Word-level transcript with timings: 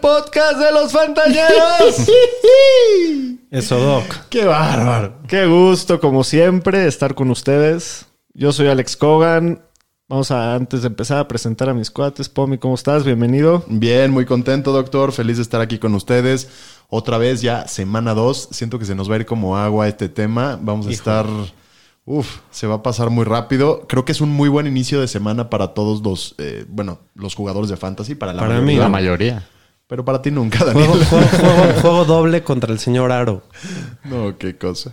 Podcast 0.00 0.58
de 0.58 0.72
los 0.72 0.92
Fantañeros. 0.92 1.96
Eso, 3.50 3.78
Doc. 3.78 4.04
Qué 4.28 4.44
bárbaro. 4.44 5.18
Qué 5.28 5.46
gusto, 5.46 6.00
como 6.00 6.24
siempre, 6.24 6.86
estar 6.86 7.14
con 7.14 7.30
ustedes. 7.30 8.06
Yo 8.34 8.52
soy 8.52 8.68
Alex 8.68 8.96
Cogan. 8.96 9.62
Vamos 10.08 10.30
a, 10.30 10.54
antes 10.54 10.82
de 10.82 10.88
empezar, 10.88 11.18
a 11.18 11.28
presentar 11.28 11.68
a 11.68 11.74
mis 11.74 11.90
cuates. 11.90 12.28
Pomi, 12.28 12.58
¿cómo 12.58 12.74
estás? 12.74 13.04
Bienvenido. 13.04 13.64
Bien, 13.68 14.10
muy 14.10 14.24
contento, 14.24 14.72
doctor. 14.72 15.12
Feliz 15.12 15.36
de 15.36 15.42
estar 15.42 15.60
aquí 15.60 15.78
con 15.78 15.94
ustedes. 15.94 16.48
Otra 16.88 17.18
vez, 17.18 17.40
ya 17.42 17.66
semana 17.66 18.14
2. 18.14 18.48
Siento 18.52 18.78
que 18.78 18.84
se 18.84 18.94
nos 18.94 19.10
va 19.10 19.14
a 19.14 19.18
ir 19.18 19.26
como 19.26 19.56
agua 19.56 19.88
este 19.88 20.08
tema. 20.08 20.58
Vamos 20.60 20.86
a 20.86 20.90
estar. 20.90 21.26
Uf, 22.04 22.38
se 22.52 22.68
va 22.68 22.76
a 22.76 22.82
pasar 22.84 23.10
muy 23.10 23.24
rápido. 23.24 23.86
Creo 23.88 24.04
que 24.04 24.12
es 24.12 24.20
un 24.20 24.28
muy 24.30 24.48
buen 24.48 24.68
inicio 24.68 25.00
de 25.00 25.08
semana 25.08 25.50
para 25.50 25.68
todos 25.74 26.02
los, 26.04 26.36
eh, 26.38 26.64
bueno, 26.68 27.00
los 27.16 27.34
jugadores 27.34 27.68
de 27.68 27.76
fantasy, 27.76 28.14
para 28.14 28.32
la 28.32 28.40
Para 28.42 28.54
mayoría. 28.54 28.74
mí, 28.74 28.78
La 28.80 28.88
mayoría. 28.88 29.48
Pero 29.88 30.04
para 30.04 30.20
ti 30.20 30.30
nunca, 30.30 30.64
Daniel. 30.64 30.88
Juego, 30.88 31.04
juego- 31.04 31.26
juego- 31.38 31.80
juego 31.80 32.04
doble 32.04 32.42
contra 32.42 32.72
el 32.72 32.78
señor 32.78 33.12
Aro. 33.12 33.42
No, 34.04 34.36
qué 34.38 34.56
cosa. 34.56 34.92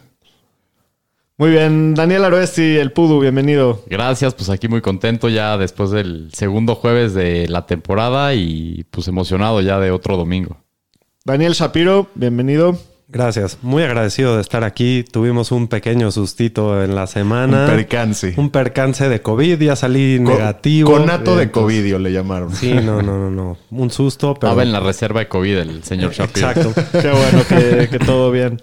Muy 1.37 1.49
bien. 1.49 1.95
Daniel 1.95 2.23
Aroesti, 2.25 2.77
el 2.77 2.91
Pudu, 2.91 3.19
bienvenido. 3.19 3.83
Gracias, 3.87 4.35
pues 4.35 4.49
aquí 4.49 4.67
muy 4.67 4.81
contento 4.81 5.29
ya 5.29 5.57
después 5.57 5.89
del 5.89 6.29
segundo 6.33 6.75
jueves 6.75 7.13
de 7.15 7.47
la 7.47 7.65
temporada 7.65 8.35
y 8.35 8.85
pues 8.91 9.07
emocionado 9.07 9.59
ya 9.61 9.79
de 9.79 9.89
otro 9.89 10.15
domingo. 10.15 10.57
Daniel 11.25 11.53
Shapiro, 11.53 12.07
bienvenido. 12.13 12.77
Gracias. 13.13 13.59
Muy 13.61 13.83
agradecido 13.83 14.35
de 14.35 14.41
estar 14.41 14.63
aquí. 14.63 15.05
Tuvimos 15.09 15.51
un 15.51 15.67
pequeño 15.67 16.11
sustito 16.11 16.83
en 16.83 16.95
la 16.95 17.07
semana. 17.07 17.61
Un 17.65 17.67
percance. 17.77 18.33
Un 18.35 18.49
percance 18.49 19.07
de 19.07 19.21
COVID. 19.21 19.61
Ya 19.61 19.75
salí 19.75 20.17
Co- 20.21 20.31
negativo. 20.31 20.91
Conato 20.91 21.35
de 21.37 21.43
Entonces- 21.43 21.51
covidio 21.51 21.99
le 21.99 22.11
llamaron. 22.11 22.53
Sí, 22.53 22.73
no, 22.73 23.01
no, 23.01 23.17
no, 23.17 23.29
no. 23.29 23.57
Un 23.71 23.91
susto, 23.91 24.33
pero... 24.33 24.49
Estaba 24.51 24.63
en 24.63 24.71
la 24.71 24.79
reserva 24.79 25.19
de 25.21 25.27
COVID 25.27 25.57
el 25.57 25.83
señor 25.83 26.11
Shapiro. 26.11 26.49
Exacto. 26.49 26.73
Qué 26.91 27.09
bueno 27.11 27.43
que, 27.47 27.87
que 27.89 27.99
todo 27.99 28.31
bien. 28.31 28.61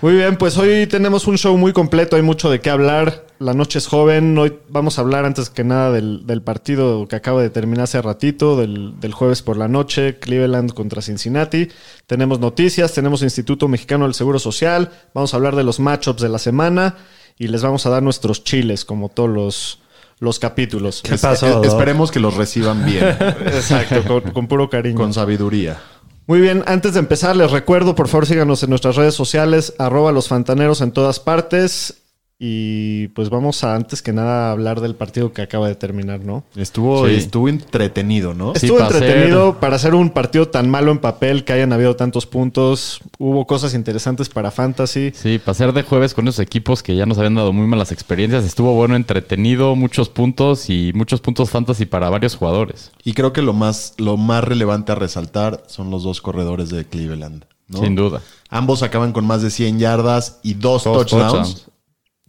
Muy 0.00 0.14
bien, 0.14 0.36
pues 0.36 0.58
hoy 0.58 0.86
tenemos 0.88 1.28
un 1.28 1.38
show 1.38 1.56
muy 1.56 1.72
completo, 1.72 2.16
hay 2.16 2.22
mucho 2.22 2.50
de 2.50 2.60
qué 2.60 2.70
hablar. 2.70 3.24
La 3.42 3.54
noche 3.54 3.78
es 3.80 3.88
joven, 3.88 4.38
hoy 4.38 4.58
vamos 4.68 4.98
a 4.98 5.00
hablar 5.02 5.24
antes 5.24 5.50
que 5.50 5.64
nada 5.64 5.90
del, 5.90 6.26
del 6.26 6.42
partido 6.42 7.08
que 7.08 7.16
acaba 7.16 7.42
de 7.42 7.50
terminar 7.50 7.84
hace 7.84 8.00
ratito, 8.00 8.56
del, 8.56 9.00
del 9.00 9.12
jueves 9.12 9.42
por 9.42 9.56
la 9.56 9.66
noche, 9.66 10.20
Cleveland 10.20 10.72
contra 10.74 11.02
Cincinnati. 11.02 11.68
Tenemos 12.06 12.38
noticias, 12.38 12.92
tenemos 12.92 13.22
Instituto 13.22 13.66
Mexicano 13.66 14.04
del 14.04 14.14
Seguro 14.14 14.38
Social, 14.38 14.90
vamos 15.12 15.34
a 15.34 15.38
hablar 15.38 15.56
de 15.56 15.64
los 15.64 15.80
matchups 15.80 16.22
de 16.22 16.28
la 16.28 16.38
semana 16.38 16.94
y 17.36 17.48
les 17.48 17.62
vamos 17.62 17.84
a 17.84 17.90
dar 17.90 18.02
nuestros 18.02 18.44
chiles 18.44 18.84
como 18.84 19.08
todos 19.08 19.30
los, 19.30 19.80
los 20.20 20.38
capítulos. 20.38 21.02
¿Qué 21.02 21.14
Es- 21.16 21.22
pasó, 21.22 21.46
es- 21.48 21.52
Doc? 21.54 21.64
esperemos 21.64 22.12
que 22.12 22.20
los 22.20 22.36
reciban 22.36 22.84
bien, 22.86 23.04
Exacto, 23.46 24.04
con, 24.06 24.20
con 24.32 24.46
puro 24.46 24.70
cariño. 24.70 24.96
con 24.96 25.12
sabiduría. 25.12 25.80
Muy 26.28 26.40
bien, 26.40 26.62
antes 26.68 26.94
de 26.94 27.00
empezar, 27.00 27.34
les 27.34 27.50
recuerdo, 27.50 27.96
por 27.96 28.06
favor, 28.06 28.26
síganos 28.26 28.62
en 28.62 28.70
nuestras 28.70 28.94
redes 28.94 29.14
sociales, 29.14 29.74
arroba 29.78 30.12
los 30.12 30.28
fantaneros 30.28 30.80
en 30.80 30.92
todas 30.92 31.18
partes. 31.18 32.01
Y 32.44 33.06
pues 33.14 33.30
vamos 33.30 33.62
a, 33.62 33.76
antes 33.76 34.02
que 34.02 34.12
nada, 34.12 34.50
hablar 34.50 34.80
del 34.80 34.96
partido 34.96 35.32
que 35.32 35.42
acaba 35.42 35.68
de 35.68 35.76
terminar, 35.76 36.18
¿no? 36.24 36.42
Estuvo, 36.56 37.06
Sí. 37.06 37.14
estuvo 37.14 37.48
entretenido, 37.48 38.34
¿no? 38.34 38.52
Sí, 38.56 38.66
Estuvo 38.66 38.78
para 38.80 38.98
entretenido 38.98 39.60
para 39.60 39.76
hacer 39.76 39.94
un 39.94 40.10
partido 40.10 40.48
tan 40.48 40.68
malo 40.68 40.90
en 40.90 40.98
papel, 40.98 41.44
que 41.44 41.52
hayan 41.52 41.72
habido 41.72 41.94
tantos 41.94 42.26
puntos. 42.26 43.00
Hubo 43.20 43.46
cosas 43.46 43.74
interesantes 43.74 44.28
para 44.28 44.50
Fantasy. 44.50 45.12
Sí, 45.14 45.38
pasar 45.38 45.72
de 45.72 45.84
jueves 45.84 46.14
con 46.14 46.26
esos 46.26 46.40
equipos 46.40 46.82
que 46.82 46.96
ya 46.96 47.06
nos 47.06 47.16
habían 47.18 47.36
dado 47.36 47.52
muy 47.52 47.68
malas 47.68 47.92
experiencias. 47.92 48.44
Estuvo 48.44 48.74
bueno, 48.74 48.96
entretenido, 48.96 49.76
muchos 49.76 50.08
puntos 50.08 50.68
y 50.68 50.90
muchos 50.96 51.20
puntos 51.20 51.48
fantasy 51.48 51.86
para 51.86 52.10
varios 52.10 52.34
jugadores. 52.34 52.90
Y 53.04 53.12
creo 53.12 53.32
que 53.32 53.42
lo 53.42 53.52
más, 53.52 53.94
lo 53.98 54.16
más 54.16 54.42
relevante 54.42 54.90
a 54.90 54.96
resaltar 54.96 55.62
son 55.68 55.92
los 55.92 56.02
dos 56.02 56.20
corredores 56.20 56.70
de 56.70 56.84
Cleveland. 56.86 57.44
¿no? 57.68 57.78
Sin 57.78 57.94
duda. 57.94 58.20
Ambos 58.50 58.82
acaban 58.82 59.12
con 59.12 59.24
más 59.26 59.42
de 59.42 59.50
100 59.50 59.78
yardas 59.78 60.40
y 60.42 60.54
dos, 60.54 60.82
Dos 60.84 61.06
touchdowns. 61.06 61.32
touchdowns. 61.32 61.68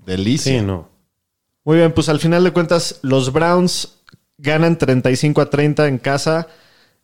Delicia. 0.06 0.60
Sí, 0.60 0.66
no. 0.66 0.90
Muy 1.66 1.78
bien, 1.78 1.92
pues 1.94 2.10
al 2.10 2.20
final 2.20 2.44
de 2.44 2.52
cuentas, 2.52 3.00
los 3.04 3.32
Browns 3.32 4.00
ganan 4.38 4.78
35 4.78 5.42
a 5.42 5.50
30 5.50 5.88
en 5.88 5.98
casa. 5.98 6.48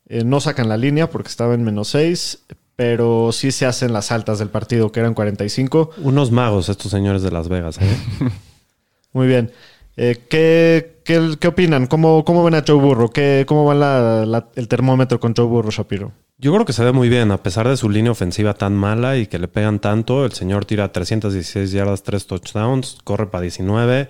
Eh, 0.08 0.24
no 0.24 0.40
sacan 0.42 0.68
la 0.70 0.78
línea 0.78 1.10
porque 1.10 1.30
estaba 1.30 1.54
en 1.54 1.64
menos 1.64 1.90
6, 1.90 2.40
pero 2.76 3.32
sí 3.32 3.52
se 3.52 3.66
hacen 3.66 3.94
las 3.94 4.12
altas 4.12 4.40
del 4.40 4.50
partido, 4.50 4.92
que 4.92 5.00
eran 5.00 5.14
45. 5.14 5.92
Unos 5.98 6.32
magos 6.32 6.68
estos 6.70 6.92
señores 6.92 7.22
de 7.22 7.32
Las 7.32 7.48
Vegas, 7.48 7.78
¿eh? 7.80 7.98
Muy 9.14 9.28
bien. 9.28 9.52
Eh, 9.98 10.26
¿qué, 10.30 11.02
qué, 11.04 11.36
qué 11.40 11.48
opinan? 11.50 11.88
¿Cómo, 11.88 12.24
¿Cómo 12.24 12.44
ven 12.44 12.56
a 12.56 12.64
Joe 12.66 12.78
Burrow? 12.80 13.10
¿Qué, 13.12 13.44
¿Cómo 13.48 13.66
va 13.66 13.76
la- 13.76 14.26
la- 14.26 14.48
el 14.56 14.68
termómetro 14.68 15.20
con 15.20 15.34
Joe 15.36 15.46
Burrow, 15.46 15.72
Shapiro? 15.72 16.12
Yo 16.42 16.54
creo 16.54 16.66
que 16.66 16.72
se 16.72 16.86
ve 16.86 16.94
muy 16.94 17.10
bien, 17.10 17.32
a 17.32 17.44
pesar 17.44 17.68
de 17.68 17.76
su 17.76 17.90
línea 17.90 18.14
ofensiva 18.14 18.54
tan 18.54 18.74
mala 18.74 19.18
y 19.18 19.28
que 19.28 19.40
le 19.40 19.50
pegan 19.50 19.80
tanto. 19.80 20.26
El 20.26 20.32
señor 20.32 20.64
tira 20.64 20.90
316 20.92 21.72
yardas, 21.72 22.04
3 22.04 22.28
touchdowns, 22.28 22.98
corre 23.04 23.28
para 23.28 23.42
19. 23.42 24.10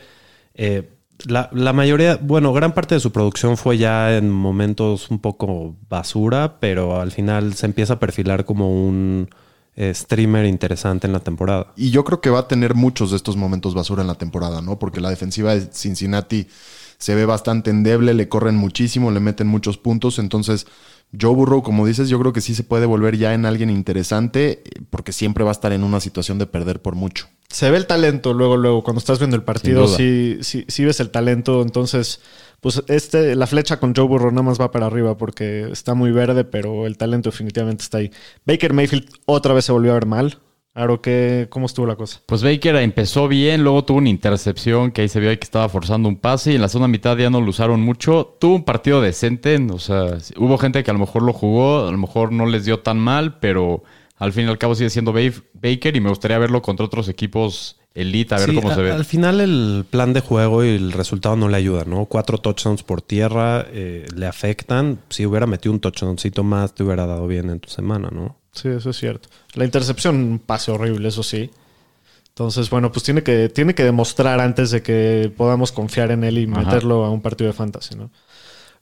Eh, 0.53 0.89
la, 1.25 1.49
la 1.51 1.73
mayoría, 1.73 2.19
bueno, 2.21 2.53
gran 2.53 2.73
parte 2.75 2.93
de 2.93 3.01
su 3.01 3.11
producción 3.11 3.57
fue 3.57 3.79
ya 3.79 4.15
en 4.15 4.29
momentos 4.29 5.09
un 5.09 5.17
poco 5.17 5.75
basura, 5.89 6.59
pero 6.59 7.01
al 7.01 7.11
final 7.11 7.55
se 7.55 7.65
empieza 7.65 7.93
a 7.93 7.99
perfilar 7.99 8.45
como 8.45 8.69
un 8.69 9.27
eh, 9.75 9.93
streamer 9.95 10.45
interesante 10.45 11.07
en 11.07 11.13
la 11.13 11.21
temporada. 11.21 11.73
Y 11.77 11.89
yo 11.89 12.03
creo 12.03 12.21
que 12.21 12.29
va 12.29 12.39
a 12.39 12.47
tener 12.47 12.75
muchos 12.75 13.11
de 13.11 13.17
estos 13.17 13.37
momentos 13.37 13.73
basura 13.73 14.01
en 14.01 14.07
la 14.07 14.15
temporada, 14.15 14.61
¿no? 14.61 14.77
Porque 14.77 15.01
la 15.01 15.09
defensiva 15.09 15.55
de 15.55 15.69
Cincinnati 15.71 16.47
se 16.97 17.15
ve 17.15 17.25
bastante 17.25 17.69
endeble, 17.69 18.13
le 18.13 18.27
corren 18.27 18.57
muchísimo, 18.57 19.09
le 19.09 19.21
meten 19.21 19.47
muchos 19.47 19.77
puntos. 19.77 20.19
Entonces, 20.19 20.67
Joe 21.19 21.33
Burrow, 21.33 21.63
como 21.63 21.87
dices, 21.87 22.09
yo 22.09 22.19
creo 22.19 22.33
que 22.33 22.41
sí 22.41 22.53
se 22.53 22.63
puede 22.63 22.85
volver 22.85 23.17
ya 23.17 23.33
en 23.33 23.45
alguien 23.45 23.69
interesante, 23.69 24.61
eh, 24.63 24.81
porque 24.89 25.11
siempre 25.11 25.43
va 25.43 25.51
a 25.51 25.53
estar 25.53 25.71
en 25.71 25.83
una 25.83 25.99
situación 25.99 26.37
de 26.37 26.45
perder 26.45 26.81
por 26.81 26.95
mucho. 26.95 27.27
Se 27.49 27.71
ve 27.71 27.77
el 27.77 27.87
talento 27.87 28.33
luego, 28.33 28.57
luego, 28.57 28.83
cuando 28.83 28.99
estás 28.99 29.17
viendo 29.17 29.35
el 29.35 29.43
partido, 29.43 29.87
sí, 29.87 30.37
sí, 30.41 30.65
sí 30.67 30.85
ves 30.85 30.99
el 30.99 31.09
talento. 31.09 31.63
Entonces, 31.63 32.21
pues 32.61 32.83
este, 32.87 33.35
la 33.35 33.47
flecha 33.47 33.79
con 33.79 33.95
Joe 33.95 34.05
Burrow 34.05 34.29
nada 34.29 34.43
más 34.43 34.61
va 34.61 34.69
para 34.69 34.85
arriba 34.85 35.17
porque 35.17 35.67
está 35.71 35.95
muy 35.95 36.11
verde, 36.11 36.43
pero 36.43 36.85
el 36.85 36.97
talento 36.97 37.31
definitivamente 37.31 37.81
está 37.81 37.97
ahí. 37.97 38.11
Baker 38.45 38.73
Mayfield 38.73 39.09
otra 39.25 39.55
vez 39.55 39.65
se 39.65 39.71
volvió 39.71 39.91
a 39.91 39.95
ver 39.95 40.05
mal. 40.05 40.37
Aro, 40.75 41.01
¿qué, 41.01 41.47
¿cómo 41.49 41.65
estuvo 41.65 41.85
la 41.87 41.95
cosa? 41.95 42.21
Pues 42.25 42.43
Baker 42.43 42.75
empezó 42.77 43.27
bien, 43.27 43.63
luego 43.63 43.83
tuvo 43.83 43.97
una 43.97 44.09
intercepción 44.09 44.91
que 44.91 45.01
ahí 45.01 45.09
se 45.09 45.19
vio 45.19 45.29
que 45.31 45.43
estaba 45.43 45.67
forzando 45.67 46.07
un 46.07 46.15
pase 46.15 46.51
y 46.51 46.55
en 46.55 46.61
la 46.61 46.69
segunda 46.69 46.87
mitad 46.87 47.17
ya 47.17 47.29
no 47.29 47.41
lo 47.41 47.49
usaron 47.49 47.81
mucho. 47.81 48.37
Tuvo 48.39 48.55
un 48.55 48.63
partido 48.63 49.01
decente, 49.01 49.57
o 49.71 49.79
sea, 49.79 50.17
hubo 50.37 50.57
gente 50.57 50.83
que 50.83 50.91
a 50.91 50.93
lo 50.93 50.99
mejor 50.99 51.23
lo 51.23 51.33
jugó, 51.33 51.87
a 51.87 51.91
lo 51.91 51.97
mejor 51.97 52.31
no 52.31 52.45
les 52.45 52.65
dio 52.65 52.79
tan 52.79 52.97
mal, 52.99 53.39
pero 53.39 53.83
al 54.17 54.31
fin 54.31 54.45
y 54.45 54.49
al 54.49 54.57
cabo 54.57 54.75
sigue 54.75 54.89
siendo 54.89 55.11
Ba- 55.11 55.19
Baker 55.53 55.95
y 55.95 56.01
me 56.01 56.09
gustaría 56.09 56.37
verlo 56.37 56.61
contra 56.61 56.85
otros 56.85 57.09
equipos 57.09 57.77
elite, 57.95 58.35
a 58.35 58.39
ver 58.39 58.49
Sí, 58.49 58.55
cómo 58.55 58.73
se 58.73 58.81
ve. 58.81 58.91
Al 58.91 59.03
final 59.05 59.41
el 59.41 59.85
plan 59.89 60.13
de 60.13 60.21
juego 60.21 60.63
y 60.63 60.69
el 60.69 60.91
resultado 60.93 61.35
no 61.35 61.49
le 61.49 61.57
ayuda, 61.57 61.83
¿no? 61.85 62.05
Cuatro 62.05 62.37
touchdowns 62.37 62.83
por 62.83 63.01
tierra 63.01 63.65
eh, 63.71 64.05
le 64.15 64.27
afectan. 64.27 64.99
Si 65.09 65.25
hubiera 65.25 65.47
metido 65.47 65.73
un 65.73 65.79
touchdowncito 65.81 66.43
más, 66.43 66.73
te 66.75 66.83
hubiera 66.83 67.05
dado 67.07 67.27
bien 67.27 67.49
en 67.49 67.59
tu 67.59 67.69
semana, 67.69 68.09
¿no? 68.11 68.37
Sí, 68.61 68.67
eso 68.69 68.89
es 68.89 68.97
cierto. 68.97 69.29
La 69.53 69.65
intercepción, 69.65 70.15
un 70.15 70.39
pase 70.39 70.71
horrible, 70.71 71.07
eso 71.09 71.23
sí. 71.23 71.49
Entonces, 72.29 72.69
bueno, 72.69 72.91
pues 72.91 73.03
tiene 73.03 73.21
que, 73.23 73.49
tiene 73.49 73.75
que 73.75 73.83
demostrar 73.83 74.39
antes 74.39 74.71
de 74.71 74.81
que 74.81 75.31
podamos 75.35 75.71
confiar 75.71 76.11
en 76.11 76.23
él 76.23 76.37
y 76.37 76.49
Ajá. 76.49 76.61
meterlo 76.61 77.03
a 77.05 77.09
un 77.09 77.21
partido 77.21 77.47
de 77.49 77.53
fantasy, 77.53 77.95
¿no? 77.95 78.09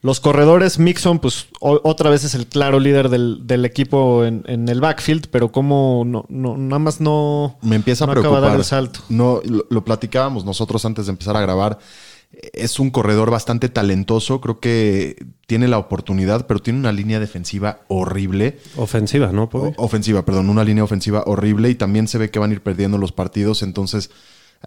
Los 0.03 0.19
corredores, 0.19 0.77
Mixon, 0.77 1.17
pues 1.17 1.47
o- 1.59 1.81
otra 1.83 2.11
vez 2.11 2.23
es 2.23 2.35
el 2.35 2.45
claro 2.45 2.79
líder 2.79 3.09
del, 3.09 3.47
del 3.47 3.65
equipo 3.65 4.25
en, 4.25 4.43
en 4.47 4.69
el 4.69 4.79
backfield, 4.79 5.27
pero 5.31 5.51
como 5.51 6.03
no, 6.05 6.23
no, 6.29 6.55
nada 6.55 6.77
más 6.77 7.01
no, 7.01 7.57
Me 7.63 7.75
empieza 7.75 8.03
a 8.03 8.07
no 8.07 8.11
acaba 8.13 8.25
de 8.25 8.29
preocupar. 8.29 8.51
dar 8.51 8.59
el 8.59 8.65
salto. 8.65 8.99
No, 9.09 9.41
lo, 9.43 9.65
lo 9.71 9.83
platicábamos 9.83 10.45
nosotros 10.45 10.85
antes 10.85 11.07
de 11.07 11.13
empezar 11.13 11.35
a 11.35 11.41
grabar. 11.41 11.79
Es 12.53 12.79
un 12.79 12.91
corredor 12.91 13.31
bastante 13.31 13.69
talentoso. 13.69 14.41
Creo 14.41 14.59
que 14.59 15.15
tiene 15.47 15.67
la 15.67 15.77
oportunidad, 15.77 16.45
pero 16.47 16.59
tiene 16.59 16.79
una 16.79 16.91
línea 16.91 17.19
defensiva 17.19 17.81
horrible. 17.87 18.57
Ofensiva, 18.75 19.31
¿no? 19.31 19.49
O- 19.51 19.73
ofensiva, 19.77 20.23
perdón, 20.25 20.49
una 20.49 20.63
línea 20.63 20.83
ofensiva 20.83 21.23
horrible 21.25 21.69
y 21.69 21.75
también 21.75 22.07
se 22.07 22.17
ve 22.17 22.29
que 22.29 22.39
van 22.39 22.51
a 22.51 22.53
ir 22.53 22.61
perdiendo 22.61 22.97
los 22.97 23.11
partidos. 23.11 23.63
Entonces, 23.63 24.11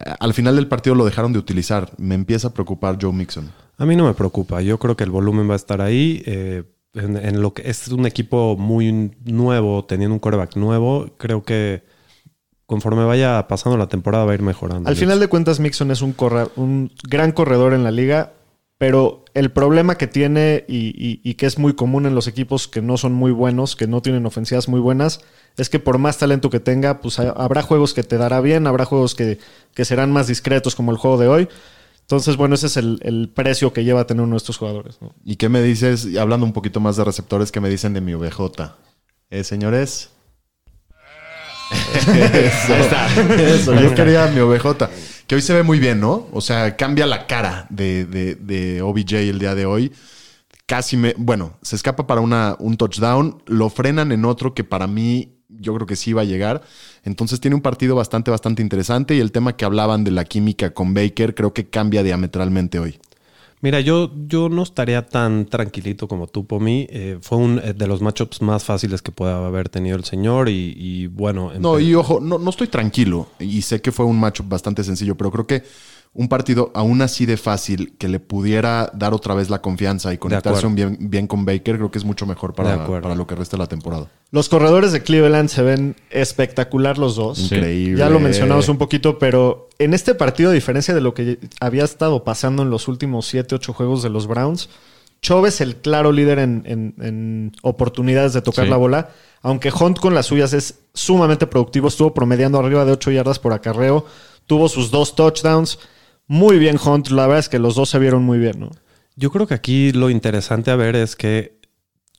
eh, 0.04 0.10
al 0.18 0.34
final 0.34 0.56
del 0.56 0.66
partido 0.68 0.94
lo 0.96 1.04
dejaron 1.04 1.32
de 1.32 1.38
utilizar. 1.38 1.92
Me 1.98 2.14
empieza 2.14 2.48
a 2.48 2.54
preocupar 2.54 2.98
Joe 3.00 3.12
Mixon. 3.12 3.50
A 3.78 3.86
mí 3.86 3.94
no 3.96 4.04
me 4.06 4.14
preocupa. 4.14 4.60
Yo 4.62 4.78
creo 4.78 4.96
que 4.96 5.04
el 5.04 5.10
volumen 5.10 5.48
va 5.48 5.52
a 5.54 5.56
estar 5.56 5.80
ahí. 5.80 6.22
eh, 6.26 6.64
en, 6.92 7.16
en 7.16 7.40
lo 7.40 7.54
que 7.54 7.70
es 7.70 7.86
un 7.86 8.04
equipo 8.04 8.56
muy 8.58 9.12
nuevo, 9.24 9.84
teniendo 9.84 10.12
un 10.12 10.18
quarterback 10.18 10.56
nuevo, 10.56 11.06
creo 11.18 11.44
que 11.44 11.84
conforme 12.70 13.04
vaya 13.04 13.48
pasando 13.48 13.76
la 13.76 13.88
temporada 13.88 14.24
va 14.24 14.30
a 14.30 14.34
ir 14.36 14.42
mejorando. 14.42 14.88
Al 14.88 14.94
final 14.94 15.18
de 15.18 15.26
cuentas, 15.26 15.58
Mixon 15.58 15.90
es 15.90 16.02
un, 16.02 16.14
gran 17.02 17.32
corredor 17.32 17.74
en 17.74 17.82
la 17.82 17.90
liga, 17.90 18.32
pero 18.78 19.24
el 19.34 19.50
problema 19.50 19.96
que 19.96 20.06
tiene 20.06 20.64
y, 20.68 20.94
y- 20.96 21.20
y 21.24 21.34
que 21.34 21.46
es 21.46 21.58
muy 21.58 21.74
común 21.74 22.06
en 22.06 22.14
los 22.14 22.28
equipos 22.28 22.68
que 22.68 22.80
no 22.80 22.96
son 22.96 23.12
muy 23.12 23.32
buenos, 23.32 23.74
que 23.74 23.88
no 23.88 24.02
tienen 24.02 24.24
ofensivas 24.24 24.68
muy 24.68 24.78
buenas, 24.78 25.20
es 25.56 25.68
que 25.68 25.80
por 25.80 25.98
más 25.98 26.18
talento 26.18 26.48
que 26.48 26.60
tenga, 26.60 27.00
pues 27.00 27.18
ha- 27.18 27.30
habrá 27.32 27.62
juegos 27.62 27.92
que 27.92 28.04
te 28.04 28.18
dará 28.18 28.40
bien, 28.40 28.68
habrá 28.68 28.84
juegos 28.84 29.16
que, 29.16 29.40
que 29.74 29.84
serán 29.84 30.12
más 30.12 30.28
discretos, 30.28 30.76
como 30.76 30.92
el 30.92 30.96
juego 30.96 31.18
de 31.18 31.26
hoy. 31.26 31.48
Entonces, 32.02 32.36
bueno, 32.36 32.54
ese 32.54 32.68
es 32.68 32.76
el, 32.76 33.00
el 33.02 33.30
precio 33.34 33.72
que 33.72 33.82
lleva 33.82 34.02
a 34.02 34.06
tener 34.06 34.22
uno 34.22 34.34
de 34.34 34.38
estos 34.38 34.58
jugadores. 34.58 34.98
¿no? 35.00 35.12
¿Y 35.24 35.34
qué 35.36 35.48
me 35.48 35.60
dices? 35.60 36.06
Hablando 36.16 36.46
un 36.46 36.52
poquito 36.52 36.78
más 36.78 36.96
de 36.96 37.02
receptores, 37.02 37.50
¿qué 37.50 37.60
me 37.60 37.68
dicen 37.68 37.94
de 37.94 38.00
mi 38.00 38.14
OBJ? 38.14 38.40
¿Eh, 39.30 39.42
señores? 39.42 40.10
Eso, 42.34 43.34
Eso, 43.36 43.80
yo 43.80 43.94
quería 43.94 44.26
mi 44.28 44.40
OBJ. 44.40 44.84
Que 45.26 45.34
hoy 45.34 45.42
se 45.42 45.54
ve 45.54 45.62
muy 45.62 45.78
bien, 45.78 46.00
¿no? 46.00 46.28
O 46.32 46.40
sea, 46.40 46.76
cambia 46.76 47.06
la 47.06 47.26
cara 47.26 47.66
de, 47.70 48.04
de, 48.04 48.34
de 48.34 48.82
OBJ 48.82 49.14
el 49.14 49.38
día 49.38 49.54
de 49.54 49.66
hoy. 49.66 49.92
Casi 50.66 50.96
me. 50.96 51.14
Bueno, 51.16 51.58
se 51.62 51.76
escapa 51.76 52.06
para 52.06 52.20
una, 52.20 52.56
un 52.58 52.76
touchdown. 52.76 53.42
Lo 53.46 53.70
frenan 53.70 54.12
en 54.12 54.24
otro 54.24 54.54
que 54.54 54.64
para 54.64 54.86
mí 54.86 55.36
yo 55.48 55.74
creo 55.74 55.86
que 55.86 55.96
sí 55.96 56.12
va 56.12 56.22
a 56.22 56.24
llegar. 56.24 56.62
Entonces 57.04 57.40
tiene 57.40 57.54
un 57.54 57.62
partido 57.62 57.94
bastante, 57.94 58.30
bastante 58.30 58.62
interesante. 58.62 59.14
Y 59.14 59.20
el 59.20 59.32
tema 59.32 59.56
que 59.56 59.64
hablaban 59.64 60.04
de 60.04 60.10
la 60.10 60.24
química 60.24 60.70
con 60.72 60.94
Baker, 60.94 61.34
creo 61.34 61.52
que 61.52 61.68
cambia 61.68 62.02
diametralmente 62.02 62.78
hoy. 62.78 62.98
Mira, 63.62 63.80
yo, 63.80 64.10
yo 64.26 64.48
no 64.48 64.62
estaría 64.62 65.06
tan 65.06 65.44
tranquilito 65.44 66.08
como 66.08 66.26
tú, 66.26 66.46
Pomi. 66.46 66.86
Eh, 66.88 67.18
fue 67.20 67.36
uno 67.36 67.60
de 67.60 67.86
los 67.86 68.00
matchups 68.00 68.40
más 68.40 68.64
fáciles 68.64 69.02
que 69.02 69.12
pueda 69.12 69.46
haber 69.46 69.68
tenido 69.68 69.96
el 69.96 70.04
señor 70.04 70.48
y, 70.48 70.74
y 70.76 71.06
bueno... 71.08 71.52
No, 71.58 71.78
y 71.78 71.94
ojo, 71.94 72.20
no, 72.20 72.38
no 72.38 72.50
estoy 72.50 72.68
tranquilo. 72.68 73.28
Y 73.38 73.60
sé 73.62 73.82
que 73.82 73.92
fue 73.92 74.06
un 74.06 74.18
matchup 74.18 74.48
bastante 74.48 74.82
sencillo, 74.82 75.14
pero 75.14 75.30
creo 75.30 75.46
que 75.46 75.62
un 76.12 76.28
partido 76.28 76.72
aún 76.74 77.02
así 77.02 77.24
de 77.24 77.36
fácil 77.36 77.94
que 77.96 78.08
le 78.08 78.18
pudiera 78.18 78.90
dar 78.94 79.14
otra 79.14 79.32
vez 79.34 79.48
la 79.48 79.62
confianza 79.62 80.12
y 80.12 80.18
conectarse 80.18 80.66
un 80.66 80.74
bien, 80.74 80.96
bien 81.00 81.26
con 81.28 81.44
Baker, 81.44 81.76
creo 81.76 81.90
que 81.90 81.98
es 81.98 82.04
mucho 82.04 82.26
mejor 82.26 82.52
para, 82.52 82.84
para 82.84 83.14
lo 83.14 83.26
que 83.28 83.36
resta 83.36 83.56
de 83.56 83.62
la 83.62 83.68
temporada. 83.68 84.08
Los 84.32 84.48
corredores 84.48 84.90
de 84.90 85.02
Cleveland 85.04 85.48
se 85.48 85.62
ven 85.62 85.94
espectacular 86.10 86.98
los 86.98 87.14
dos. 87.16 87.38
Increíble. 87.38 87.98
Ya 87.98 88.10
lo 88.10 88.18
mencionamos 88.20 88.68
un 88.68 88.76
poquito, 88.78 89.18
pero 89.20 89.68
en 89.78 89.94
este 89.94 90.14
partido, 90.16 90.50
a 90.50 90.52
diferencia 90.52 90.94
de 90.94 91.00
lo 91.00 91.14
que 91.14 91.38
había 91.60 91.84
estado 91.84 92.24
pasando 92.24 92.62
en 92.64 92.70
los 92.70 92.88
últimos 92.88 93.26
7, 93.26 93.54
8 93.54 93.72
juegos 93.72 94.02
de 94.02 94.10
los 94.10 94.26
Browns, 94.26 94.68
Chubb 95.22 95.46
es 95.46 95.60
el 95.60 95.76
claro 95.76 96.12
líder 96.12 96.38
en, 96.40 96.62
en- 96.66 96.94
en 97.00 97.52
oportunidades 97.62 98.32
de 98.32 98.42
tocar 98.42 98.64
Sí. 98.64 98.70
la 98.70 98.76
bola. 98.78 99.10
Aunque 99.42 99.70
Hunt 99.72 99.98
con 100.00 100.14
las 100.14 100.26
suyas 100.26 100.52
es 100.54 100.80
sumamente 100.92 101.46
productivo, 101.46 101.88
estuvo 101.88 102.12
promediando 102.14 102.58
arriba 102.58 102.84
de 102.84 102.92
8 102.92 103.10
yardas 103.12 103.38
por 103.38 103.52
acarreo, 103.52 104.06
tuvo 104.46 104.68
sus 104.68 104.90
dos 104.90 105.14
touchdowns. 105.14 105.78
Muy 106.32 106.60
bien 106.60 106.76
Hunt, 106.78 107.08
la 107.08 107.22
verdad 107.26 107.40
es 107.40 107.48
que 107.48 107.58
los 107.58 107.74
dos 107.74 107.88
se 107.90 107.98
vieron 107.98 108.22
muy 108.22 108.38
bien, 108.38 108.60
¿no? 108.60 108.70
Yo 109.16 109.32
creo 109.32 109.48
que 109.48 109.54
aquí 109.54 109.90
lo 109.90 110.10
interesante 110.10 110.70
a 110.70 110.76
ver 110.76 110.94
es 110.94 111.16
que 111.16 111.58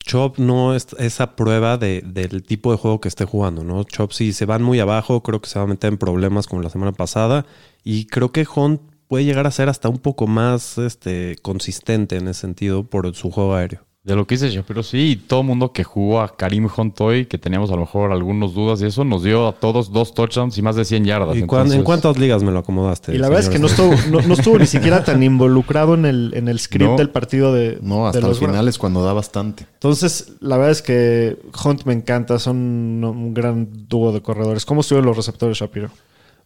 Chop 0.05 0.37
no 0.37 0.75
es 0.75 0.87
esa 0.99 1.37
prueba 1.37 1.77
de- 1.77 2.01
del 2.05 2.43
tipo 2.43 2.73
de 2.73 2.77
juego 2.77 2.99
que 2.99 3.07
esté 3.07 3.23
jugando, 3.23 3.63
¿no? 3.63 3.85
Chop 3.85 4.11
si 4.11 4.33
se 4.33 4.45
van 4.45 4.63
muy 4.63 4.81
abajo, 4.81 5.23
creo 5.23 5.39
que 5.39 5.47
se 5.47 5.59
va 5.59 5.63
a 5.63 5.67
meter 5.69 5.93
en 5.93 5.97
problemas 5.97 6.47
como 6.47 6.61
la 6.61 6.69
semana 6.69 6.91
pasada 6.91 7.45
y 7.85 8.07
creo 8.07 8.33
que 8.33 8.45
Hunt 8.53 8.81
puede 9.07 9.23
llegar 9.23 9.47
a 9.47 9.51
ser 9.51 9.69
hasta 9.69 9.87
un 9.87 9.99
poco 9.99 10.27
más 10.27 10.77
este, 10.77 11.37
consistente 11.41 12.17
en 12.17 12.27
ese 12.27 12.41
sentido 12.41 12.83
por 12.83 13.15
su 13.15 13.31
juego 13.31 13.55
aéreo. 13.55 13.85
De 14.03 14.15
lo 14.15 14.25
que 14.25 14.33
dice 14.33 14.49
Shapiro, 14.49 14.81
sí, 14.81 15.11
y 15.11 15.15
todo 15.15 15.41
el 15.41 15.45
mundo 15.47 15.73
que 15.73 15.83
jugó 15.83 16.21
a 16.21 16.35
Karim 16.35 16.67
Hunt 16.75 16.99
hoy, 17.01 17.27
que 17.27 17.37
teníamos 17.37 17.69
a 17.69 17.75
lo 17.75 17.81
mejor 17.81 18.11
algunos 18.11 18.55
dudas 18.55 18.81
y 18.81 18.85
eso, 18.87 19.03
nos 19.03 19.21
dio 19.21 19.47
a 19.47 19.51
todos 19.51 19.91
dos 19.93 20.15
touchdowns 20.15 20.57
y 20.57 20.63
más 20.63 20.75
de 20.75 20.85
100 20.85 21.05
yardas. 21.05 21.37
¿Y 21.37 21.41
cuán- 21.43 21.61
Entonces, 21.61 21.77
en 21.77 21.83
cuántas 21.83 22.17
ligas 22.17 22.41
me 22.41 22.51
lo 22.51 22.57
acomodaste? 22.57 23.13
Y 23.13 23.19
la 23.19 23.29
verdad 23.29 23.43
es 23.43 23.49
que 23.49 23.59
no 23.59 23.67
estuvo, 23.67 23.93
no, 24.09 24.21
no 24.27 24.33
estuvo 24.33 24.57
ni 24.57 24.65
siquiera 24.65 25.03
tan 25.03 25.21
involucrado 25.21 25.93
en 25.93 26.05
el, 26.07 26.31
en 26.35 26.47
el 26.47 26.57
script 26.59 26.89
No. 26.89 26.97
del 26.97 27.11
partido 27.11 27.53
de, 27.53 27.77
No, 27.83 28.07
hasta 28.07 28.17
el 28.17 28.25
los 28.25 28.39
Browns. 28.39 28.53
final 28.53 28.67
es 28.69 28.79
cuando 28.79 29.03
da 29.05 29.13
bastante. 29.13 29.67
Entonces, 29.75 30.33
la 30.39 30.57
verdad 30.57 30.71
es 30.71 30.81
que 30.81 31.37
Hunt 31.63 31.83
me 31.85 31.93
encanta, 31.93 32.39
son 32.39 32.57
un, 32.57 33.03
un 33.05 33.33
gran 33.35 33.69
dúo 33.87 34.11
de 34.11 34.21
corredores. 34.21 34.65
¿Cómo 34.65 34.81
estuvieron 34.81 35.05
los 35.05 35.15
receptores, 35.17 35.59
Shapiro? 35.59 35.91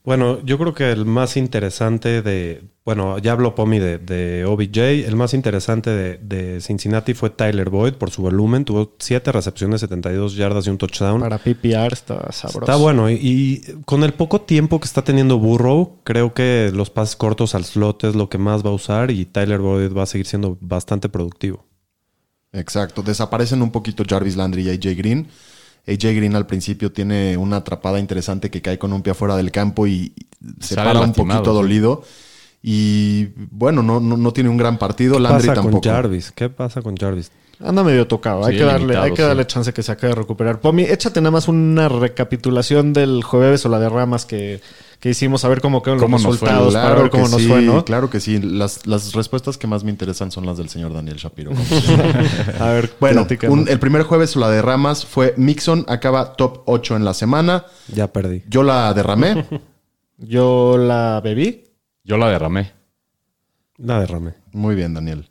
Bueno, 0.06 0.40
yo 0.46 0.60
creo 0.60 0.74
que 0.74 0.92
el 0.92 1.06
más 1.06 1.36
interesante 1.36 2.22
de. 2.22 2.64
Bueno, 2.86 3.18
ya 3.18 3.32
habló 3.32 3.56
Pomi 3.56 3.80
de, 3.80 3.98
de 3.98 4.46
OBJ. 4.46 4.78
El 5.08 5.16
más 5.16 5.34
interesante 5.34 5.90
de, 5.90 6.18
de 6.20 6.62
Cincinnati 6.62 7.16
fue 7.16 7.32
Tyler 7.32 7.72
Boyd 7.72 7.94
por 7.94 8.12
su 8.12 8.22
volumen. 8.22 8.64
Tuvo 8.64 8.96
7 9.00 9.32
recepciones, 9.32 9.82
72 9.82 10.36
yardas 10.36 10.68
y 10.68 10.70
un 10.70 10.78
touchdown. 10.78 11.22
Para 11.22 11.40
PPR 11.40 11.92
está 11.92 12.32
sabroso. 12.32 12.60
Está 12.60 12.76
bueno. 12.76 13.10
Y, 13.10 13.16
y 13.16 13.62
con 13.86 14.04
el 14.04 14.14
poco 14.14 14.42
tiempo 14.42 14.80
que 14.80 14.86
está 14.86 15.04
teniendo 15.04 15.40
Burrow, 15.40 16.02
creo 16.04 16.36
que 16.36 16.72
los 16.72 16.92
pases 16.92 17.16
cortos 17.16 17.56
al 17.56 17.66
slot 17.66 18.04
es 18.04 18.14
lo 18.14 18.30
que 18.30 18.38
más 18.38 18.64
va 18.64 18.70
a 18.70 18.74
usar 18.74 19.10
y 19.10 19.26
Tyler 19.26 19.60
Boyd 19.60 19.92
va 19.92 20.04
a 20.04 20.06
seguir 20.06 20.28
siendo 20.28 20.56
bastante 20.62 21.10
productivo. 21.10 21.66
Exacto. 22.54 23.02
Desaparecen 23.02 23.64
un 23.64 23.72
poquito 23.72 24.04
Jarvis 24.08 24.36
Landry 24.36 24.68
y 24.68 24.70
AJ 24.70 24.96
Green. 24.96 25.28
AJ 25.88 26.16
Green 26.16 26.36
al 26.36 26.48
principio 26.48 26.92
tiene 26.92 27.38
una 27.38 27.58
atrapada 27.58 28.00
interesante 28.00 28.50
que 28.50 28.62
cae 28.62 28.78
con 28.78 28.92
un 28.94 29.02
pie 29.02 29.12
afuera 29.12 29.36
del 29.36 29.52
campo 29.52 29.86
y 29.88 30.14
se 30.60 30.76
Sale 30.76 30.94
para 30.94 31.06
un 31.06 31.14
poquito 31.14 31.54
dolido. 31.54 32.04
Y 32.62 33.28
bueno, 33.52 33.84
no, 33.84 34.00
no, 34.00 34.18
no 34.18 34.34
tiene 34.34 34.50
un 34.50 34.58
gran 34.58 34.80
partido. 34.80 35.16
¿Qué 35.16 35.20
Landry 35.22 35.48
pasa 35.50 35.62
tampoco. 35.62 35.82
con 35.82 35.92
Jarvis? 35.92 36.32
¿Qué 36.32 36.50
pasa 36.50 36.82
con 36.82 36.98
Jarvis? 36.98 37.32
Anda 37.64 37.84
medio 37.84 38.08
tocado. 38.08 38.44
hay 38.44 38.58
que 38.58 38.64
darle, 38.64 38.80
limitado, 38.80 39.04
hay 39.04 39.12
que 39.12 39.22
sí. 39.22 39.28
darle 39.28 39.48
chance 39.48 39.74
que 39.74 39.84
se 39.84 39.92
acabe 39.92 40.10
de 40.10 40.16
recuperar. 40.16 40.60
Pomi, 40.60 40.84
échate 40.84 41.22
nada 41.22 41.32
más 41.32 41.48
una 41.48 41.88
recapitulación 41.88 42.92
del 42.92 43.24
jueves 43.24 43.66
o 43.66 43.70
la 43.70 43.80
de 43.80 43.88
ramas 43.88 44.26
que, 44.26 44.62
que 45.00 45.10
hicimos, 45.10 45.46
a 45.46 45.50
ver 45.50 45.62
cómo 45.62 45.82
quedaron 45.84 46.10
los 46.10 46.24
resultados, 46.24 46.74
para 46.74 46.96
ver 46.96 47.04
que 47.06 47.10
cómo 47.12 47.28
nos 47.28 47.42
sí, 47.42 47.48
fue, 47.48 47.62
¿no? 47.62 47.86
Claro 47.86 48.10
que 48.10 48.20
sí. 48.20 48.40
Las, 48.40 48.88
las 48.88 49.14
respuestas 49.14 49.58
que 49.58 49.68
más 49.68 49.84
me 49.84 49.92
interesan 49.92 50.32
son 50.32 50.46
las 50.46 50.58
del 50.58 50.70
señor 50.70 50.94
Daniel 50.94 51.18
Shapiro. 51.18 51.52
A 52.60 52.66
ver, 52.70 52.94
bueno, 53.00 53.28
un- 53.50 53.68
el 53.68 53.80
primer 53.80 54.04
jueves 54.04 54.36
o 54.36 54.40
la 54.40 54.50
de 54.50 54.62
ramas 54.62 55.06
fue 55.06 55.34
Mixon, 55.38 55.86
acaba 55.88 56.34
top 56.34 56.64
8 56.66 56.96
en 56.96 57.06
la 57.06 57.14
semana. 57.14 57.66
Ya 57.94 58.12
perdí. 58.12 58.44
Yo 58.50 58.64
la 58.64 58.94
derramé. 58.94 59.46
Yo 60.18 60.78
la 60.78 61.22
bebí. 61.24 61.66
Yo 62.04 62.18
la 62.18 62.30
derramé. 62.30 62.72
La 63.78 64.00
derramé. 64.00 64.34
Muy 64.54 64.76
bien, 64.76 64.94
Daniel. 64.94 65.28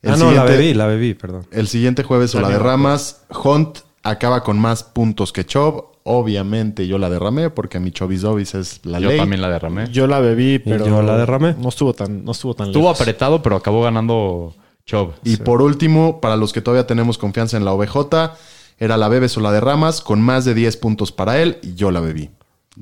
El 0.00 0.12
ah, 0.12 0.16
no, 0.16 0.24
la 0.26 0.30
siguiente- 0.42 0.52
bebí, 0.52 0.74
la 0.74 0.86
bebí, 0.86 1.14
perdón. 1.14 1.46
El 1.50 1.68
siguiente 1.68 2.02
jueves 2.02 2.34
o 2.34 2.40
la 2.40 2.48
de 2.48 2.58
ramas, 2.58 3.24
Hunt 3.42 3.78
acaba 4.02 4.42
con 4.42 4.58
más 4.58 4.82
puntos 4.82 5.32
que 5.32 5.44
Chubb. 5.46 5.93
Obviamente 6.06 6.86
yo 6.86 6.98
la 6.98 7.08
derramé 7.08 7.48
porque 7.48 7.80
mi 7.80 7.90
Chobis 7.90 8.24
es 8.54 8.80
la 8.84 9.00
Yo 9.00 9.08
ley. 9.08 9.18
también 9.18 9.40
la 9.40 9.48
derramé. 9.48 9.88
Yo 9.90 10.06
la 10.06 10.20
bebí, 10.20 10.58
pero 10.58 10.86
yo 10.86 11.02
la 11.02 11.16
derramé. 11.16 11.54
no 11.58 11.70
estuvo 11.70 11.94
tan, 11.94 12.24
no 12.24 12.32
estuvo 12.32 12.54
tan 12.54 12.66
Estuvo 12.66 12.84
lejos. 12.88 13.00
apretado, 13.00 13.42
pero 13.42 13.56
acabó 13.56 13.82
ganando 13.82 14.54
Chubb. 14.84 15.12
Y 15.24 15.38
por 15.38 15.62
último, 15.62 16.20
para 16.20 16.36
los 16.36 16.52
que 16.52 16.60
todavía 16.60 16.86
tenemos 16.86 17.16
confianza 17.16 17.56
en 17.56 17.64
la 17.64 17.72
OBJ, 17.72 18.32
era 18.78 18.98
la 18.98 19.08
bebes 19.08 19.34
o 19.38 19.40
la 19.40 19.50
de 19.50 19.60
ramas 19.60 20.02
con 20.02 20.20
más 20.20 20.44
de 20.44 20.52
10 20.52 20.76
puntos 20.76 21.10
para 21.10 21.40
él 21.40 21.58
y 21.62 21.74
yo 21.74 21.90
la 21.90 22.00
bebí. 22.00 22.28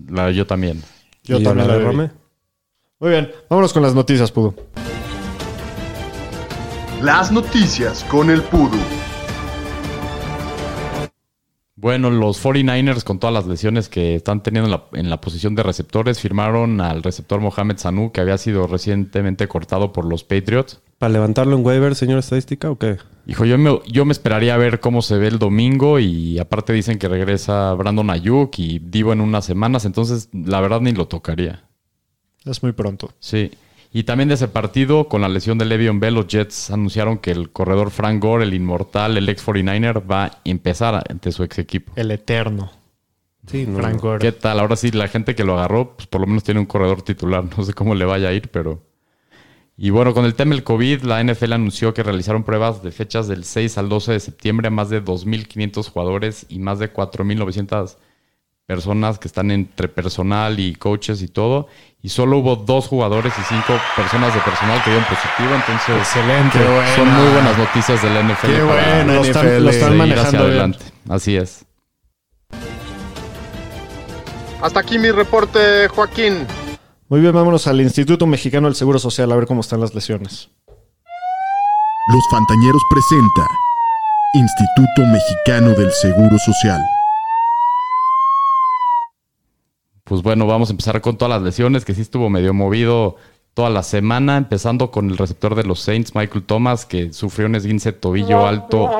La- 0.08 0.32
yo 0.32 0.44
también. 0.46 0.82
Yo 1.22 1.38
Y 1.38 1.44
también 1.44 1.68
la 1.68 1.74
bebí. 1.74 1.84
derramé. 1.86 2.10
Muy 2.98 3.10
bien, 3.10 3.30
vámonos 3.48 3.72
con 3.72 3.82
las 3.82 3.94
noticias, 3.94 4.32
Pudo. 4.32 4.54
Las 7.00 7.30
noticias 7.30 8.04
con 8.04 8.30
el 8.30 8.42
Pudu. 8.42 8.78
Bueno, 11.82 12.12
los 12.12 12.40
49ers 12.40 13.02
con 13.02 13.18
todas 13.18 13.34
las 13.34 13.48
lesiones 13.48 13.88
que 13.88 14.14
están 14.14 14.40
teniendo 14.40 14.66
en 14.66 14.70
la, 14.70 15.00
en 15.00 15.10
la 15.10 15.20
posición 15.20 15.56
de 15.56 15.64
receptores 15.64 16.20
firmaron 16.20 16.80
al 16.80 17.02
receptor 17.02 17.40
Mohamed 17.40 17.76
Sanu 17.78 18.12
que 18.12 18.20
había 18.20 18.38
sido 18.38 18.68
recientemente 18.68 19.48
cortado 19.48 19.92
por 19.92 20.04
los 20.04 20.22
Patriots. 20.22 20.80
¿Para 20.98 21.14
levantarlo 21.14 21.56
en 21.56 21.66
waiver, 21.66 21.96
señor 21.96 22.20
estadística 22.20 22.70
o 22.70 22.78
qué? 22.78 22.98
Hijo, 23.26 23.46
yo 23.46 23.58
me, 23.58 23.80
yo 23.88 24.04
me 24.04 24.12
esperaría 24.12 24.54
a 24.54 24.58
ver 24.58 24.78
cómo 24.78 25.02
se 25.02 25.18
ve 25.18 25.26
el 25.26 25.40
domingo 25.40 25.98
y 25.98 26.38
aparte 26.38 26.72
dicen 26.72 27.00
que 27.00 27.08
regresa 27.08 27.74
Brandon 27.74 28.10
Ayuk 28.10 28.56
y 28.60 28.78
Divo 28.78 29.12
en 29.12 29.20
unas 29.20 29.44
semanas, 29.44 29.84
entonces 29.84 30.28
la 30.32 30.60
verdad 30.60 30.82
ni 30.82 30.92
lo 30.92 31.08
tocaría. 31.08 31.64
Es 32.44 32.62
muy 32.62 32.70
pronto. 32.70 33.10
Sí. 33.18 33.50
Y 33.94 34.04
también 34.04 34.28
de 34.28 34.36
ese 34.36 34.48
partido, 34.48 35.08
con 35.08 35.20
la 35.20 35.28
lesión 35.28 35.58
de 35.58 35.66
Le'Veon 35.66 36.00
Bell, 36.00 36.14
los 36.14 36.26
Jets 36.26 36.70
anunciaron 36.70 37.18
que 37.18 37.30
el 37.30 37.50
corredor 37.50 37.90
Frank 37.90 38.22
Gore, 38.22 38.44
el 38.44 38.54
inmortal, 38.54 39.18
el 39.18 39.28
ex 39.28 39.46
49er, 39.46 40.10
va 40.10 40.24
a 40.24 40.38
empezar 40.44 41.04
ante 41.10 41.30
su 41.30 41.42
ex 41.42 41.58
equipo. 41.58 41.92
El 41.96 42.10
eterno. 42.10 42.70
Sí, 43.46 43.66
no. 43.66 43.78
Frank 43.78 44.00
Gore. 44.00 44.18
¿Qué 44.20 44.32
tal? 44.32 44.60
Ahora 44.60 44.76
sí, 44.76 44.92
la 44.92 45.08
gente 45.08 45.34
que 45.34 45.44
lo 45.44 45.58
agarró, 45.58 45.94
pues 45.96 46.06
por 46.06 46.22
lo 46.22 46.26
menos 46.26 46.42
tiene 46.42 46.60
un 46.60 46.66
corredor 46.66 47.02
titular. 47.02 47.44
No 47.56 47.64
sé 47.64 47.74
cómo 47.74 47.94
le 47.94 48.06
vaya 48.06 48.28
a 48.28 48.32
ir, 48.32 48.50
pero. 48.50 48.82
Y 49.76 49.90
bueno, 49.90 50.14
con 50.14 50.24
el 50.24 50.34
tema 50.34 50.54
del 50.54 50.64
COVID, 50.64 51.02
la 51.02 51.22
NFL 51.22 51.52
anunció 51.52 51.92
que 51.92 52.02
realizaron 52.02 52.44
pruebas 52.44 52.82
de 52.82 52.92
fechas 52.92 53.28
del 53.28 53.44
6 53.44 53.76
al 53.76 53.88
12 53.90 54.12
de 54.12 54.20
septiembre 54.20 54.68
a 54.68 54.70
más 54.70 54.88
de 54.88 55.04
2.500 55.04 55.90
jugadores 55.90 56.46
y 56.48 56.60
más 56.60 56.78
de 56.78 56.92
4.900 56.92 57.96
personas 58.66 59.18
que 59.18 59.28
están 59.28 59.50
entre 59.50 59.88
personal 59.88 60.58
y 60.58 60.74
coaches 60.74 61.22
y 61.22 61.28
todo. 61.28 61.68
Y 62.02 62.08
solo 62.08 62.38
hubo 62.38 62.56
dos 62.56 62.88
jugadores 62.88 63.32
y 63.38 63.42
cinco 63.48 63.78
personas 63.96 64.34
de 64.34 64.40
personal 64.40 64.82
que 64.82 64.90
dieron 64.90 65.06
positivo. 65.08 65.54
Entonces, 65.54 65.96
Excelente. 65.98 66.58
son 66.96 67.08
muy 67.08 67.32
buenas 67.32 67.58
noticias 67.58 68.02
del 68.02 68.24
NFL. 68.26 68.46
Qué 68.46 68.62
buena 68.62 69.04
Lo 69.14 69.22
están, 69.22 69.46
NFL. 69.46 69.62
lo 69.64 69.70
están 69.70 69.96
manejando 69.96 70.28
hacia 70.28 70.40
bien. 70.40 70.50
adelante. 70.50 70.78
Así 71.08 71.36
es. 71.36 71.64
Hasta 74.62 74.80
aquí 74.80 74.98
mi 74.98 75.10
reporte, 75.10 75.88
Joaquín. 75.88 76.46
Muy 77.08 77.20
bien, 77.20 77.32
vámonos 77.32 77.66
al 77.66 77.80
Instituto 77.80 78.26
Mexicano 78.26 78.68
del 78.68 78.74
Seguro 78.76 78.98
Social 78.98 79.30
a 79.32 79.36
ver 79.36 79.46
cómo 79.46 79.60
están 79.60 79.80
las 79.80 79.94
lesiones. 79.94 80.48
Los 82.12 82.24
Fantañeros 82.30 82.82
presenta 82.90 83.46
Instituto 84.34 85.06
Mexicano 85.12 85.68
del 85.70 85.90
Seguro 85.92 86.38
Social. 86.38 86.80
Pues 90.12 90.22
bueno, 90.22 90.46
vamos 90.46 90.68
a 90.68 90.72
empezar 90.74 91.00
con 91.00 91.16
todas 91.16 91.30
las 91.30 91.40
lesiones, 91.42 91.86
que 91.86 91.94
sí 91.94 92.02
estuvo 92.02 92.28
medio 92.28 92.52
movido 92.52 93.16
toda 93.54 93.70
la 93.70 93.82
semana, 93.82 94.36
empezando 94.36 94.90
con 94.90 95.08
el 95.08 95.16
receptor 95.16 95.54
de 95.54 95.64
los 95.64 95.80
Saints, 95.80 96.14
Michael 96.14 96.44
Thomas, 96.44 96.84
que 96.84 97.14
sufrió 97.14 97.46
un 97.46 97.54
esguince 97.54 97.92
de 97.92 97.98
tobillo 97.98 98.46
alto 98.46 98.90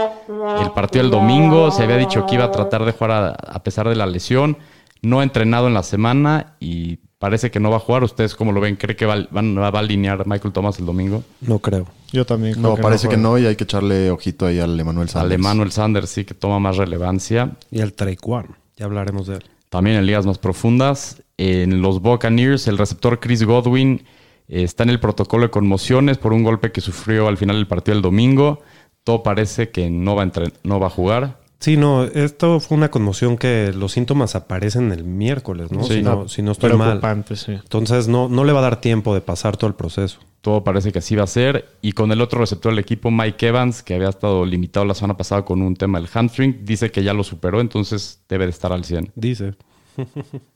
el 0.62 0.71
partido 0.71 1.02
del 1.04 1.11
domingo. 1.12 1.71
Se 1.71 1.83
había 1.83 1.99
dicho 1.99 2.25
que 2.25 2.37
iba 2.37 2.45
a 2.45 2.50
tratar 2.50 2.87
de 2.87 2.92
jugar 2.92 3.11
a, 3.11 3.28
a 3.33 3.62
pesar 3.62 3.90
de 3.90 3.95
la 3.95 4.07
lesión. 4.07 4.57
No 5.02 5.21
ha 5.21 5.23
entrenado 5.23 5.69
en 5.69 5.75
la 5.75 5.83
semana 5.83 6.54
y 6.61 6.97
parece 7.19 7.50
que 7.50 7.61
no 7.61 7.69
va 7.69 7.76
a 7.76 7.81
jugar. 7.81 8.04
¿Ustedes 8.04 8.35
cómo 8.35 8.50
lo 8.52 8.62
ven? 8.62 8.76
¿Cree 8.76 8.97
que 8.97 9.04
va, 9.04 9.16
van- 9.31 9.59
va 9.59 9.66
a 9.69 9.78
alinear 9.81 10.26
Michael 10.26 10.54
Thomas 10.54 10.78
el 10.78 10.87
domingo? 10.87 11.23
No 11.42 11.59
creo. 11.59 11.88
Yo 12.11 12.25
también. 12.25 12.54
No, 12.62 12.73
creo 12.73 12.83
parece 12.85 13.09
que 13.11 13.19
no 13.19 13.37
y 13.37 13.45
hay 13.45 13.57
que 13.57 13.64
echarle 13.64 14.11
ojito 14.11 14.47
ahí 14.47 14.61
al 14.61 14.81
Emanuel 14.81 15.11
Sanders. 15.11 15.26
Al 15.31 15.33
Emmanuel 15.38 15.73
Sanders 15.73 16.09
sí 16.09 16.25
que 16.25 16.33
toma 16.33 16.59
más 16.59 16.78
relevancia. 16.78 17.50
Y 17.71 17.81
el 17.83 17.92
Traquan. 17.92 18.57
Ya 18.78 18.87
hablaremos 18.87 19.26
de 19.26 19.35
él. 19.37 19.45
También 19.72 19.96
en 19.96 20.04
ligas 20.04 20.26
más 20.26 20.36
profundas. 20.36 21.22
En 21.38 21.80
los 21.80 22.02
Buccaneers, 22.02 22.68
el 22.68 22.76
receptor 22.76 23.20
Chris 23.20 23.42
Godwin 23.42 24.04
eh, 24.46 24.64
está 24.64 24.82
en 24.82 24.90
el 24.90 25.00
protocolo 25.00 25.44
de 25.44 25.50
conmociones 25.50 26.18
por 26.18 26.34
un 26.34 26.42
golpe 26.42 26.72
que 26.72 26.82
sufrió 26.82 27.26
al 27.26 27.38
final 27.38 27.56
del 27.56 27.66
partido 27.66 27.94
del 27.94 28.02
domingo. 28.02 28.60
Todo 29.02 29.22
parece 29.22 29.70
que 29.70 29.88
no 29.88 30.14
va 30.14 30.24
a, 30.24 30.30
no 30.62 30.78
va 30.78 30.88
a 30.88 30.90
jugar. 30.90 31.40
Sí, 31.62 31.76
no, 31.76 32.02
esto 32.02 32.59
fue 32.59 32.76
una 32.76 32.90
conmoción 32.90 33.38
que 33.38 33.73
los 33.73 33.92
síntomas 33.92 34.35
aparecen 34.35 34.90
el 34.90 35.04
miércoles, 35.04 35.71
¿no? 35.71 35.85
Sí. 35.85 35.95
si, 35.95 36.02
no 36.02 36.28
si 36.28 36.42
no 36.42 36.50
estoy 36.50 36.73
mal. 36.73 37.00
Sí. 37.37 37.52
Entonces 37.52 38.09
no, 38.09 38.28
no 38.28 38.42
le 38.42 38.52
va 38.52 38.59
a 38.59 38.62
dar 38.62 38.81
tiempo 38.81 39.14
de 39.14 39.21
pasar 39.21 39.57
todo 39.57 39.69
el 39.69 39.75
proceso. 39.75 40.19
Todo 40.40 40.64
parece 40.64 40.90
que 40.90 40.99
así 40.99 41.14
va 41.14 41.23
a 41.23 41.28
ser. 41.28 41.69
Y 41.81 41.92
con 41.92 42.11
el 42.11 42.21
otro 42.21 42.40
receptor 42.40 42.73
del 42.73 42.81
equipo, 42.81 43.12
Mike 43.12 43.47
Evans, 43.47 43.85
que 43.85 43.95
había 43.95 44.09
estado 44.09 44.45
limitado 44.45 44.85
la 44.85 44.95
semana 44.95 45.16
pasada 45.16 45.45
con 45.45 45.62
un 45.62 45.76
tema 45.76 46.00
del 46.00 46.09
hamstring, 46.09 46.64
dice 46.64 46.90
que 46.90 47.04
ya 47.04 47.14
lo 47.14 47.23
superó, 47.23 47.61
entonces 47.61 48.21
debe 48.28 48.47
de 48.47 48.50
estar 48.50 48.73
al 48.73 48.85
100. 48.85 49.12
Dice. 49.14 49.54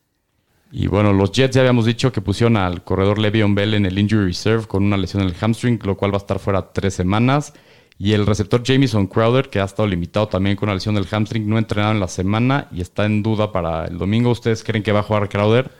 Y 0.72 0.88
bueno, 0.88 1.12
los 1.12 1.30
Jets 1.30 1.54
ya 1.54 1.60
habíamos 1.60 1.86
dicho 1.86 2.10
que 2.10 2.20
pusieron 2.20 2.56
al 2.56 2.82
corredor 2.82 3.18
Le'Veon 3.18 3.54
Bell 3.54 3.74
en 3.74 3.86
el 3.86 3.98
injury 3.98 4.26
reserve 4.26 4.66
con 4.66 4.82
una 4.82 4.96
lesión 4.96 5.22
en 5.22 5.28
el 5.28 5.36
hamstring, 5.40 5.78
lo 5.84 5.96
cual 5.96 6.12
va 6.12 6.16
a 6.16 6.18
estar 6.18 6.40
fuera 6.40 6.72
tres 6.72 6.94
semanas. 6.94 7.52
Y 7.98 8.12
el 8.12 8.26
receptor 8.26 8.62
Jamison 8.64 9.06
Crowder, 9.06 9.48
que 9.48 9.60
ha 9.60 9.64
estado 9.64 9.88
limitado 9.88 10.28
también 10.28 10.56
con 10.56 10.68
una 10.68 10.74
lesión 10.74 10.94
del 10.94 11.06
hamstring, 11.06 11.48
no 11.48 11.56
ha 11.56 11.58
entrenado 11.58 11.92
en 11.92 12.00
la 12.00 12.08
semana 12.08 12.68
y 12.70 12.82
está 12.82 13.06
en 13.06 13.22
duda 13.22 13.52
para 13.52 13.86
el 13.86 13.96
domingo. 13.96 14.30
¿Ustedes 14.30 14.62
creen 14.62 14.82
que 14.82 14.92
va 14.92 15.00
a 15.00 15.02
jugar 15.02 15.28
Crowder? 15.28 15.70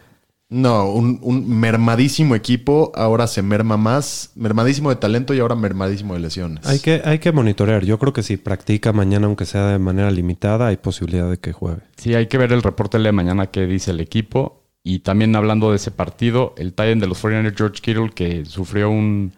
No, 0.49 0.88
un, 0.88 1.18
un 1.23 1.58
mermadísimo 1.58 2.37
equipo, 2.37 2.92
ahora 2.94 3.26
se 3.26 3.42
merma 3.42 3.76
más. 3.76 4.30
Mermadísimo 4.37 4.90
de 4.90 4.96
talento 4.96 5.35
y 5.35 5.40
ahora 5.40 5.56
mermadísimo 5.56 6.14
de 6.14 6.20
lesiones. 6.20 6.64
Hay 6.66 6.78
que, 6.78 7.02
hay 7.04 7.18
que 7.18 7.32
monitorear. 7.32 7.85
Yo 7.85 7.99
creo 7.99 8.12
que 8.12 8.23
si 8.23 8.37
practica 8.37 8.92
mañana, 8.92 9.26
aunque 9.26 9.44
sea 9.44 9.66
de 9.66 9.78
manera 9.78 10.11
limitada, 10.11 10.68
hay 10.68 10.76
posibilidad 10.76 11.28
de 11.28 11.38
que 11.38 11.52
juegue. 11.52 11.82
Sí, 11.96 12.14
hay 12.14 12.28
que 12.28 12.38
ver 12.38 12.52
el 12.52 12.62
reporte 12.62 12.99
de 12.99 13.12
mañana 13.12 13.49
que 13.49 13.66
dice 13.66 13.90
el 13.90 14.00
equipo. 14.00 14.62
Y 14.85 15.00
también 15.00 15.35
hablando 15.35 15.70
de 15.70 15.76
ese 15.76 15.90
partido, 15.90 16.54
el 16.56 16.73
Titan 16.73 17.00
de 17.00 17.08
los 17.08 17.23
49ers, 17.23 17.56
George 17.56 17.82
Kittle, 17.82 18.11
que 18.14 18.44
sufrió 18.44 18.88
un, 18.88 19.32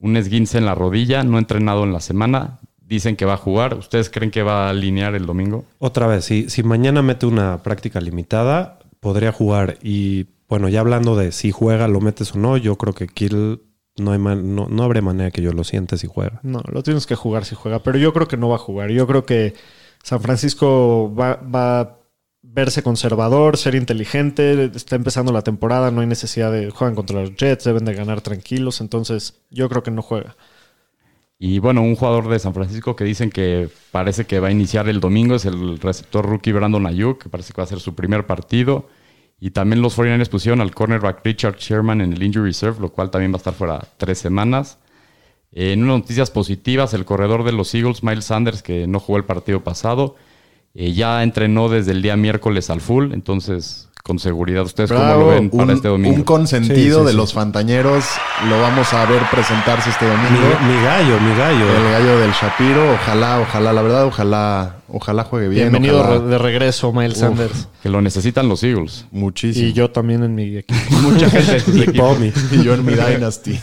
un 0.00 0.16
esguince 0.16 0.58
en 0.58 0.64
la 0.66 0.74
rodilla, 0.74 1.22
no 1.22 1.36
ha 1.36 1.40
entrenado 1.40 1.84
en 1.84 1.92
la 1.92 2.00
semana. 2.00 2.58
Dicen 2.80 3.16
que 3.16 3.24
va 3.26 3.34
a 3.34 3.38
jugar. 3.38 3.74
¿Ustedes 3.74 4.08
creen 4.08 4.30
que 4.30 4.42
va 4.42 4.66
a 4.66 4.70
alinear 4.70 5.14
el 5.14 5.26
domingo? 5.26 5.64
Otra 5.78 6.06
vez, 6.06 6.24
si, 6.24 6.48
si 6.48 6.62
mañana 6.62 7.02
mete 7.02 7.26
una 7.26 7.62
práctica 7.62 8.00
limitada, 8.00 8.78
podría 9.00 9.30
jugar. 9.32 9.76
Y 9.82 10.26
bueno, 10.48 10.68
ya 10.70 10.80
hablando 10.80 11.14
de 11.14 11.32
si 11.32 11.50
juega, 11.52 11.86
lo 11.88 12.00
metes 12.00 12.34
o 12.34 12.38
no, 12.38 12.56
yo 12.56 12.76
creo 12.76 12.94
que 12.94 13.06
Kill 13.06 13.60
no, 13.98 14.12
hay 14.12 14.18
man- 14.18 14.54
no, 14.54 14.68
no 14.70 14.82
habrá 14.84 15.02
manera 15.02 15.30
que 15.30 15.42
yo 15.42 15.52
lo 15.52 15.64
siente 15.64 15.98
si 15.98 16.06
juega. 16.06 16.40
No, 16.42 16.62
lo 16.72 16.82
tienes 16.82 17.06
que 17.06 17.14
jugar 17.14 17.44
si 17.44 17.54
juega, 17.54 17.82
pero 17.82 17.98
yo 17.98 18.12
creo 18.14 18.26
que 18.28 18.36
no 18.38 18.48
va 18.48 18.54
a 18.56 18.60
jugar. 18.60 18.90
Yo 18.90 19.06
creo 19.06 19.26
que 19.26 19.54
San 20.02 20.20
Francisco 20.22 21.14
va, 21.14 21.34
va 21.36 21.80
a 21.80 21.97
verse 22.50 22.82
conservador, 22.82 23.56
ser 23.56 23.74
inteligente, 23.74 24.70
está 24.74 24.96
empezando 24.96 25.32
la 25.32 25.42
temporada, 25.42 25.90
no 25.90 26.00
hay 26.00 26.06
necesidad 26.06 26.50
de 26.50 26.70
juegan 26.70 26.94
contra 26.94 27.20
los 27.20 27.36
Jets, 27.36 27.64
deben 27.64 27.84
de 27.84 27.94
ganar 27.94 28.20
tranquilos, 28.20 28.80
entonces 28.80 29.40
yo 29.50 29.68
creo 29.68 29.82
que 29.82 29.90
no 29.90 30.02
juega. 30.02 30.36
Y 31.38 31.60
bueno, 31.60 31.82
un 31.82 31.94
jugador 31.94 32.28
de 32.28 32.38
San 32.38 32.52
Francisco 32.52 32.96
que 32.96 33.04
dicen 33.04 33.30
que 33.30 33.68
parece 33.92 34.24
que 34.24 34.40
va 34.40 34.48
a 34.48 34.50
iniciar 34.50 34.88
el 34.88 34.98
domingo 34.98 35.36
es 35.36 35.44
el 35.44 35.78
receptor 35.78 36.26
rookie 36.26 36.50
Brandon 36.52 36.84
Ayuk, 36.86 37.22
que 37.22 37.28
parece 37.28 37.52
que 37.52 37.60
va 37.60 37.64
a 37.64 37.68
ser 37.68 37.78
su 37.78 37.94
primer 37.94 38.26
partido. 38.26 38.88
Y 39.38 39.50
también 39.50 39.80
los 39.80 39.96
49ers 39.96 40.28
pusieron 40.28 40.60
al 40.60 40.74
cornerback 40.74 41.24
Richard 41.24 41.58
Sherman 41.58 42.00
en 42.00 42.12
el 42.12 42.22
injury 42.24 42.46
reserve, 42.46 42.80
lo 42.80 42.88
cual 42.88 43.10
también 43.12 43.30
va 43.30 43.36
a 43.36 43.38
estar 43.38 43.54
fuera 43.54 43.86
tres 43.98 44.18
semanas. 44.18 44.78
En 45.52 45.84
unas 45.84 45.98
noticias 45.98 46.30
positivas, 46.30 46.92
el 46.92 47.04
corredor 47.04 47.44
de 47.44 47.52
los 47.52 47.72
Eagles, 47.72 48.02
Miles 48.02 48.24
Sanders, 48.24 48.62
que 48.64 48.88
no 48.88 48.98
jugó 48.98 49.18
el 49.18 49.24
partido 49.24 49.62
pasado, 49.62 50.16
eh, 50.74 50.92
ya 50.92 51.22
entrenó 51.22 51.68
desde 51.68 51.92
el 51.92 52.02
día 52.02 52.16
miércoles 52.16 52.70
al 52.70 52.80
full, 52.80 53.12
entonces 53.12 53.84
con 54.04 54.18
seguridad. 54.18 54.62
¿Ustedes 54.64 54.90
cómo 54.90 55.02
Bravo, 55.02 55.20
lo 55.20 55.26
ven 55.28 55.50
para 55.50 55.64
un, 55.64 55.70
este 55.70 55.88
domingo? 55.88 56.14
un 56.16 56.22
consentido 56.22 56.76
Sí, 56.76 57.00
sí, 57.00 57.04
de 57.04 57.10
sí. 57.10 57.16
los 57.16 57.32
fantañeros. 57.34 58.04
Lo 58.48 58.58
vamos 58.58 58.90
a 58.94 59.04
ver 59.04 59.20
presentarse 59.30 59.90
este 59.90 60.06
Mi, 60.06 60.10
domingo. 60.12 60.48
mi 60.66 60.82
gallo, 60.82 61.20
mi 61.20 61.36
gallo. 61.36 61.76
El 61.76 61.92
gallo 61.92 62.18
del 62.20 62.30
Shapiro. 62.30 62.94
Ojalá, 62.94 63.40
ojalá, 63.40 63.72
la 63.74 63.82
verdad, 63.82 64.06
ojalá, 64.06 64.76
ojalá 64.88 65.24
juegue 65.24 65.48
bien. 65.48 65.70
Bienvenido 65.70 66.00
ojalá- 66.00 66.20
de 66.20 66.38
regreso, 66.38 66.90
Miles 66.90 67.14
Uf. 67.18 67.20
Sanders. 67.20 67.68
Que 67.82 67.90
lo 67.90 68.00
necesitan 68.00 68.48
los 68.48 68.62
Eagles. 68.62 69.04
Muchísimo. 69.10 69.66
Y 69.68 69.72
yo 69.74 69.90
también 69.90 70.22
en 70.22 70.34
mi 70.34 70.56
equipo. 70.56 70.80
Mucha 71.02 71.28
gente 71.30 71.60
sus 71.60 71.76
Y. 71.76 72.34
Y 72.52 72.62
yo 72.62 72.72
en 72.74 72.86
mi 72.86 72.94
Dynasty. 72.94 73.60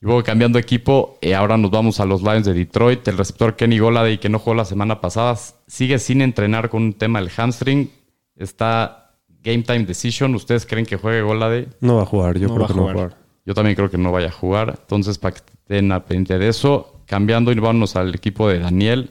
Y 0.00 0.06
luego 0.06 0.22
cambiando 0.22 0.58
equipo, 0.58 1.18
eh, 1.20 1.34
ahora 1.34 1.56
nos 1.56 1.70
vamos 1.70 1.98
a 2.00 2.04
los 2.06 2.22
Lions 2.22 2.46
de 2.46 2.54
Detroit. 2.54 3.06
El 3.08 3.18
receptor 3.18 3.56
Kenny 3.56 3.78
Golladay, 3.78 4.18
que 4.18 4.28
no 4.28 4.38
jugó 4.38 4.54
la 4.54 4.64
semana 4.64 5.00
pasada, 5.00 5.36
sigue 5.66 5.98
sin 5.98 6.22
entrenar 6.22 6.68
con 6.70 6.82
un 6.82 6.92
tema 6.94 7.20
del 7.20 7.30
hamstring. 7.30 7.90
Está 8.36 9.16
game 9.42 9.62
time 9.62 9.84
decision. 9.84 10.34
¿Ustedes 10.34 10.66
creen 10.66 10.86
que 10.86 10.96
juegue 10.96 11.22
Golladay? 11.22 11.68
No 11.80 11.96
va 11.96 12.02
a 12.02 12.06
jugar, 12.06 12.38
yo 12.38 12.48
No 12.48 12.54
creo 12.54 12.66
que 12.68 12.74
no 12.74 12.84
va 12.84 12.90
a 12.90 12.92
jugar. 12.94 13.08
jugar. 13.10 13.28
Yo 13.44 13.54
también 13.54 13.74
creo 13.74 13.90
que 13.90 13.98
no 13.98 14.12
vaya 14.12 14.28
a 14.28 14.32
jugar. 14.32 14.76
Entonces, 14.80 15.18
para 15.18 15.34
que 15.34 15.40
estén 15.52 15.90
a 15.90 16.04
pendiente 16.04 16.38
de 16.38 16.48
eso, 16.48 17.00
cambiando 17.06 17.50
y 17.50 17.56
vámonos 17.56 17.96
al 17.96 18.14
equipo 18.14 18.48
de 18.48 18.58
Daniel. 18.60 19.10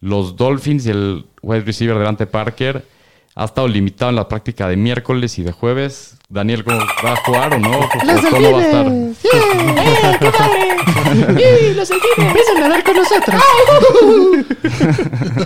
Los 0.00 0.36
Dolphins 0.36 0.86
y 0.86 0.90
el 0.90 1.26
wide 1.42 1.62
receiver 1.62 1.96
Delante 1.98 2.26
Parker 2.26 2.84
ha 3.34 3.44
estado 3.46 3.66
limitado 3.68 4.10
en 4.10 4.16
la 4.16 4.28
práctica 4.28 4.68
de 4.68 4.76
miércoles 4.76 5.38
y 5.38 5.42
de 5.42 5.52
jueves. 5.52 6.16
Daniel, 6.28 6.64
¿cómo 6.64 6.78
va 7.04 7.12
a 7.12 7.16
jugar 7.24 7.54
o 7.54 7.58
no? 7.58 7.78
¿O 7.80 7.88
¿Cómo 8.30 8.52
va 8.52 8.58
a 8.58 8.62
estar? 8.62 8.86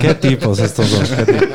¿Qué 0.01 0.15
tipos 0.15 0.59
estos 0.59 0.91
dos? 0.91 1.11
¿Qué 1.11 1.25
tipos? 1.25 1.49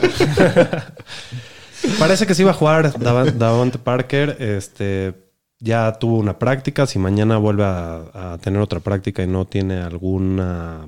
Parece 2.00 2.25
que 2.27 2.35
sí 2.35 2.43
va 2.43 2.51
a 2.51 2.55
jugar 2.55 2.93
Dav- 2.93 3.33
Davante 3.33 3.77
Parker. 3.79 4.38
Este 4.39 5.13
ya 5.59 5.93
tuvo 6.00 6.17
una 6.17 6.38
práctica. 6.39 6.85
Si 6.88 7.00
mañana 7.00 7.38
vuelve 7.38 7.63
a, 7.63 8.33
a 8.33 8.38
tener 8.39 8.61
otra 8.61 8.79
práctica 8.79 9.23
y 9.23 9.27
no 9.27 9.45
tiene 9.45 9.81
alguna 9.81 10.88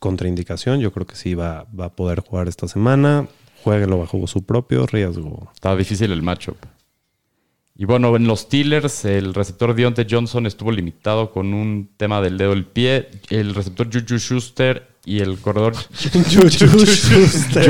contraindicación, 0.00 0.80
yo 0.80 0.92
creo 0.92 1.06
que 1.06 1.16
sí 1.16 1.34
va, 1.34 1.66
va 1.78 1.86
a 1.86 1.90
poder 1.90 2.20
jugar 2.20 2.48
esta 2.48 2.68
semana. 2.68 3.26
Jueguelo 3.62 3.98
bajo 3.98 4.26
su 4.26 4.44
propio 4.44 4.86
riesgo. 4.86 5.50
Estaba 5.54 5.76
difícil 5.76 6.12
el 6.12 6.22
matchup. 6.22 6.56
Y 7.80 7.84
bueno, 7.84 8.16
en 8.16 8.26
los 8.26 8.40
Steelers, 8.40 9.04
el 9.04 9.34
receptor 9.34 9.72
Deontay 9.72 10.06
Johnson 10.10 10.46
estuvo 10.46 10.72
limitado 10.72 11.30
con 11.30 11.54
un 11.54 11.88
tema 11.96 12.20
del 12.20 12.36
dedo 12.36 12.50
del 12.50 12.64
pie. 12.64 13.08
El 13.30 13.54
receptor 13.54 13.88
Juju 13.92 14.18
Schuster 14.18 14.88
y 15.04 15.20
el 15.20 15.38
corredor 15.38 15.74
Juju 16.02 16.48
Schuster. 16.50 17.64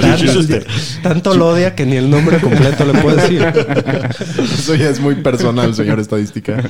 Tanto, 0.00 0.66
tanto 1.02 1.34
lo 1.34 1.48
odia 1.50 1.74
que 1.74 1.84
ni 1.84 1.96
el 1.96 2.08
nombre 2.08 2.40
completo 2.40 2.86
le 2.86 2.98
puedo 2.98 3.16
decir. 3.16 3.42
Eso 4.38 4.74
ya 4.74 4.88
es 4.88 5.00
muy 5.00 5.16
personal, 5.16 5.74
señor 5.74 6.00
estadística. 6.00 6.62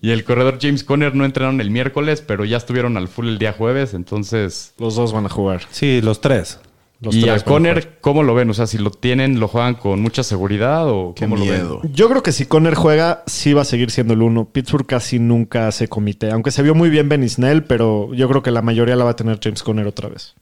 y 0.00 0.10
el 0.12 0.22
corredor 0.22 0.58
James 0.62 0.84
Conner 0.84 1.16
no 1.16 1.24
entrenaron 1.24 1.60
el 1.60 1.70
miércoles, 1.72 2.22
pero 2.24 2.44
ya 2.44 2.56
estuvieron 2.56 2.96
al 2.96 3.08
full 3.08 3.26
el 3.26 3.38
día 3.38 3.52
jueves. 3.52 3.94
Entonces, 3.94 4.74
Los 4.78 4.94
dos 4.94 5.12
van 5.12 5.26
a 5.26 5.28
jugar. 5.28 5.62
Sí, 5.72 6.00
los 6.02 6.20
tres. 6.20 6.60
Los 7.00 7.14
y 7.14 7.22
tres 7.22 7.42
a 7.42 7.44
Conner, 7.44 7.98
¿cómo 8.00 8.22
lo 8.22 8.34
ven? 8.34 8.48
O 8.50 8.54
sea, 8.54 8.66
si 8.66 8.78
lo 8.78 8.90
tienen, 8.90 9.38
¿lo 9.40 9.48
juegan 9.48 9.74
con 9.74 10.00
mucha 10.00 10.22
seguridad 10.22 10.88
o 10.88 11.12
Qué 11.14 11.24
cómo 11.24 11.36
lo 11.36 11.44
miedo. 11.44 11.80
ven? 11.82 11.92
Yo 11.92 12.08
creo 12.08 12.22
que 12.22 12.32
si 12.32 12.46
Conner 12.46 12.74
juega, 12.74 13.22
sí 13.26 13.52
va 13.52 13.62
a 13.62 13.66
seguir 13.66 13.90
siendo 13.90 14.14
el 14.14 14.22
uno. 14.22 14.46
Pittsburgh 14.46 14.86
casi 14.86 15.18
nunca 15.18 15.68
hace 15.68 15.88
comité. 15.88 16.30
Aunque 16.30 16.50
se 16.50 16.62
vio 16.62 16.74
muy 16.74 16.88
bien 16.90 17.08
Ben 17.08 17.28
Snell, 17.28 17.64
pero 17.64 18.14
yo 18.14 18.28
creo 18.28 18.42
que 18.42 18.50
la 18.50 18.62
mayoría 18.62 18.96
la 18.96 19.04
va 19.04 19.10
a 19.10 19.16
tener 19.16 19.38
James 19.42 19.62
Conner 19.62 19.86
otra 19.86 20.08
vez. 20.08 20.34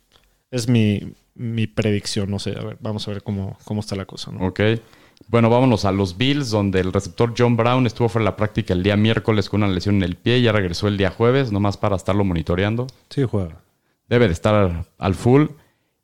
Es 0.51 0.69
mi, 0.69 1.15
mi 1.35 1.67
predicción. 1.67 2.31
No 2.31 2.39
sé, 2.39 2.51
a 2.59 2.63
ver, 2.63 2.77
vamos 2.81 3.09
a 3.09 3.11
ver 3.13 3.23
cómo, 3.23 3.59
cómo 3.65 3.81
está 3.81 3.97
la 3.97 4.05
cosa. 4.05 4.31
¿no? 4.31 4.47
Ok. 4.47 4.61
Bueno, 5.29 5.49
vámonos 5.51 5.85
a 5.85 5.93
los 5.93 6.17
Bills, 6.19 6.51
donde 6.51 6.81
el 6.81 6.93
receptor 6.93 7.33
John 7.37 7.57
Brown 7.57 7.87
estuvo 7.87 8.09
fuera 8.09 8.25
de 8.25 8.31
la 8.31 8.37
práctica 8.37 8.75
el 8.75 8.83
día 8.83 8.97
miércoles 8.97 9.49
con 9.49 9.63
una 9.63 9.73
lesión 9.73 9.97
en 9.97 10.03
el 10.03 10.17
pie 10.17 10.39
y 10.39 10.43
ya 10.43 10.53
regresó 10.53 10.89
el 10.89 10.99
día 10.99 11.11
jueves, 11.11 11.53
nomás 11.53 11.77
para 11.77 11.97
estarlo 11.97 12.25
monitoreando. 12.25 12.87
Sí, 13.09 13.23
juega. 13.25 13.57
Debe 14.09 14.27
de 14.27 14.33
estar 14.33 14.85
al 14.99 15.15
full. 15.15 15.47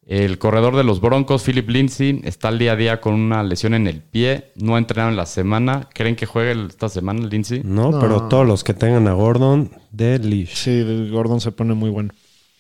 El 0.08 0.38
corredor 0.38 0.74
de 0.74 0.84
los 0.84 1.02
Broncos, 1.02 1.42
Philip 1.44 1.68
Lindsay, 1.68 2.22
está 2.24 2.48
al 2.48 2.58
día 2.58 2.72
a 2.72 2.76
día 2.76 2.98
con 2.98 3.12
una 3.12 3.42
lesión 3.42 3.74
en 3.74 3.86
el 3.86 4.00
pie. 4.00 4.52
No 4.56 4.74
ha 4.74 4.78
entrenado 4.78 5.10
en 5.10 5.16
la 5.16 5.26
semana. 5.26 5.86
¿Creen 5.92 6.16
que 6.16 6.24
juegue 6.24 6.52
esta 6.66 6.88
semana 6.88 7.26
Lindsay? 7.26 7.60
No, 7.62 7.90
No. 7.90 8.00
pero 8.00 8.22
todos 8.22 8.46
los 8.46 8.64
que 8.64 8.72
tengan 8.72 9.06
a 9.06 9.12
Gordon, 9.12 9.70
de 9.92 10.18
leash. 10.18 10.54
Sí, 10.54 11.08
Gordon 11.12 11.42
se 11.42 11.52
pone 11.52 11.74
muy 11.74 11.90
bueno. 11.90 12.10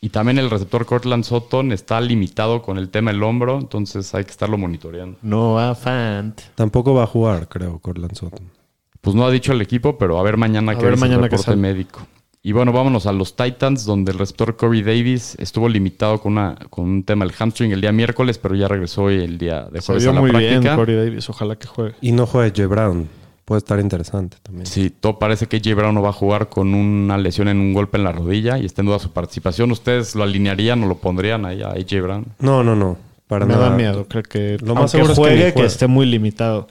Y 0.02 0.10
también 0.10 0.38
el 0.38 0.50
receptor 0.50 0.84
Cortland 0.84 1.24
Sutton 1.24 1.72
está 1.72 2.00
limitado 2.02 2.60
con 2.60 2.76
el 2.76 2.90
tema 2.90 3.12
del 3.12 3.22
hombro, 3.22 3.58
entonces 3.58 4.14
hay 4.14 4.24
que 4.24 4.30
estarlo 4.30 4.58
monitoreando. 4.58 5.16
Noah 5.22 5.74
Fant. 5.74 6.38
Tampoco 6.54 6.92
va 6.92 7.04
a 7.04 7.06
jugar, 7.06 7.48
creo, 7.48 7.78
Cortland 7.78 8.14
Sutton. 8.14 8.46
Pues 9.00 9.16
no 9.16 9.24
ha 9.24 9.30
dicho 9.30 9.52
el 9.52 9.62
equipo, 9.62 9.96
pero 9.96 10.18
a 10.18 10.22
ver 10.22 10.36
mañana 10.36 10.72
A 10.72 10.74
que 10.78 10.84
ver 10.84 10.94
el 10.94 11.00
reporte 11.00 11.38
sale. 11.44 11.56
médico. 11.56 12.06
Y 12.42 12.52
bueno, 12.52 12.72
vámonos 12.72 13.06
a 13.06 13.12
los 13.12 13.34
Titans, 13.36 13.84
donde 13.84 14.12
el 14.12 14.18
receptor 14.18 14.56
Corey 14.56 14.82
Davis 14.82 15.34
estuvo 15.40 15.68
limitado 15.68 16.20
con, 16.20 16.32
una, 16.32 16.54
con 16.70 16.84
un 16.84 17.02
tema 17.02 17.24
del 17.24 17.34
hamstring 17.34 17.72
el 17.72 17.80
día 17.80 17.92
miércoles, 17.92 18.38
pero 18.38 18.54
ya 18.54 18.68
regresó 18.68 19.04
hoy 19.04 19.16
el 19.16 19.38
día 19.38 19.64
de 19.70 19.80
Se 19.80 19.86
jueves 19.86 20.04
vio 20.04 20.10
a 20.12 20.14
la 20.14 20.20
muy 20.20 20.30
práctica. 20.30 20.58
bien 20.60 20.76
Corey 20.76 20.96
Davis. 20.96 21.28
Ojalá 21.28 21.56
que 21.56 21.66
juegue. 21.66 21.94
Y 22.00 22.12
no 22.12 22.26
juega 22.26 22.48
J. 22.48 22.66
Brown. 22.68 23.08
Puede 23.44 23.58
estar 23.58 23.80
interesante 23.80 24.36
también. 24.42 24.66
Sí, 24.66 24.90
todo 24.90 25.18
parece 25.18 25.46
que 25.46 25.58
J. 25.58 25.74
Brown 25.74 25.94
no 25.94 26.02
va 26.02 26.10
a 26.10 26.12
jugar 26.12 26.48
con 26.48 26.74
una 26.74 27.18
lesión 27.18 27.48
en 27.48 27.58
un 27.58 27.72
golpe 27.74 27.96
en 27.98 28.04
la 28.04 28.12
rodilla 28.12 28.58
y 28.58 28.66
está 28.66 28.82
en 28.82 28.86
duda 28.86 28.98
su 28.98 29.10
participación. 29.10 29.70
¿Ustedes 29.72 30.14
lo 30.14 30.22
alinearían 30.22 30.82
o 30.84 30.86
lo 30.86 30.96
pondrían 30.98 31.44
ahí 31.44 31.62
a 31.62 31.70
AJ 31.70 32.02
Brown? 32.02 32.26
No, 32.38 32.62
no, 32.62 32.76
no. 32.76 32.96
Para 33.26 33.46
Me 33.46 33.54
nada. 33.54 33.70
da 33.70 33.76
miedo. 33.76 34.06
Creo 34.08 34.22
que 34.22 34.58
Lo 34.60 34.74
más 34.74 34.94
aunque 34.94 35.08
seguro 35.08 35.12
es 35.12 35.18
que 35.18 35.22
juegue, 35.24 35.44
que, 35.46 35.52
juegue. 35.52 35.66
esté 35.66 35.86
muy 35.86 36.06
limitado. 36.06 36.68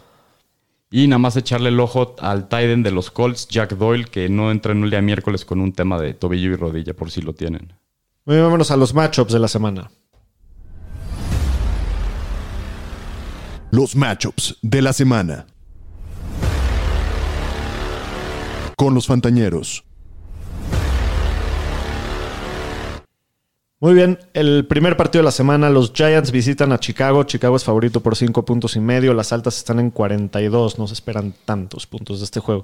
Y 0.89 1.07
nada 1.07 1.19
más 1.19 1.35
echarle 1.35 1.69
el 1.69 1.79
ojo 1.79 2.15
al 2.19 2.47
Tiden 2.47 2.81
de 2.81 2.91
los 2.91 3.11
Colts, 3.11 3.47
Jack 3.49 3.75
Doyle, 3.75 4.05
que 4.05 4.29
no 4.29 4.51
entra 4.51 4.71
en 4.71 4.83
el 4.83 4.89
día 4.89 5.01
miércoles 5.01 5.43
con 5.43 5.59
un 5.59 5.73
tema 5.73 5.99
de 5.99 6.13
tobillo 6.13 6.51
y 6.51 6.55
rodilla, 6.55 6.93
por 6.93 7.11
si 7.11 7.21
lo 7.21 7.33
tienen. 7.33 7.73
Muy 8.25 8.37
vámonos 8.37 8.71
a 8.71 8.77
los 8.77 8.93
matchups 8.93 9.33
de 9.33 9.39
la 9.39 9.47
semana. 9.47 9.91
Los 13.71 13.95
matchups 13.97 14.57
de 14.61 14.81
la 14.81 14.93
semana. 14.93 15.45
Con 18.77 18.93
los 18.93 19.07
Fantañeros. 19.07 19.86
Muy 23.79 23.93
bien, 23.93 24.17
el 24.33 24.65
primer 24.65 24.97
partido 24.97 25.21
de 25.21 25.25
la 25.25 25.31
semana, 25.31 25.69
los 25.69 25.93
Giants 25.93 26.31
visitan 26.31 26.71
a 26.71 26.79
Chicago. 26.79 27.23
Chicago 27.25 27.55
es 27.55 27.63
favorito 27.63 28.01
por 28.01 28.15
5 28.15 28.43
puntos 28.43 28.75
y 28.75 28.79
medio. 28.79 29.13
Las 29.13 29.31
altas 29.33 29.57
están 29.57 29.79
en 29.79 29.91
42. 29.91 30.79
No 30.79 30.87
se 30.87 30.95
esperan 30.95 31.33
tantos 31.45 31.85
puntos 31.85 32.19
de 32.19 32.25
este 32.25 32.39
juego. 32.39 32.63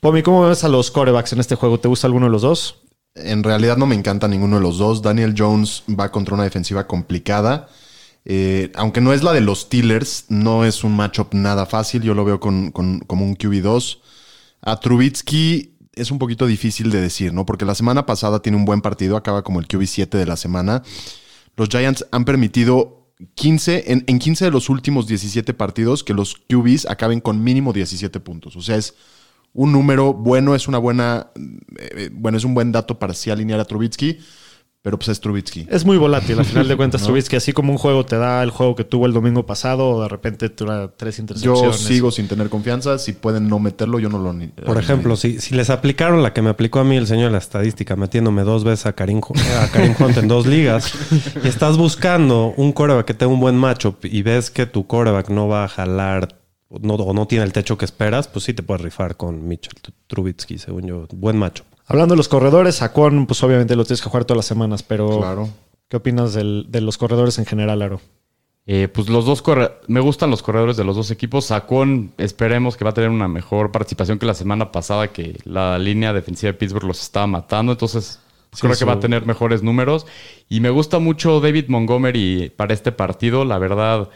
Pomi, 0.00 0.22
¿cómo 0.22 0.46
ves 0.46 0.62
a 0.64 0.68
los 0.68 0.90
corebacks 0.90 1.32
en 1.32 1.40
este 1.40 1.54
juego? 1.54 1.80
¿Te 1.80 1.88
gusta 1.88 2.06
alguno 2.06 2.26
de 2.26 2.32
los 2.32 2.42
dos? 2.42 2.76
En 3.14 3.42
realidad 3.42 3.78
no 3.78 3.86
me 3.86 3.94
encanta 3.94 4.28
ninguno 4.28 4.56
de 4.56 4.62
los 4.62 4.76
dos. 4.76 5.00
Daniel 5.00 5.34
Jones 5.36 5.84
va 5.88 6.10
contra 6.12 6.34
una 6.34 6.44
defensiva 6.44 6.86
complicada. 6.86 7.68
Eh, 8.26 8.70
aunque 8.74 9.00
no 9.00 9.14
es 9.14 9.22
la 9.22 9.32
de 9.32 9.40
los 9.40 9.60
Steelers, 9.62 10.26
no 10.28 10.66
es 10.66 10.84
un 10.84 10.94
matchup 10.94 11.32
nada 11.32 11.64
fácil. 11.64 12.02
Yo 12.02 12.12
lo 12.14 12.24
veo 12.26 12.40
con- 12.40 12.70
como 12.72 13.24
un 13.24 13.36
QB2. 13.36 13.98
A 14.60 14.78
Trubitsky 14.78 15.71
es 15.94 16.10
un 16.10 16.18
poquito 16.18 16.46
difícil 16.46 16.90
de 16.90 17.00
decir, 17.00 17.32
¿no? 17.32 17.44
Porque 17.44 17.64
la 17.64 17.74
semana 17.74 18.06
pasada 18.06 18.40
tiene 18.40 18.56
un 18.56 18.64
buen 18.64 18.80
partido, 18.80 19.16
acaba 19.16 19.42
como 19.42 19.60
el 19.60 19.68
QB7 19.68 20.08
de 20.08 20.26
la 20.26 20.36
semana. 20.36 20.82
Los 21.56 21.68
Giants 21.68 22.06
han 22.10 22.24
permitido 22.24 23.12
15, 23.34 23.92
en, 23.92 24.04
en 24.06 24.18
15 24.18 24.46
de 24.46 24.50
los 24.50 24.68
últimos 24.68 25.06
17 25.06 25.54
partidos 25.54 26.02
que 26.02 26.14
los 26.14 26.36
QBs 26.48 26.86
acaben 26.86 27.20
con 27.20 27.42
mínimo 27.44 27.72
17 27.72 28.20
puntos. 28.20 28.56
O 28.56 28.62
sea, 28.62 28.76
es 28.76 28.94
un 29.52 29.72
número 29.72 30.14
bueno, 30.14 30.54
es 30.54 30.66
una 30.66 30.78
buena, 30.78 31.30
eh, 31.78 32.10
bueno, 32.12 32.38
es 32.38 32.44
un 32.44 32.54
buen 32.54 32.72
dato 32.72 32.98
para 32.98 33.14
sí 33.14 33.30
alinear 33.30 33.60
a 33.60 33.64
Trubitsky, 33.64 34.18
pero 34.82 34.98
pues 34.98 35.08
es 35.10 35.20
Trubitsky. 35.20 35.66
Es 35.70 35.84
muy 35.84 35.96
volátil, 35.96 36.38
al 36.40 36.44
final 36.44 36.66
de 36.66 36.76
cuentas, 36.76 37.02
Trubisky. 37.06 37.36
Así 37.36 37.52
como 37.52 37.70
un 37.70 37.78
juego 37.78 38.04
te 38.04 38.16
da 38.18 38.42
el 38.42 38.50
juego 38.50 38.74
que 38.74 38.82
tuvo 38.84 39.06
el 39.06 39.12
domingo 39.12 39.46
pasado, 39.46 39.88
o 39.90 40.02
de 40.02 40.08
repente 40.08 40.48
te 40.48 40.64
da 40.64 40.88
tres 40.88 41.16
Yo 41.18 41.22
intercepciones. 41.22 41.76
sigo 41.76 42.10
sin 42.10 42.26
tener 42.28 42.48
confianza. 42.48 42.98
Si 42.98 43.12
pueden 43.12 43.48
no 43.48 43.58
meterlo, 43.60 44.00
yo 44.00 44.08
no 44.08 44.18
lo 44.18 44.32
ni- 44.32 44.48
Por 44.48 44.78
ejemplo, 44.78 45.14
si, 45.16 45.40
si 45.40 45.54
les 45.54 45.70
aplicaron 45.70 46.22
la 46.22 46.32
que 46.32 46.42
me 46.42 46.50
aplicó 46.50 46.80
a 46.80 46.84
mí 46.84 46.96
el 46.96 47.06
señor 47.06 47.26
de 47.26 47.32
la 47.32 47.38
estadística, 47.38 47.94
metiéndome 47.96 48.42
dos 48.42 48.64
veces 48.64 48.86
a 48.86 48.92
Karim, 48.94 49.20
a 49.62 49.68
Karim 49.68 49.94
Hunt 50.00 50.16
en 50.18 50.26
dos 50.28 50.46
ligas, 50.46 50.92
y 51.44 51.46
estás 51.48 51.76
buscando 51.76 52.52
un 52.56 52.72
coreback 52.72 53.06
que 53.06 53.14
tenga 53.14 53.32
un 53.32 53.40
buen 53.40 53.56
matchup 53.56 54.04
y 54.04 54.22
ves 54.22 54.50
que 54.50 54.66
tu 54.66 54.86
coreback 54.88 55.28
no 55.30 55.46
va 55.46 55.64
a 55.64 55.68
jalar 55.68 56.40
no, 56.80 56.94
o 56.94 57.12
no 57.12 57.26
tiene 57.26 57.44
el 57.44 57.52
techo 57.52 57.76
que 57.78 57.84
esperas, 57.84 58.28
pues 58.28 58.46
sí 58.46 58.54
te 58.54 58.62
puedes 58.62 58.80
rifar 58.82 59.16
con 59.16 59.46
Mitchell 59.46 59.74
Trubitsky, 60.06 60.56
según 60.58 60.86
yo. 60.86 61.06
Buen 61.12 61.36
matchup. 61.36 61.66
Hablando 61.86 62.14
de 62.14 62.16
los 62.16 62.28
corredores, 62.28 62.76
Sacón, 62.76 63.26
pues 63.26 63.42
obviamente 63.42 63.76
lo 63.76 63.84
tienes 63.84 64.00
que 64.02 64.08
jugar 64.08 64.24
todas 64.24 64.38
las 64.38 64.46
semanas, 64.46 64.82
pero 64.82 65.18
Claro. 65.18 65.48
¿qué 65.88 65.96
opinas 65.96 66.32
del- 66.34 66.66
de 66.68 66.80
los 66.80 66.96
corredores 66.96 67.38
en 67.38 67.44
general, 67.46 67.82
Aro? 67.82 68.00
Eh, 68.64 68.86
pues 68.86 69.08
los 69.08 69.24
dos 69.26 69.42
corre- 69.42 69.72
me 69.88 69.98
gustan 69.98 70.30
los 70.30 70.40
corredores 70.42 70.76
de 70.76 70.84
los 70.84 70.94
dos 70.94 71.10
equipos. 71.10 71.46
Sacón, 71.46 72.12
esperemos 72.16 72.76
que 72.76 72.84
va 72.84 72.90
a 72.90 72.94
tener 72.94 73.10
una 73.10 73.26
mejor 73.26 73.72
participación 73.72 74.20
que 74.20 74.26
la 74.26 74.34
semana 74.34 74.70
pasada, 74.70 75.08
que 75.08 75.38
la 75.44 75.78
línea 75.78 76.12
defensiva 76.12 76.52
de 76.52 76.58
Pittsburgh 76.58 76.84
los 76.86 77.00
estaba 77.02 77.26
matando. 77.26 77.72
Entonces, 77.72 78.20
creo 78.60 78.76
que 78.76 78.84
va 78.84 78.92
a 78.92 79.00
tener 79.00 79.26
mejores 79.26 79.64
números. 79.64 80.06
Y 80.48 80.60
me 80.60 80.70
gusta 80.70 81.00
mucho 81.00 81.40
David 81.40 81.64
Montgomery 81.68 82.52
para 82.56 82.72
este 82.72 82.92
partido. 82.92 83.44
La 83.44 83.58
verdad, 83.58 84.10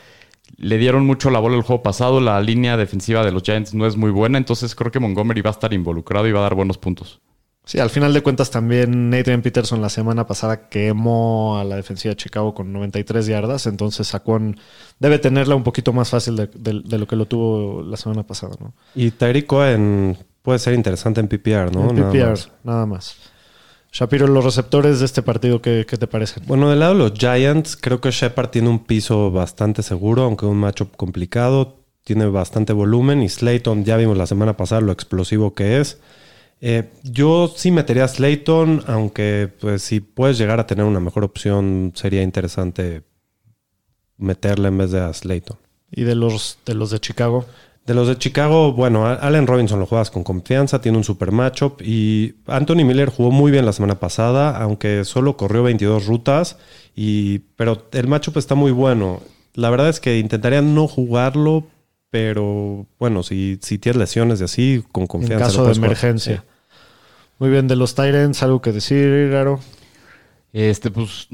le 0.58 0.78
dieron 0.78 1.04
mucho 1.04 1.30
la 1.30 1.40
bola 1.40 1.56
el 1.56 1.62
juego 1.62 1.82
pasado. 1.82 2.20
La 2.20 2.40
línea 2.40 2.76
defensiva 2.76 3.24
de 3.24 3.32
los 3.32 3.42
Giants 3.42 3.74
no 3.74 3.84
es 3.84 3.96
muy 3.96 4.12
buena. 4.12 4.38
Entonces, 4.38 4.76
creo 4.76 4.92
que 4.92 5.00
Montgomery 5.00 5.40
va 5.40 5.50
a 5.50 5.54
estar 5.54 5.72
involucrado 5.74 6.28
y 6.28 6.32
va 6.32 6.38
a 6.38 6.42
dar 6.42 6.54
buenos 6.54 6.78
puntos. 6.78 7.20
Sí, 7.68 7.80
al 7.80 7.90
final 7.90 8.14
de 8.14 8.22
cuentas 8.22 8.50
también 8.52 9.12
Adrian 9.12 9.42
Peterson 9.42 9.82
la 9.82 9.88
semana 9.88 10.24
pasada 10.24 10.68
quemó 10.68 11.58
a 11.58 11.64
la 11.64 11.74
defensiva 11.74 12.10
de 12.12 12.16
Chicago 12.16 12.54
con 12.54 12.72
93 12.72 13.26
yardas, 13.26 13.66
entonces 13.66 14.06
Sacón 14.06 14.56
debe 15.00 15.18
tenerla 15.18 15.56
un 15.56 15.64
poquito 15.64 15.92
más 15.92 16.10
fácil 16.10 16.36
de, 16.36 16.46
de- 16.46 16.82
de 16.84 16.98
lo 16.98 17.08
que 17.08 17.16
lo 17.16 17.26
tuvo 17.26 17.82
la 17.82 17.96
semana 17.96 18.22
pasada, 18.22 18.54
¿no? 18.60 18.72
Y 18.94 19.10
Tyreek 19.10 19.46
Cohen 19.46 20.16
puede 20.42 20.60
ser 20.60 20.74
interesante 20.74 21.18
en 21.20 21.26
PPR, 21.26 21.72
¿no? 21.74 21.90
En 21.90 21.96
Nada 21.96 22.12
PPR, 22.12 22.30
más. 22.30 22.50
nada 22.62 22.86
más. 22.86 23.16
Shapiro, 23.92 24.28
los 24.28 24.44
receptores 24.44 25.00
de 25.00 25.06
este 25.06 25.22
partido, 25.22 25.60
¿qué, 25.60 25.86
qué 25.88 25.96
te 25.96 26.06
parecen? 26.06 26.44
Bueno, 26.46 26.70
del 26.70 26.78
lado 26.78 26.92
de 26.92 26.98
los 27.00 27.14
Giants, 27.14 27.76
creo 27.76 28.00
que 28.00 28.12
Shepard 28.12 28.50
tiene 28.50 28.68
un 28.68 28.84
piso 28.84 29.32
bastante 29.32 29.82
seguro, 29.82 30.22
aunque 30.22 30.46
un 30.46 30.58
matchup 30.58 30.94
complicado. 30.96 31.80
Tiene 32.04 32.26
bastante 32.26 32.72
volumen 32.72 33.22
y 33.22 33.28
Slayton, 33.28 33.84
ya 33.84 33.96
vimos 33.96 34.16
la 34.16 34.26
semana 34.28 34.56
pasada 34.56 34.80
lo 34.82 34.92
explosivo 34.92 35.54
que 35.54 35.80
es. 35.80 35.98
Eh, 36.60 36.90
yo 37.02 37.52
sí 37.54 37.70
metería 37.70 38.04
a 38.04 38.08
Slayton, 38.08 38.84
aunque 38.86 39.50
pues 39.60 39.82
si 39.82 40.00
puedes 40.00 40.38
llegar 40.38 40.58
a 40.58 40.66
tener 40.66 40.84
una 40.84 41.00
mejor 41.00 41.24
opción, 41.24 41.92
sería 41.94 42.22
interesante 42.22 43.02
meterle 44.16 44.68
en 44.68 44.78
vez 44.78 44.90
de 44.90 45.00
a 45.00 45.12
Slayton. 45.12 45.58
Y 45.90 46.02
de 46.02 46.14
los 46.14 46.58
de 46.64 46.74
los 46.74 46.90
de 46.90 47.00
Chicago. 47.00 47.46
De 47.86 47.94
los 47.94 48.08
de 48.08 48.18
Chicago, 48.18 48.72
bueno, 48.72 49.06
Allen 49.06 49.46
Robinson 49.46 49.78
lo 49.78 49.86
juegas 49.86 50.10
con 50.10 50.24
confianza, 50.24 50.80
tiene 50.80 50.98
un 50.98 51.04
super 51.04 51.30
matchup 51.30 51.80
y 51.82 52.34
Anthony 52.46 52.84
Miller 52.84 53.10
jugó 53.10 53.30
muy 53.30 53.52
bien 53.52 53.64
la 53.64 53.72
semana 53.72 54.00
pasada, 54.00 54.56
aunque 54.56 55.04
solo 55.04 55.36
corrió 55.36 55.62
22 55.62 56.06
rutas, 56.06 56.58
y, 56.96 57.40
pero 57.54 57.86
el 57.92 58.08
matchup 58.08 58.38
está 58.38 58.56
muy 58.56 58.72
bueno. 58.72 59.22
La 59.54 59.70
verdad 59.70 59.88
es 59.88 60.00
que 60.00 60.18
intentaría 60.18 60.62
no 60.62 60.88
jugarlo, 60.88 61.68
pero 62.18 62.86
bueno, 62.98 63.22
si, 63.22 63.58
si 63.60 63.76
tienes 63.78 63.98
lesiones 63.98 64.38
de 64.38 64.46
así, 64.46 64.82
con 64.90 65.02
En 65.02 65.06
confianza. 65.06 65.38
lo 65.38 65.50
caso 65.50 65.66
de 65.66 65.72
emergencia. 65.74 66.36
Sí. 66.36 66.42
Muy 67.38 67.50
bien, 67.50 67.68
de 67.68 67.76
los 67.76 67.94
Tyrants, 67.94 68.42
algo 68.42 68.62
que 68.62 68.72
decir, 68.72 69.34
Aro. 69.34 69.60
Este, 70.54 70.90
pues, 70.90 71.28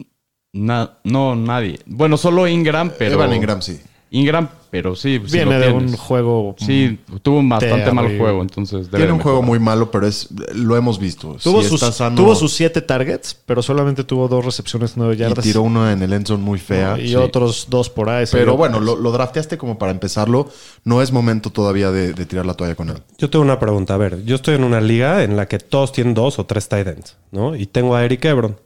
na- 0.52 0.98
no, 1.04 1.36
nadie. 1.36 1.78
Bueno, 1.86 2.16
solo 2.16 2.48
Ingram, 2.48 2.90
pero... 2.98 3.12
Evan 3.14 3.32
Ingram, 3.32 3.62
sí. 3.62 3.80
Ingram, 4.14 4.48
pero 4.70 4.94
sí. 4.94 5.18
sí 5.24 5.32
Viene 5.32 5.52
lo 5.54 5.60
de 5.60 5.72
tienes. 5.72 5.90
un 5.92 5.96
juego. 5.96 6.54
Sí, 6.58 6.98
tuvo 7.22 7.38
un 7.38 7.48
bastante 7.48 7.90
mal 7.92 8.18
juego, 8.18 8.42
entonces 8.42 8.86
debe 8.90 8.98
Tiene 8.98 9.12
un 9.12 9.20
juego 9.20 9.40
muy 9.42 9.58
malo, 9.58 9.90
pero 9.90 10.06
es 10.06 10.28
lo 10.54 10.76
hemos 10.76 10.98
visto. 10.98 11.36
Tuvo, 11.42 11.62
Si 11.62 11.68
sus, 11.70 11.82
está 11.82 11.92
sano 11.92 12.16
tuvo 12.16 12.34
sus 12.34 12.52
siete 12.52 12.82
targets, 12.82 13.34
pero 13.46 13.62
solamente 13.62 14.04
tuvo 14.04 14.28
dos 14.28 14.44
recepciones, 14.44 14.96
nueve 14.96 15.14
y 15.14 15.16
yardas. 15.16 15.42
tiró 15.42 15.62
uno 15.62 15.90
en 15.90 16.02
el 16.02 16.12
endzone 16.12 16.42
muy 16.42 16.58
fea. 16.58 16.98
y 16.98 17.08
Sí. 17.08 17.14
otros 17.16 17.68
dos 17.70 17.88
por 17.88 18.10
ahí. 18.10 18.26
Pero 18.30 18.54
bueno, 18.56 18.80
lo, 18.80 18.96
lo 18.96 19.12
drafteaste 19.12 19.56
como 19.56 19.78
para 19.78 19.92
empezarlo. 19.92 20.48
No 20.84 21.00
es 21.00 21.10
momento 21.10 21.48
todavía 21.50 21.90
de, 21.90 22.12
de 22.12 22.26
tirar 22.26 22.44
la 22.44 22.52
toalla 22.54 22.74
con 22.74 22.90
él. 22.90 22.98
Yo 23.18 23.30
tengo 23.30 23.44
una 23.44 23.58
pregunta. 23.58 23.94
A 23.94 23.96
ver, 23.96 24.24
yo 24.24 24.36
estoy 24.36 24.56
en 24.56 24.64
una 24.64 24.80
liga 24.82 25.22
en 25.24 25.36
la 25.36 25.48
que 25.48 25.58
todos 25.58 25.90
tienen 25.92 26.12
dos 26.12 26.38
o 26.38 26.44
tres 26.44 26.68
tight 26.68 26.86
ends, 26.86 27.16
¿no? 27.30 27.56
Y 27.56 27.64
tengo 27.66 27.96
a 27.96 28.04
Eric 28.04 28.24
Ebron. 28.26 28.58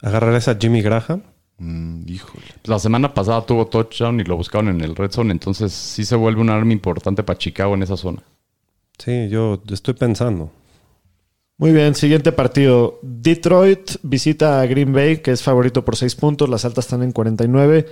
¿Agarrarás 0.00 0.48
a 0.48 0.56
Jimmy 0.58 0.80
Graham? 0.82 1.22
Mm, 1.58 2.02
híjole. 2.08 2.44
La 2.64 2.78
semana 2.78 3.14
pasada 3.14 3.44
tuvo 3.46 3.66
touchdown 3.66 4.18
y 4.20 4.24
lo 4.24 4.36
buscaron 4.36 4.68
en 4.68 4.80
el 4.80 4.96
red 4.96 5.10
zone, 5.10 5.32
entonces 5.32 5.72
sí 5.72 6.04
se 6.04 6.16
vuelve 6.16 6.40
un 6.40 6.50
arma 6.50 6.72
importante 6.72 7.22
para 7.22 7.38
Chicago 7.38 7.74
en 7.74 7.82
esa 7.82 7.96
zona. 7.96 8.22
Sí, 8.98 9.28
yo 9.28 9.62
estoy 9.70 9.94
pensando. 9.94 10.50
Muy 11.56 11.72
bien, 11.72 11.94
siguiente 11.94 12.32
partido. 12.32 12.98
Detroit 13.02 13.92
visita 14.02 14.60
a 14.60 14.66
Green 14.66 14.92
Bay, 14.92 15.18
que 15.18 15.30
es 15.30 15.42
favorito 15.42 15.84
por 15.84 15.96
6 15.96 16.14
puntos. 16.16 16.48
Las 16.48 16.64
altas 16.64 16.86
están 16.86 17.02
en 17.04 17.12
49. 17.12 17.86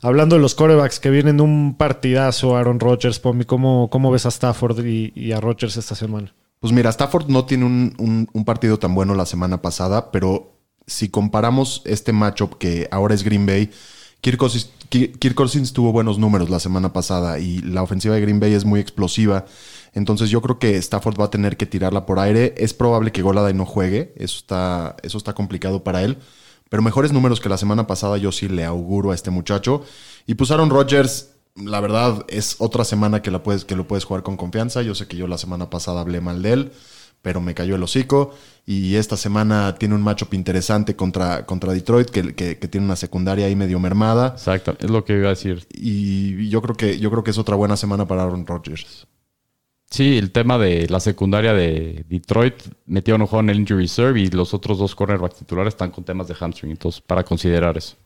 Hablando 0.00 0.36
de 0.36 0.42
los 0.42 0.54
corebacks 0.54 1.00
que 1.00 1.10
vienen 1.10 1.38
de 1.38 1.42
un 1.42 1.74
partidazo, 1.76 2.56
Aaron 2.56 2.78
Rodgers, 2.78 3.18
Pomi, 3.18 3.44
¿cómo, 3.44 3.90
cómo 3.90 4.12
ves 4.12 4.26
a 4.26 4.28
Stafford 4.28 4.84
y, 4.86 5.12
y 5.16 5.32
a 5.32 5.40
Rodgers 5.40 5.76
esta 5.76 5.96
semana? 5.96 6.32
Pues 6.60 6.72
mira, 6.72 6.90
Stafford 6.90 7.26
no 7.28 7.44
tiene 7.44 7.64
un, 7.64 7.94
un- 7.98 8.28
un 8.32 8.44
partido 8.44 8.78
tan 8.78 8.94
bueno 8.94 9.14
la 9.16 9.26
semana 9.26 9.60
pasada, 9.62 10.12
pero 10.12 10.52
si 10.88 11.08
comparamos 11.10 11.82
este 11.84 12.12
matchup 12.12 12.58
que 12.58 12.88
ahora 12.90 13.14
es 13.14 13.22
Green 13.22 13.46
Bay, 13.46 13.70
Kirk 14.20 14.38
Cousins, 15.34 15.72
tuvo 15.72 15.92
buenos 15.92 16.18
números 16.18 16.50
la 16.50 16.58
semana 16.58 16.92
pasada 16.92 17.38
y 17.38 17.60
la 17.60 17.82
ofensiva 17.82 18.16
de 18.16 18.20
Green 18.20 18.40
Bay 18.40 18.54
es 18.54 18.64
muy 18.64 18.80
explosiva. 18.80 19.44
Entonces 19.94 20.30
yo 20.30 20.42
creo 20.42 20.58
que 20.58 20.76
Stafford 20.76 21.20
va 21.20 21.26
a 21.26 21.30
tener 21.30 21.56
que 21.56 21.66
tirarla 21.66 22.04
por 22.06 22.18
aire. 22.18 22.54
Es 22.56 22.74
probable 22.74 23.12
que 23.12 23.22
Goladay 23.22 23.54
no 23.54 23.64
juegue. 23.64 24.12
Eso 24.16 24.38
está, 24.38 24.96
eso 25.02 25.18
está 25.18 25.34
complicado 25.34 25.84
para 25.84 26.02
él. 26.02 26.18
Pero 26.68 26.82
mejores 26.82 27.12
números 27.12 27.40
que 27.40 27.48
la 27.48 27.58
semana 27.58 27.86
pasada 27.86 28.18
yo 28.18 28.32
sí 28.32 28.48
le 28.48 28.64
auguro 28.64 29.12
a 29.12 29.14
este 29.14 29.30
muchacho. 29.30 29.84
Y 30.26 30.36
Aaron 30.52 30.70
Rodgers, 30.70 31.30
la 31.54 31.80
verdad, 31.80 32.24
es 32.28 32.56
otra 32.58 32.84
semana 32.84 33.22
que, 33.22 33.30
la 33.30 33.42
puedes, 33.42 33.64
que 33.64 33.76
lo 33.76 33.86
puedes 33.86 34.04
jugar 34.04 34.22
con 34.22 34.36
confianza. 34.36 34.82
Yo 34.82 34.94
sé 34.94 35.06
que 35.06 35.16
yo 35.16 35.26
la 35.26 35.38
semana 35.38 35.70
pasada 35.70 36.00
hablé 36.00 36.20
mal 36.20 36.42
de 36.42 36.52
él, 36.52 36.72
pero 37.22 37.40
me 37.40 37.54
cayó 37.54 37.76
el 37.76 37.82
hocico. 37.82 38.34
Y 38.66 38.96
esta 38.96 39.16
semana 39.16 39.74
tiene 39.76 39.94
un 39.94 40.02
matchup 40.02 40.34
interesante 40.34 40.94
contra, 40.96 41.46
contra 41.46 41.72
Detroit, 41.72 42.10
que, 42.10 42.34
que- 42.34 42.58
que 42.58 42.68
tiene 42.68 42.86
una 42.86 42.96
secundaria 42.96 43.46
ahí 43.46 43.56
medio 43.56 43.78
mermada. 43.80 44.28
Exacto, 44.28 44.76
es 44.78 44.90
lo 44.90 45.04
que 45.04 45.14
iba 45.16 45.26
a 45.26 45.30
decir. 45.30 45.66
Y 45.72 46.48
yo 46.48 46.60
creo 46.62 46.76
que, 46.76 46.98
yo 46.98 47.10
creo 47.10 47.24
que 47.24 47.30
es 47.30 47.38
otra 47.38 47.56
buena 47.56 47.76
semana 47.76 48.06
para 48.06 48.24
Aaron 48.24 48.46
Rodgers. 48.46 49.06
Sí, 49.90 50.18
el 50.18 50.32
tema 50.32 50.58
de 50.58 50.86
la 50.90 51.00
secundaria 51.00 51.54
de 51.54 52.04
Detroit 52.10 52.54
metieron 52.84 53.22
un 53.22 53.26
juego 53.26 53.40
en 53.40 53.48
el 53.50 53.58
injury 53.60 53.84
reserve 53.84 54.20
y 54.20 54.26
los 54.28 54.52
otros 54.52 54.78
dos 54.78 54.94
cornerbacks 54.94 55.36
titulares 55.36 55.72
están 55.72 55.90
con 55.90 56.04
temas 56.04 56.28
de 56.28 56.34
hamstring, 56.34 56.72
entonces 56.72 57.00
para 57.00 57.24
considerar 57.24 57.78
eso. 57.78 57.96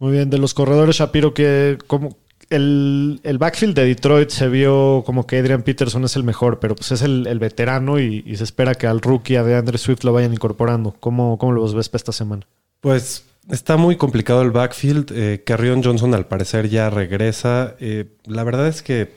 Muy 0.00 0.10
bien, 0.12 0.30
de 0.30 0.38
los 0.38 0.52
corredores, 0.52 0.96
Shapiro, 0.96 1.32
que 1.32 1.78
como 1.86 2.16
el, 2.48 3.20
el 3.22 3.38
backfield 3.38 3.74
de 3.74 3.84
Detroit 3.84 4.30
se 4.30 4.48
vio 4.48 5.02
como 5.04 5.26
que 5.26 5.38
Adrian 5.38 5.62
Peterson 5.62 6.04
es 6.04 6.16
el 6.16 6.24
mejor, 6.24 6.58
pero 6.58 6.74
pues 6.74 6.92
es 6.92 7.02
el, 7.02 7.26
el 7.26 7.38
veterano 7.38 7.98
y, 8.00 8.34
se 8.36 8.44
espera 8.44 8.74
que 8.74 8.86
al 8.86 9.00
rookie, 9.00 9.36
a 9.36 9.44
DeAndre 9.44 9.78
Swift, 9.78 10.04
lo 10.04 10.12
vayan 10.12 10.32
incorporando. 10.32 10.94
¿Cómo, 11.00 11.38
cómo 11.38 11.52
los 11.52 11.74
ves 11.74 11.88
para 11.88 11.98
esta 11.98 12.12
semana? 12.12 12.46
Pues 12.80 13.24
está 13.50 13.76
muy 13.76 13.96
complicado 13.96 14.42
el 14.42 14.50
backfield. 14.50 15.12
Eh, 15.12 15.42
Carrion 15.44 15.82
Johnson 15.82 16.14
al 16.14 16.26
parecer 16.26 16.68
ya 16.68 16.90
regresa. 16.90 17.76
Eh, 17.78 18.06
la 18.24 18.44
verdad 18.44 18.68
es 18.68 18.82
que 18.82 19.12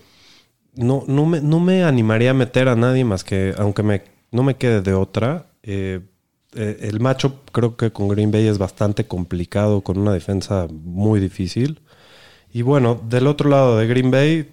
no, 0.76 1.04
no, 1.08 1.26
me, 1.26 1.42
no 1.42 1.60
me 1.60 1.84
animaría 1.84 2.32
a 2.32 2.34
meter 2.34 2.68
a 2.68 2.76
nadie 2.76 3.06
más 3.06 3.24
que, 3.24 3.54
aunque 3.58 3.84
me, 3.84 4.04
no 4.32 4.44
me 4.44 4.56
quede 4.56 4.82
de 4.82 4.94
otra. 4.94 5.48
eh, 5.64 6.02
eh, 6.56 6.78
el 6.82 7.00
matchup 7.00 7.50
creo 7.52 7.76
que 7.76 7.92
con 7.92 8.08
Green 8.08 8.32
Bay 8.32 8.48
es 8.48 8.58
bastante 8.58 9.08
complicado, 9.08 9.82
con 9.82 9.98
una 9.98 10.14
defensa 10.14 10.68
muy 10.70 11.20
difícil. 11.20 11.82
Y 12.54 12.62
bueno, 12.62 13.02
del 13.10 13.28
otro 13.28 13.50
lado 13.50 13.78
de 13.78 13.88
Green 13.88 14.12
Bay, 14.12 14.50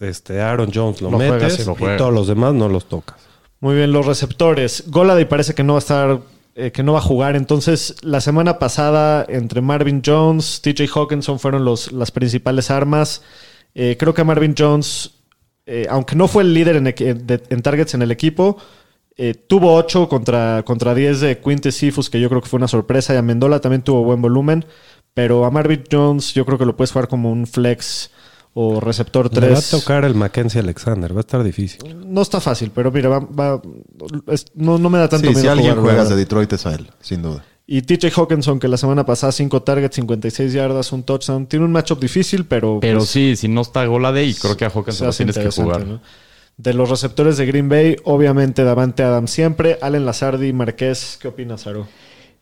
este 0.00 0.40
Aaron 0.40 0.70
Jones 0.72 1.00
lo, 1.00 1.10
Lo 1.10 1.16
juegas, 1.16 1.42
metes 1.52 1.66
lo 1.66 1.72
y 1.72 1.76
juegas. 1.76 1.98
todos 1.98 2.12
los 2.12 2.28
demás 2.28 2.54
no 2.54 2.68
los 2.68 2.84
tocas. 2.88 3.16
Muy 3.60 3.74
bien, 3.74 3.90
los 3.90 4.06
receptores. 4.06 4.84
Golady 4.88 5.24
parece 5.24 5.54
que 5.54 5.64
no 5.64 5.72
va 5.72 5.78
a 5.78 5.80
estar, 5.80 6.20
eh, 6.54 6.70
que 6.70 6.82
no 6.82 6.92
va 6.92 6.98
a 7.00 7.02
jugar. 7.02 7.34
Entonces, 7.34 7.96
la 8.02 8.20
semana 8.20 8.58
pasada, 8.58 9.24
entre 9.28 9.60
Marvin 9.62 10.02
Jones, 10.04 10.60
TJ 10.62 10.86
Hawkinson 10.94 11.40
fueron 11.40 11.64
los, 11.64 11.90
las 11.90 12.10
principales 12.12 12.70
armas. 12.70 13.22
Eh, 13.74 13.96
creo 13.98 14.14
que 14.14 14.22
Marvin 14.22 14.54
Jones, 14.56 15.10
eh, 15.66 15.86
aunque 15.90 16.14
no 16.14 16.28
fue 16.28 16.42
el 16.44 16.54
líder 16.54 16.76
en, 16.76 16.84
de- 16.84 17.42
en 17.48 17.62
targets 17.62 17.94
en 17.94 18.02
el 18.02 18.10
equipo, 18.12 18.58
eh, 19.16 19.34
tuvo 19.34 19.74
8 19.74 20.08
contra, 20.08 20.62
contra 20.64 20.94
10 20.94 21.20
de 21.20 21.38
Quinte 21.40 21.72
Sifus, 21.72 22.08
que 22.10 22.20
yo 22.20 22.28
creo 22.28 22.40
que 22.42 22.48
fue 22.48 22.58
una 22.58 22.68
sorpresa. 22.68 23.14
Y 23.14 23.16
a 23.16 23.22
Mendola 23.22 23.60
también 23.60 23.82
tuvo 23.82 24.04
buen 24.04 24.22
volumen. 24.22 24.64
Pero 25.14 25.44
a 25.44 25.50
Marvin 25.50 25.82
Jones, 25.90 26.32
yo 26.34 26.44
creo 26.46 26.58
que 26.58 26.64
lo 26.66 26.76
puedes 26.76 26.92
jugar 26.92 27.08
como 27.08 27.30
un 27.32 27.46
flex 27.46 28.10
o 28.54 28.80
receptor 28.80 29.32
Le 29.34 29.40
va 29.40 29.46
a 29.46 29.60
3. 29.60 29.70
tocar 29.70 30.04
el 30.04 30.14
Mackenzie 30.14 30.60
Alexander, 30.60 31.12
va 31.12 31.18
a 31.18 31.20
estar 31.20 31.42
difícil. 31.44 31.80
No 32.06 32.22
está 32.22 32.40
fácil, 32.40 32.70
pero 32.74 32.90
mira, 32.90 33.08
va, 33.08 33.20
va- 33.20 33.62
es- 34.28 34.46
no, 34.54 34.78
no 34.78 34.90
me 34.90 34.98
da 34.98 35.08
tanto 35.08 35.26
Sí, 35.28 35.34
miedo 35.34 35.40
si 35.42 35.48
alguien 35.48 35.70
jugarlo, 35.72 35.82
juegas 35.90 36.08
de. 36.08 36.16
Detroit 36.16 36.52
es 36.52 36.66
a 36.66 36.74
él, 36.74 36.90
sin 37.00 37.22
duda. 37.22 37.44
Y 37.70 37.82
TJ 37.82 38.10
Hawkinson, 38.16 38.58
que 38.58 38.66
la 38.66 38.78
semana 38.78 39.04
pasada 39.04 39.30
5 39.30 39.62
targets, 39.62 39.96
56 39.96 40.52
yardas, 40.54 40.90
un 40.92 41.02
touchdown. 41.02 41.46
Tiene 41.46 41.66
un 41.66 41.72
matchup 41.72 42.00
difícil, 42.00 42.46
pero... 42.46 42.78
Pero 42.80 43.00
pues, 43.00 43.10
sí, 43.10 43.36
si 43.36 43.46
no 43.46 43.60
está 43.60 43.84
Golade 43.84 44.24
y 44.24 44.32
creo 44.34 44.56
que 44.56 44.64
a 44.64 44.70
se 44.70 44.78
Hawkins 44.78 45.00
lo 45.02 45.12
tienes 45.12 45.36
que 45.38 45.50
jugar. 45.50 45.84
¿no? 45.86 46.00
De 46.56 46.72
los 46.72 46.88
receptores 46.88 47.36
de 47.36 47.44
Green 47.44 47.68
Bay, 47.68 47.96
obviamente 48.04 48.64
Davante 48.64 49.02
Adams 49.02 49.30
siempre. 49.30 49.78
Allen 49.82 50.06
Lazardi, 50.06 50.52
Marqués, 50.54 51.18
¿qué 51.20 51.28
opinas, 51.28 51.66
Aro? 51.66 51.86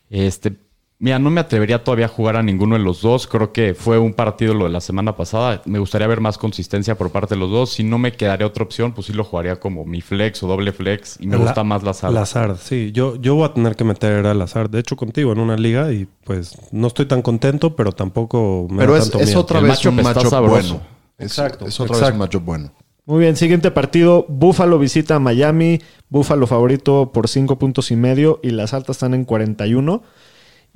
Este, 0.09 0.55
mira, 0.99 1.19
no 1.19 1.31
me 1.31 1.41
atrevería 1.41 1.85
todavía 1.85 2.07
a 2.07 2.09
jugar 2.09 2.37
a 2.37 2.43
ninguno 2.43 2.77
de 2.77 2.83
los 2.83 3.03
dos. 3.03 3.27
Creo 3.27 3.53
que 3.53 3.75
fue 3.75 3.99
un 3.99 4.15
partido 4.15 4.55
lo 4.55 4.65
de 4.65 4.71
la 4.71 4.81
semana 4.81 5.17
pasada. 5.17 5.63
Me 5.67 5.79
gustaría 5.79 6.07
ver 6.07 6.21
más 6.21 6.39
consistencia 6.39 6.97
por 6.97 7.11
parte 7.11 7.35
de 7.35 7.41
los 7.41 7.51
dos. 7.51 7.73
Si 7.73 7.85
no 7.85 7.99
me 7.99 8.13
quedaría 8.13 8.47
otra 8.47 8.65
opción, 8.65 8.93
pues 8.93 9.07
sí 9.09 9.13
lo 9.13 9.25
jugaría 9.25 9.57
como 9.61 9.85
mi 9.85 10.01
flex 10.01 10.43
o 10.43 10.47
doble 10.47 10.73
flex. 10.73 11.17
Y 11.21 11.27
me 11.27 11.37
La- 11.37 11.43
gusta 11.45 11.65
más 11.65 11.83
la 11.83 11.93
sala. 11.95 12.21
Lazard, 12.21 12.57
sí. 12.59 12.93
Yo, 12.93 13.17
yo 13.17 13.35
voy 13.35 13.45
a 13.45 13.53
tener 13.55 13.77
que 13.77 13.85
meter 13.85 14.27
a 14.27 14.35
Lazard, 14.35 14.71
de 14.71 14.81
hecho, 14.81 14.97
contigo 14.97 15.33
en 15.33 15.39
una 15.41 15.57
liga 15.57 15.93
y 15.93 16.07
pues 16.25 16.57
no 16.73 16.87
estoy 16.87 17.07
tan 17.07 17.23
contento, 17.23 17.77
pero 17.77 17.93
tampoco 17.93 18.67
me 18.71 18.79
Pero 18.79 18.93
da 18.93 18.99
es, 18.99 19.05
tanto 19.05 19.19
es 19.21 19.27
miedo. 19.29 19.41
otra 19.41 19.61
vez 19.61 19.85
un 19.85 20.03
sabroso. 20.03 20.49
bueno. 20.49 20.81
Exacto, 21.19 21.67
es 21.67 21.79
otra 21.81 21.99
vez 21.99 22.11
un 22.13 22.19
matchup 22.19 22.45
bueno. 22.45 22.73
Muy 23.07 23.21
bien, 23.21 23.37
siguiente 23.37 23.71
partido. 23.71 24.27
Buffalo 24.29 24.81
visita 24.81 25.15
a 25.15 25.19
Miami. 25.21 25.81
Buffalo 26.09 26.47
favorito 26.49 27.13
por 27.13 27.29
5 27.29 27.57
puntos 27.57 27.93
y 27.93 27.97
medio 27.97 28.41
y 28.43 28.51
las 28.51 28.75
altas 28.75 28.97
están 28.97 29.15
en 29.15 29.25
41. 29.25 30.03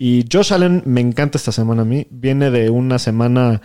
Y 0.02 0.24
Josh 0.32 0.54
Allen 0.54 0.82
me 0.86 1.02
encanta 1.02 1.36
esta 1.36 1.52
semana 1.52 1.82
a 1.82 1.84
mí. 1.84 2.06
Viene 2.08 2.50
de 2.50 2.70
una 2.70 2.98
semana 2.98 3.60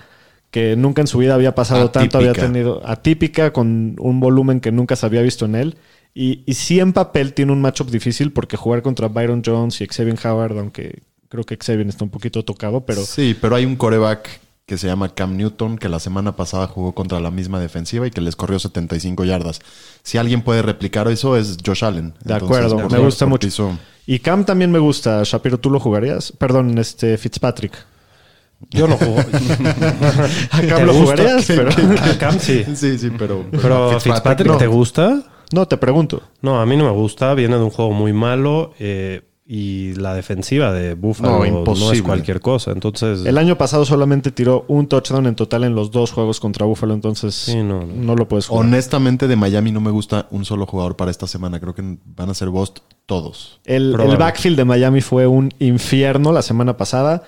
que 0.51 0.75
nunca 0.75 0.99
en 0.99 1.07
su 1.07 1.17
vida 1.17 1.33
había 1.33 1.55
pasado 1.55 1.91
tanto, 1.91 2.17
había 2.17 2.33
tenido 2.33 2.85
atípica, 2.85 3.53
con 3.53 3.95
un 3.97 4.19
volumen 4.19 4.59
que 4.59 4.73
nunca 4.73 4.97
se 4.97 5.05
había 5.05 5.21
visto 5.21 5.45
en 5.45 5.55
él. 5.55 5.77
Y, 6.13 6.43
y 6.45 6.55
sí 6.55 6.81
en 6.81 6.91
papel 6.91 7.33
tiene 7.33 7.53
un 7.53 7.61
matchup 7.61 7.89
difícil 7.89 8.33
porque 8.33 8.57
jugar 8.57 8.81
contra 8.81 9.07
Byron 9.07 9.43
Jones 9.45 9.79
y 9.79 9.87
Xavier 9.87 10.19
Howard, 10.27 10.59
aunque 10.59 11.03
creo 11.29 11.45
que 11.45 11.55
Xavier 11.55 11.87
está 11.87 12.03
un 12.03 12.09
poquito 12.09 12.43
tocado, 12.43 12.85
pero 12.85 13.05
Sí, 13.05 13.33
pero 13.39 13.55
hay 13.55 13.63
un 13.63 13.77
coreback 13.77 14.41
que 14.65 14.77
se 14.79 14.87
llama 14.87 15.13
Cam 15.13 15.37
Newton 15.37 15.77
que 15.77 15.89
la 15.89 15.99
semana 15.99 16.35
pasada 16.35 16.67
jugó 16.67 16.93
contra 16.93 17.19
la 17.19 17.29
misma 17.29 17.59
defensiva 17.59 18.07
y 18.07 18.11
que 18.11 18.21
les 18.21 18.35
corrió 18.35 18.57
75 18.57 19.23
yardas. 19.23 19.59
Si 20.01 20.17
alguien 20.17 20.41
puede 20.41 20.63
replicar 20.63 21.07
eso 21.07 21.37
es 21.37 21.57
Josh 21.63 21.85
Allen. 21.85 22.15
De 22.23 22.33
acuerdo, 22.33 22.89
me 22.89 22.99
gusta 22.99 23.25
mucho. 23.27 23.77
Y 24.07 24.19
Cam 24.19 24.45
también 24.45 24.71
me 24.71 24.79
gusta. 24.79 25.21
Shapiro, 25.23 25.59
¿tú 25.59 25.69
lo 25.69 25.79
jugarías? 25.79 26.31
Perdón, 26.31 26.77
este 26.77 27.17
Fitzpatrick. 27.17 27.73
Yo 28.71 28.87
no 28.87 28.97
juego. 28.97 29.17
A 30.51 30.61
Cam 30.61 30.77
¿Te 30.77 30.85
lo 30.85 30.93
jugarías, 30.93 31.45
pero... 31.45 31.69
A 31.69 32.17
Cam 32.17 32.39
sí. 32.39 32.63
Sí, 32.75 32.97
sí, 32.97 33.11
pero... 33.15 33.45
Pero 33.51 33.99
Fitzpatrick, 33.99 34.47
no. 34.47 34.57
¿te 34.57 34.67
gusta? 34.67 35.23
No, 35.53 35.67
te 35.67 35.77
pregunto. 35.77 36.23
No, 36.41 36.59
a 36.59 36.65
mí 36.65 36.75
no 36.75 36.85
me 36.85 36.91
gusta. 36.91 37.35
Viene 37.35 37.55
de 37.55 37.63
un 37.63 37.69
juego 37.69 37.91
muy 37.91 38.13
malo 38.13 38.73
eh, 38.79 39.21
y 39.47 39.93
la 39.93 40.15
defensiva 40.15 40.73
de 40.73 40.95
Buffalo 40.95 41.45
No, 41.45 41.91
es 41.91 42.01
cualquier 42.01 42.41
cosa. 42.41 42.71
Entonces, 42.71 43.25
El 43.25 43.37
año 43.37 43.57
pasado 43.57 43.85
solamente 43.85 44.31
tiró 44.31 44.65
un 44.67 44.87
touchdown 44.87 45.27
en 45.27 45.35
total 45.35 45.63
en 45.65 45.75
los 45.75 45.91
dos 45.91 46.11
juegos 46.11 46.39
contra 46.39 46.65
Buffalo, 46.65 46.95
entonces 46.95 47.35
Sí, 47.35 47.57
no, 47.57 47.81
no, 47.81 47.93
no. 47.93 48.15
lo 48.15 48.27
puedes 48.27 48.47
jugar. 48.47 48.65
Honestamente, 48.65 49.27
de 49.27 49.35
Miami 49.35 49.71
no 49.71 49.81
me 49.81 49.91
gusta 49.91 50.27
un 50.31 50.45
solo 50.45 50.65
jugador 50.65 50.95
para 50.95 51.11
esta 51.11 51.27
semana. 51.27 51.59
Creo 51.59 51.75
que 51.75 51.83
van 52.05 52.29
a 52.29 52.33
ser 52.33 52.49
Bost 52.49 52.79
todos. 53.05 53.59
El, 53.65 53.95
el 53.99 54.17
backfield 54.17 54.57
de 54.57 54.65
Miami 54.65 55.01
fue 55.01 55.27
un 55.27 55.51
infierno 55.59 56.31
la 56.31 56.41
semana 56.41 56.75
pasada. 56.75 57.23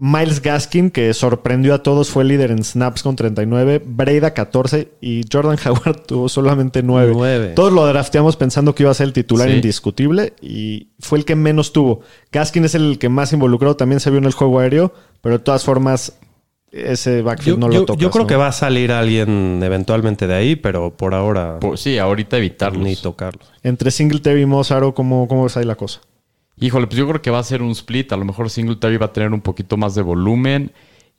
Miles 0.00 0.40
Gaskin, 0.42 0.90
que 0.92 1.12
sorprendió 1.12 1.74
a 1.74 1.82
todos, 1.82 2.10
fue 2.10 2.22
líder 2.24 2.52
en 2.52 2.62
snaps 2.62 3.02
con 3.02 3.16
39, 3.16 3.82
Breida 3.84 4.32
14 4.32 4.92
y 5.00 5.22
Jordan 5.30 5.58
Howard 5.66 6.02
tuvo 6.06 6.28
solamente 6.28 6.84
9. 6.84 7.12
Nueve. 7.16 7.48
Todos 7.56 7.72
lo 7.72 7.84
drafteamos 7.84 8.36
pensando 8.36 8.76
que 8.76 8.84
iba 8.84 8.92
a 8.92 8.94
ser 8.94 9.08
el 9.08 9.12
titular 9.12 9.48
Sí. 9.48 9.56
indiscutible 9.56 10.34
y 10.40 10.90
fue 11.00 11.18
el 11.18 11.24
que 11.24 11.34
menos 11.34 11.72
tuvo. 11.72 12.02
Gaskin 12.30 12.64
es 12.64 12.76
el 12.76 12.98
que 13.00 13.08
más 13.08 13.32
involucró, 13.32 13.74
también 13.74 13.98
se 13.98 14.10
vio 14.10 14.18
en 14.20 14.24
el 14.26 14.32
juego 14.34 14.60
aéreo, 14.60 14.92
pero 15.20 15.38
de 15.38 15.44
todas 15.44 15.64
formas 15.64 16.16
ese 16.70 17.18
yo, 17.18 17.24
backfield 17.24 17.58
no 17.58 17.68
yo- 17.72 17.80
lo 17.80 17.86
tocas. 17.86 18.00
yo 18.02 18.10
creo 18.10 18.22
¿no? 18.22 18.28
que 18.28 18.36
va 18.36 18.46
a 18.48 18.52
salir 18.52 18.92
alguien 18.92 19.60
eventualmente 19.64 20.28
de 20.28 20.34
ahí, 20.34 20.54
pero 20.54 20.96
por 20.96 21.12
ahora 21.14 21.58
Pues 21.60 21.80
sí, 21.80 21.98
ahorita 21.98 22.36
evitarlos. 22.36 22.82
ni 22.84 22.94
tocarlo. 22.94 23.40
Entre 23.64 23.90
Singletary 23.90 24.42
y 24.42 24.46
Mozart, 24.46 24.94
¿cómo, 24.94 25.26
¿cómo 25.26 25.42
ves 25.42 25.56
ahí 25.56 25.64
la 25.64 25.74
cosa? 25.74 26.00
Híjole, 26.60 26.86
pues 26.86 26.98
yo 26.98 27.08
creo 27.08 27.22
que 27.22 27.30
va 27.30 27.38
a 27.38 27.44
ser 27.44 27.62
un 27.62 27.70
split. 27.70 28.12
A 28.12 28.16
lo 28.16 28.24
mejor 28.24 28.50
Singletary 28.50 28.96
va 28.96 29.06
a 29.06 29.12
tener 29.12 29.32
un 29.32 29.40
poquito 29.40 29.76
más 29.76 29.94
de 29.94 30.02
volumen. 30.02 30.72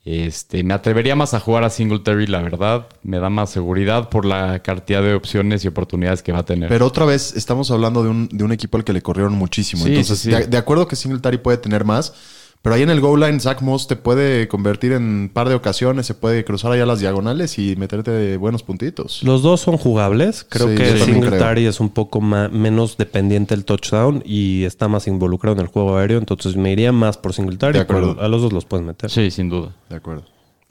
Este, 0.04 0.64
me 0.64 0.72
atrevería 0.72 1.14
más 1.14 1.34
a 1.34 1.40
jugar 1.40 1.62
a 1.64 1.70
Singletary, 1.70 2.26
la 2.26 2.40
verdad. 2.40 2.88
Me 3.02 3.18
da 3.18 3.28
más 3.28 3.50
seguridad 3.50 4.08
por 4.08 4.24
la 4.24 4.60
cantidad 4.62 5.02
de 5.02 5.14
opciones 5.14 5.64
y 5.64 5.68
oportunidades 5.68 6.22
que 6.22 6.32
va 6.32 6.38
a 6.38 6.44
tener. 6.44 6.68
Pero 6.68 6.86
otra 6.86 7.04
vez 7.04 7.34
estamos 7.36 7.70
hablando 7.70 8.02
de 8.02 8.08
un, 8.08 8.28
de 8.28 8.44
un 8.44 8.52
equipo 8.52 8.78
al 8.78 8.84
que 8.84 8.92
le 8.92 9.02
corrieron 9.02 9.34
muchísimo. 9.34 9.84
Sí, 9.84 9.90
Entonces, 9.90 10.18
sí, 10.18 10.30
sí. 10.30 10.36
De, 10.36 10.46
de 10.46 10.56
acuerdo 10.56 10.88
que 10.88 10.96
Singletary 10.96 11.38
puede 11.38 11.58
tener 11.58 11.84
más, 11.84 12.14
Pero 12.62 12.74
ahí 12.74 12.82
en 12.82 12.90
el 12.90 13.00
goal 13.00 13.20
line, 13.20 13.40
Zach 13.40 13.62
Moss 13.62 13.86
te 13.88 13.96
puede 13.96 14.46
convertir 14.46 14.92
en 14.92 15.02
un 15.02 15.30
par 15.32 15.48
de 15.48 15.54
ocasiones, 15.54 16.04
se 16.04 16.12
puede 16.14 16.44
cruzar 16.44 16.72
allá 16.72 16.84
las 16.84 17.00
diagonales 17.00 17.58
y 17.58 17.74
meterte 17.76 18.36
buenos 18.36 18.62
puntitos. 18.62 19.22
Los 19.22 19.40
dos 19.42 19.62
son 19.62 19.78
jugables. 19.78 20.44
Creo 20.46 20.68
Sí, 20.68 20.74
que 20.74 20.98
Singletary 20.98 21.64
es 21.64 21.80
un 21.80 21.88
poco 21.88 22.20
ma- 22.20 22.50
menos 22.50 22.98
dependiente 22.98 23.54
del 23.56 23.64
touchdown 23.64 24.22
y 24.26 24.64
está 24.64 24.88
más 24.88 25.06
involucrado 25.06 25.56
en 25.56 25.62
el 25.62 25.68
juego 25.68 25.96
aéreo. 25.96 26.18
Entonces 26.18 26.54
me 26.56 26.70
iría 26.70 26.92
más 26.92 27.16
por 27.16 27.32
Singletary, 27.32 27.72
De 27.72 27.80
acuerdo. 27.80 28.14
pero 28.16 28.26
a 28.26 28.28
los 28.28 28.42
dos 28.42 28.52
los 28.52 28.66
puedes 28.66 28.84
meter. 28.84 29.10
Sí, 29.10 29.30
sin 29.30 29.48
duda. 29.48 29.74
De 29.88 29.96
acuerdo. 29.96 30.24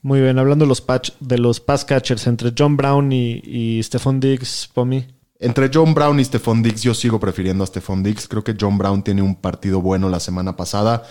Muy 0.03 0.21
bien, 0.21 0.37
hablando 0.37 0.65
de 0.65 0.69
los, 0.69 0.81
patch, 0.81 1.09
de 1.19 1.39
los 1.39 1.59
pass 1.59 1.85
catchers 1.85 2.27
entre 2.27 2.53
John 2.57 2.77
Brown 2.77 3.11
y, 3.11 3.41
y 3.43 3.81
Stephon 3.81 4.19
Diggs, 4.19 4.69
Pomi. 4.73 5.05
Entre 5.41 5.69
John 5.73 5.93
Brown 5.93 6.19
y 6.19 6.25
Stephon 6.25 6.61
Diggs, 6.61 6.83
yo 6.83 6.93
sigo 6.93 7.19
prefiriendo 7.19 7.63
a 7.63 7.67
Stephon 7.67 8.03
Diggs. 8.03 8.27
Creo 8.27 8.43
que 8.43 8.55
John 8.59 8.77
Brown 8.77 9.03
tiene 9.03 9.21
un 9.21 9.35
partido 9.35 9.81
bueno 9.81 10.09
la 10.09 10.19
semana 10.19 10.55
pasada. 10.55 11.03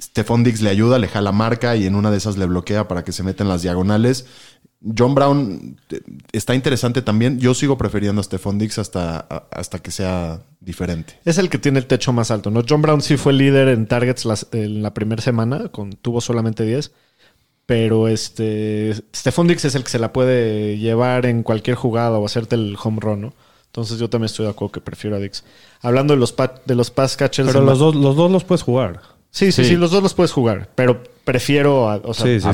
Stephon 0.00 0.44
Diggs 0.44 0.60
le 0.62 0.70
ayuda, 0.70 0.98
le 0.98 1.08
jala 1.08 1.32
marca 1.32 1.74
y 1.76 1.86
en 1.86 1.94
una 1.94 2.10
de 2.10 2.18
esas 2.18 2.36
le 2.36 2.46
bloquea 2.46 2.86
para 2.88 3.02
que 3.04 3.12
se 3.12 3.22
meta 3.22 3.42
en 3.42 3.48
las 3.48 3.62
diagonales. 3.62 4.26
John 4.96 5.14
Brown 5.14 5.76
eh, 5.90 6.00
está 6.32 6.54
interesante 6.54 7.02
también. 7.02 7.40
Yo 7.40 7.52
sigo 7.54 7.76
prefiriendo 7.76 8.20
a 8.20 8.24
Stephon 8.24 8.58
Diggs 8.58 8.78
hasta, 8.78 9.18
hasta 9.50 9.80
que 9.80 9.90
sea 9.90 10.42
diferente. 10.60 11.18
Es 11.24 11.38
el 11.38 11.50
que 11.50 11.58
tiene 11.58 11.80
el 11.80 11.86
techo 11.86 12.12
más 12.12 12.30
alto, 12.30 12.50
¿no? 12.50 12.62
John 12.68 12.80
Brown 12.82 13.02
sí 13.02 13.16
fue 13.16 13.32
líder 13.32 13.68
en 13.68 13.86
targets 13.88 14.24
las- 14.24 14.46
en 14.52 14.82
la 14.82 14.94
primera 14.94 15.20
semana, 15.20 15.68
con, 15.70 15.92
tuvo 15.94 16.20
solamente 16.20 16.64
10. 16.64 16.92
Pero 17.66 18.08
este. 18.08 18.94
Stephon 19.14 19.46
Diggs 19.48 19.64
es 19.64 19.74
el 19.74 19.82
que 19.84 19.90
se 19.90 19.98
la 19.98 20.12
puede 20.12 20.78
llevar 20.78 21.26
en 21.26 21.42
cualquier 21.42 21.76
jugada 21.76 22.16
o 22.18 22.24
hacerte 22.24 22.54
el 22.54 22.76
home 22.82 22.98
run, 23.00 23.20
¿no? 23.20 23.34
Entonces 23.66 23.98
yo 23.98 24.08
también 24.08 24.26
estoy 24.26 24.46
de 24.46 24.52
acuerdo 24.52 24.72
que 24.72 24.80
prefiero 24.80 25.16
a 25.16 25.18
Diggs. 25.18 25.44
Hablando 25.82 26.14
de 26.14 26.20
los, 26.20 26.32
pa- 26.32 26.54
de 26.64 26.74
los 26.74 26.90
pass 26.90 27.16
catchers. 27.16 27.48
Pero 27.48 27.60
los 27.62 27.78
dos, 27.78 27.94
los 27.94 28.16
dos 28.16 28.30
los 28.30 28.44
puedes 28.44 28.62
jugar. 28.62 29.02
Sí, 29.30 29.52
sí, 29.52 29.62
Sí. 29.64 29.70
sí, 29.70 29.76
los 29.76 29.90
dos 29.90 30.02
los 30.02 30.14
puedes 30.14 30.32
jugar. 30.32 30.70
Pero 30.74 31.02
prefiero 31.24 31.88
a. 31.88 31.96
O 31.96 32.14
sea, 32.14 32.26
sí, 32.26 32.40
sí, 32.40 32.48
a 32.48 32.52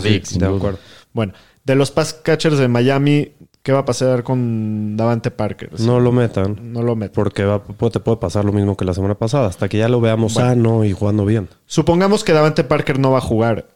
de 0.48 0.56
acuerdo. 0.56 0.78
Bueno, 1.12 1.32
de 1.64 1.74
los 1.76 1.90
pass 1.90 2.14
catchers 2.14 2.58
de 2.58 2.68
Miami, 2.68 3.32
¿qué 3.62 3.72
va 3.72 3.80
a 3.80 3.84
pasar 3.84 4.22
con 4.24 4.96
Davante 4.96 5.30
Parker? 5.30 5.80
No 5.80 6.00
lo 6.00 6.10
metan. 6.12 6.72
No 6.72 6.82
lo 6.82 6.96
meto. 6.96 7.14
Porque 7.14 7.44
va- 7.44 7.62
te 7.62 8.00
puede 8.00 8.16
pasar 8.18 8.44
lo 8.44 8.52
mismo 8.52 8.76
que 8.76 8.84
la 8.84 8.92
semana 8.94 9.14
pasada, 9.14 9.46
hasta 9.46 9.68
que 9.68 9.78
ya 9.78 9.88
lo 9.88 10.00
veamos 10.00 10.34
sano 10.34 10.84
y 10.84 10.92
jugando 10.92 11.24
bien. 11.24 11.48
Supongamos 11.66 12.24
que 12.24 12.32
Davante 12.32 12.64
Parker 12.64 12.98
no 12.98 13.12
va 13.12 13.18
a 13.18 13.22
jugar. 13.22 13.68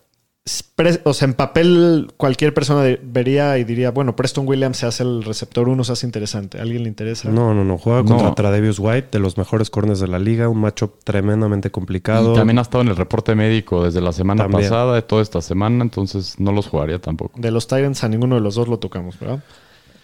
O 1.05 1.13
sea, 1.15 1.27
en 1.27 1.35
papel 1.35 2.13
cualquier 2.17 2.55
persona 2.55 2.83
vería 3.03 3.59
y 3.59 3.65
diría, 3.65 3.91
bueno, 3.91 4.15
Preston 4.17 4.47
Williams 4.49 4.77
se 4.79 4.87
hace 4.87 5.03
el 5.03 5.23
receptor 5.25 5.69
1, 5.69 5.85
se 5.85 5.93
hace 5.93 6.07
interesante. 6.07 6.59
¿A 6.59 6.63
alguien 6.63 6.83
le 6.85 6.89
interesa? 6.89 7.29
No, 7.29 7.53
no, 7.55 7.65
no. 7.65 7.79
Juega 7.79 8.03
No. 8.03 8.09
contra 8.09 8.35
Tradevius 8.35 8.79
White, 8.79 9.09
de 9.13 9.19
los 9.19 9.37
mejores 9.37 9.71
corners 9.71 10.01
de 10.01 10.09
la 10.09 10.19
liga. 10.19 10.49
Un 10.49 10.61
matchup 10.61 11.03
tremendamente 11.05 11.71
complicado. 11.71 12.33
Y 12.33 12.37
también 12.37 12.59
ha 12.59 12.63
estado 12.63 12.83
en 12.83 12.89
el 12.89 12.97
reporte 12.97 13.35
médico 13.35 13.85
desde 13.85 14.01
la 14.01 14.13
semana 14.13 14.45
También. 14.45 14.63
pasada, 14.63 14.95
de 14.95 15.03
toda 15.03 15.23
esta 15.23 15.41
semana, 15.43 15.83
entonces 15.83 16.39
no 16.39 16.53
los 16.53 16.67
jugaría 16.69 16.99
tampoco. 16.99 17.39
De 17.39 17.51
los 17.51 17.67
Tyrants 17.67 18.05
a 18.05 18.09
ninguno 18.09 18.37
de 18.37 18.41
los 18.41 18.55
dos 18.55 18.69
lo 18.69 18.79
tocamos, 18.79 19.19
¿verdad? 19.19 19.43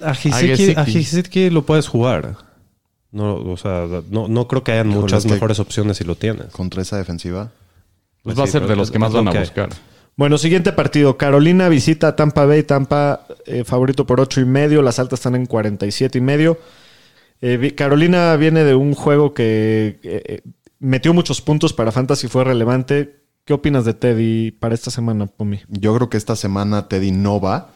A 0.00 0.14
Gesicki 0.14 1.50
lo 1.50 1.64
puedes 1.64 1.88
jugar. 1.88 2.36
No, 3.12 3.36
o 3.36 3.56
sea, 3.56 3.86
no, 4.10 4.26
no 4.26 4.48
creo 4.48 4.64
que 4.64 4.72
hayan 4.72 4.88
muchas 4.88 5.24
mejores 5.26 5.60
opciones 5.60 5.98
si 5.98 6.04
lo 6.04 6.16
tienes. 6.16 6.46
Contra 6.46 6.82
esa 6.82 6.96
defensiva. 6.98 7.52
Pues 8.24 8.34
Pues 8.34 8.38
va 8.40 8.44
a 8.44 8.46
ser 8.48 8.66
de 8.66 8.74
los 8.74 8.90
que 8.90 8.98
más 8.98 9.12
van 9.12 9.28
a 9.28 9.32
buscar. 9.32 9.68
Bueno, 10.16 10.38
siguiente 10.38 10.72
partido. 10.72 11.18
Carolina 11.18 11.68
visita 11.68 12.14
Tampa 12.14 12.46
Bay. 12.46 12.62
Tampa 12.62 13.26
eh, 13.46 13.64
favorito 13.64 14.06
por 14.06 14.20
8 14.20 14.42
y 14.42 14.44
medio. 14.44 14.82
Las 14.82 14.98
altas 14.98 15.20
están 15.20 15.34
en 15.34 15.46
47 15.46 16.18
y 16.18 16.20
medio. 16.20 16.58
Eh, 17.40 17.74
Carolina 17.76 18.34
viene 18.36 18.64
de 18.64 18.74
un 18.74 18.94
juego 18.94 19.34
que 19.34 19.98
eh, 20.02 20.42
metió 20.78 21.12
muchos 21.12 21.40
puntos 21.40 21.72
para 21.72 21.92
Fantasy, 21.92 22.28
fue 22.28 22.44
relevante. 22.44 23.22
¿Qué 23.44 23.52
opinas 23.52 23.84
de 23.84 23.92
Teddy 23.92 24.52
para 24.52 24.74
esta 24.74 24.90
semana, 24.90 25.26
Pomi? 25.26 25.60
Yo 25.68 25.94
creo 25.94 26.08
que 26.08 26.16
esta 26.16 26.36
semana 26.36 26.88
Teddy 26.88 27.10
no 27.10 27.40
va. 27.40 27.72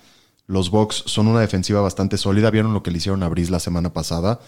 Los 0.46 0.70
Bucks 0.70 1.02
son 1.04 1.28
una 1.28 1.40
defensiva 1.40 1.82
bastante 1.82 2.16
sólida. 2.16 2.50
Vieron 2.50 2.72
lo 2.72 2.82
que 2.82 2.90
le 2.90 2.98
hicieron 2.98 3.22
a 3.22 3.28
Brice 3.28 3.50
la 3.50 3.60
semana 3.60 3.92
pasada. 3.92 4.40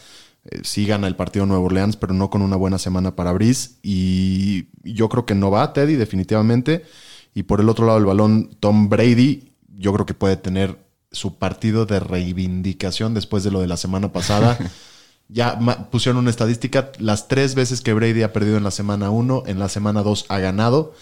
Sí 0.63 0.87
gana 0.87 1.07
el 1.07 1.17
partido 1.17 1.45
Nueva 1.45 1.65
Orleans, 1.65 1.97
pero 1.97 2.15
no 2.15 2.31
con 2.31 2.41
una 2.41 2.57
buena 2.57 2.79
semana 2.79 3.15
para 3.17 3.33
Brice. 3.33 3.73
Y 3.83 4.69
yo 4.83 5.11
creo 5.11 5.27
que 5.27 5.35
no 5.35 5.51
va 5.51 5.75
Teddy, 5.75 5.97
definitivamente. 5.97 6.85
Y 7.35 7.45
por 7.45 7.61
el 7.61 7.69
otro 7.69 7.87
lado 7.87 7.99
del 7.99 8.07
balón, 8.07 8.51
Tom 8.61 8.89
Brady, 8.89 9.53
yo 9.77 9.93
creo 9.93 10.07
que 10.07 10.15
puede 10.15 10.37
tener 10.37 10.79
su 11.13 11.39
partido 11.39 11.87
de 11.87 12.01
reivindicación 12.01 13.15
después 13.15 13.43
de 13.45 13.51
lo 13.51 13.61
de 13.61 13.67
la 13.67 13.77
semana 13.77 14.13
pasada. 14.13 14.59
ya 15.29 15.59
pusieron 15.91 16.19
una 16.19 16.31
estadística. 16.31 16.91
Las 16.99 17.29
tres 17.29 17.55
veces 17.55 17.81
que 17.81 17.93
Brady 17.95 18.23
ha 18.23 18.33
perdido 18.33 18.57
en 18.57 18.65
la 18.65 18.71
semana 18.73 19.11
1, 19.11 19.45
en 19.47 19.59
la 19.59 19.69
semana 19.69 20.03
2 20.03 20.27
ha 20.29 20.39
ganado. 20.39 20.93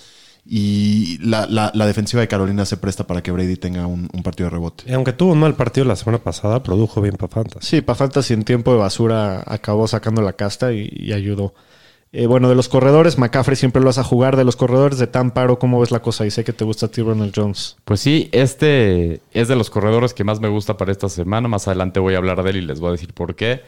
Y 0.50 1.18
la, 1.18 1.46
la- 1.46 1.70
la 1.74 1.86
defensiva 1.86 2.20
de 2.22 2.28
Carolina 2.28 2.64
se 2.64 2.78
presta 2.78 3.06
para 3.06 3.22
que 3.22 3.30
Brady 3.30 3.56
tenga 3.56 3.86
un, 3.86 4.08
un 4.12 4.22
partido 4.22 4.46
de 4.46 4.50
rebote. 4.50 4.84
Y 4.86 4.94
aunque 4.94 5.12
tuvo 5.12 5.32
un 5.32 5.40
mal 5.40 5.54
partido 5.56 5.84
la 5.86 5.96
semana 5.96 6.18
pasada, 6.18 6.62
produjo 6.62 7.02
bien 7.02 7.16
para 7.16 7.28
Fantasy. 7.32 7.66
Sí, 7.66 7.80
para 7.82 7.96
Fantasy 7.96 8.32
en 8.34 8.44
tiempo 8.44 8.72
de 8.72 8.78
basura 8.78 9.42
acabó 9.46 9.86
sacando 9.88 10.22
la 10.22 10.32
casta 10.34 10.72
y, 10.72 10.88
y 10.90 11.12
ayudó. 11.12 11.52
Eh, 12.20 12.26
bueno, 12.26 12.48
de 12.48 12.57
los 12.57 12.68
corredores, 12.68 13.16
McCaffrey 13.16 13.54
siempre 13.54 13.81
lo 13.81 13.87
vas 13.87 13.98
a 13.98 14.02
jugar. 14.02 14.37
De 14.37 14.42
los 14.42 14.57
corredores 14.57 14.98
de 14.98 15.07
Tamparo, 15.07 15.61
¿cómo 15.61 15.78
ves 15.78 15.92
la 15.92 16.00
cosa? 16.00 16.26
Y 16.26 16.33
sé 16.33 16.42
que 16.42 16.52
te 16.52 16.64
gusta 16.64 16.88
ti, 16.88 17.00
Ronald 17.00 17.33
Jones. 17.33 17.76
Pues 17.85 18.00
sí, 18.00 18.28
este 18.33 19.20
es 19.33 19.46
de 19.46 19.54
los 19.54 19.70
corredores 19.70 20.14
que 20.14 20.24
más 20.24 20.40
me 20.40 20.48
gusta 20.48 20.76
para 20.76 20.90
esta 20.90 21.09
semana. 21.09 21.46
Más 21.46 21.68
adelante 21.68 22.00
voy 22.00 22.14
a 22.14 22.18
hablar 22.18 22.42
de 22.42 22.50
él 22.50 22.57
y 22.57 22.62
les 22.62 22.81
voy 22.81 22.88
a 22.88 22.92
decir 22.92 23.14
por 23.14 23.37
qué. 23.37 23.61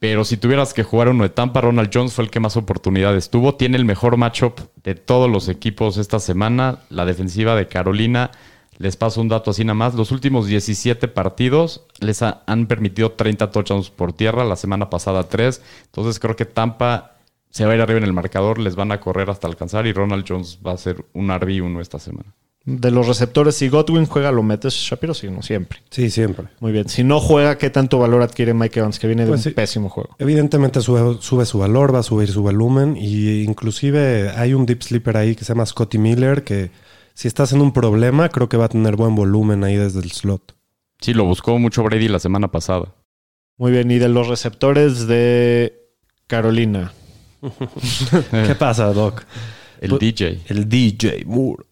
Pero 0.00 0.26
si 0.26 0.36
tuvieras 0.36 0.74
que 0.74 0.82
jugar 0.82 1.08
uno 1.08 1.22
de 1.22 1.30
Tampa, 1.30 1.62
Ronald 1.62 1.88
Jones 1.94 2.12
fue 2.12 2.24
el 2.24 2.30
que 2.30 2.40
más 2.40 2.58
oportunidades 2.58 3.30
tuvo. 3.30 3.54
Tiene 3.54 3.78
el 3.78 3.86
mejor 3.86 4.18
matchup 4.18 4.60
de 4.82 4.94
todos 4.96 5.30
los 5.30 5.48
equipos 5.48 5.96
esta 5.96 6.20
semana. 6.20 6.80
La 6.90 7.06
defensiva 7.06 7.56
de 7.56 7.68
Carolina, 7.68 8.32
les 8.76 8.96
paso 8.96 9.22
un 9.22 9.28
dato 9.30 9.50
así 9.50 9.64
nada 9.64 9.76
más. 9.76 9.94
Los 9.94 10.10
últimos 10.12 10.46
17 10.46 11.08
partidos 11.08 11.86
les 12.00 12.20
ha- 12.20 12.42
han 12.46 12.66
permitido 12.66 13.12
30 13.12 13.50
touchdowns 13.50 13.88
por 13.88 14.12
tierra. 14.12 14.44
La 14.44 14.56
semana 14.56 14.90
pasada 14.90 15.22
3. 15.22 15.62
Entonces 15.86 16.18
creo 16.18 16.36
que 16.36 16.44
Tampa 16.44 17.12
se 17.54 17.64
va 17.64 17.70
a 17.72 17.74
ir 17.76 17.80
arriba 17.80 17.98
en 17.98 18.04
el 18.04 18.12
marcador. 18.12 18.58
Les 18.58 18.74
van 18.74 18.90
a 18.90 18.98
correr 18.98 19.30
hasta 19.30 19.46
alcanzar. 19.46 19.86
Y 19.86 19.92
Ronald 19.92 20.24
Jones 20.28 20.58
va 20.66 20.72
a 20.72 20.76
ser 20.76 21.04
un 21.12 21.28
RB1 21.28 21.80
esta 21.80 22.00
semana. 22.00 22.34
De 22.64 22.90
los 22.90 23.06
receptores, 23.06 23.54
si 23.54 23.68
Godwin 23.68 24.06
juega, 24.06 24.32
lo 24.32 24.42
metes 24.42 24.72
Shapiro, 24.74 25.14
sí, 25.14 25.28
no 25.30 25.40
siempre. 25.42 25.78
Sí, 25.90 26.10
siempre. 26.10 26.48
Muy 26.58 26.72
bien. 26.72 26.88
Si 26.88 27.04
no 27.04 27.20
juega, 27.20 27.56
¿qué 27.56 27.70
tanto 27.70 28.00
valor 28.00 28.22
adquiere 28.22 28.54
Mike 28.54 28.80
Evans, 28.80 28.98
que 28.98 29.06
viene 29.06 29.22
de 29.22 29.28
Pues 29.28 29.40
un 29.40 29.44
sí. 29.44 29.50
pésimo 29.50 29.88
juego? 29.88 30.16
Evidentemente 30.18 30.80
sube, 30.80 31.18
sube 31.20 31.44
su 31.46 31.58
valor, 31.58 31.94
va 31.94 32.00
a 32.00 32.02
subir 32.02 32.28
su 32.28 32.42
volumen 32.42 32.96
y 32.98 33.42
inclusive 33.42 34.30
hay 34.30 34.54
un 34.54 34.66
deep 34.66 34.82
sleeper 34.82 35.16
ahí 35.16 35.36
que 35.36 35.44
se 35.44 35.52
llama 35.52 35.66
Scotty 35.66 35.98
Miller 35.98 36.42
que 36.42 36.70
si 37.12 37.28
estás 37.28 37.52
en 37.52 37.60
un 37.60 37.72
problema 37.72 38.30
creo 38.30 38.48
que 38.48 38.56
va 38.56 38.64
a 38.64 38.68
tener 38.70 38.96
buen 38.96 39.14
volumen 39.14 39.62
ahí 39.62 39.76
desde 39.76 40.00
el 40.00 40.10
slot. 40.10 40.56
Sí, 41.00 41.12
lo 41.14 41.24
buscó 41.24 41.58
mucho 41.58 41.82
Brady 41.84 42.08
la 42.08 42.18
semana 42.18 42.48
pasada. 42.50 42.94
Muy 43.58 43.70
bien. 43.70 43.90
Y 43.90 43.98
de 43.98 44.08
los 44.08 44.26
receptores 44.26 45.06
de 45.06 45.74
Carolina. 46.26 46.92
¿Qué 48.46 48.54
pasa, 48.54 48.92
Doc? 48.92 49.24
El 49.80 49.98
DJ. 49.98 50.40
El 50.46 50.68
DJ 50.68 51.24
Moore. 51.26 51.64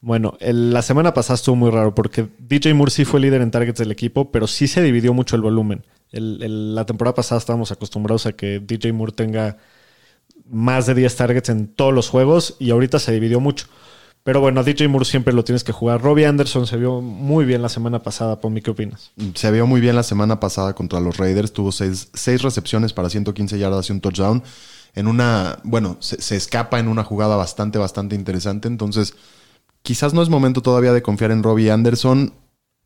Bueno, 0.00 0.34
el- 0.40 0.72
la 0.72 0.82
semana 0.82 1.12
pasada 1.12 1.34
estuvo 1.34 1.56
muy 1.56 1.70
raro 1.70 1.94
porque 1.94 2.26
DJ 2.38 2.72
Moore 2.74 2.90
sí 2.90 3.04
fue 3.04 3.20
líder 3.20 3.42
en 3.42 3.50
targets 3.50 3.78
del 3.78 3.92
equipo, 3.92 4.30
pero 4.32 4.46
sí 4.46 4.66
se 4.66 4.82
dividió 4.82 5.12
mucho 5.12 5.36
el 5.36 5.42
volumen. 5.42 5.84
El- 6.10 6.42
el- 6.42 6.74
la 6.74 6.86
temporada 6.86 7.14
pasada 7.14 7.38
estábamos 7.38 7.70
acostumbrados 7.70 8.26
a 8.26 8.32
que 8.32 8.60
DJ 8.60 8.92
Moore 8.92 9.12
tenga 9.12 9.58
más 10.50 10.86
de 10.86 10.94
10 10.94 11.14
targets 11.16 11.48
en 11.50 11.68
todos 11.68 11.92
los 11.94 12.08
juegos 12.08 12.56
y 12.58 12.70
ahorita 12.70 12.98
se 12.98 13.12
dividió 13.12 13.40
mucho. 13.40 13.66
Pero 14.24 14.40
bueno, 14.40 14.60
a 14.60 14.64
DJ 14.64 14.88
Moore 14.88 15.04
siempre 15.04 15.32
lo 15.32 15.44
tienes 15.44 15.64
que 15.64 15.72
jugar. 15.72 16.02
Robbie 16.02 16.26
Anderson 16.26 16.66
se 16.66 16.76
vio 16.76 17.00
muy 17.00 17.44
bien 17.44 17.62
la 17.62 17.68
semana 17.68 18.02
pasada. 18.02 18.40
Pomi, 18.40 18.60
¿qué 18.60 18.70
opinas? 18.70 19.12
Se 19.34 19.50
vio 19.50 19.66
muy 19.66 19.80
bien 19.80 19.96
la 19.96 20.02
semana 20.02 20.40
pasada 20.40 20.74
contra 20.74 21.00
los 21.00 21.16
Raiders. 21.16 21.52
Tuvo 21.52 21.72
seis, 21.72 22.08
seis 22.14 22.42
recepciones 22.42 22.92
para 22.92 23.08
115 23.08 23.58
yardas 23.58 23.88
y 23.88 23.92
un 23.92 24.00
touchdown. 24.00 24.42
En 24.94 25.06
una, 25.06 25.58
bueno, 25.64 25.96
se, 26.00 26.20
se 26.20 26.36
escapa 26.36 26.78
en 26.78 26.88
una 26.88 27.04
jugada 27.04 27.36
bastante, 27.36 27.78
bastante 27.78 28.14
interesante. 28.16 28.68
Entonces, 28.68 29.14
quizás 29.82 30.14
no 30.14 30.22
es 30.22 30.28
momento 30.28 30.62
todavía 30.62 30.92
de 30.92 31.02
confiar 31.02 31.30
en 31.30 31.42
Robbie 31.42 31.70
Anderson. 31.70 32.32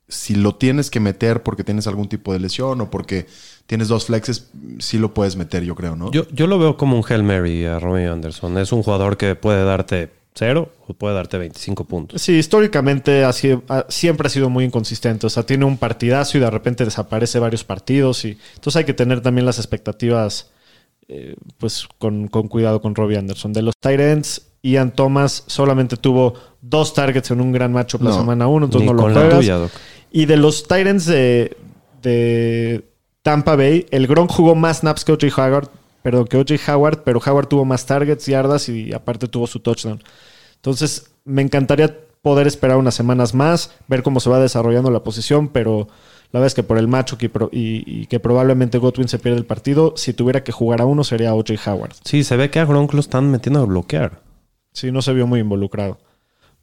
Si 0.06 0.34
lo 0.34 0.54
tienes 0.56 0.90
que 0.90 1.00
meter 1.00 1.42
porque 1.42 1.64
tienes 1.64 1.86
algún 1.86 2.08
tipo 2.10 2.32
de 2.34 2.38
lesión 2.40 2.78
o 2.82 2.90
porque 2.90 3.26
tienes 3.66 3.88
dos 3.88 4.04
flexes, 4.04 4.50
sí 4.78 4.98
lo 4.98 5.14
puedes 5.14 5.34
meter, 5.36 5.62
yo 5.64 5.74
creo, 5.74 5.96
¿no? 5.96 6.10
Yo, 6.10 6.28
yo 6.30 6.46
lo 6.46 6.58
veo 6.58 6.76
como 6.76 6.98
un 6.98 7.04
Hail 7.08 7.22
Mary 7.22 7.64
a 7.64 7.78
Romeo 7.80 8.12
Anderson. 8.12 8.58
Es 8.58 8.70
un 8.72 8.82
jugador 8.82 9.16
que 9.16 9.34
puede 9.34 9.64
darte 9.64 10.12
cero 10.34 10.70
o 10.88 10.92
puede 10.92 11.14
darte 11.14 11.38
25 11.38 11.84
puntos. 11.84 12.20
Sí, 12.20 12.32
históricamente 12.32 13.24
ha 13.24 13.32
sido- 13.32 13.62
ha- 13.68 13.86
siempre 13.88 14.26
ha 14.26 14.30
sido 14.30 14.50
muy 14.50 14.64
inconsistente. 14.64 15.26
O 15.26 15.30
sea, 15.30 15.44
tiene 15.44 15.64
un 15.64 15.78
partidazo 15.78 16.36
y 16.36 16.40
de 16.42 16.50
repente 16.50 16.84
desaparece 16.84 17.38
varios 17.38 17.64
partidos. 17.64 18.26
Y, 18.26 18.36
entonces 18.56 18.76
hay 18.76 18.84
que 18.84 18.92
tener 18.94 19.22
también 19.22 19.46
las 19.46 19.58
expectativas 19.58 20.50
eh, 21.08 21.36
pues 21.58 21.86
con, 21.98 22.28
con 22.28 22.48
cuidado 22.48 22.80
con 22.80 22.94
Robbie 22.94 23.18
Anderson. 23.18 23.52
De 23.52 23.62
los 23.62 23.74
Tyrants, 23.78 24.42
Ian 24.62 24.92
Thomas 24.94 25.44
solamente 25.46 25.96
tuvo 25.96 26.34
dos 26.60 26.94
targets 26.94 27.30
en 27.30 27.40
un 27.40 27.52
gran 27.52 27.72
matchup 27.72 28.02
la 28.02 28.10
No, 28.10 28.16
semana 28.16 28.46
1, 28.48 28.66
entonces 28.66 28.86
no 28.90 28.94
lo 28.94 29.02
juegas. 29.12 29.34
tuya. 29.38 29.58
Y 30.10 30.26
de 30.26 30.36
los 30.36 30.66
Tyrants 30.66 31.06
de, 31.06 31.56
de 32.02 32.84
Tampa 33.22 33.56
Bay, 33.56 33.86
el 33.90 34.06
Gronk 34.06 34.30
jugó 34.30 34.54
más 34.54 34.78
snaps 34.78 35.04
que 35.04 35.12
O.J. 35.12 35.26
Howard, 35.36 35.68
perdón, 36.02 36.26
que 36.26 36.36
O.J. 36.38 36.54
Howard, 36.74 37.02
pero 37.04 37.20
Howard 37.24 37.48
tuvo 37.48 37.64
más 37.64 37.84
targets, 37.86 38.26
yardas 38.26 38.68
y 38.68 38.92
aparte 38.92 39.28
tuvo 39.28 39.46
su 39.46 39.60
touchdown. 39.60 40.02
Entonces, 40.56 41.10
me 41.24 41.42
encantaría 41.42 41.98
poder 42.22 42.46
esperar 42.46 42.78
unas 42.78 42.94
semanas 42.94 43.34
más, 43.34 43.72
ver 43.86 44.02
cómo 44.02 44.18
se 44.20 44.30
va 44.30 44.40
desarrollando 44.40 44.90
la 44.90 45.02
posición, 45.02 45.48
pero 45.48 45.88
la 46.34 46.40
verdad 46.40 46.48
es 46.48 46.54
que 46.54 46.64
por 46.64 46.78
el 46.78 46.88
macho 46.88 47.16
que 47.16 47.28
pro- 47.28 47.48
y, 47.52 47.84
y 47.86 48.06
que 48.06 48.18
probablemente 48.18 48.78
Godwin 48.78 49.06
se 49.06 49.20
pierde 49.20 49.38
el 49.38 49.46
partido, 49.46 49.94
si 49.96 50.12
tuviera 50.14 50.42
que 50.42 50.50
jugar 50.50 50.80
a 50.80 50.84
uno 50.84 51.04
sería 51.04 51.32
O.J. 51.32 51.54
Howard. 51.70 51.92
Sí, 52.02 52.24
se 52.24 52.36
ve 52.36 52.50
que 52.50 52.58
a 52.58 52.64
Gronk 52.64 52.92
lo 52.92 52.98
están 52.98 53.30
metiendo 53.30 53.60
a 53.60 53.64
bloquear. 53.66 54.20
Sí, 54.72 54.90
no 54.90 55.00
se 55.00 55.12
vio 55.12 55.28
muy 55.28 55.38
involucrado. 55.38 55.98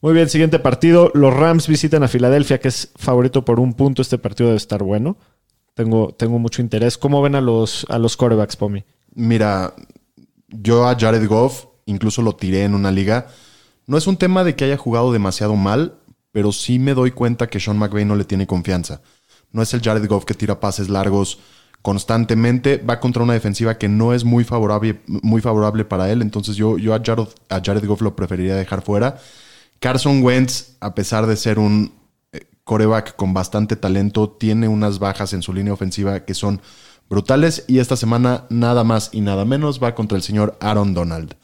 Muy 0.02 0.12
bien, 0.12 0.28
siguiente 0.28 0.58
partido. 0.58 1.10
Los 1.14 1.32
Rams 1.32 1.68
visitan 1.68 2.02
a 2.02 2.08
Filadelfia, 2.08 2.60
que 2.60 2.68
es 2.68 2.92
favorito 2.96 3.46
por 3.46 3.60
un 3.60 3.72
punto. 3.72 4.02
Este 4.02 4.18
partido 4.18 4.48
debe 4.48 4.58
estar 4.58 4.82
bueno. 4.82 5.16
Tengo, 5.72 6.12
tengo 6.18 6.38
mucho 6.38 6.60
interés. 6.60 6.98
¿Cómo 6.98 7.22
ven 7.22 7.34
a 7.34 7.40
los, 7.40 7.86
a 7.88 7.98
los 7.98 8.18
corebacks, 8.18 8.56
Pomi? 8.56 8.84
Mira, 9.14 9.72
yo 10.48 10.86
a 10.86 10.94
Jared 10.98 11.26
Goff 11.26 11.64
incluso 11.86 12.20
lo 12.20 12.36
tiré 12.36 12.64
en 12.64 12.74
una 12.74 12.90
liga. 12.90 13.28
No 13.86 13.96
es 13.96 14.06
un 14.06 14.18
tema 14.18 14.44
de 14.44 14.54
que 14.54 14.66
haya 14.66 14.76
jugado 14.76 15.12
demasiado 15.12 15.56
mal, 15.56 15.94
pero 16.30 16.52
sí 16.52 16.78
me 16.78 16.92
doy 16.92 17.12
cuenta 17.12 17.46
que 17.46 17.58
Sean 17.58 17.78
McVay 17.78 18.04
no 18.04 18.16
le 18.16 18.24
tiene 18.24 18.46
confianza. 18.46 19.00
No 19.52 19.62
es 19.62 19.72
el 19.74 19.82
Jared 19.82 20.06
Goff 20.08 20.24
que 20.24 20.34
tira 20.34 20.60
pases 20.60 20.88
largos 20.88 21.38
constantemente. 21.82 22.78
Va 22.78 23.00
contra 23.00 23.22
una 23.22 23.34
defensiva 23.34 23.78
que 23.78 23.88
no 23.88 24.14
es 24.14 24.24
muy 24.24 24.44
favorable, 24.44 25.00
muy 25.06 25.40
favorable 25.40 25.84
para 25.84 26.10
él. 26.10 26.22
Entonces 26.22 26.56
yo, 26.56 26.78
yo 26.78 26.94
a, 26.94 27.02
Jared, 27.04 27.28
a 27.48 27.60
Jared 27.62 27.86
Goff 27.86 28.00
lo 28.00 28.16
preferiría 28.16 28.56
dejar 28.56 28.82
fuera. 28.82 29.18
Carson 29.78 30.22
Wentz, 30.22 30.76
a 30.80 30.94
pesar 30.94 31.26
de 31.26 31.36
ser 31.36 31.58
un 31.58 31.92
eh, 32.32 32.46
coreback 32.64 33.16
con 33.16 33.34
bastante 33.34 33.76
talento, 33.76 34.30
tiene 34.30 34.68
unas 34.68 34.98
bajas 34.98 35.32
en 35.32 35.42
su 35.42 35.52
línea 35.52 35.72
ofensiva 35.72 36.24
que 36.24 36.34
son 36.34 36.62
brutales. 37.10 37.64
Y 37.66 37.80
esta 37.80 37.96
semana 37.96 38.44
nada 38.48 38.84
más 38.84 39.10
y 39.12 39.20
nada 39.20 39.44
menos 39.44 39.82
va 39.82 39.94
contra 39.94 40.16
el 40.16 40.22
señor 40.22 40.56
Aaron 40.60 40.94
Donald. 40.94 41.36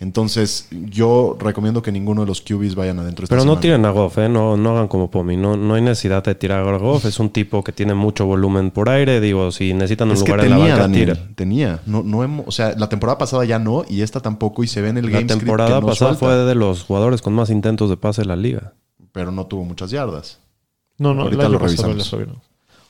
Entonces, 0.00 0.66
yo 0.70 1.36
recomiendo 1.38 1.82
que 1.82 1.92
ninguno 1.92 2.22
de 2.22 2.26
los 2.26 2.40
QBs 2.40 2.74
vayan 2.74 2.98
adentro 3.00 3.24
esta 3.24 3.34
Pero 3.34 3.44
no 3.44 3.50
semana. 3.52 3.60
tiren 3.60 3.84
a 3.84 3.90
Goff, 3.90 4.16
¿eh? 4.16 4.30
No, 4.30 4.56
no 4.56 4.70
hagan 4.70 4.88
como 4.88 5.10
Pomi. 5.10 5.36
No, 5.36 5.58
no 5.58 5.74
hay 5.74 5.82
necesidad 5.82 6.24
de 6.24 6.34
tirar 6.34 6.66
a 6.66 6.78
Goff. 6.78 7.04
Es 7.04 7.20
un 7.20 7.28
tipo 7.28 7.62
que 7.62 7.72
tiene 7.72 7.92
mucho 7.92 8.24
volumen 8.24 8.70
por 8.70 8.88
aire. 8.88 9.20
Digo, 9.20 9.52
si 9.52 9.74
necesitan 9.74 10.08
un 10.08 10.14
Es 10.14 10.22
que 10.22 10.30
lugar 10.30 10.46
en 10.46 10.50
la 10.52 10.56
banca, 10.58 10.76
Daniel, 10.78 11.12
tira. 11.16 11.28
tenía. 11.34 11.80
No, 11.84 12.02
no 12.02 12.24
hemos, 12.24 12.48
o 12.48 12.50
sea, 12.50 12.74
la 12.78 12.88
temporada 12.88 13.18
pasada 13.18 13.44
ya 13.44 13.58
no 13.58 13.84
y 13.88 14.00
esta 14.00 14.20
tampoco 14.20 14.64
y 14.64 14.68
se 14.68 14.80
ve 14.80 14.88
en 14.88 14.96
el 14.96 15.04
La 15.04 15.10
game 15.10 15.24
script 15.24 15.40
temporada 15.40 15.74
que 15.76 15.80
no 15.82 15.86
pasada 15.88 16.14
fue 16.14 16.34
de 16.34 16.54
los 16.54 16.82
jugadores 16.82 17.20
con 17.20 17.34
más 17.34 17.50
intentos 17.50 17.90
de 17.90 17.98
pase 17.98 18.22
de 18.22 18.28
la 18.28 18.36
liga. 18.36 18.72
pero 19.12 19.30
no 19.30 19.46
tuvo 19.46 19.64
muchas 19.64 19.90
yardas. 19.90 20.38
No, 20.96 21.12
no, 21.12 21.22
Ahorita 21.24 21.46
lo 21.50 21.58
revisamos. 21.58 22.16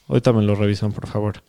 Ahorita 0.09 0.33
me 0.33 0.43
lo 0.43 0.55
revisan, 0.55 0.93
por 0.93 1.09
favor, 1.09 1.43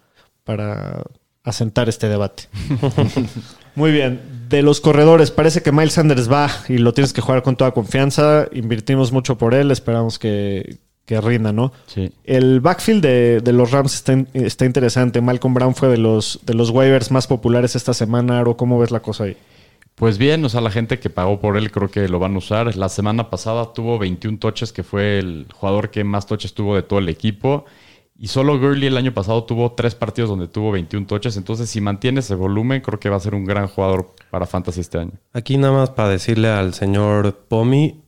para 0.44 1.04
asentar 1.44 1.88
este 1.88 2.10
debate. 2.10 2.44
Muy 3.76 3.92
bien. 3.92 4.20
De 4.50 4.62
los 4.62 4.82
corredores, 4.82 5.32
parece 5.32 5.62
que 5.62 5.72
Miles 5.72 5.94
Sanders 5.94 6.30
va 6.32 6.50
y 6.68 6.78
lo 6.78 6.94
tienes 6.94 7.14
que 7.14 7.22
jugar 7.22 7.42
con 7.42 7.56
toda 7.56 7.72
confianza. 7.72 8.48
Invertimos 8.52 9.12
mucho 9.12 9.38
por 9.38 9.54
él, 9.54 9.72
esperamos 9.72 10.20
que, 10.20 10.78
que 11.06 11.22
rinda, 11.22 11.54
¿no? 11.54 11.72
Sí. 11.88 12.12
El 12.26 12.60
backfield 12.60 13.02
de, 13.02 13.40
de 13.42 13.54
los 13.54 13.72
Rams 13.72 13.94
está, 13.96 14.12
in- 14.14 14.28
está 14.34 14.66
interesante. 14.66 15.22
Malcolm 15.22 15.54
Brown 15.54 15.74
fue 15.74 15.88
de 15.88 15.98
los, 15.98 16.42
de 16.46 16.54
los 16.54 16.70
waivers 16.70 17.12
más 17.12 17.28
populares 17.28 17.76
esta 17.78 17.94
semana. 17.94 18.40
Aro, 18.40 18.58
¿cómo 18.58 18.78
ves 18.78 18.92
la 18.92 19.00
cosa 19.02 19.24
ahí? 19.24 19.38
Pues 19.96 20.18
bien, 20.18 20.44
o 20.44 20.50
sea, 20.50 20.62
la 20.62 20.72
gente 20.72 21.00
que 21.00 21.10
pagó 21.10 21.40
por 21.40 21.58
él 21.58 21.72
creo 21.72 21.90
que 21.90 22.10
lo 22.10 22.20
van 22.20 22.36
a 22.36 22.40
usar. 22.40 22.76
La 22.76 22.90
semana 22.90 23.30
pasada 23.30 23.72
tuvo 23.74 24.00
21 24.00 24.38
toches, 24.40 24.74
que 24.74 24.84
fue 24.84 25.20
el 25.20 25.46
jugador 25.54 25.92
que 25.92 26.04
más 26.04 26.26
toches 26.26 26.54
tuvo 26.54 26.76
de 26.76 26.82
todo 26.84 27.00
el 27.00 27.08
equipo. 27.08 27.66
Y 28.22 28.28
solo 28.28 28.60
Gurley 28.60 28.86
el 28.86 28.98
año 28.98 29.16
pasado 29.16 29.46
tuvo 29.46 29.72
tres 29.72 29.96
partidos 29.96 30.30
donde 30.30 30.48
tuvo 30.48 30.72
21 30.72 31.08
toches. 31.08 31.38
Entonces, 31.38 31.72
si 31.72 31.82
mantiene 31.82 32.20
ese 32.20 32.36
volumen, 32.36 32.82
creo 32.82 33.00
que 33.00 33.10
va 33.10 33.16
a 33.16 33.20
ser 33.20 33.34
un 33.34 33.46
gran 33.46 33.68
jugador 33.68 34.14
para 34.30 34.46
Fantasy 34.46 34.82
este 34.82 35.00
año. 35.00 35.14
Aquí 35.34 35.58
nada 35.58 35.74
más 35.74 35.90
para 35.90 36.10
decirle 36.10 36.48
al 36.50 36.76
señor 36.76 37.48
Pomi, 37.48 38.04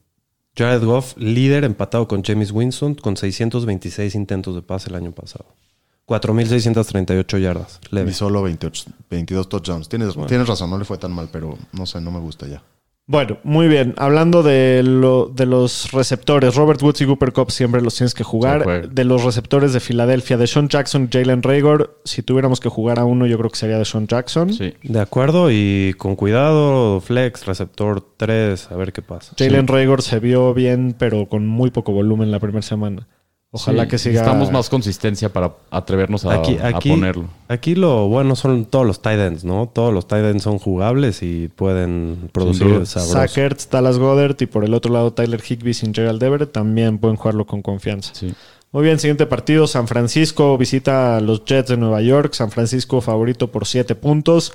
Jared 0.55 0.83
Goff, 0.83 1.17
líder 1.17 1.63
empatado 1.63 2.07
con 2.07 2.23
James 2.23 2.51
Winston 2.51 2.93
con 2.93 3.17
626 3.17 4.13
intentos 4.13 4.53
de 4.53 4.61
pase 4.61 4.91
el 4.91 4.97
año 4.97 5.13
pasado. 5.13 5.47
4.638 6.05 7.39
yardas. 7.39 7.79
Leve. 7.89 8.11
Y 8.11 8.13
solo 8.13 8.43
28, 8.43 8.91
22 9.09 9.49
touchdowns. 9.49 9.89
Tienes, 9.89 10.13
tienes 10.27 10.47
razón, 10.47 10.69
no 10.69 10.77
le 10.77 10.85
fue 10.85 10.99
tan 10.99 11.11
mal, 11.11 11.29
pero 11.31 11.57
no 11.71 11.87
sé, 11.87 11.99
no 12.01 12.11
me 12.11 12.19
gusta 12.19 12.45
ya. 12.45 12.61
Bueno, 13.05 13.37
muy 13.43 13.67
bien. 13.67 13.93
Hablando 13.97 14.43
de, 14.43 14.81
lo, 14.81 15.25
de 15.27 15.45
los 15.45 15.91
receptores, 15.91 16.55
Robert 16.55 16.81
Woods 16.81 17.01
y 17.01 17.05
Cooper 17.05 17.33
Cup 17.33 17.51
siempre 17.51 17.81
los 17.81 17.95
tienes 17.95 18.13
que 18.13 18.23
jugar. 18.23 18.63
Sí, 18.63 18.89
de 18.89 19.03
los 19.03 19.23
receptores 19.23 19.73
de 19.73 19.81
Filadelfia, 19.81 20.37
de 20.37 20.47
Sean 20.47 20.69
Jackson, 20.69 21.09
Jalen 21.11 21.43
Rager, 21.43 21.89
si 22.05 22.23
tuviéramos 22.23 22.61
que 22.61 22.69
jugar 22.69 22.99
a 22.99 23.05
uno, 23.05 23.25
yo 23.25 23.37
creo 23.37 23.49
que 23.49 23.57
sería 23.57 23.77
de 23.77 23.83
Sean 23.83 24.07
Jackson. 24.07 24.53
Sí. 24.53 24.73
De 24.83 25.01
acuerdo 25.01 25.51
y 25.51 25.93
con 25.97 26.15
cuidado, 26.15 27.01
flex, 27.01 27.45
receptor 27.45 28.05
3, 28.15 28.71
a 28.71 28.75
ver 28.77 28.93
qué 28.93 29.01
pasa. 29.01 29.35
Jalen 29.37 29.67
Rager 29.67 30.01
se 30.01 30.19
vio 30.19 30.53
bien, 30.53 30.95
pero 30.97 31.27
con 31.27 31.45
muy 31.45 31.71
poco 31.71 31.91
volumen 31.91 32.31
la 32.31 32.39
primera 32.39 32.61
semana. 32.61 33.07
Ojalá 33.55 33.83
Sí, 33.83 33.89
que 33.89 33.97
siga. 33.99 34.13
Necesitamos 34.13 34.51
más 34.51 34.67
consistencia 34.67 35.31
para 35.31 35.53
atrevernos 35.69 36.25
a, 36.25 36.33
Aquí, 36.33 36.57
a 36.57 36.79
ponerlo. 36.79 37.25
aquí 37.47 37.75
lo 37.75 38.07
bueno 38.07 38.35
son 38.35 38.65
todos 38.65 38.83
los 38.83 38.99
tight 39.03 39.19
ends, 39.19 39.43
¿no? 39.43 39.69
Todos 39.71 39.93
los 39.93 40.07
tight 40.07 40.25
ends 40.25 40.41
son 40.41 40.57
jugables 40.57 41.21
y 41.21 41.49
pueden 41.49 42.31
producir 42.31 42.65
Ertz, 43.35 43.69
Dallas 43.69 43.99
Goddard 43.99 44.35
y 44.39 44.47
por 44.47 44.65
el 44.65 44.73
otro 44.73 44.91
lado 44.91 45.13
Tyler 45.13 45.39
Higby 45.39 45.75
sin 45.75 45.93
Gerald 45.93 46.21
Everett 46.23 46.51
también 46.51 46.97
pueden 46.97 47.15
jugarlo 47.15 47.45
con 47.45 47.61
confianza. 47.61 48.15
Sí. 48.15 48.33
Muy 48.71 48.83
bien, 48.83 48.97
siguiente 48.97 49.27
partido. 49.27 49.67
San 49.67 49.87
Francisco 49.87 50.57
visita 50.57 51.17
a 51.17 51.21
los 51.21 51.45
Jets 51.45 51.69
de 51.69 51.77
Nueva 51.77 52.01
York. 52.01 52.33
San 52.33 52.49
Francisco 52.49 53.01
favorito 53.01 53.51
por 53.51 53.67
7 53.67 53.93
puntos. 53.93 54.53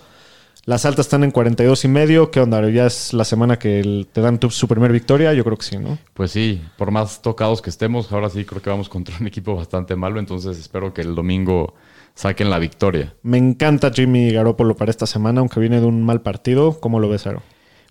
Las 0.69 0.85
altas 0.85 1.07
están 1.07 1.25
en 1.25 1.31
42 1.31 1.87
y 1.87 1.89
medio. 1.89 2.31
¿Qué 2.31 2.41
onda? 2.41 2.69
¿Ya 2.69 2.85
es 2.85 3.15
la 3.15 3.25
semana 3.25 3.59
que 3.59 4.07
te 4.13 4.21
dan 4.21 4.39
tu, 4.39 4.51
su 4.51 4.69
primer 4.69 4.93
victoria? 4.93 5.33
Yo 5.33 5.43
creo 5.43 5.57
que 5.57 5.65
sí, 5.65 5.79
¿no? 5.79 5.97
Pues 6.13 6.31
sí, 6.31 6.61
por 6.77 6.91
más 6.91 7.23
tocados 7.23 7.63
que 7.63 7.71
estemos, 7.71 8.13
ahora 8.13 8.29
sí 8.29 8.45
creo 8.45 8.61
que 8.61 8.69
vamos 8.69 8.91
contra 8.91 9.17
un 9.19 9.27
equipo 9.27 9.57
bastante 9.57 9.97
malo, 9.97 10.21
entonces 10.21 10.59
espero 10.59 10.93
que 10.93 11.01
el 11.01 11.15
domingo 11.15 11.73
saquen 12.15 12.51
la 12.51 12.59
victoria. 12.59 13.15
Me 13.23 13.39
encanta 13.39 13.91
Jimmy 13.91 14.31
Garoppolo 14.31 14.77
para 14.77 14.91
esta 14.91 15.07
semana, 15.07 15.41
aunque 15.41 15.59
viene 15.59 15.81
de 15.81 15.87
un 15.87 16.05
mal 16.05 16.21
partido. 16.21 16.79
¿Cómo 16.79 17.01
lo 17.01 17.09
ves, 17.09 17.27
Aro? 17.27 17.41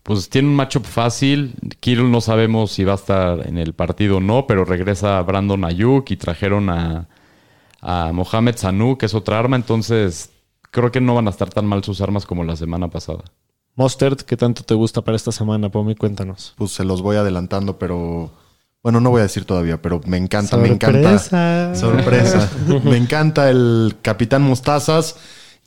Pues 0.04 0.30
tiene 0.30 0.48
un 0.48 0.56
matchup 0.56 0.86
fácil. 0.86 1.56
Kittle 1.80 2.10
no 2.10 2.22
sabemos 2.22 2.74
si 2.74 2.84
va 2.84 2.92
a 2.92 2.98
estar 2.98 3.48
en 3.48 3.58
el 3.58 3.74
partido 3.74 4.18
o 4.18 4.20
no, 4.20 4.46
pero 4.46 4.66
regresa 4.66 5.20
Brandon 5.24 5.66
Ayuk 5.66 6.12
y 6.12 6.16
trajeron 6.18 6.70
a, 6.70 7.08
a 7.82 8.12
Mohamed 8.13 8.56
Sanu, 8.56 9.00
que 9.00 9.08
es 9.08 9.16
otra 9.16 9.40
arma. 9.40 9.56
Entonces, 9.56 10.30
creo 10.71 10.91
que 10.91 11.01
no 11.01 11.15
van 11.15 11.27
a 11.27 11.32
estar 11.32 11.49
tan 11.49 11.65
mal 11.65 11.84
sus 11.84 12.01
armas 12.01 12.25
como 12.25 12.43
la 12.43 12.56
semana 12.56 12.89
pasada. 12.89 13.23
Mustard, 13.75 14.17
¿qué 14.21 14.36
tanto 14.38 14.63
te 14.63 14.73
gusta 14.73 15.01
para 15.03 15.15
esta 15.15 15.32
semana, 15.32 15.69
Pomi? 15.69 15.95
Cuéntanos. 15.95 16.53
Pues 16.58 16.71
se 16.71 16.84
los 16.84 17.01
voy 17.01 17.15
adelantando, 17.17 17.77
pero 17.77 18.32
bueno, 18.82 18.99
no 18.99 19.10
voy 19.12 19.19
a 19.19 19.23
decir 19.23 19.45
todavía, 19.45 19.82
pero 19.82 20.01
me 20.06 20.17
encanta, 20.17 20.58
me 20.58 20.69
encanta. 20.69 21.19
Sorpresa. 21.19 21.75
Sorpresa. 21.75 22.51
me 22.84 22.97
encanta 22.97 23.49
el 23.49 23.95
Capitán 24.01 24.41
Mostazas. 24.43 25.15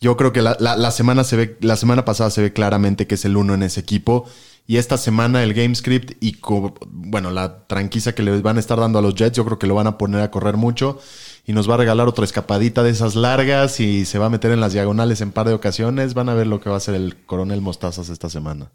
Yo 0.01 0.17
creo 0.17 0.33
que 0.33 0.43
la, 0.43 0.57
la- 0.59 0.77
la 0.77 0.91
semana 0.91 1.23
se 1.25 1.37
ve, 1.37 1.59
la 1.61 1.77
semana 1.77 2.05
pasada 2.05 2.31
se 2.31 2.41
ve 2.43 2.53
claramente 2.53 3.07
que 3.07 3.15
es 3.17 3.25
el 3.25 3.37
uno 3.37 3.55
en 3.55 3.63
ese 3.63 3.81
equipo. 3.81 4.25
Y 4.67 4.77
esta 4.77 4.97
semana 4.99 5.43
el 5.43 5.53
game 5.53 5.75
script 5.75 6.13
y 6.21 6.39
bueno, 6.87 7.31
la 7.31 7.67
tranquiza 7.67 8.15
que 8.15 8.23
le 8.23 8.41
van 8.41 8.57
a 8.57 8.61
estar 8.61 8.79
dando 8.79 8.99
a 8.99 9.03
los 9.03 9.15
Jets, 9.15 9.37
yo 9.37 9.45
creo 9.45 9.59
que 9.59 9.67
lo 9.67 9.75
van 9.75 9.89
a 9.89 9.99
poner 9.99 10.21
a 10.23 10.31
correr 10.31 10.57
mucho. 10.57 10.99
Y 11.47 11.53
nos 11.53 11.69
va 11.69 11.75
a 11.75 11.79
regalar 11.79 12.07
otra 12.07 12.25
escapadita 12.25 12.83
de 12.83 12.91
esas 12.91 13.17
largas 13.17 13.81
y 13.81 14.05
se 14.05 14.19
va 14.19 14.27
a 14.27 14.31
meter 14.31 14.53
en 14.53 14.61
las 14.61 14.73
diagonales 14.73 15.21
en 15.21 15.33
par 15.33 15.49
de 15.49 15.55
ocasiones. 15.55 16.15
Van 16.15 16.29
a 16.29 16.35
ver 16.35 16.47
lo 16.47 16.61
que 16.61 16.69
va 16.69 16.77
a 16.77 16.79
hacer 16.79 16.95
el 16.95 17.17
coronel 17.27 17.61
Mostazas 17.61 18.09
esta 18.09 18.29
semana. 18.29 18.71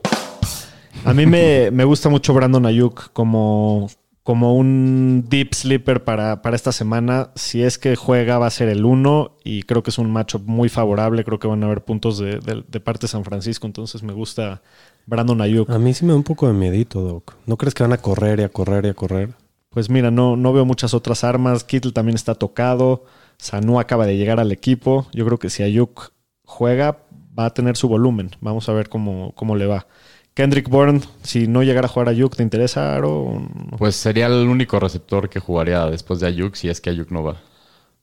A 1.06 1.14
mí 1.14 1.26
me, 1.26 1.70
me 1.72 1.84
gusta 1.84 2.10
mucho 2.10 2.34
Brandon 2.34 2.66
Ayuk 2.66 3.12
como, 3.14 3.88
como 4.24 4.56
un 4.56 5.26
deep 5.30 5.54
sleeper 5.54 6.04
para, 6.04 6.42
para 6.42 6.56
esta 6.56 6.72
semana. 6.72 7.30
Si 7.36 7.62
es 7.62 7.78
que 7.78 7.96
juega, 7.96 8.40
va 8.40 8.48
a 8.48 8.52
ser 8.52 8.68
el 8.70 8.84
uno 8.84 9.38
y 9.44 9.64
creo 9.64 9.84
que 9.84 9.92
es 9.92 9.98
un 10.00 10.12
matchup 10.12 10.42
muy 10.48 10.68
favorable. 10.68 11.24
Creo 11.24 11.38
que 11.40 11.48
van 11.48 11.62
a 11.64 11.68
haber 11.68 11.84
puntos 11.84 12.18
de, 12.18 12.40
de- 12.40 12.64
de 12.68 12.80
parte 12.80 13.04
de 13.04 13.08
San 13.10 13.24
Francisco. 13.24 13.68
Entonces 13.68 14.02
me 14.04 14.14
gusta 14.14 14.62
Brandon 15.06 15.40
Ayuk. 15.42 15.70
A 15.70 15.78
mí 15.78 15.94
sí 15.94 16.04
me 16.06 16.12
da 16.12 16.18
un 16.18 16.24
poco 16.24 16.48
de 16.48 16.54
miedito, 16.54 17.02
Doc. 17.02 17.36
¿No 17.46 17.56
crees 17.56 17.76
que 17.76 17.84
van 17.84 17.94
a 17.94 17.98
correr 17.98 18.40
y 18.40 18.44
a 18.44 18.50
correr 18.50 18.86
y 18.86 18.90
a 18.90 18.94
correr? 18.96 19.30
Pues 19.76 19.90
mira, 19.90 20.10
no, 20.10 20.38
no 20.38 20.54
veo 20.54 20.64
muchas 20.64 20.94
otras 20.94 21.26
armas. 21.26 21.66
Kittle 21.66 21.92
también 21.92 22.16
está 22.16 22.34
tocado. 22.34 23.04
Sanu 23.38 23.78
acaba 23.78 24.06
de 24.06 24.16
llegar 24.16 24.40
al 24.40 24.54
equipo. 24.54 25.06
Yo 25.12 25.26
creo 25.26 25.38
que 25.38 25.50
si 25.50 25.64
Ayuk 25.64 26.14
juega, 26.46 27.00
va 27.38 27.48
a 27.48 27.54
tener 27.54 27.76
su 27.76 27.90
volumen. 27.90 28.32
Vamos 28.40 28.70
a 28.70 28.72
ver 28.72 28.88
cómo, 28.88 29.34
cómo 29.36 29.58
le 29.58 29.66
va. 29.66 29.86
Kendrick 30.34 30.70
Bourne, 30.70 31.02
si 31.24 31.50
no 31.50 31.62
llegara 31.62 31.88
a 31.88 31.90
jugar 31.90 32.08
Ayuk, 32.08 32.38
¿te 32.38 32.44
interesa, 32.44 32.96
Aro? 32.96 33.24
o 33.24 33.40
no? 33.42 33.78
Pues 33.78 33.98
sería 33.98 34.28
el 34.28 34.48
único 34.48 34.80
receptor 34.80 35.30
que 35.30 35.42
jugaría 35.42 35.86
después 35.88 36.22
de 36.22 36.28
Ayuk 36.28 36.56
si 36.56 36.70
es 36.70 36.80
que 36.80 36.92
Ayuk 36.92 37.12
no 37.12 37.24
va. 37.24 37.42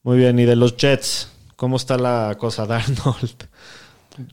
Muy 0.02 0.18
bien, 0.18 0.38
y 0.38 0.44
de 0.44 0.56
los 0.56 0.76
Jets, 0.76 1.32
¿cómo 1.56 1.76
está 1.76 1.96
la 1.96 2.36
cosa, 2.38 2.66
Darnold? 2.66 3.48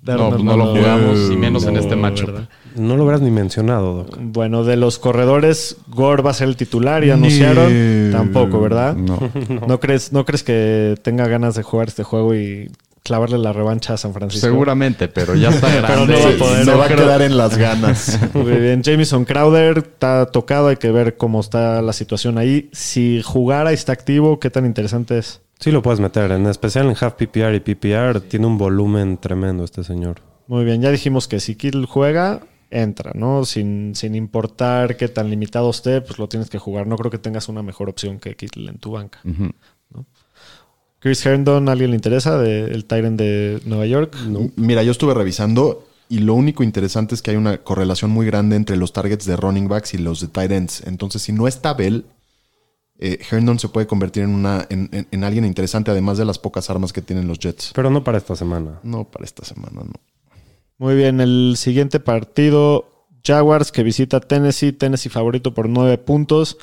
No, 0.03 0.29
pues 0.29 0.43
no 0.43 0.57
lo 0.57 0.75
jugamos, 0.75 1.31
y 1.31 1.37
menos 1.37 1.65
en 1.65 1.77
este 1.77 1.95
matchup. 1.95 2.31
¿verdad? 2.31 2.49
No 2.75 2.97
lo 2.97 3.03
habrás 3.03 3.21
ni 3.21 3.31
mencionado, 3.31 4.03
Doc. 4.03 4.17
Bueno, 4.21 4.63
de 4.63 4.77
los 4.77 4.99
corredores, 4.99 5.77
Gore 5.87 6.23
va 6.23 6.31
a 6.31 6.33
ser 6.33 6.47
el 6.47 6.55
titular 6.55 7.03
y 7.03 7.11
anunciaron. 7.11 8.11
Tampoco, 8.11 8.59
¿verdad? 8.61 8.95
No. 8.95 9.19
¿No 9.67 9.79
crees, 9.79 10.13
¿No 10.13 10.25
crees 10.25 10.43
que 10.43 10.95
tenga 11.01 11.27
ganas 11.27 11.55
de 11.55 11.63
jugar 11.63 11.87
este 11.87 12.03
juego 12.03 12.35
y 12.35 12.69
clavarle 13.03 13.39
la 13.39 13.53
revancha 13.53 13.93
a 13.93 13.97
San 13.97 14.13
Francisco. 14.13 14.45
Seguramente, 14.45 15.07
pero 15.07 15.33
ya 15.33 15.49
está 15.49 15.67
grande. 15.75 15.87
Pero 15.87 16.05
no 16.05 16.13
va 16.13 16.35
a 16.35 16.37
poder. 16.37 16.65
Se 16.65 16.73
va 16.75 16.85
a 16.85 16.87
quedar 16.87 17.21
en 17.23 17.37
las 17.37 17.57
ganas. 17.57 18.19
Muy 18.33 18.59
bien, 18.59 18.83
Jamison 18.83 19.25
Crowder 19.25 19.79
está 19.79 20.27
tocado, 20.27 20.67
hay 20.67 20.77
que 20.77 20.91
ver 20.91 21.17
cómo 21.17 21.39
está 21.39 21.81
la 21.81 21.93
situación 21.93 22.37
ahí. 22.37 22.69
Si 22.71 23.21
jugara 23.23 23.71
y 23.71 23.75
está 23.75 23.93
activo, 23.93 24.39
qué 24.39 24.49
tan 24.49 24.65
interesante 24.65 25.17
es. 25.17 25.41
Sí 25.59 25.71
lo 25.71 25.81
puedes 25.81 25.99
meter, 25.99 26.31
en 26.31 26.45
especial 26.45 26.85
en 26.85 26.95
half 26.99 27.13
PPR 27.15 27.55
y 27.55 27.59
PPR. 27.59 28.21
Tiene 28.21 28.45
un 28.45 28.57
volumen 28.57 29.17
tremendo 29.17 29.63
este 29.63 29.83
señor. 29.83 30.21
Muy 30.47 30.63
bien, 30.63 30.81
ya 30.81 30.91
dijimos 30.91 31.27
que 31.27 31.39
si 31.39 31.55
Kittle 31.55 31.85
juega, 31.87 32.41
entra, 32.71 33.11
¿no? 33.15 33.45
Sin, 33.45 33.93
sin 33.95 34.15
importar 34.15 34.95
qué 34.97 35.07
tan 35.07 35.29
limitado 35.29 35.69
esté, 35.69 36.01
pues 36.01 36.19
lo 36.19 36.29
tienes 36.29 36.49
que 36.49 36.59
jugar. 36.59 36.87
No 36.87 36.97
creo 36.97 37.09
que 37.11 37.17
tengas 37.17 37.49
una 37.49 37.63
mejor 37.63 37.89
opción 37.89 38.19
que 38.19 38.35
Kittle 38.35 38.69
en 38.69 38.77
tu 38.77 38.91
banca. 38.91 39.19
Chris 40.99 41.25
Herndon, 41.25 41.69
¿a 41.69 41.71
alguien 41.71 41.91
le 41.91 41.95
interesa? 41.95 42.37
De, 42.37 42.65
el 42.65 42.85
Tyrant 42.85 43.17
de 43.17 43.61
Nueva 43.65 43.85
York. 43.85 44.15
Mira, 44.57 44.83
yo 44.83 44.91
estuve 44.91 45.13
revisando 45.13 45.87
y 46.09 46.19
lo 46.19 46.33
único 46.33 46.61
interesante 46.63 47.15
es 47.15 47.21
que 47.21 47.31
hay 47.31 47.37
una 47.37 47.59
correlación 47.59 48.11
muy 48.11 48.25
grande 48.25 48.55
entre 48.57 48.75
los 48.75 48.91
targets 48.91 49.25
de 49.25 49.37
running 49.37 49.67
backs 49.69 49.93
y 49.93 49.97
los 49.97 50.19
de 50.19 50.27
tight 50.27 50.51
ends. 50.51 50.83
Entonces, 50.85 51.21
si 51.21 51.31
no 51.31 51.47
está 51.47 51.73
Bell, 51.73 52.05
eh, 52.99 53.17
Herndon 53.31 53.59
se 53.59 53.69
puede 53.69 53.87
convertir 53.87 54.23
en, 54.23 54.31
una, 54.31 54.65
en, 54.69 54.89
en- 54.91 55.07
en 55.09 55.23
alguien 55.23 55.45
interesante, 55.45 55.89
además 55.89 56.17
de 56.17 56.25
las 56.25 56.37
pocas 56.37 56.69
armas 56.69 56.91
que 56.91 57.01
tienen 57.01 57.27
los 57.29 57.39
Jets. 57.39 57.71
Pero 57.73 57.89
no 57.89 58.03
para 58.03 58.17
esta 58.17 58.35
semana. 58.35 58.79
No, 58.83 59.05
para 59.09 59.23
esta 59.23 59.45
semana, 59.45 59.81
no. 59.85 59.93
Muy 60.79 60.95
bien, 60.95 61.19
el 61.19 61.55
siguiente 61.57 61.99
partido, 61.99 63.05
Jaguars 63.21 63.73
que 63.73 63.83
visita 63.83 64.21
Tennessee, 64.21 64.71
Tennessee 64.71 65.09
favorito 65.09 65.53
por 65.53 65.67
nueve 65.67 65.97
puntos. 65.97 66.57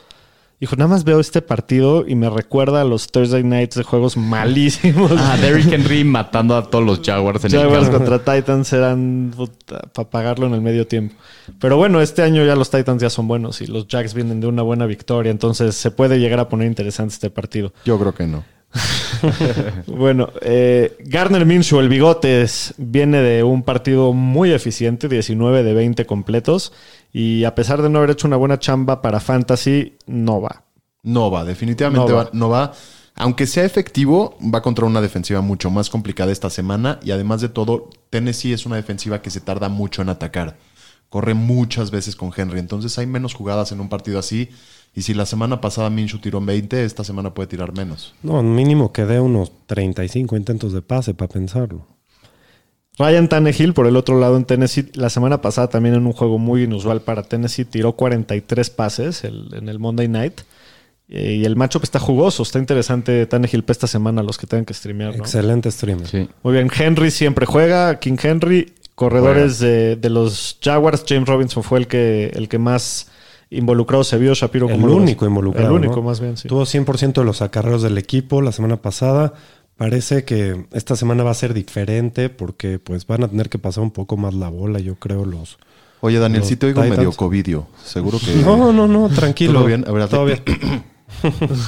Hijo, 0.59 0.75
nada 0.77 0.89
más 0.89 1.05
veo 1.05 1.21
este 1.21 1.43
partido 1.43 2.07
y 2.09 2.15
me 2.15 2.31
recuerda 2.31 2.81
a 2.81 2.85
los 2.85 3.09
Thursday 3.09 3.45
Nights 3.45 3.77
de 3.77 3.83
juegos 3.83 4.17
malísimos. 4.17 5.13
Ah, 5.15 5.37
Derrick 5.39 5.71
Henry 5.71 6.03
matando 6.03 6.57
a 6.57 6.71
todos 6.71 6.83
los 6.83 7.03
Jaguars 7.03 7.45
en 7.45 7.51
Jaguars 7.51 7.89
el 7.89 7.93
contra 7.93 8.19
Titans 8.21 8.73
eran 8.73 9.35
para 9.93 10.09
pagarlo 10.09 10.47
en 10.47 10.55
el 10.55 10.63
medio 10.63 10.87
tiempo. 10.87 11.15
Pero 11.61 11.77
bueno, 11.77 12.01
este 12.01 12.23
año 12.23 12.43
ya 12.43 12.57
los 12.57 12.71
Titans 12.71 13.03
ya 13.03 13.11
son 13.11 13.29
buenos 13.29 13.61
y 13.61 13.67
los 13.67 13.87
Jacks 13.87 14.15
vienen 14.15 14.41
de 14.41 14.47
una 14.47 14.63
buena 14.63 14.87
victoria, 14.87 15.31
entonces 15.31 15.77
se 15.77 15.91
puede 15.91 16.19
llegar 16.19 16.41
a 16.41 16.49
poner 16.49 16.69
interesante 16.69 17.13
este 17.13 17.29
partido. 17.29 17.75
Yo 17.85 17.99
creo 17.99 18.15
que 18.15 18.27
no. 18.27 18.45
Bueno, 19.87 20.31
eh, 20.43 20.97
Garner 21.01 21.47
Minshew, 21.47 21.81
el 21.81 21.89
bigotes, 21.89 22.75
viene 22.77 23.19
de 23.21 23.43
un 23.43 23.63
partido 23.63 24.13
muy 24.13 24.53
eficiente, 24.53 25.09
19 25.09 25.63
de 25.63 25.75
20 25.75 26.07
completos, 26.07 26.73
y 27.13 27.45
a 27.45 27.55
pesar 27.55 27.83
de 27.83 27.89
no 27.89 27.99
haber 27.99 28.11
hecho 28.11 28.27
una 28.27 28.37
buena 28.37 28.59
chamba 28.59 29.01
para 29.03 29.21
Fantasy, 29.21 29.97
no 30.07 30.41
va. 30.41 30.65
No 31.03 31.31
va, 31.31 31.45
definitivamente 31.45 32.11
No 32.11 32.17
va- 32.17 32.25
va. 32.25 32.31
no 32.33 32.49
va. 32.49 32.73
Aunque 33.19 33.47
sea 33.47 33.65
efectivo, 33.65 34.37
va 34.55 34.61
contra 34.61 34.85
una 34.85 35.01
defensiva 35.01 35.41
mucho 35.41 35.71
más 35.71 35.89
complicada 35.89 36.33
esta 36.33 36.51
semana. 36.51 37.01
Y 37.03 37.13
además 37.13 37.41
de 37.41 37.49
todo, 37.49 37.89
Tennessee 38.11 38.53
es 38.53 38.67
una 38.67 38.77
defensiva 38.77 39.23
que 39.23 39.31
se 39.31 39.41
tarda 39.41 39.71
mucho 39.71 40.03
en 40.03 40.11
atacar. 40.11 40.59
Corre 41.09 41.35
muchas 41.35 41.91
veces 41.91 42.17
con 42.17 42.31
Henry. 42.37 42.59
Entonces 42.59 42.99
hay 42.99 43.07
menos 43.07 43.35
jugadas 43.35 43.73
en 43.73 43.81
un 43.81 43.89
partido 43.89 44.19
así. 44.19 44.51
Y 44.95 45.03
si 45.03 45.13
la 45.15 45.27
semana 45.27 45.61
pasada 45.61 45.91
Minshew 45.91 46.21
tiró 46.21 46.39
en 46.39 46.47
20, 46.47 46.85
esta 46.85 47.05
semana 47.05 47.35
puede 47.35 47.47
tirar 47.49 47.73
menos. 47.77 48.15
No, 48.23 48.43
mínimo 48.43 48.93
que 48.93 49.05
dé 49.05 49.21
unos 49.21 49.53
35 49.67 50.37
intentos 50.37 50.73
de 50.73 50.83
pase 50.83 51.13
para 51.15 51.29
pensarlo. 51.33 51.87
Ryan 52.99 53.29
Tannehill, 53.29 53.75
por 53.75 53.87
el 53.87 53.95
otro 53.97 54.19
lado 54.19 54.39
en 54.39 54.47
Tennessee, 54.47 54.91
la 54.95 55.11
semana 55.11 55.43
pasada 55.43 55.69
también 55.69 55.95
en 55.97 56.07
un 56.07 56.13
juego 56.15 56.39
muy 56.39 56.63
inusual 56.63 57.03
para 57.03 57.23
Tennessee, 57.25 57.67
tiró 57.67 57.93
43 57.93 58.71
pases 58.71 59.23
el- 59.25 59.53
en 59.55 59.69
el 59.69 59.79
Monday 59.79 60.09
Night. 60.09 60.41
Eh, 61.09 61.35
y 61.35 61.45
el 61.45 61.55
matchup 61.57 61.85
está 61.85 61.99
jugoso, 62.01 62.43
está 62.43 62.59
interesante 62.59 63.27
Tannehill 63.27 63.63
para 63.63 63.73
esta 63.73 63.87
semana, 63.87 64.23
los 64.23 64.39
que 64.39 64.47
tengan 64.47 64.65
que 64.65 64.73
streamear. 64.75 65.11
¿no? 65.15 65.19
Excelente 65.19 65.71
streamer. 65.71 66.07
Sí. 66.09 66.27
Muy 66.43 66.55
bien, 66.55 66.69
Henry 66.77 67.11
siempre 67.11 67.45
juega, 67.47 68.01
King 68.01 68.17
Henry, 68.21 68.73
corredores 68.97 69.61
de, 69.61 69.95
de 69.95 70.11
los 70.11 70.59
Jaguars, 70.61 71.05
James 71.09 71.29
Robinson 71.29 71.63
fue 71.63 71.79
el 71.79 71.87
que, 71.87 72.33
el 72.35 72.49
que 72.49 72.59
más 72.59 73.09
involucrado 73.51 74.03
se 74.03 74.19
vio, 74.19 74.35
Shapiro 74.35 74.67
El 74.69 74.73
¿cómo 74.75 74.89
lo 74.89 74.95
ves? 74.95 75.03
único 75.05 75.25
involucrado. 75.27 75.69
El 75.69 75.75
único, 75.77 75.97
¿no? 75.97 76.03
más 76.03 76.19
bien, 76.19 76.37
sí. 76.37 76.49
Tuvo 76.49 76.63
100% 76.63 77.13
de 77.13 77.25
los 77.25 77.43
acarreos 77.43 77.83
del 77.83 77.97
equipo 77.99 78.43
la 78.43 78.51
semana 78.51 78.83
pasada. 78.83 79.35
Parece 79.77 80.25
que 80.25 80.67
esta 80.73 80.97
semana 80.97 81.23
va 81.23 81.31
a 81.31 81.35
ser 81.35 81.55
diferente 81.55 82.29
porque 82.31 82.79
pues 82.81 83.07
van 83.07 83.23
a 83.23 83.29
tener 83.29 83.49
que 83.49 83.59
pasar 83.59 83.85
un 83.85 83.93
poco 83.93 84.17
más 84.17 84.35
la 84.35 84.49
bola, 84.49 84.81
yo 84.81 84.97
creo, 84.97 85.25
los... 85.25 85.59
Oye, 86.01 86.19
Daniel, 86.19 86.41
Los 86.41 86.49
sí 86.49 86.57
te 86.57 86.67
oigo 86.67 86.83
Titans. 86.83 86.99
medio 86.99 87.13
covidio. 87.13 87.67
Seguro 87.83 88.19
que. 88.19 88.35
No, 88.37 88.71
no, 88.73 88.87
no, 88.87 89.09
tranquilo. 89.09 89.55
¿Todo 89.55 89.65
bien? 89.65 89.85
A 89.89 89.93
ver, 89.93 90.09
Todo 90.09 90.25
bien. 90.27 90.43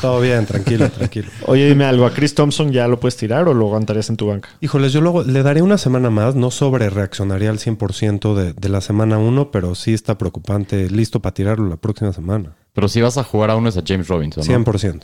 Todo 0.00 0.20
bien, 0.20 0.46
tranquilo, 0.46 0.88
tranquilo. 0.90 1.28
Oye, 1.46 1.66
dime 1.68 1.84
algo, 1.84 2.06
¿a 2.06 2.12
Chris 2.12 2.34
Thompson 2.34 2.72
ya 2.72 2.88
lo 2.88 3.00
puedes 3.00 3.16
tirar 3.16 3.48
o 3.48 3.54
lo 3.54 3.66
aguantarías 3.66 4.10
en 4.10 4.16
tu 4.16 4.26
banca? 4.26 4.48
Híjoles, 4.60 4.92
yo 4.92 5.00
luego 5.00 5.22
le 5.22 5.42
daré 5.42 5.62
una 5.62 5.78
semana 5.78 6.10
más. 6.10 6.34
No 6.34 6.50
sobre 6.50 6.90
reaccionaría 6.90 7.50
al 7.50 7.58
100% 7.58 8.34
de, 8.34 8.52
de 8.52 8.68
la 8.68 8.80
semana 8.80 9.18
1, 9.18 9.50
pero 9.50 9.74
sí 9.74 9.94
está 9.94 10.18
preocupante. 10.18 10.88
Listo 10.90 11.20
para 11.20 11.34
tirarlo 11.34 11.68
la 11.68 11.76
próxima 11.76 12.12
semana. 12.12 12.56
Pero 12.72 12.88
si 12.88 13.00
vas 13.00 13.18
a 13.18 13.24
jugar 13.24 13.50
a 13.50 13.56
uno 13.56 13.68
es 13.68 13.76
a 13.76 13.82
James 13.84 14.08
Robinson, 14.08 14.44
¿no? 14.46 14.64
100%. 14.64 15.02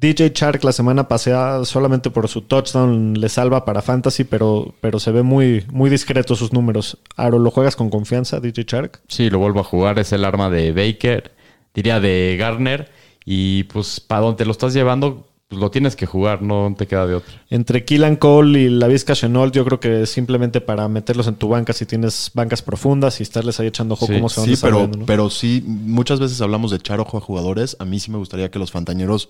DJ 0.00 0.32
Chark 0.32 0.64
la 0.64 0.72
semana 0.72 1.08
pasada 1.08 1.62
solamente 1.66 2.10
por 2.10 2.26
su 2.28 2.40
touchdown 2.40 3.20
le 3.20 3.28
salva 3.28 3.66
para 3.66 3.82
fantasy, 3.82 4.24
pero, 4.24 4.74
pero 4.80 4.98
se 4.98 5.10
ve 5.12 5.22
muy, 5.22 5.66
muy 5.70 5.90
discreto 5.90 6.34
sus 6.36 6.54
números. 6.54 6.96
Aro, 7.16 7.38
¿lo 7.38 7.50
juegas 7.50 7.76
con 7.76 7.90
confianza, 7.90 8.40
DJ 8.40 8.64
Chark? 8.64 9.00
Sí, 9.08 9.28
lo 9.28 9.38
vuelvo 9.38 9.60
a 9.60 9.64
jugar. 9.64 9.98
Es 9.98 10.12
el 10.12 10.24
arma 10.24 10.48
de 10.48 10.72
Baker, 10.72 11.32
diría 11.74 12.00
de 12.00 12.36
Garner. 12.38 12.90
Y 13.32 13.62
pues 13.62 14.00
para 14.00 14.22
donde 14.22 14.44
lo 14.44 14.50
estás 14.50 14.74
llevando, 14.74 15.24
pues 15.46 15.60
lo 15.60 15.70
tienes 15.70 15.94
que 15.94 16.04
jugar, 16.04 16.42
no 16.42 16.74
te 16.76 16.88
queda 16.88 17.06
de 17.06 17.14
otra. 17.14 17.32
Entre 17.48 17.84
Killan 17.84 18.16
Cole 18.16 18.58
y 18.58 18.68
la 18.68 18.88
Vizca 18.88 19.14
Chenault, 19.14 19.54
yo 19.54 19.64
creo 19.64 19.78
que 19.78 20.04
simplemente 20.06 20.60
para 20.60 20.88
meterlos 20.88 21.28
en 21.28 21.36
tu 21.36 21.48
banca 21.48 21.72
si 21.72 21.86
tienes 21.86 22.32
bancas 22.34 22.60
profundas 22.60 23.20
y 23.20 23.22
estarles 23.22 23.60
ahí 23.60 23.68
echando 23.68 23.94
ojo 23.94 24.08
Sí, 24.08 24.14
cómo 24.14 24.28
se 24.28 24.40
van 24.40 24.48
Sí, 24.48 24.56
pero, 24.60 24.88
¿no? 24.88 25.06
pero 25.06 25.30
sí, 25.30 25.62
muchas 25.64 26.18
veces 26.18 26.40
hablamos 26.40 26.72
de 26.72 26.78
echar 26.78 26.98
ojo 26.98 27.18
a 27.18 27.20
jugadores. 27.20 27.76
A 27.78 27.84
mí 27.84 28.00
sí 28.00 28.10
me 28.10 28.18
gustaría 28.18 28.50
que 28.50 28.58
los 28.58 28.72
fantañeros 28.72 29.28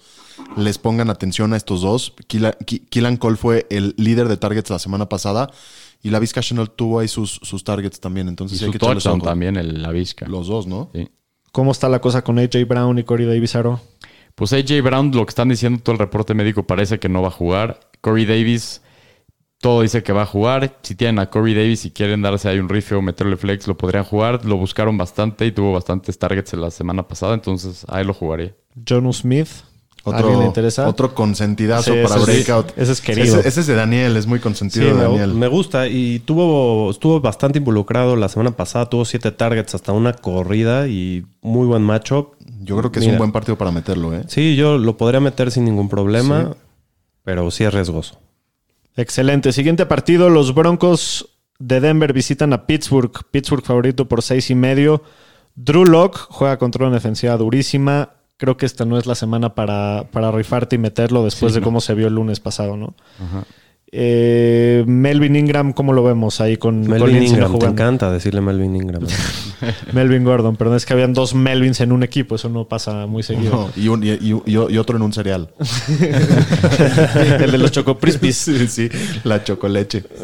les 0.57 0.79
pongan 0.79 1.11
atención 1.11 1.53
a 1.53 1.59
estos 1.59 1.83
dos. 1.83 2.15
Killan 2.27 3.19
Cole 3.19 3.37
fue 3.37 3.67
el 3.69 3.95
líder 3.99 4.29
de 4.29 4.39
targets 4.39 4.71
la 4.71 4.79
semana 4.79 5.11
pasada 5.11 5.51
y 6.03 6.09
la 6.09 6.21
Vizca 6.21 6.41
Chanel 6.41 6.71
tuvo 6.71 7.01
ahí 7.01 7.09
sus, 7.09 7.33
sus 7.43 7.65
targets 7.65 8.01
también. 8.01 8.29
Y 8.29 8.31
Entonces 8.31 8.61
sí 8.61 8.65
hay 8.65 8.71
que 8.71 8.79
touchdown 8.79 9.21
también, 9.21 9.59
el, 9.59 9.83
la 9.83 9.91
Vizca. 9.93 10.27
Los 10.27 10.47
dos, 10.47 10.67
¿no? 10.67 10.89
Sí. 10.95 11.11
¿Cómo 11.53 11.73
está 11.73 11.89
la 11.89 12.01
cosa 12.01 12.23
con 12.23 12.39
AJ 12.39 12.65
Brown 12.67 12.99
y 12.99 13.05
Corey 13.05 13.27
Davis, 13.27 13.57
Aro? 13.57 13.81
Pues 14.41 14.55
AJ 14.55 14.81
Brown, 14.83 15.11
lo 15.15 15.27
que 15.27 15.33
están 15.33 15.51
diciendo 15.51 15.83
todo 15.83 15.93
el 15.93 15.99
reporte 15.99 16.33
médico 16.33 16.63
parece 16.63 16.99
que 16.99 17.11
no 17.11 17.21
va 17.21 17.29
a 17.29 17.31
jugar. 17.31 17.79
Corey 18.01 18.25
Davis, 18.25 18.81
todo 19.59 19.83
dice 19.83 20.03
que 20.03 20.15
va 20.15 20.23
a 20.23 20.27
jugar. 20.27 20.79
Si 20.81 20.95
tienen 20.95 21.19
a 21.19 21.29
Corey 21.29 21.53
Davis 21.53 21.85
y 21.85 21.91
quieren 21.91 22.23
darse 22.23 22.49
ahí 22.49 22.59
un 22.59 22.71
rifle 22.71 22.97
o 22.97 23.03
meterle 23.03 23.37
flex, 23.37 23.69
lo 23.69 23.77
podrían 23.77 24.05
jugar. 24.05 24.47
Lo 24.47 24.57
buscaron 24.57 24.97
bastante 24.97 25.45
y 25.45 25.53
tuvo 25.53 25.75
bastantes 25.75 26.19
targets 26.19 26.55
en 26.55 26.63
la 26.63 26.71
semana 26.71 27.07
pasada, 27.07 27.35
entonces 27.35 27.85
ahí 27.91 28.03
lo 28.03 28.15
jugaría. 28.15 28.55
Jonu 28.89 29.13
Smith. 29.13 29.51
¿A 30.05 30.11
Otro, 30.11 30.19
¿Alguien 30.21 30.41
le 30.41 30.47
interesa? 30.47 30.89
otro 30.89 31.15
consentidazo 31.15 31.93
Sí, 31.93 31.99
para 32.03 32.17
ese 32.17 32.25
sí. 32.25 32.31
breakout. 32.33 32.73
Ese 32.79 32.93
es 32.93 33.01
querido. 33.03 33.39
Ese, 33.41 33.49
ese 33.49 33.61
es 33.61 33.67
de 33.67 33.75
Daniel, 33.75 34.17
es 34.17 34.27
muy 34.27 34.39
Sí, 34.39 34.43
consentido 34.43 34.87
de 34.89 34.95
me, 34.95 35.03
Daniel. 35.03 35.35
me 35.35 35.47
gusta. 35.47 35.89
Y 35.89 36.21
tuvo, 36.21 36.91
estuvo 36.91 37.21
bastante 37.21 37.59
involucrado 37.59 38.17
la 38.17 38.29
semana 38.31 38.53
pasada. 38.57 38.89
Tuvo 38.89 39.05
siete 39.05 39.31
targets 39.31 39.75
hasta 39.75 39.93
una 39.93 40.15
corrida 40.15 40.89
y 40.89 41.27
muy 41.43 41.67
buen 41.67 41.83
matchup. 41.83 42.35
Yo 42.63 42.79
creo 42.79 42.91
que 42.91 43.01
es 43.01 43.07
un 43.07 43.19
buen 43.19 43.31
partido 43.33 43.59
para 43.59 43.71
meterlo, 43.73 44.15
¿eh? 44.15 44.25
Sí, 44.29 44.57
yo 44.57 44.79
lo 44.79 44.97
podría 44.97 45.21
meter 45.21 45.51
sin 45.51 45.65
ningún 45.67 45.89
problema, 45.91 46.57
pero 47.23 47.51
sí 47.51 47.65
es 47.65 47.73
riesgoso. 47.75 48.19
Excelente. 48.97 49.53
Siguiente 49.53 49.87
partido, 49.87 50.31
los 50.31 50.55
Broncos 50.55 51.29
de 51.59 51.81
Denver 51.81 52.13
visitan 52.13 52.53
a 52.53 52.67
Pittsburgh. 52.67 53.13
Pittsburgh 53.31 53.65
favorito 53.65 54.09
por 54.09 54.23
seis 54.23 54.51
y 54.51 54.55
medio. 54.55 55.03
Drew 55.55 55.85
Lock 55.85 56.17
juega 56.31 56.59
contra 56.59 56.87
una 56.87 56.95
defensiva 56.95 57.37
durísima. 57.37 58.11
Creo 58.41 58.57
que 58.57 58.65
esta 58.65 58.87
no 58.87 58.97
es 58.97 59.05
la 59.05 59.15
semana 59.15 59.55
para, 59.55 60.07
para 60.11 60.33
rifarte 60.33 60.77
y 60.77 60.79
meterlo 60.79 61.23
después 61.23 61.53
de 61.53 61.61
cómo 61.61 61.83
se 61.83 61.93
vio 61.93 62.07
el 62.07 62.15
lunes 62.15 62.41
pasado, 62.41 62.75
¿no? 62.79 62.95
Eh, 63.93 64.85
Melvin 64.87 65.35
Ingram, 65.35 65.73
¿cómo 65.73 65.93
lo 65.93 66.05
vemos 66.05 66.41
ahí 66.41 66.57
con 66.57 66.83
Melvin 66.87 67.17
no 67.19 67.23
Ingram, 67.25 67.51
te 67.51 67.57
jugando? 67.59 67.67
encanta 67.83 68.13
decirle 68.13 68.41
Melvin 68.41 68.77
Ingram. 68.77 69.03
Melvin 69.93 70.23
Gordon, 70.23 70.55
perdón, 70.57 70.77
es 70.77 70.87
que 70.87 70.93
habían 70.93 71.13
dos 71.13 71.35
Melvins 71.35 71.81
en 71.81 71.91
un 71.91 72.05
equipo, 72.05 72.37
eso 72.37 72.49
no 72.49 72.67
pasa 72.67 73.07
muy 73.07 73.25
seguido. 73.25 73.51
No, 73.53 73.71
y, 73.83 73.89
un- 73.89 74.05
y- 74.05 74.11
y- 74.13 74.43
y 74.47 74.57
otro 74.79 74.97
en 74.97 75.03
un 75.03 75.13
cereal. 75.13 75.49
el 77.41 77.51
de 77.51 77.59
los 77.59 77.73
Choco 77.73 77.99
Crispies. 77.99 78.37
sí, 78.37 78.67
sí, 78.69 78.89
la 79.25 79.43
chocoleche. 79.43 80.05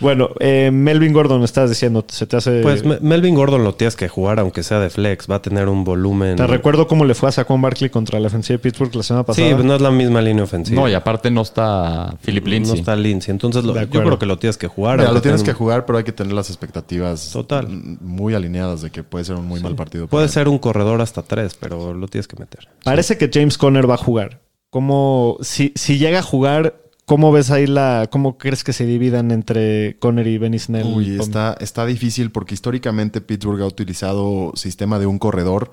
Bueno, 0.00 0.28
eh, 0.38 0.70
Melvin 0.72 1.12
Gordon, 1.12 1.42
estás 1.42 1.70
diciendo, 1.70 2.04
se 2.06 2.24
te 2.28 2.36
hace. 2.36 2.60
Pues 2.62 2.84
Me- 2.84 3.00
Melvin 3.00 3.34
Gordon 3.34 3.64
lo 3.64 3.74
tienes 3.74 3.96
que 3.96 4.08
jugar, 4.08 4.38
aunque 4.38 4.62
sea 4.62 4.78
de 4.78 4.90
flex. 4.90 5.26
Va 5.28 5.34
a 5.34 5.42
tener 5.42 5.68
un 5.68 5.82
volumen. 5.82 6.36
Te 6.36 6.46
recuerdo 6.46 6.86
cómo 6.86 7.04
le 7.04 7.14
fue 7.14 7.30
a 7.30 7.32
Saquon 7.32 7.60
Barkley 7.60 7.90
contra 7.90 8.20
la 8.20 8.26
defensiva 8.28 8.58
de 8.58 8.58
Pittsburgh 8.60 8.94
la 8.94 9.02
semana 9.02 9.24
Sí, 9.24 9.26
pasada. 9.26 9.54
pues 9.56 9.64
no 9.66 9.74
es 9.74 9.80
la 9.80 9.90
misma 9.90 10.22
línea 10.22 10.44
ofensiva. 10.44 10.80
No, 10.80 10.88
y 10.88 10.94
aparte 10.94 11.32
no 11.32 11.42
está 11.42 12.14
Philip 12.24 12.44
No 12.46 12.50
Lindsay. 12.74 12.80
está 12.80 12.96
Lindsay. 12.96 13.32
Entonces 13.32 13.64
lo- 13.64 13.74
yo 13.80 13.88
creo 14.02 14.18
que 14.18 14.26
lo 14.26 14.38
tienes 14.38 14.56
que 14.58 14.66
jugar. 14.68 14.98
Mira, 14.98 15.12
lo 15.12 15.20
tienes 15.22 15.42
que 15.42 15.52
jugar, 15.52 15.86
pero 15.86 15.98
hay 15.98 16.04
que 16.04 16.12
tener 16.12 16.32
las 16.32 16.48
expectativas 16.50 17.30
Total. 17.32 17.66
muy 17.68 18.34
alineadas 18.34 18.82
de 18.82 18.90
que 18.90 19.02
puede 19.02 19.24
ser 19.24 19.36
un 19.36 19.46
muy 19.46 19.60
mal 19.60 19.74
partido. 19.76 20.06
Puede 20.06 20.24
él. 20.26 20.30
ser 20.30 20.48
un 20.48 20.58
corredor 20.58 21.00
hasta 21.00 21.22
tres, 21.22 21.54
pero 21.58 21.94
lo 21.94 22.08
tienes 22.08 22.28
que 22.28 22.36
meter. 22.36 22.68
Parece 22.84 23.16
que 23.18 23.30
James 23.32 23.58
Conner 23.58 23.88
va 23.88 23.94
a 23.94 23.98
jugar. 23.98 24.40
Como 24.70 25.38
si, 25.40 25.72
si 25.76 25.98
llega 25.98 26.18
a 26.18 26.22
jugar, 26.22 26.82
¿cómo 27.06 27.32
ves 27.32 27.50
ahí 27.50 27.66
la... 27.66 28.06
¿Cómo 28.10 28.36
crees 28.36 28.64
que 28.64 28.74
se 28.74 28.84
dividan 28.84 29.30
entre 29.30 29.96
Conner 29.98 30.26
y 30.26 30.36
Benny 30.36 30.58
Snell? 30.58 30.86
Uy, 30.86 31.16
está, 31.18 31.56
está 31.58 31.86
difícil 31.86 32.30
porque 32.30 32.52
históricamente 32.54 33.22
Pittsburgh 33.22 33.62
ha 33.62 33.66
utilizado 33.66 34.52
sistema 34.56 34.98
de 34.98 35.06
un 35.06 35.18
corredor, 35.18 35.72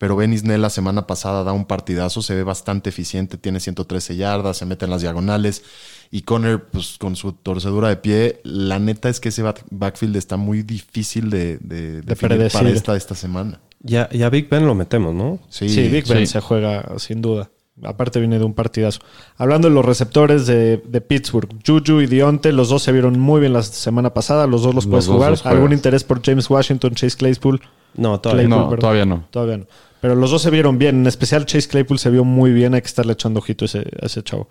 pero 0.00 0.16
Ben 0.16 0.36
Snell 0.36 0.62
la 0.62 0.70
semana 0.70 1.06
pasada 1.06 1.44
da 1.44 1.52
un 1.52 1.66
partidazo, 1.66 2.22
se 2.22 2.34
ve 2.34 2.42
bastante 2.42 2.88
eficiente, 2.88 3.36
tiene 3.36 3.60
113 3.60 4.16
yardas, 4.16 4.56
se 4.56 4.64
mete 4.64 4.86
en 4.86 4.90
las 4.90 5.02
diagonales 5.02 5.62
y 6.10 6.22
Conner, 6.22 6.64
pues 6.64 6.96
con 6.98 7.16
su 7.16 7.32
torcedura 7.34 7.88
de 7.90 7.96
pie, 7.96 8.40
la 8.42 8.78
neta 8.78 9.10
es 9.10 9.20
que 9.20 9.28
ese 9.28 9.42
back- 9.42 9.62
backfield 9.70 10.16
está 10.16 10.38
muy 10.38 10.62
difícil 10.62 11.28
de, 11.28 11.58
de, 11.58 12.02
para 12.16 12.34
esta, 12.72 12.96
esta 12.96 13.14
semana. 13.14 13.60
Ya, 13.82 14.08
ya 14.10 14.30
Big 14.30 14.48
Ben 14.48 14.64
lo 14.66 14.74
metemos, 14.74 15.14
¿no? 15.14 15.38
Sí, 15.50 15.68
Sí, 15.68 15.88
Big 15.88 16.08
Ben 16.08 16.26
sí. 16.26 16.32
se 16.32 16.40
juega 16.40 16.84
sin 16.98 17.20
duda. 17.20 17.50
Aparte 17.82 18.20
viene 18.20 18.38
de 18.38 18.44
un 18.44 18.54
partidazo. 18.54 19.00
Hablando 19.36 19.68
de 19.68 19.74
los 19.74 19.84
receptores 19.84 20.46
de, 20.46 20.78
de 20.86 21.00
Pittsburgh, 21.02 21.48
Juju 21.66 22.00
y 22.00 22.06
Dionte, 22.06 22.52
los 22.52 22.70
dos 22.70 22.82
se 22.82 22.92
vieron 22.92 23.18
muy 23.20 23.40
bien 23.40 23.52
la 23.52 23.62
semana 23.62 24.12
pasada, 24.14 24.46
los 24.46 24.62
dos 24.62 24.74
los, 24.74 24.84
Los 24.84 24.90
puedes 24.90 25.06
dos 25.06 25.14
jugar. 25.16 25.30
los. 25.32 25.46
¿Algún 25.46 25.72
interés 25.72 26.04
por 26.04 26.22
James 26.22 26.48
Washington, 26.50 26.94
Chase 26.94 27.16
Claypool? 27.16 27.60
No, 27.94 28.18
todavía 28.20 28.46
Claypool, 28.46 28.58
no. 28.58 28.64
No, 28.64 28.70
perdón. 28.70 28.80
todavía 28.80 29.04
no. 29.06 29.24
Todavía 29.30 29.56
no. 29.58 29.66
Pero 30.00 30.14
los 30.14 30.30
dos 30.30 30.42
se 30.42 30.50
vieron 30.50 30.78
bien. 30.78 31.00
En 31.00 31.06
especial 31.06 31.44
Chase 31.46 31.68
Claypool 31.68 31.98
se 31.98 32.10
vio 32.10 32.24
muy 32.24 32.52
bien. 32.52 32.74
Hay 32.74 32.80
que 32.82 32.86
estarle 32.88 33.12
echando 33.12 33.40
ojito 33.40 33.64
a 33.64 33.66
ese, 33.66 33.78
a 34.00 34.06
ese 34.06 34.22
chavo. 34.22 34.48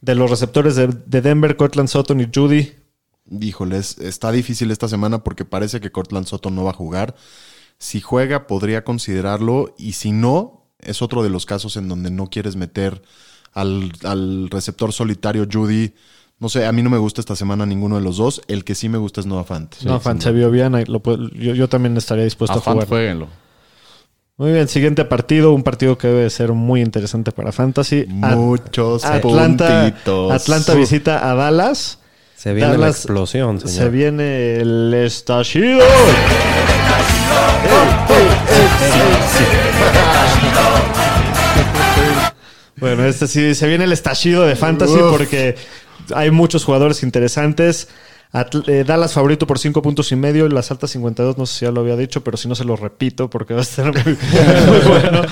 De 0.00 0.14
los 0.14 0.30
receptores 0.30 0.76
de, 0.76 0.88
de 0.88 1.20
Denver, 1.22 1.56
Cortland 1.56 1.88
Sutton 1.88 2.20
y 2.20 2.28
Judy. 2.34 2.72
Híjoles, 3.40 3.98
está 3.98 4.30
difícil 4.30 4.70
esta 4.70 4.88
semana 4.88 5.24
porque 5.24 5.44
parece 5.44 5.80
que 5.80 5.90
Cortland 5.90 6.26
Soto 6.26 6.50
no 6.50 6.64
va 6.64 6.70
a 6.70 6.74
jugar. 6.74 7.16
Si 7.78 8.00
juega, 8.00 8.46
podría 8.46 8.84
considerarlo. 8.84 9.74
Y 9.78 9.92
si 9.92 10.12
no, 10.12 10.68
es 10.78 11.02
otro 11.02 11.22
de 11.22 11.30
los 11.30 11.44
casos 11.46 11.76
en 11.76 11.88
donde 11.88 12.10
no 12.10 12.28
quieres 12.28 12.56
meter 12.56 13.02
al, 13.52 13.92
al 14.04 14.48
receptor 14.50 14.92
solitario 14.92 15.46
Judy. 15.50 15.94
No 16.38 16.48
sé, 16.48 16.66
a 16.66 16.72
mí 16.72 16.82
no 16.82 16.90
me 16.90 16.98
gusta 16.98 17.20
esta 17.20 17.34
semana 17.34 17.64
ninguno 17.66 17.96
de 17.96 18.02
los 18.02 18.18
dos. 18.18 18.42
El 18.46 18.62
que 18.62 18.74
sí 18.74 18.88
me 18.88 18.98
gusta 18.98 19.20
es 19.20 19.26
Noah 19.26 19.44
Fant. 19.44 19.74
no, 19.82 19.98
fan, 19.98 20.20
se 20.20 20.30
vio 20.32 20.50
bien. 20.50 20.74
ahí 20.74 20.84
lo 20.84 21.00
puedo- 21.00 21.30
yo, 21.30 21.54
yo 21.54 21.68
también 21.68 21.96
estaría 21.96 22.24
dispuesto 22.24 22.58
A 22.58 22.60
jugar. 22.60 22.86
jueguenlo. 22.86 23.28
Muy 24.38 24.52
bien, 24.52 24.68
siguiente 24.68 25.04
partido. 25.06 25.52
Un 25.54 25.62
partido 25.62 25.96
que 25.96 26.08
debe 26.08 26.28
ser 26.30 26.52
muy 26.52 26.82
interesante 26.82 27.32
para 27.32 27.52
Fantasy. 27.52 28.06
At- 28.22 28.36
Muchos 28.36 29.04
Atlanta, 29.04 29.84
puntitos. 29.84 30.32
Atlanta 30.32 30.74
visita 30.74 31.30
a 31.30 31.34
Dallas. 31.34 31.98
Se 32.36 32.52
viene 32.52 32.76
la 32.76 32.88
explosión, 32.88 33.60
señor. 33.60 33.74
Se 33.74 33.88
viene 33.88 34.56
el 34.56 34.92
estallido. 34.92 35.80
Bueno, 42.78 43.04
este 43.06 43.26
sí, 43.26 43.54
se 43.54 43.66
viene 43.68 43.84
el 43.84 43.92
estallido 43.92 44.44
de 44.44 44.54
Fantasy 44.54 44.98
porque 45.10 45.56
hay 46.14 46.30
muchos 46.30 46.64
jugadores 46.64 47.02
interesantes. 47.02 47.88
Atl- 48.32 48.68
eh, 48.68 48.84
Dallas 48.84 49.12
favorito 49.14 49.46
por 49.46 49.58
5 49.58 49.80
puntos 49.82 50.10
y 50.12 50.16
medio, 50.16 50.48
las 50.48 50.70
altas 50.70 50.90
52, 50.90 51.38
no 51.38 51.46
sé 51.46 51.58
si 51.60 51.64
ya 51.64 51.70
lo 51.70 51.80
había 51.80 51.96
dicho, 51.96 52.22
pero 52.22 52.36
si 52.36 52.48
no 52.48 52.54
se 52.54 52.64
lo 52.64 52.76
repito 52.76 53.30
porque 53.30 53.54
va 53.54 53.60
a 53.60 53.62
estar 53.62 53.86
muy, 53.86 54.02
muy 54.66 54.78
bueno. 54.88 55.22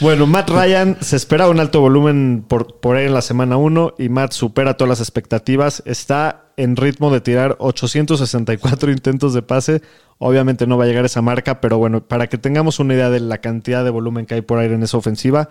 Bueno, 0.00 0.26
Matt 0.26 0.50
Ryan 0.50 0.96
se 1.00 1.16
espera 1.16 1.48
un 1.48 1.60
alto 1.60 1.80
volumen 1.80 2.44
por, 2.48 2.76
por 2.80 2.96
ahí 2.96 3.06
en 3.06 3.14
la 3.14 3.22
semana 3.22 3.56
1 3.56 3.94
y 3.98 4.08
Matt 4.08 4.32
supera 4.32 4.76
todas 4.76 4.88
las 4.88 5.00
expectativas. 5.00 5.82
Está 5.86 6.46
en 6.56 6.74
ritmo 6.76 7.12
de 7.12 7.20
tirar 7.20 7.56
864 7.60 8.90
intentos 8.90 9.34
de 9.34 9.42
pase. 9.42 9.82
Obviamente 10.18 10.66
no 10.66 10.76
va 10.76 10.84
a 10.84 10.86
llegar 10.88 11.04
a 11.04 11.06
esa 11.06 11.22
marca, 11.22 11.60
pero 11.60 11.78
bueno, 11.78 12.02
para 12.02 12.26
que 12.26 12.38
tengamos 12.38 12.80
una 12.80 12.94
idea 12.94 13.10
de 13.10 13.20
la 13.20 13.38
cantidad 13.38 13.84
de 13.84 13.90
volumen 13.90 14.26
que 14.26 14.34
hay 14.34 14.40
por 14.40 14.58
aire 14.58 14.74
en 14.74 14.82
esa 14.82 14.96
ofensiva, 14.96 15.48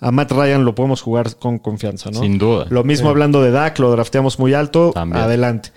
a 0.00 0.10
Matt 0.12 0.30
Ryan 0.32 0.64
lo 0.64 0.74
podemos 0.74 1.02
jugar 1.02 1.34
con 1.36 1.58
confianza, 1.58 2.10
¿no? 2.10 2.20
Sin 2.20 2.38
duda. 2.38 2.66
Lo 2.68 2.84
mismo 2.84 3.08
hablando 3.10 3.42
de 3.42 3.50
Dak, 3.50 3.78
lo 3.80 3.90
drafteamos 3.90 4.38
muy 4.38 4.54
alto. 4.54 4.92
También. 4.94 5.22
Adelante. 5.24 5.70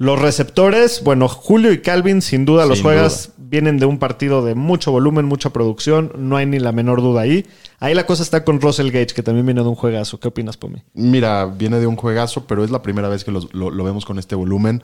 Los 0.00 0.18
receptores, 0.18 1.02
bueno, 1.04 1.28
Julio 1.28 1.72
y 1.72 1.82
Calvin, 1.82 2.22
sin 2.22 2.46
duda, 2.46 2.64
los 2.64 2.78
Sin 2.78 2.84
juegas 2.84 3.32
vienen 3.36 3.78
de 3.78 3.84
un 3.84 3.98
partido 3.98 4.42
de 4.42 4.54
mucho 4.54 4.90
volumen, 4.92 5.26
mucha 5.26 5.50
producción. 5.50 6.10
No 6.16 6.38
hay 6.38 6.46
ni 6.46 6.58
la 6.58 6.72
menor 6.72 7.02
duda 7.02 7.20
ahí. 7.20 7.44
Ahí 7.80 7.92
la 7.92 8.06
cosa 8.06 8.22
está 8.22 8.42
con 8.42 8.62
Russell 8.62 8.86
Gage, 8.92 9.08
que 9.14 9.22
también 9.22 9.44
viene 9.44 9.62
de 9.62 9.68
un 9.68 9.74
juegazo. 9.74 10.18
¿Qué 10.18 10.28
opinas, 10.28 10.56
Pomi? 10.56 10.82
Mira, 10.94 11.44
viene 11.44 11.80
de 11.80 11.86
un 11.86 11.96
juegazo, 11.96 12.46
pero 12.46 12.64
es 12.64 12.70
la 12.70 12.80
primera 12.80 13.10
vez 13.10 13.24
que 13.24 13.30
los- 13.30 13.52
lo, 13.52 13.70
lo 13.70 13.84
vemos 13.84 14.06
con 14.06 14.18
este 14.18 14.34
volumen. 14.34 14.82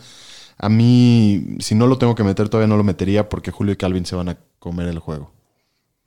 A 0.59 0.69
mí, 0.69 1.57
si 1.61 1.75
no 1.75 1.87
lo 1.87 1.97
tengo 1.97 2.14
que 2.14 2.23
meter, 2.23 2.51
todavía 2.51 2.69
no 2.69 2.77
lo 2.77 2.85
metería 2.85 3.31
porque 3.31 3.51
Julio 3.51 3.73
y 3.73 3.77
Calvin 3.77 4.05
se 4.05 4.17
van 4.17 4.29
a 4.29 4.37
comer 4.59 4.87
el 4.89 4.99
juego. 4.99 5.33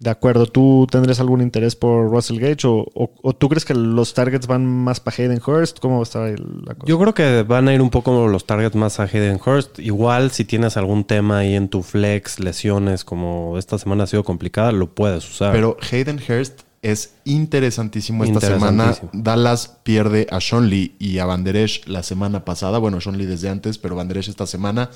De 0.02 0.10
acuerdo, 0.10 0.46
¿tú 0.46 0.88
tendrías 0.90 1.20
algún 1.20 1.42
interés 1.42 1.76
por 1.76 2.10
Russell 2.10 2.40
Gage 2.40 2.66
o, 2.68 2.86
o- 2.94 3.12
o 3.22 3.34
tú 3.36 3.50
crees 3.50 3.66
que 3.66 3.74
los 3.74 4.14
targets 4.14 4.48
van 4.48 4.66
más 4.66 5.02
para 5.02 5.18
Hayden 5.18 5.42
Hurst? 5.46 5.80
¿Cómo 5.80 5.96
va 5.96 6.00
a 6.00 6.04
estar 6.04 6.24
ahí 6.24 6.36
la 6.38 6.74
cosa? 6.76 6.88
Yo 6.88 6.98
creo 6.98 7.14
que 7.14 7.44
van 7.44 7.68
a 7.68 7.74
ir 7.74 7.82
un 7.82 7.90
poco 7.90 8.28
los 8.30 8.46
targets 8.46 8.76
más 8.78 9.02
a 9.02 9.04
Hayden 9.04 9.40
Hurst. 9.46 9.78
Igual, 9.80 10.32
si 10.32 10.46
tienes 10.46 10.78
algún 10.78 11.04
tema 11.04 11.40
ahí 11.40 11.54
en 11.54 11.68
tu 11.68 11.84
flex, 11.84 12.40
lesiones, 12.40 13.04
como 13.04 13.58
esta 13.58 13.78
semana 13.78 14.06
ha 14.06 14.08
sido 14.08 14.24
complicada, 14.24 14.72
lo 14.72 14.96
puedes 14.96 15.30
usar. 15.30 15.52
Pero 15.52 15.76
Hayden 15.92 16.22
Hurst 16.30 16.62
es 16.82 17.16
interesantísimo 17.26 18.24
esta 18.24 18.40
semana. 18.40 18.96
Dallas 19.12 19.80
pierde 19.84 20.28
a 20.32 20.40
Sean 20.40 20.70
Lee 20.70 20.96
y 20.98 21.18
a 21.18 21.26
Banderesh 21.26 21.88
la 21.88 22.04
semana 22.04 22.46
pasada. 22.46 22.78
Bueno, 22.78 23.02
Sean 23.02 23.18
Lee 23.18 23.26
desde 23.26 23.50
antes, 23.50 23.78
pero 23.78 23.98
Banderesh 23.98 24.30
esta 24.30 24.48
semana. 24.48 24.90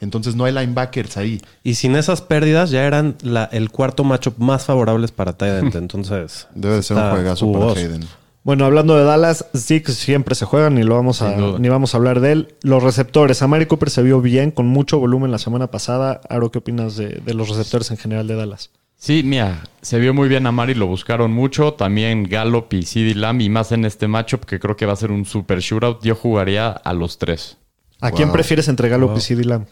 Entonces 0.00 0.36
no 0.36 0.44
hay 0.44 0.52
linebackers 0.52 1.16
ahí. 1.16 1.40
Y 1.64 1.74
sin 1.74 1.96
esas 1.96 2.22
pérdidas, 2.22 2.70
ya 2.70 2.84
eran 2.84 3.16
la- 3.22 3.44
el 3.52 3.70
cuarto 3.70 4.04
matchup 4.04 4.38
más 4.38 4.64
favorables 4.64 5.10
para 5.12 5.32
Tyrant. 5.32 5.74
Entonces, 5.74 6.46
Debe 6.54 6.76
de 6.76 6.82
ser 6.82 6.96
un 6.96 7.10
juegazo 7.10 7.46
jugoso. 7.46 7.74
para 7.74 7.86
Hayden. 7.86 8.04
Bueno, 8.44 8.64
hablando 8.64 8.96
de 8.96 9.04
Dallas, 9.04 9.44
Zeke 9.54 9.92
siempre 9.92 10.34
se 10.34 10.46
juega, 10.46 10.70
ni 10.70 10.82
lo 10.82 10.94
vamos 10.94 11.20
a, 11.20 11.36
ni 11.58 11.68
vamos 11.68 11.92
a 11.92 11.98
hablar 11.98 12.20
de 12.20 12.32
él. 12.32 12.54
Los 12.62 12.82
receptores, 12.82 13.42
Amari 13.42 13.66
Cooper 13.66 13.90
se 13.90 14.02
vio 14.02 14.22
bien, 14.22 14.52
con 14.52 14.66
mucho 14.68 14.98
volumen 14.98 15.30
la 15.30 15.38
semana 15.38 15.66
pasada. 15.66 16.20
Aro, 16.30 16.50
¿qué 16.50 16.58
opinas 16.58 16.96
de, 16.96 17.20
de 17.24 17.34
los 17.34 17.48
receptores 17.50 17.90
en 17.90 17.98
general 17.98 18.26
de 18.26 18.36
Dallas? 18.36 18.70
Sí, 18.96 19.22
mira, 19.22 19.64
se 19.82 19.98
vio 19.98 20.14
muy 20.14 20.28
bien 20.28 20.46
a 20.46 20.52
Mari, 20.52 20.74
lo 20.74 20.86
buscaron 20.86 21.30
mucho. 21.30 21.74
También 21.74 22.24
Gallop 22.24 22.72
y 22.72 22.82
CD 22.84 23.14
Lamb, 23.14 23.42
y 23.42 23.48
más 23.50 23.70
en 23.72 23.84
este 23.84 24.08
matchup 24.08 24.44
que 24.46 24.58
creo 24.58 24.76
que 24.76 24.86
va 24.86 24.94
a 24.94 24.96
ser 24.96 25.10
un 25.10 25.24
super 25.26 25.58
shootout. 25.60 26.02
Yo 26.02 26.14
jugaría 26.14 26.68
a 26.70 26.94
los 26.94 27.18
tres. 27.18 27.58
¿A 28.00 28.12
quién 28.12 28.32
prefieres 28.32 28.68
entre 28.68 28.88
Gallup 28.88 29.16
y 29.16 29.20
CD 29.20 29.44
Lamb? 29.44 29.66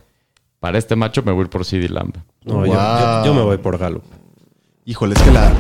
Para 0.61 0.79
este 0.79 0.97
matchup 0.97 1.27
me 1.27 1.33
voy 1.33 1.47
por 1.47 1.65
CD 1.65 1.89
Lamb. 1.89 2.15
No, 2.45 2.65
yo- 2.67 2.73
Wow. 2.73 2.75
yo, 2.75 3.25
yo 3.27 3.35
me 3.35 3.43
voy 3.43 3.59
por 3.59 3.79
Galo. 3.79 4.03
Híjole, 4.85 5.15
es 5.15 5.23
que 5.23 5.31
la 5.31 5.53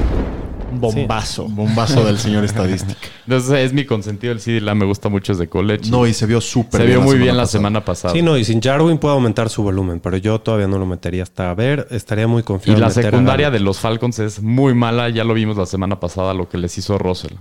Bombazo. 0.72 1.44
bombazo 1.48 2.04
del 2.04 2.18
señor 2.18 2.44
estadística. 2.44 2.98
Entonces 3.26 3.50
es 3.60 3.72
mi 3.72 3.84
consentido 3.86 4.32
el 4.32 4.40
CD 4.40 4.60
Lamb, 4.60 4.80
me 4.80 4.86
gusta 4.86 5.08
mucho 5.08 5.32
desde 5.32 5.48
college. 5.48 5.90
No, 5.90 6.06
y 6.06 6.12
se 6.12 6.26
vio 6.26 6.40
súper 6.40 6.80
se 6.80 6.86
bien. 6.86 6.98
vio 6.98 7.06
muy 7.06 7.16
bien 7.18 7.36
la 7.36 7.44
pasada. 7.44 7.58
semana 7.60 7.84
pasada. 7.84 8.14
Sí, 8.14 8.20
no, 8.22 8.36
y 8.36 8.44
sin 8.44 8.60
Jarwin 8.60 8.98
puede 8.98 9.14
aumentar 9.14 9.48
su 9.48 9.62
volumen, 9.62 10.00
pero 10.00 10.16
yo 10.16 10.40
todavía 10.40 10.66
no 10.66 10.78
lo 10.78 10.84
metería 10.86 11.22
hasta 11.22 11.50
a 11.50 11.54
ver. 11.54 11.86
Estaría 11.90 12.26
muy 12.26 12.40
y 12.40 12.44
confiado. 12.44 12.80
la 12.80 12.86
en 12.86 12.90
meter 12.90 13.06
a 13.06 13.10
secundaria 13.10 13.46
Gallup. 13.46 13.58
de 13.60 13.64
los 13.64 13.78
Falcons 13.78 14.18
es 14.18 14.42
muy 14.42 14.74
mala. 14.74 15.08
Ya 15.08 15.24
lo 15.24 15.34
vimos 15.34 15.56
la 15.56 15.66
semana 15.66 15.98
pasada 16.00 16.34
lo 16.34 16.48
que 16.48 16.58
les 16.58 16.76
hizo 16.78 16.98
Russell. 16.98 17.34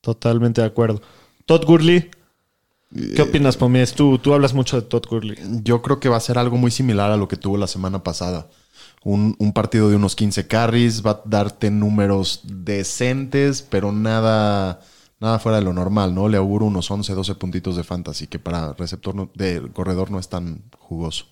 Totalmente 0.00 0.60
de 0.60 0.66
acuerdo. 0.66 1.02
Todd 1.44 1.64
Gurley, 1.64 2.10
¿qué 2.90 3.22
opinas, 3.22 3.56
Pomies? 3.56 3.94
Tú, 3.94 4.18
tú 4.18 4.32
hablas 4.34 4.54
mucho 4.54 4.80
de 4.80 4.86
Todd 4.86 5.04
Gurley. 5.08 5.36
Yo 5.62 5.82
creo 5.82 6.00
que 6.00 6.08
va 6.08 6.16
a 6.16 6.20
ser 6.20 6.38
algo 6.38 6.56
muy 6.56 6.70
similar 6.70 7.10
a 7.10 7.16
lo 7.16 7.28
que 7.28 7.36
tuvo 7.36 7.56
la 7.56 7.66
semana 7.66 8.02
pasada. 8.02 8.48
Un, 9.04 9.36
un 9.38 9.52
partido 9.52 9.88
de 9.88 9.96
unos 9.96 10.16
15 10.16 10.46
carries 10.48 11.04
va 11.04 11.10
a 11.12 11.22
darte 11.24 11.70
números 11.70 12.40
decentes, 12.44 13.62
pero 13.62 13.92
nada, 13.92 14.80
nada 15.20 15.38
fuera 15.38 15.58
de 15.58 15.64
lo 15.64 15.72
normal, 15.72 16.14
¿no? 16.14 16.28
Le 16.28 16.36
auguro 16.38 16.66
unos 16.66 16.90
11, 16.90 17.14
12 17.14 17.34
puntitos 17.36 17.76
de 17.76 17.84
fantasy, 17.84 18.26
que 18.26 18.38
para 18.38 18.72
receptor 18.72 19.14
no- 19.14 19.30
de 19.34 19.62
corredor 19.72 20.10
no 20.10 20.18
es 20.18 20.28
tan 20.28 20.64
jugoso. 20.78 21.26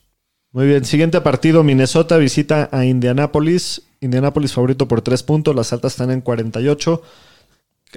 Muy 0.52 0.66
bien, 0.68 0.84
siguiente 0.84 1.20
partido, 1.20 1.64
Minnesota 1.64 2.16
visita 2.16 2.68
a 2.70 2.84
Indianapolis. 2.84 3.82
Indianapolis 4.00 4.52
favorito 4.52 4.86
por 4.86 5.02
3 5.02 5.22
puntos, 5.24 5.54
las 5.56 5.72
altas 5.72 5.94
están 5.94 6.12
en 6.12 6.20
48. 6.20 7.02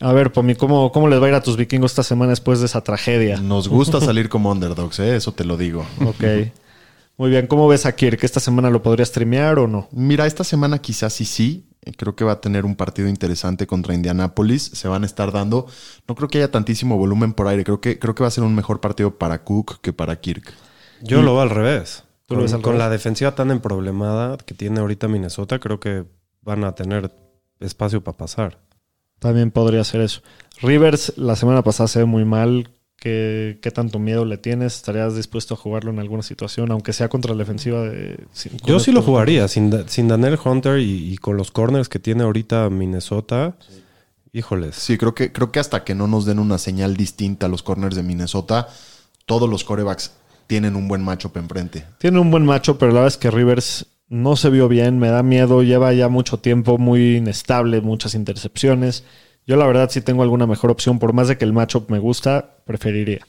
A 0.02 0.14
ver, 0.14 0.32
Pomi, 0.32 0.56
¿cómo, 0.56 0.92
¿cómo 0.92 1.08
les 1.08 1.22
va 1.22 1.26
a 1.26 1.30
ir 1.30 1.36
a 1.36 1.42
tus 1.42 1.58
vikingos 1.58 1.92
esta 1.92 2.04
semana 2.04 2.30
después 2.32 2.60
de 2.60 2.68
esa 2.68 2.82
tragedia? 2.82 3.38
Nos 3.42 3.68
gusta 3.68 4.00
salir 4.00 4.30
como 4.30 4.52
underdogs, 4.52 5.00
¿eh? 5.00 5.16
eso 5.16 5.32
te 5.32 5.44
lo 5.44 5.58
digo. 5.58 5.86
Ok. 6.06 6.24
Muy 7.18 7.32
bien, 7.32 7.48
¿cómo 7.48 7.68
ves 7.68 7.88
a 7.88 7.96
Kirk? 7.96 8.24
¿Esta 8.24 8.40
semana 8.40 8.70
lo 8.70 8.84
podría 8.84 9.04
streamear 9.06 9.58
o 9.58 9.68
no? 9.68 9.88
Mira, 9.92 10.28
esta 10.28 10.44
semana 10.44 10.78
quizás 10.80 11.14
sí 11.14 11.26
sí. 11.26 11.66
Eh, 11.84 11.94
Creo 11.98 12.16
que 12.16 12.24
va 12.24 12.34
a 12.34 12.42
tener 12.42 12.64
un 12.64 12.76
partido 12.76 13.08
interesante 13.08 13.66
contra 13.66 13.96
Indianapolis. 13.96 14.62
Se 14.74 14.88
van 14.88 15.02
a 15.02 15.08
estar 15.08 15.32
dando. 15.32 15.66
No 16.08 16.14
creo 16.14 16.28
que 16.30 16.38
haya 16.38 16.52
tantísimo 16.52 16.96
volumen 16.96 17.34
por 17.34 17.48
aire. 17.48 17.64
Creo 17.64 17.82
que, 17.82 17.98
creo 17.98 18.14
que 18.14 18.22
va 18.22 18.28
a 18.28 18.32
ser 18.32 18.44
un 18.44 18.54
mejor 18.54 18.82
partido 18.82 19.18
para 19.18 19.44
Cook 19.44 19.80
que 19.82 19.94
para 19.94 20.20
Kirk. 20.22 20.54
Yo 21.02 21.24
lo 21.24 21.34
veo 21.34 21.42
al 21.42 21.50
revés. 21.50 22.04
¿Tú 22.28 22.36
lo 22.36 22.42
Con, 22.42 22.46
ves 22.46 22.54
al 22.54 22.62
con 22.62 22.74
revés? 22.74 22.86
la 22.86 22.90
defensiva 22.92 23.34
tan 23.34 23.50
emproblemada 23.50 24.38
que 24.38 24.54
tiene 24.54 24.80
ahorita 24.80 25.08
Minnesota, 25.08 25.58
creo 25.58 25.80
que 25.80 26.04
van 26.44 26.64
a 26.66 26.76
tener 26.76 27.12
espacio 27.60 28.04
para 28.04 28.18
pasar. 28.18 28.60
También 29.20 29.52
podría 29.52 29.84
ser 29.84 30.02
eso. 30.02 30.22
Rivers, 30.62 31.14
la 31.18 31.36
semana 31.36 31.64
pasada 31.64 31.88
se 31.88 32.00
ve 32.00 32.06
muy 32.06 32.26
mal. 32.26 32.70
¿Qué, 33.00 33.60
qué 33.62 33.70
tanto 33.70 34.00
miedo 34.00 34.26
le 34.26 34.40
tienes? 34.40 34.76
¿Estarías 34.76 35.16
dispuesto 35.16 35.54
a 35.54 35.58
jugarlo 35.58 35.92
en 35.92 36.00
alguna 36.00 36.24
situación, 36.24 36.72
aunque 36.72 36.94
sea 36.94 37.10
contra 37.10 37.34
la 37.34 37.38
defensiva 37.40 37.84
de... 37.84 38.26
sin- 38.34 38.58
Yo 38.66 38.80
sí 38.80 38.92
lo 38.92 39.04
jugaría 39.04 39.48
sin, 39.48 39.72
sin 39.88 40.08
Daniel 40.08 40.40
Hunter 40.44 40.80
y, 40.80 41.14
y 41.14 41.18
con 41.18 41.38
los 41.38 41.52
corners 41.52 41.90
que 41.90 42.00
tiene 42.00 42.24
ahorita 42.24 42.68
Minnesota. 42.72 43.56
híjoles. 44.34 44.76
Sí, 44.76 44.98
creo 44.98 45.14
que, 45.14 45.32
creo 45.32 45.52
que 45.52 45.60
hasta 45.60 45.84
que 45.84 45.94
no 45.94 46.08
nos 46.08 46.26
den 46.26 46.40
una 46.40 46.58
señal 46.58 46.98
distinta 46.98 47.46
a 47.46 47.50
los 47.50 47.62
corners 47.62 47.96
de 47.96 48.02
Minnesota, 48.02 48.68
todos 49.28 49.48
los 49.48 49.64
corebacks 49.64 50.14
tienen 50.48 50.76
un 50.76 50.88
buen 50.88 51.04
matchup 51.04 51.38
enfrente. 51.38 51.86
Tiene 52.00 52.20
un 52.20 52.32
buen 52.32 52.46
macho, 52.46 52.80
pero 52.80 52.92
la 52.92 53.02
verdad 53.02 53.08
es 53.10 53.18
que 53.18 53.30
Rivers 53.30 53.86
no 54.10 54.36
se 54.36 54.50
vio 54.50 54.68
bien, 54.68 55.00
me 55.00 55.10
da 55.10 55.24
miedo, 55.24 55.64
lleva 55.64 55.94
ya 55.94 56.08
mucho 56.08 56.38
tiempo 56.38 56.78
muy 56.78 57.18
inestable, 57.18 57.82
muchas 57.82 58.16
intercepciones. 58.16 59.04
Yo 59.46 59.56
la 59.56 59.66
verdad 59.66 59.90
si 59.90 60.02
tengo 60.02 60.24
alguna 60.24 60.48
mejor 60.48 60.72
opción, 60.72 61.00
por 61.00 61.14
más 61.14 61.28
de 61.28 61.38
que 61.38 61.46
el 61.46 61.54
matchup 61.54 61.90
me 61.90 62.00
gusta, 62.00 62.58
preferiría. 62.66 63.20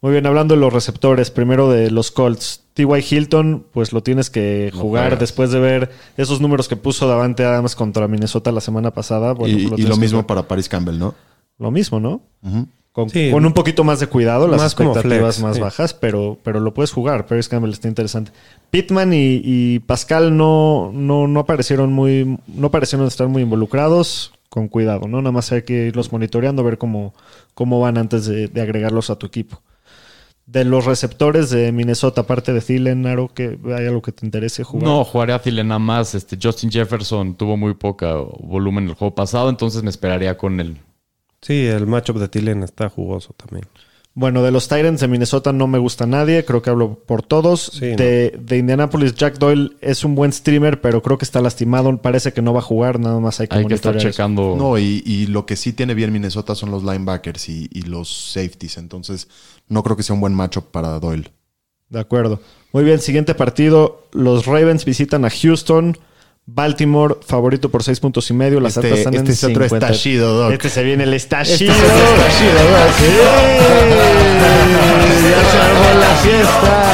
Muy 0.00 0.12
bien, 0.12 0.26
hablando 0.26 0.54
de 0.54 0.60
los 0.60 0.72
receptores, 0.72 1.30
primero 1.30 1.70
de 1.70 1.90
los 1.90 2.10
Colts. 2.10 2.60
T.Y. 2.74 3.04
Hilton, 3.08 3.64
pues 3.72 3.92
lo 3.92 4.02
tienes 4.02 4.28
que 4.28 4.70
jugar 4.74 5.04
juegas. 5.04 5.20
después 5.20 5.50
de 5.50 5.60
ver 5.60 5.90
esos 6.16 6.40
números 6.40 6.68
que 6.68 6.76
puso 6.76 7.08
Davante 7.08 7.44
Adams 7.44 7.74
contra 7.74 8.06
Minnesota 8.08 8.52
la 8.52 8.60
semana 8.60 8.90
pasada. 8.90 9.32
Bueno, 9.32 9.56
y, 9.56 9.86
lo 9.86 9.96
mismo 9.96 10.26
para 10.26 10.42
Paris 10.42 10.68
Campbell, 10.68 10.98
¿no? 10.98 11.14
Lo 11.58 11.70
mismo, 11.70 12.00
¿no? 12.00 12.20
Ujú. 12.42 12.66
Con, 12.94 13.10
Sí. 13.10 13.30
con 13.32 13.44
un 13.44 13.52
poquito 13.52 13.82
más 13.82 13.98
de 13.98 14.06
cuidado, 14.06 14.46
las 14.46 14.60
Más 14.62 14.72
expectativas 14.72 15.34
flex, 15.34 15.40
más 15.42 15.56
sí. 15.56 15.60
bajas, 15.60 15.92
pero, 15.94 16.38
pero 16.44 16.60
lo 16.60 16.72
puedes 16.72 16.92
jugar. 16.92 17.26
Paris 17.26 17.48
Campbell 17.48 17.72
está 17.72 17.88
interesante. 17.88 18.30
Pittman 18.70 19.12
y, 19.12 19.40
y 19.44 19.80
Pascal 19.80 20.36
no, 20.36 20.92
no, 20.94 21.26
no 21.26 21.40
aparecieron 21.40 21.92
muy, 21.92 22.38
no 22.46 22.70
parecieron 22.70 23.06
estar 23.08 23.26
muy 23.28 23.42
involucrados. 23.42 24.32
Con 24.48 24.68
cuidado, 24.68 25.08
¿no? 25.08 25.20
Nada 25.20 25.32
más 25.32 25.50
hay 25.50 25.62
que 25.62 25.88
irlos 25.88 26.12
monitoreando, 26.12 26.62
ver 26.62 26.78
cómo, 26.78 27.12
cómo 27.54 27.80
van 27.80 27.98
antes 27.98 28.26
de, 28.26 28.46
de 28.46 28.60
agregarlos 28.62 29.10
a 29.10 29.16
tu 29.18 29.26
equipo. 29.26 29.60
De 30.46 30.64
los 30.64 30.84
receptores 30.84 31.50
de 31.50 31.72
Minnesota, 31.72 32.20
aparte 32.20 32.52
de 32.52 32.60
Thielen, 32.60 33.04
Aro, 33.06 33.32
que 33.34 33.58
hay 33.76 33.86
algo 33.86 34.00
que 34.02 34.12
te 34.12 34.24
interese 34.24 34.62
jugar. 34.62 34.86
No, 34.86 35.02
jugaré 35.04 35.32
a 35.32 35.42
Thielen 35.42 35.66
nada 35.66 35.80
más. 35.80 36.14
Este, 36.14 36.38
Justin 36.40 36.70
Jefferson 36.70 37.34
tuvo 37.34 37.56
muy 37.56 37.74
poca 37.74 38.14
volumen 38.14 38.86
el 38.88 38.94
juego 38.94 39.12
pasado, 39.16 39.50
entonces 39.50 39.82
me 39.82 39.90
esperaría 39.90 40.38
con 40.38 40.60
él. 40.60 40.76
Sí, 41.44 41.66
el 41.66 41.86
matchup 41.86 42.18
de 42.18 42.28
Tillen 42.28 42.62
está 42.62 42.88
jugoso 42.88 43.34
también. 43.36 43.66
Bueno, 44.16 44.44
de 44.44 44.52
los 44.52 44.68
Tyrants 44.68 45.00
de 45.00 45.08
Minnesota 45.08 45.52
no 45.52 45.66
me 45.66 45.78
gusta 45.78 46.06
nadie, 46.06 46.44
creo 46.44 46.62
que 46.62 46.70
hablo 46.70 47.00
por 47.04 47.22
todos. 47.22 47.72
Sí, 47.74 47.96
de, 47.96 48.38
de 48.40 48.58
Indianapolis, 48.58 49.14
Jack 49.16 49.38
Doyle 49.38 49.72
es 49.80 50.04
un 50.04 50.14
buen 50.14 50.32
streamer, 50.32 50.80
pero 50.80 51.02
creo 51.02 51.18
que 51.18 51.24
está 51.24 51.40
lastimado, 51.40 52.00
parece 52.00 52.32
que 52.32 52.40
no 52.40 52.52
va 52.52 52.60
a 52.60 52.62
jugar, 52.62 53.00
nada 53.00 53.18
más 53.18 53.40
hay 53.40 53.48
que 53.48 53.56
Hay 53.56 53.66
que 53.66 53.74
estar 53.74 53.96
eso. 53.96 54.08
checando. 54.08 54.54
No, 54.56 54.78
y, 54.78 55.02
y 55.04 55.26
lo 55.26 55.46
que 55.46 55.56
sí 55.56 55.72
tiene 55.72 55.94
bien 55.94 56.12
Minnesota 56.12 56.54
son 56.54 56.70
los 56.70 56.84
linebackers 56.84 57.48
y, 57.48 57.68
y 57.72 57.82
los 57.82 58.08
safeties. 58.32 58.78
Entonces, 58.78 59.26
no 59.68 59.82
creo 59.82 59.96
que 59.96 60.04
sea 60.04 60.14
un 60.14 60.20
buen 60.20 60.32
matchup 60.34 60.70
para 60.70 61.00
Doyle. 61.00 61.32
De 61.88 61.98
acuerdo. 61.98 62.40
Muy 62.72 62.84
bien, 62.84 63.00
siguiente 63.00 63.34
partido. 63.34 64.04
Los 64.12 64.46
Ravens 64.46 64.84
visitan 64.84 65.24
a 65.24 65.30
Houston. 65.30 65.98
Baltimore, 66.46 67.16
favorito 67.26 67.70
por 67.70 67.82
seis 67.82 68.00
puntos 68.00 68.28
y 68.30 68.34
medio. 68.34 68.60
Las 68.60 68.76
Este- 68.76 68.88
altas 68.88 68.98
están 68.98 69.14
este 69.14 69.26
en 69.28 69.32
es 69.32 69.44
otro 69.44 69.62
50. 69.64 69.86
estallido, 69.88 70.34
Doc. 70.34 70.52
Este 70.52 70.68
se 70.68 70.82
viene 70.84 71.04
el 71.04 71.14
estallido. 71.14 71.54
Este 71.54 71.64
es 71.66 71.70
el 71.70 72.00
estallido, 72.00 72.62
Doc. 72.70 72.90
¡Sí! 72.98 73.04
¡Ya 75.30 75.50
se 75.50 75.58
armó 75.58 76.00
la 76.00 76.14
fiesta! 76.16 76.90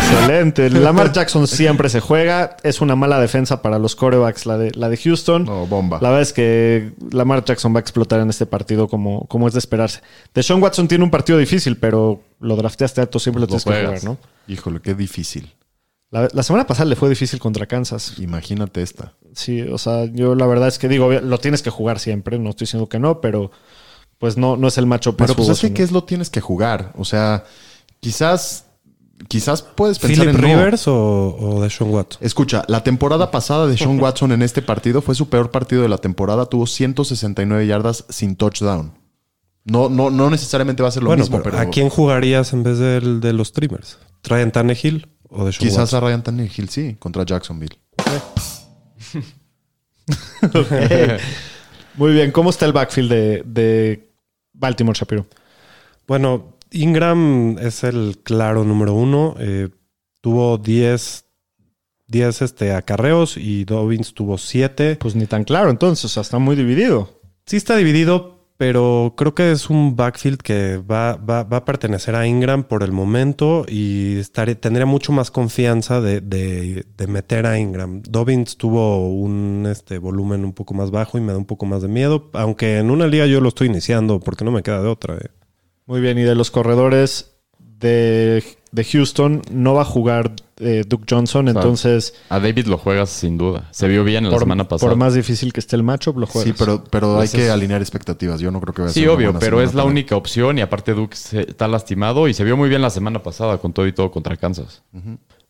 Excelente. 0.00 0.70
Lamar 0.80 1.12
Jackson 1.12 1.46
siempre 1.48 1.88
se 1.88 1.98
juega. 2.00 2.56
Es 2.62 2.80
una 2.80 2.94
mala 2.94 3.18
defensa 3.18 3.60
para 3.62 3.78
los 3.78 3.96
corebacks, 3.96 4.46
la 4.46 4.56
de, 4.58 4.70
la 4.74 4.88
de 4.88 4.96
Houston. 4.98 5.44
No, 5.44 5.66
bomba. 5.66 5.98
La 6.00 6.10
verdad 6.10 6.22
es 6.22 6.32
que 6.32 6.92
Lamar 7.10 7.44
Jackson 7.44 7.74
va 7.74 7.78
a 7.78 7.80
explotar 7.80 8.20
en 8.20 8.30
este 8.30 8.46
partido 8.46 8.86
como, 8.88 9.26
como 9.26 9.48
es 9.48 9.54
de 9.54 9.58
esperarse. 9.58 10.00
Deshaun 10.34 10.62
Watson 10.62 10.86
tiene 10.86 11.02
un 11.04 11.10
partido 11.10 11.38
difícil, 11.38 11.76
pero 11.76 12.20
lo 12.40 12.56
drafteaste 12.56 13.00
alto, 13.00 13.18
siempre 13.18 13.40
lo 13.40 13.44
Lo 13.46 13.48
tienes 13.48 13.64
que 13.64 13.70
jugar, 13.86 14.04
¿no? 14.04 14.18
Híjole, 14.46 14.80
qué 14.80 14.94
difícil. 14.94 15.50
La, 16.14 16.28
la 16.32 16.44
semana 16.44 16.64
pasada 16.64 16.88
le 16.88 16.94
fue 16.94 17.08
difícil 17.08 17.40
contra 17.40 17.66
Kansas. 17.66 18.20
Imagínate 18.20 18.82
esta. 18.82 19.14
Sí, 19.32 19.62
o 19.62 19.78
sea, 19.78 20.04
yo 20.04 20.36
la 20.36 20.46
verdad 20.46 20.68
es 20.68 20.78
que 20.78 20.86
digo, 20.86 21.10
lo 21.10 21.38
tienes 21.38 21.60
que 21.60 21.70
jugar 21.70 21.98
siempre, 21.98 22.38
no 22.38 22.50
estoy 22.50 22.66
diciendo 22.66 22.88
que 22.88 23.00
no, 23.00 23.20
pero 23.20 23.50
pues 24.20 24.36
no, 24.36 24.56
no 24.56 24.68
es 24.68 24.78
el 24.78 24.86
macho 24.86 25.16
Pero 25.16 25.34
pues 25.34 25.48
es 25.48 25.58
que, 25.58 25.74
¿qué 25.74 25.82
es 25.82 25.90
lo 25.90 26.04
tienes 26.04 26.30
que 26.30 26.40
jugar? 26.40 26.92
O 26.96 27.04
sea, 27.04 27.42
quizás, 27.98 28.66
quizás 29.26 29.62
puedes 29.62 29.98
pensar 29.98 30.26
¿Philip 30.26 30.36
en 30.36 30.40
no. 30.40 30.56
Rivers 30.56 30.86
o, 30.86 31.36
o 31.36 31.60
Deshaun 31.60 31.90
Watson? 31.90 32.24
Escucha, 32.24 32.64
la 32.68 32.84
temporada 32.84 33.32
pasada 33.32 33.66
de 33.66 33.76
Sean 33.76 33.98
Watson 33.98 34.30
en 34.30 34.42
este 34.42 34.62
partido 34.62 35.02
fue 35.02 35.16
su 35.16 35.28
peor 35.28 35.50
partido 35.50 35.82
de 35.82 35.88
la 35.88 35.98
temporada. 35.98 36.46
Tuvo 36.46 36.68
169 36.68 37.66
yardas 37.66 38.04
sin 38.08 38.36
touchdown. 38.36 38.92
No, 39.64 39.88
no, 39.88 40.10
no 40.10 40.30
necesariamente 40.30 40.84
va 40.84 40.90
a 40.90 40.92
ser 40.92 41.02
lo 41.02 41.08
bueno, 41.08 41.24
mismo, 41.24 41.38
pero 41.38 41.56
pero 41.56 41.68
¿a 41.68 41.70
quién 41.72 41.88
jugarías 41.88 42.52
en 42.52 42.62
vez 42.62 42.78
del 42.78 43.20
de 43.20 43.32
los 43.32 43.48
streamers? 43.48 43.98
¿Traen 44.22 44.52
Tannehill 44.52 45.08
o 45.34 45.44
Deshaun 45.44 45.68
quizás 45.68 45.92
Watson? 45.92 45.96
a 45.96 46.06
Ryan 46.06 46.22
Tannehill 46.22 46.68
sí, 46.68 46.96
contra 46.98 47.24
Jacksonville. 47.24 47.76
Muy 51.96 52.12
bien, 52.12 52.32
¿cómo 52.32 52.50
está 52.50 52.66
el 52.66 52.72
backfield 52.72 53.10
de, 53.10 53.42
de 53.46 54.10
Baltimore, 54.52 54.98
Shapiro? 54.98 55.26
Bueno, 56.06 56.58
Ingram 56.70 57.56
es 57.58 57.84
el 57.84 58.18
claro 58.22 58.64
número 58.64 58.94
uno. 58.94 59.36
Eh, 59.38 59.68
tuvo 60.20 60.58
10, 60.58 61.24
10 62.08 62.42
este, 62.42 62.72
acarreos 62.72 63.36
y 63.36 63.64
Dobbins 63.64 64.12
tuvo 64.12 64.38
7. 64.38 64.96
Pues 64.96 65.14
ni 65.14 65.26
tan 65.26 65.44
claro, 65.44 65.70
entonces, 65.70 66.04
o 66.04 66.08
sea, 66.08 66.22
está 66.22 66.38
muy 66.38 66.56
dividido. 66.56 67.20
Sí 67.46 67.56
está 67.56 67.76
dividido, 67.76 68.33
pero 68.66 69.12
creo 69.14 69.34
que 69.34 69.52
es 69.52 69.68
un 69.68 69.94
backfield 69.94 70.38
que 70.38 70.78
va, 70.78 71.16
va, 71.16 71.42
va 71.42 71.58
a 71.58 71.64
pertenecer 71.66 72.14
a 72.14 72.26
Ingram 72.26 72.64
por 72.64 72.82
el 72.82 72.92
momento 72.92 73.66
y 73.68 74.16
estaré, 74.16 74.54
tendría 74.54 74.86
mucho 74.86 75.12
más 75.12 75.30
confianza 75.30 76.00
de, 76.00 76.22
de- 76.22 77.06
meter 77.06 77.44
a 77.44 77.58
Ingram. 77.58 78.00
Dobbins 78.08 78.56
tuvo 78.56 79.06
un 79.10 79.68
este, 79.70 79.98
volumen 79.98 80.46
un 80.46 80.54
poco 80.54 80.72
más 80.72 80.90
bajo 80.90 81.18
y 81.18 81.20
me 81.20 81.32
da 81.32 81.36
un 81.36 81.44
poco 81.44 81.66
más 81.66 81.82
de 81.82 81.88
miedo, 81.88 82.30
aunque 82.32 82.78
en 82.78 82.90
una 82.90 83.06
liga 83.06 83.26
yo 83.26 83.42
lo 83.42 83.50
estoy 83.50 83.66
iniciando 83.66 84.18
porque 84.18 84.46
no 84.46 84.50
me 84.50 84.62
queda 84.62 84.80
de 84.80 84.88
otra. 84.88 85.16
eh. 85.16 85.28
Muy 85.84 86.00
bien, 86.00 86.16
y 86.16 86.22
de 86.22 86.34
los 86.34 86.50
corredores 86.50 87.36
de, 87.58 88.42
de 88.72 88.84
Houston 88.84 89.42
no 89.52 89.74
va 89.74 89.82
a 89.82 89.84
jugar 89.84 90.32
eh, 90.58 90.84
Duke 90.86 91.04
Johnson, 91.08 91.48
entonces 91.48 92.14
A 92.28 92.38
David 92.40 92.66
lo 92.66 92.78
juegas 92.78 93.10
sin 93.10 93.36
duda. 93.38 93.68
Se 93.72 93.88
vio 93.88 94.04
bien 94.04 94.28
la 94.30 94.38
semana 94.38 94.68
pasada. 94.68 94.90
por 94.90 94.98
más 94.98 95.14
difícil 95.14 95.52
que 95.52 95.60
esté 95.60 95.76
el 95.76 95.82
matchup, 95.82 96.18
lo 96.18 96.26
juegas. 96.26 96.48
Sí, 96.48 96.54
pero, 96.58 96.84
pero 96.84 97.18
hay 97.20 97.28
que 97.28 97.50
alinear 97.50 97.80
expectativas. 97.80 98.40
Yo 98.40 98.50
no 98.50 98.60
creo 98.60 98.74
que 98.74 98.82
vaya 98.82 98.90
a 98.90 98.94
Sí, 98.94 99.00
ser 99.00 99.08
una 99.10 99.16
obvio, 99.18 99.36
pero 99.38 99.60
es 99.60 99.74
la 99.74 99.82
para 99.82 99.90
única 99.90 100.16
opción 100.16 100.58
y 100.58 100.60
aparte 100.60 100.92
Duke 100.94 101.16
se- 101.16 101.40
está 101.50 101.66
lastimado 101.68 102.28
y 102.28 102.34
se 102.34 102.44
vio 102.44 102.56
muy 102.56 102.68
bien 102.68 102.82
la 102.82 102.90
semana 102.90 103.22
pasada 103.22 103.58
con 103.58 103.72
todo 103.72 103.86
y 103.86 103.92
todo 103.92 104.10
contra 104.10 104.36
Kansas. 104.36 104.82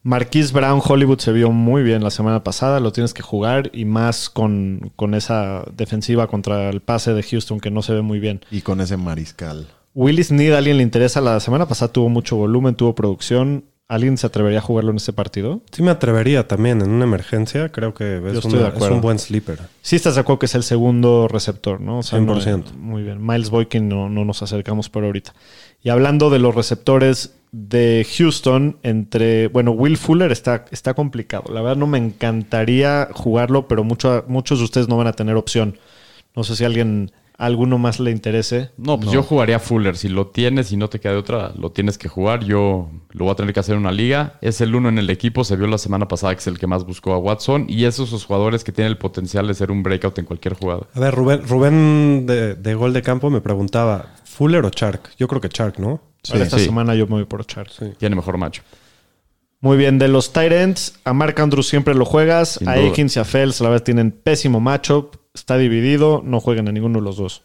Marquise 0.02 0.52
Brown 0.52 0.82
Hollywood 0.84 1.18
se 1.20 1.32
vio 1.32 1.50
muy 1.50 1.82
bien 1.82 2.04
la 2.04 2.10
semana 2.10 2.44
pasada, 2.44 2.78
lo 2.78 2.92
tienes 2.92 3.14
que 3.14 3.22
jugar 3.22 3.70
y 3.72 3.86
más 3.86 4.28
con, 4.28 4.92
con 4.96 5.14
esa 5.14 5.64
defensiva 5.74 6.26
contra 6.26 6.68
el 6.68 6.82
pase 6.82 7.14
de 7.14 7.22
Houston 7.22 7.58
que 7.58 7.70
no 7.70 7.80
se 7.80 7.94
ve 7.94 8.02
muy 8.02 8.20
bien. 8.20 8.44
Y 8.50 8.60
con 8.60 8.82
ese 8.82 8.98
mariscal. 8.98 9.66
Willis 9.94 10.30
Need, 10.30 10.52
¿a 10.52 10.58
alguien 10.58 10.76
le 10.76 10.82
interesa? 10.82 11.20
La 11.22 11.40
semana 11.40 11.66
pasada 11.68 11.90
tuvo 11.92 12.08
mucho 12.10 12.36
volumen, 12.36 12.74
tuvo 12.74 12.94
producción. 12.94 13.64
¿Alguien 13.86 14.16
se 14.16 14.26
atrevería 14.26 14.60
a 14.60 14.62
jugarlo 14.62 14.90
en 14.92 14.96
este 14.96 15.12
partido? 15.12 15.60
Sí 15.70 15.82
me 15.82 15.90
atrevería 15.90 16.48
también 16.48 16.80
en 16.80 16.88
una 16.90 17.04
emergencia, 17.04 17.68
creo 17.70 17.92
que 17.92 18.16
es, 18.16 18.44
una- 18.46 18.72
un 18.90 19.00
buen 19.02 19.18
sleeper. 19.18 19.58
Sí 19.82 19.94
estás 19.96 20.14
de 20.14 20.22
acuerdo 20.22 20.38
que 20.38 20.46
es 20.46 20.54
el 20.54 20.62
segundo 20.62 21.28
receptor, 21.28 21.82
¿no? 21.82 21.98
O 21.98 22.02
sea, 22.02 22.18
no- 22.18 22.34
100%. 22.40 22.72
muy 22.78 23.02
bien. 23.02 23.24
Miles 23.24 23.50
Boykin 23.50 23.86
no, 23.88 24.08
no 24.08 24.24
nos 24.24 24.42
acercamos 24.42 24.88
por 24.88 25.04
ahorita. 25.04 25.34
Y 25.82 25.90
hablando 25.90 26.30
de 26.30 26.38
los 26.38 26.54
receptores 26.54 27.34
de 27.52 28.06
Houston, 28.16 28.78
entre... 28.82 29.48
Bueno, 29.48 29.72
Will 29.72 29.98
Fuller 29.98 30.32
está, 30.32 30.64
está 30.70 30.94
complicado. 30.94 31.52
La 31.52 31.60
verdad 31.60 31.76
no 31.76 31.86
me 31.86 31.98
encantaría 31.98 33.08
jugarlo, 33.12 33.68
pero 33.68 33.84
mucho- 33.84 34.24
muchos 34.28 34.60
de 34.60 34.64
ustedes 34.64 34.88
no 34.88 34.96
van 34.96 35.08
a 35.08 35.12
tener 35.12 35.36
opción. 35.36 35.76
No 36.34 36.42
sé 36.42 36.56
si 36.56 36.64
alguien, 36.64 37.12
a 37.36 37.46
alguno 37.46 37.78
más 37.78 38.00
le 38.00 38.10
interese. 38.10 38.70
No, 38.76 38.98
pues 38.98 39.10
yo 39.10 39.22
jugaría 39.22 39.58
Fuller. 39.58 39.96
Si 39.96 40.08
lo 40.08 40.28
tienes 40.28 40.70
y 40.72 40.76
no 40.76 40.88
te 40.88 41.00
queda 41.00 41.12
de 41.12 41.18
otra, 41.18 41.52
lo 41.56 41.72
tienes 41.72 41.98
que 41.98 42.08
jugar. 42.08 42.44
Yo 42.44 42.90
lo 43.10 43.24
voy 43.24 43.32
a 43.32 43.34
tener 43.34 43.52
que 43.52 43.60
hacer 43.60 43.74
en 43.74 43.80
una 43.80 43.92
liga. 43.92 44.38
Es 44.40 44.60
el 44.60 44.74
uno 44.74 44.88
en 44.88 44.98
el 44.98 45.10
equipo. 45.10 45.44
Se 45.44 45.56
vio 45.56 45.66
la 45.66 45.78
semana 45.78 46.06
pasada 46.06 46.34
que 46.34 46.40
es 46.40 46.46
el 46.46 46.58
que 46.58 46.66
más 46.66 46.84
buscó 46.84 47.12
a 47.12 47.18
Watson. 47.18 47.66
Y 47.68 47.84
esos 47.84 48.08
esos 48.08 48.24
jugadores 48.24 48.62
que 48.62 48.72
tienen 48.72 48.92
el 48.92 48.98
potencial 48.98 49.46
de 49.48 49.54
ser 49.54 49.70
un 49.70 49.82
breakout 49.82 50.18
en 50.18 50.26
cualquier 50.26 50.54
jugada. 50.54 50.86
A 50.94 51.00
ver, 51.00 51.14
Rubén, 51.14 51.46
Rubén 51.46 52.26
de, 52.26 52.54
de 52.54 52.74
Gol 52.74 52.92
de 52.92 53.02
Campo 53.02 53.30
me 53.30 53.40
preguntaba, 53.40 54.14
¿Fuller 54.24 54.64
o 54.64 54.70
Chark? 54.70 55.10
Yo 55.16 55.26
creo 55.26 55.40
que 55.40 55.48
Chark, 55.48 55.78
¿no? 55.78 56.00
Para 56.28 56.44
esta 56.44 56.58
sí. 56.58 56.66
semana 56.66 56.94
yo 56.94 57.06
me 57.06 57.14
voy 57.14 57.24
por 57.24 57.44
Charles. 57.44 57.78
Tiene 57.98 58.16
mejor 58.16 58.38
macho. 58.38 58.62
Muy 59.60 59.76
bien, 59.76 59.98
de 59.98 60.08
los 60.08 60.32
Tyrants, 60.32 61.00
a 61.04 61.12
Mark 61.14 61.40
Andrews 61.40 61.68
siempre 61.68 61.94
lo 61.94 62.04
juegas. 62.04 62.56
Sin 62.58 62.68
a 62.68 62.76
duda. 62.76 62.90
Akins 62.90 63.16
y 63.16 63.20
a 63.20 63.24
Fells, 63.24 63.60
la 63.60 63.70
verdad, 63.70 63.84
tienen 63.84 64.10
pésimo 64.10 64.60
matchup. 64.60 65.16
Está 65.34 65.58
dividido, 65.58 66.22
no 66.24 66.38
juegan 66.40 66.68
a 66.68 66.72
ninguno 66.72 67.00
de 67.00 67.04
los 67.04 67.16
dos. 67.16 67.42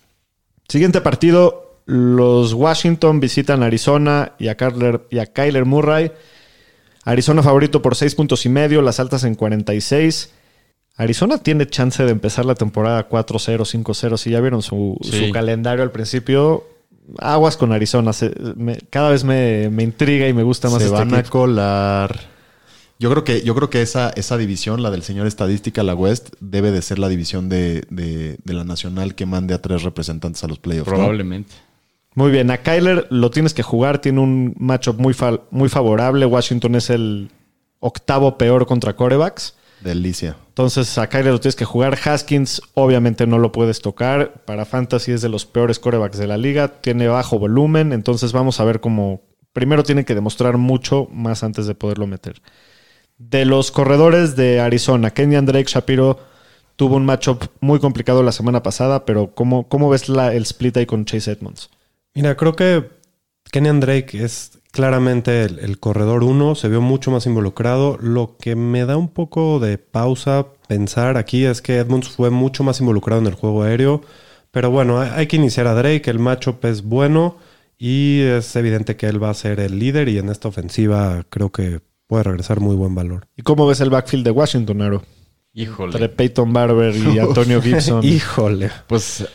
Siguiente 0.67 1.01
partido, 1.01 1.79
los 1.85 2.53
Washington 2.53 3.19
visitan 3.19 3.63
a 3.63 3.65
Arizona 3.65 4.33
y 4.37 4.47
a, 4.49 4.55
Kyler, 4.55 5.07
y 5.09 5.17
a 5.17 5.25
Kyler 5.25 5.65
Murray. 5.65 6.11
Arizona 7.03 7.41
favorito 7.41 7.81
por 7.81 7.95
6 7.95 8.13
puntos 8.13 8.45
y 8.45 8.49
medio, 8.49 8.83
las 8.83 8.99
altas 8.99 9.23
en 9.23 9.33
46. 9.33 10.31
Arizona 10.97 11.39
tiene 11.39 11.65
chance 11.65 12.03
de 12.03 12.11
empezar 12.11 12.45
la 12.45 12.53
temporada 12.53 13.09
4-0, 13.09 13.65
5-0. 13.65 14.17
Si 14.17 14.29
ya 14.29 14.39
vieron 14.39 14.61
su, 14.61 14.95
Sí. 15.01 15.25
su 15.27 15.31
calendario 15.33 15.81
al 15.81 15.91
principio, 15.91 16.65
aguas 17.17 17.57
con 17.57 17.71
Arizona. 17.71 18.13
Se- 18.13 18.35
me- 18.55 18.77
cada 18.91 19.09
vez 19.09 19.23
me, 19.23 19.69
me 19.71 19.81
intriga 19.81 20.27
y 20.27 20.33
me 20.33 20.43
gusta 20.43 20.69
más 20.69 20.77
Se 20.77 20.85
este 20.85 20.95
van 20.95 21.15
a 21.15 21.23
colar. 21.23 22.19
Yo 22.99 23.09
creo 23.09 23.23
que, 23.23 23.41
yo 23.43 23.55
creo 23.55 23.69
que 23.69 23.81
esa, 23.81 24.09
esa 24.11 24.37
división, 24.37 24.83
la 24.83 24.91
del 24.91 25.03
señor 25.03 25.25
estadística, 25.25 25.83
la 25.83 25.95
West, 25.95 26.31
debe 26.41 26.71
de 26.71 26.81
ser 26.81 26.99
la 26.99 27.07
división 27.07 27.47
de, 27.47 27.85
de- 27.89 28.37
de 28.43 28.53
la 28.53 28.65
nacional 28.65 29.15
que 29.15 29.25
mande 29.25 29.53
a 29.53 29.61
tres 29.61 29.83
representantes 29.83 30.43
a 30.43 30.47
los 30.47 30.59
playoffs. 30.59 30.89
¿no? 30.89 30.95
Probablemente. 30.97 31.53
Muy 32.15 32.31
bien, 32.31 32.51
a 32.51 32.57
Kyler 32.57 33.07
lo 33.09 33.31
tienes 33.31 33.53
que 33.53 33.63
jugar, 33.63 33.99
tiene 34.01 34.19
un 34.19 34.53
matchup 34.59 34.99
muy, 34.99 35.13
fa- 35.13 35.39
muy 35.51 35.69
favorable. 35.69 36.25
Washington 36.25 36.75
es 36.75 36.89
el 36.89 37.29
octavo 37.79 38.37
peor 38.37 38.65
contra 38.65 38.95
corebacks. 38.95 39.55
Delicia. 39.81 40.35
Entonces 40.49 40.97
a 40.97 41.07
Kyler 41.07 41.31
lo 41.31 41.39
tienes 41.39 41.55
que 41.55 41.63
jugar. 41.63 41.97
Haskins 42.03 42.61
obviamente 42.73 43.25
no 43.27 43.37
lo 43.37 43.53
puedes 43.53 43.79
tocar. 43.79 44.43
Para 44.43 44.65
Fantasy 44.65 45.13
es 45.13 45.21
de 45.21 45.29
los 45.29 45.45
peores 45.45 45.79
corebacks 45.79 46.17
de 46.17 46.27
la 46.27 46.37
liga. 46.37 46.81
Tiene 46.81 47.07
bajo 47.07 47.39
volumen. 47.39 47.93
Entonces 47.93 48.33
vamos 48.33 48.59
a 48.59 48.65
ver 48.65 48.81
cómo... 48.81 49.21
Primero 49.53 49.83
tiene 49.83 50.03
que 50.03 50.15
demostrar 50.15 50.57
mucho 50.57 51.07
más 51.13 51.43
antes 51.43 51.65
de 51.65 51.75
poderlo 51.75 52.07
meter. 52.07 52.41
De 53.19 53.43
los 53.43 53.69
corredores 53.69 54.37
de 54.37 54.61
Arizona, 54.61 55.11
Kenyan 55.11 55.45
Drake 55.45 55.69
Shapiro 55.69 56.19
tuvo 56.77 56.95
un 56.95 57.05
matchup 57.05 57.43
muy 57.59 57.79
complicado 57.79 58.23
la 58.23 58.31
semana 58.31 58.63
pasada, 58.63 59.03
pero 59.03 59.35
¿cómo, 59.35 59.67
cómo 59.67 59.89
ves 59.89 60.07
el 60.07 60.41
split 60.43 60.77
ahí 60.77 60.85
con 60.85 61.03
Chase 61.03 61.33
Edmonds? 61.33 61.69
Mira, 62.15 62.37
creo 62.37 62.55
que 62.55 62.89
Kenyan 63.51 63.81
Drake 63.81 64.23
es 64.23 64.59
claramente 64.71 65.43
el, 65.43 65.59
el 65.59 65.79
corredor 65.79 66.23
uno, 66.23 66.55
se 66.55 66.69
vio 66.69 66.79
mucho 66.79 67.11
más 67.11 67.25
involucrado. 67.25 67.97
Lo 68.01 68.37
que 68.39 68.55
me 68.55 68.85
da 68.85 68.95
un 68.95 69.09
poco 69.09 69.59
de 69.59 69.77
pausa 69.77 70.47
pensar 70.69 71.17
aquí 71.17 71.43
es 71.43 71.61
que 71.61 71.75
Edmonds 71.75 72.07
fue 72.07 72.29
mucho 72.29 72.63
más 72.63 72.79
involucrado 72.79 73.19
en 73.19 73.27
el 73.27 73.33
juego 73.33 73.63
aéreo. 73.63 74.01
Pero 74.51 74.71
bueno, 74.71 75.01
hay, 75.01 75.09
hay 75.13 75.27
que 75.27 75.35
iniciar 75.35 75.67
a 75.67 75.73
Drake, 75.73 76.09
el 76.09 76.19
matchup 76.19 76.63
es 76.63 76.83
bueno 76.83 77.35
y 77.77 78.21
es 78.21 78.55
evidente 78.55 78.95
que 78.95 79.07
él 79.07 79.21
va 79.21 79.29
a 79.29 79.33
ser 79.33 79.59
el 79.59 79.77
líder 79.77 80.07
y 80.07 80.19
en 80.19 80.29
esta 80.29 80.47
ofensiva 80.47 81.25
creo 81.29 81.51
que 81.51 81.81
puede 82.09 82.23
regresar 82.23 82.59
muy 82.59 82.75
buen 82.75 82.95
valor. 82.95 83.27
¿Y 83.37 83.43
cómo 83.43 83.67
ves 83.67 83.81
el 83.81 83.91
backfield 83.91 84.25
de 84.25 84.31
Washington, 84.31 84.81
Aro? 84.81 85.03
Híjole. 85.53 85.93
Entre 85.93 86.09
Peyton 86.09 86.51
Barber 86.51 86.95
y 86.95 87.19
Antonio 87.19 87.61
Gibson. 87.61 88.03
Híjole. 88.03 88.71
Pues 88.87 89.27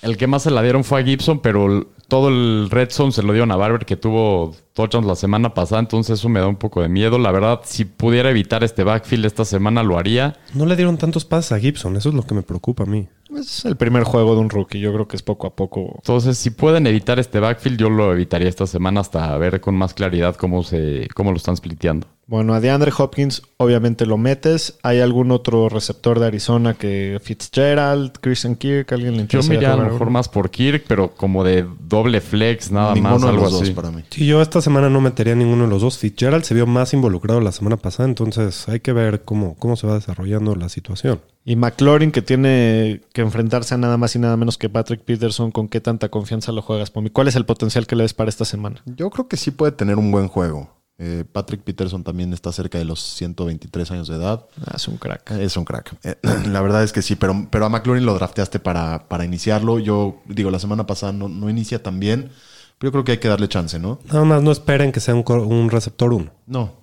el 0.00 0.16
que 0.16 0.26
más 0.26 0.42
se 0.42 0.50
la 0.50 0.62
dieron 0.62 0.82
fue 0.82 1.00
a 1.00 1.04
Gibson, 1.04 1.40
pero 1.40 1.88
todo 2.08 2.28
el 2.28 2.70
red 2.70 2.90
zone 2.90 3.12
se 3.12 3.22
lo 3.22 3.34
dieron 3.34 3.52
a 3.52 3.56
Barber, 3.56 3.84
que 3.84 3.96
tuvo 3.96 4.54
touchdowns 4.72 5.06
la 5.06 5.14
semana 5.14 5.52
pasada, 5.52 5.80
entonces 5.80 6.18
eso 6.18 6.30
me 6.30 6.40
da 6.40 6.48
un 6.48 6.56
poco 6.56 6.80
de 6.80 6.88
miedo. 6.88 7.18
La 7.18 7.32
verdad, 7.32 7.60
si 7.64 7.84
pudiera 7.84 8.30
evitar 8.30 8.64
este 8.64 8.82
backfield 8.82 9.26
esta 9.26 9.44
semana, 9.44 9.82
lo 9.82 9.98
haría. 9.98 10.36
No 10.54 10.64
le 10.64 10.74
dieron 10.74 10.96
tantos 10.96 11.26
pases 11.26 11.52
a 11.52 11.60
Gibson, 11.60 11.96
eso 11.96 12.08
es 12.08 12.14
lo 12.14 12.22
que 12.22 12.34
me 12.34 12.42
preocupa 12.42 12.84
a 12.84 12.86
mí. 12.86 13.08
Es 13.36 13.64
el 13.64 13.76
primer 13.76 14.04
juego 14.04 14.34
de 14.34 14.40
un 14.40 14.50
rookie. 14.50 14.80
Yo 14.80 14.92
creo 14.92 15.08
que 15.08 15.16
es 15.16 15.22
poco 15.22 15.46
a 15.46 15.54
poco. 15.54 15.94
Entonces, 15.96 16.36
si 16.36 16.50
pueden 16.50 16.86
evitar 16.86 17.18
este 17.18 17.40
backfield, 17.40 17.78
yo 17.78 17.88
lo 17.90 18.12
evitaría 18.12 18.48
esta 18.48 18.66
semana 18.66 19.00
hasta 19.00 19.36
ver 19.38 19.60
con 19.60 19.74
más 19.74 19.94
claridad 19.94 20.36
cómo, 20.36 20.62
se, 20.62 21.08
cómo 21.14 21.30
lo 21.30 21.36
están 21.36 21.56
spliteando. 21.56 22.06
Bueno, 22.26 22.54
a 22.54 22.60
DeAndre 22.60 22.92
Hopkins 22.96 23.42
obviamente 23.56 24.06
lo 24.06 24.16
metes. 24.16 24.78
¿Hay 24.82 25.00
algún 25.00 25.32
otro 25.32 25.68
receptor 25.68 26.20
de 26.20 26.26
Arizona 26.26 26.74
que 26.74 27.18
Fitzgerald, 27.22 28.12
Christian 28.20 28.56
Kirk, 28.56 28.92
alguien 28.92 29.12
le 29.12 29.18
Yo 29.18 29.22
interesa 29.22 29.48
me 29.48 29.54
iría 29.56 29.72
a 29.74 29.76
lo 29.76 29.84
mejor 29.84 30.10
más 30.10 30.28
por 30.28 30.50
Kirk, 30.50 30.84
pero 30.86 31.14
como 31.14 31.44
de 31.44 31.66
doble 31.80 32.20
flex, 32.20 32.70
nada 32.70 32.94
Ninguno 32.94 33.14
más, 33.14 33.22
de 33.22 33.28
algo 33.28 33.42
los 33.42 33.52
dos 33.52 33.70
para 33.70 33.90
mí. 33.90 34.02
Sí, 34.10 34.26
yo 34.26 34.40
esta 34.40 34.60
semana 34.60 34.88
no 34.88 35.00
metería 35.00 35.32
a 35.32 35.36
ninguno 35.36 35.64
de 35.64 35.70
los 35.70 35.82
dos. 35.82 35.98
Fitzgerald 35.98 36.44
se 36.44 36.54
vio 36.54 36.66
más 36.66 36.94
involucrado 36.94 37.40
la 37.40 37.52
semana 37.52 37.76
pasada, 37.76 38.08
entonces 38.08 38.68
hay 38.68 38.80
que 38.80 38.92
ver 38.92 39.22
cómo, 39.22 39.56
cómo 39.58 39.76
se 39.76 39.86
va 39.86 39.94
desarrollando 39.94 40.54
la 40.54 40.68
situación. 40.68 41.20
Y 41.44 41.56
McLaurin 41.56 42.12
que 42.12 42.22
tiene 42.22 43.02
que 43.12 43.20
enfrentarse 43.20 43.74
a 43.74 43.78
nada 43.78 43.96
más 43.96 44.14
y 44.14 44.20
nada 44.20 44.36
menos 44.36 44.58
que 44.58 44.68
Patrick 44.68 45.02
Peterson. 45.02 45.50
¿Con 45.50 45.68
qué 45.68 45.80
tanta 45.80 46.08
confianza 46.08 46.52
lo 46.52 46.62
juegas, 46.62 46.90
Pomi? 46.90 47.10
¿Cuál 47.10 47.28
es 47.28 47.36
el 47.36 47.44
potencial 47.44 47.86
que 47.86 47.96
le 47.96 48.04
ves 48.04 48.14
para 48.14 48.30
esta 48.30 48.44
semana? 48.44 48.82
Yo 48.86 49.10
creo 49.10 49.26
que 49.26 49.36
sí 49.36 49.50
puede 49.50 49.72
tener 49.72 49.96
un 49.96 50.12
buen 50.12 50.28
juego. 50.28 50.81
Eh, 50.98 51.24
Patrick 51.30 51.62
Peterson 51.62 52.04
también 52.04 52.32
está 52.32 52.52
cerca 52.52 52.78
de 52.78 52.84
los 52.84 53.00
123 53.00 53.90
años 53.90 54.08
de 54.08 54.16
edad. 54.16 54.46
Ah, 54.64 54.74
es 54.76 54.86
un 54.86 54.98
crack. 54.98 55.30
Es 55.32 55.56
un 55.56 55.64
crack. 55.64 55.96
Eh, 56.04 56.16
la 56.48 56.60
verdad 56.60 56.84
es 56.84 56.92
que 56.92 57.02
sí, 57.02 57.16
pero, 57.16 57.48
pero 57.50 57.66
a 57.66 57.68
McLaurin 57.68 58.06
lo 58.06 58.14
drafteaste 58.14 58.60
para, 58.60 59.08
para 59.08 59.24
iniciarlo. 59.24 59.78
Yo 59.78 60.22
digo, 60.26 60.50
la 60.50 60.58
semana 60.58 60.86
pasada 60.86 61.12
no, 61.12 61.28
no 61.28 61.50
inicia 61.50 61.82
tan 61.82 61.98
bien, 61.98 62.30
pero 62.78 62.88
yo 62.88 62.92
creo 62.92 63.04
que 63.04 63.12
hay 63.12 63.18
que 63.18 63.28
darle 63.28 63.48
chance, 63.48 63.78
¿no? 63.78 63.98
Nada 64.06 64.24
más 64.24 64.42
no 64.42 64.52
esperen 64.52 64.92
que 64.92 65.00
sea 65.00 65.14
un 65.14 65.70
receptor 65.70 66.12
1. 66.12 66.30
No. 66.46 66.82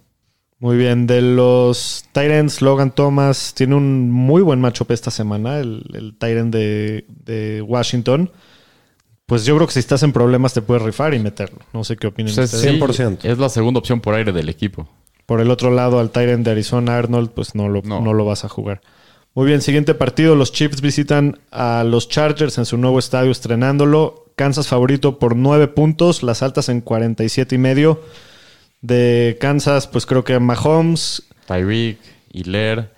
Muy 0.62 0.76
bien, 0.76 1.07
de 1.07 1.22
los 1.22 2.03
Tyrants, 2.12 2.62
Logan 2.62 2.91
Thomas 2.91 3.53
tiene 3.55 3.76
un 3.76 4.12
muy 4.12 4.41
buen 4.41 4.60
matchup 4.60 4.91
esta 4.91 5.10
semana, 5.10 5.60
el, 5.60 5.86
el 5.93 6.18
Tyrant 6.18 6.53
de, 6.53 7.05
de 7.07 7.62
Washington. 7.62 8.30
Pues 9.30 9.46
yo 9.46 9.56
creo 9.56 9.68
que 9.68 9.74
si 9.74 9.80
estás 9.80 10.04
en 10.04 10.12
problemas 10.12 10.54
te 10.54 10.62
puedes 10.62 10.84
rifar 10.84 11.14
y 11.14 11.20
meterlo. 11.20 11.60
No 11.72 11.84
sé 11.86 11.96
qué 11.96 12.08
opinan 12.08 12.34
Pues 12.36 12.52
es, 12.52 12.56
ustedes. 12.56 12.74
sí, 12.76 12.82
100%. 12.82 13.20
es 13.24 13.38
la 13.38 13.48
segunda 13.50 13.80
opción 13.80 14.02
por 14.02 14.16
aire 14.16 14.34
del 14.34 14.50
equipo. 14.50 14.90
Por 15.26 15.40
el 15.40 15.50
otro 15.52 15.72
lado, 15.72 16.00
al 16.00 16.10
Tyrant 16.10 16.44
de 16.44 16.52
Arizona, 16.52 16.98
Arnold, 16.98 17.30
pues 17.30 17.56
no 17.56 17.70
lo, 17.70 17.82
no. 17.84 18.02
No. 18.02 18.14
lo 18.14 18.26
vas 18.26 18.44
a 18.44 18.50
jugar. 18.50 18.82
Muy 19.36 19.46
bien, 19.46 19.62
siguiente 19.62 19.94
partido. 19.94 20.36
Los 20.36 20.52
Chiefs 20.52 20.82
visitan 20.82 21.40
a 21.52 21.84
los 21.86 22.10
Chargers 22.10 22.58
en 22.58 22.66
su 22.66 22.78
nuevo 22.78 22.98
estadio 23.00 23.32
estrenándolo. 23.32 24.26
Kansas 24.36 24.68
favorito 24.68 25.20
por 25.20 25.36
9 25.36 25.68
puntos, 25.68 26.24
las 26.24 26.42
altas 26.42 26.68
en 26.70 26.82
47 26.82 27.54
y 27.56 27.60
medio. 27.60 28.02
De 28.82 29.38
Kansas, 29.40 29.86
pues 29.88 30.06
creo 30.08 30.24
que 30.24 30.40
Mahomes. 30.40 31.24
Tyreek, 31.46 32.00
Hilaire. 32.32 32.90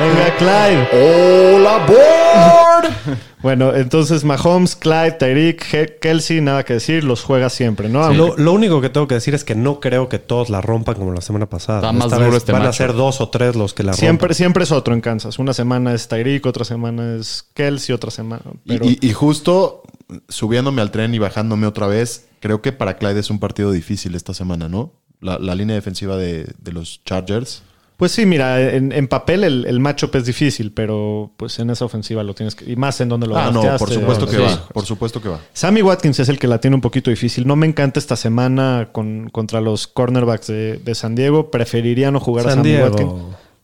Venga, 0.00 0.36
Clyde. 0.38 0.88
¡Hola, 0.92 1.84
board! 1.86 2.69
Bueno, 3.42 3.74
entonces 3.74 4.22
Mahomes, 4.24 4.76
Clyde, 4.76 5.12
Tyreek, 5.12 5.98
Kelsey, 6.00 6.40
nada 6.40 6.64
que 6.64 6.74
decir, 6.74 7.04
los 7.04 7.22
juega 7.22 7.48
siempre, 7.48 7.88
¿no? 7.88 8.12
Lo, 8.12 8.36
lo 8.36 8.52
único 8.52 8.80
que 8.80 8.90
tengo 8.90 9.08
que 9.08 9.14
decir 9.14 9.34
es 9.34 9.44
que 9.44 9.54
no 9.54 9.80
creo 9.80 10.08
que 10.08 10.18
todos 10.18 10.50
la 10.50 10.60
rompan 10.60 10.96
como 10.96 11.12
la 11.12 11.20
semana 11.22 11.48
pasada. 11.48 11.78
Está 11.78 11.92
más 11.92 12.04
Esta 12.06 12.16
duro 12.16 12.28
vez 12.30 12.36
este 12.38 12.52
van 12.52 12.62
a 12.66 12.72
ser 12.72 12.92
dos 12.92 13.20
o 13.20 13.28
tres 13.30 13.56
los 13.56 13.72
que 13.74 13.82
la 13.82 13.94
Siempre, 13.94 14.28
rompan. 14.28 14.34
siempre 14.36 14.64
es 14.64 14.72
otro 14.72 14.92
en 14.94 15.00
Kansas. 15.00 15.38
Una 15.38 15.54
semana 15.54 15.94
es 15.94 16.06
Tyreek, 16.08 16.44
otra 16.46 16.64
semana 16.64 17.16
es 17.16 17.46
Kelsey, 17.54 17.94
otra 17.94 18.10
semana. 18.10 18.42
Y- 18.64 18.68
Pero 18.68 18.84
Y, 18.84 18.98
y 19.00 19.12
justo 19.12 19.82
subiéndome 20.28 20.82
al 20.82 20.90
tren 20.90 21.14
y 21.14 21.18
bajándome 21.18 21.66
otra 21.66 21.86
vez, 21.86 22.26
creo 22.40 22.60
que 22.62 22.72
para 22.72 22.98
Clyde 22.98 23.20
es 23.20 23.30
un 23.30 23.38
partido 23.38 23.72
difícil 23.72 24.14
esta 24.14 24.34
semana, 24.34 24.68
¿no? 24.68 24.92
La, 25.20 25.38
la 25.38 25.54
línea 25.54 25.76
defensiva 25.76 26.16
de, 26.16 26.46
de 26.58 26.72
los 26.72 27.02
Chargers. 27.04 27.62
Pues 28.00 28.12
sí, 28.12 28.24
mira, 28.24 28.58
en, 28.72 28.92
en 28.92 29.08
papel 29.08 29.44
el, 29.44 29.66
el 29.66 29.78
matchup 29.78 30.16
es 30.16 30.24
difícil, 30.24 30.72
pero 30.72 31.32
pues 31.36 31.58
en 31.58 31.68
esa 31.68 31.84
ofensiva 31.84 32.22
lo 32.22 32.34
tienes 32.34 32.54
que. 32.54 32.72
Y 32.72 32.74
más 32.74 32.98
en 33.02 33.10
donde 33.10 33.26
lo 33.26 33.36
Ah, 33.36 33.50
no, 33.52 33.60
por 33.76 33.90
supuesto 33.92 34.24
que 34.26 34.36
sí. 34.36 34.42
va. 34.42 34.68
Por 34.72 34.86
supuesto 34.86 35.20
que 35.20 35.28
va. 35.28 35.38
Sammy 35.52 35.82
Watkins 35.82 36.18
es 36.18 36.30
el 36.30 36.38
que 36.38 36.46
la 36.46 36.58
tiene 36.62 36.76
un 36.76 36.80
poquito 36.80 37.10
difícil. 37.10 37.46
No 37.46 37.56
me 37.56 37.66
encanta 37.66 38.00
esta 38.00 38.16
semana 38.16 38.88
con, 38.90 39.28
contra 39.28 39.60
los 39.60 39.86
cornerbacks 39.86 40.46
de, 40.46 40.78
de 40.78 40.94
San 40.94 41.14
Diego. 41.14 41.50
Preferiría 41.50 42.10
no 42.10 42.20
jugar 42.20 42.46
a 42.46 42.48
San 42.52 42.58
Sammy 42.60 42.70
Diego. 42.70 42.86
Watkins. 42.86 43.12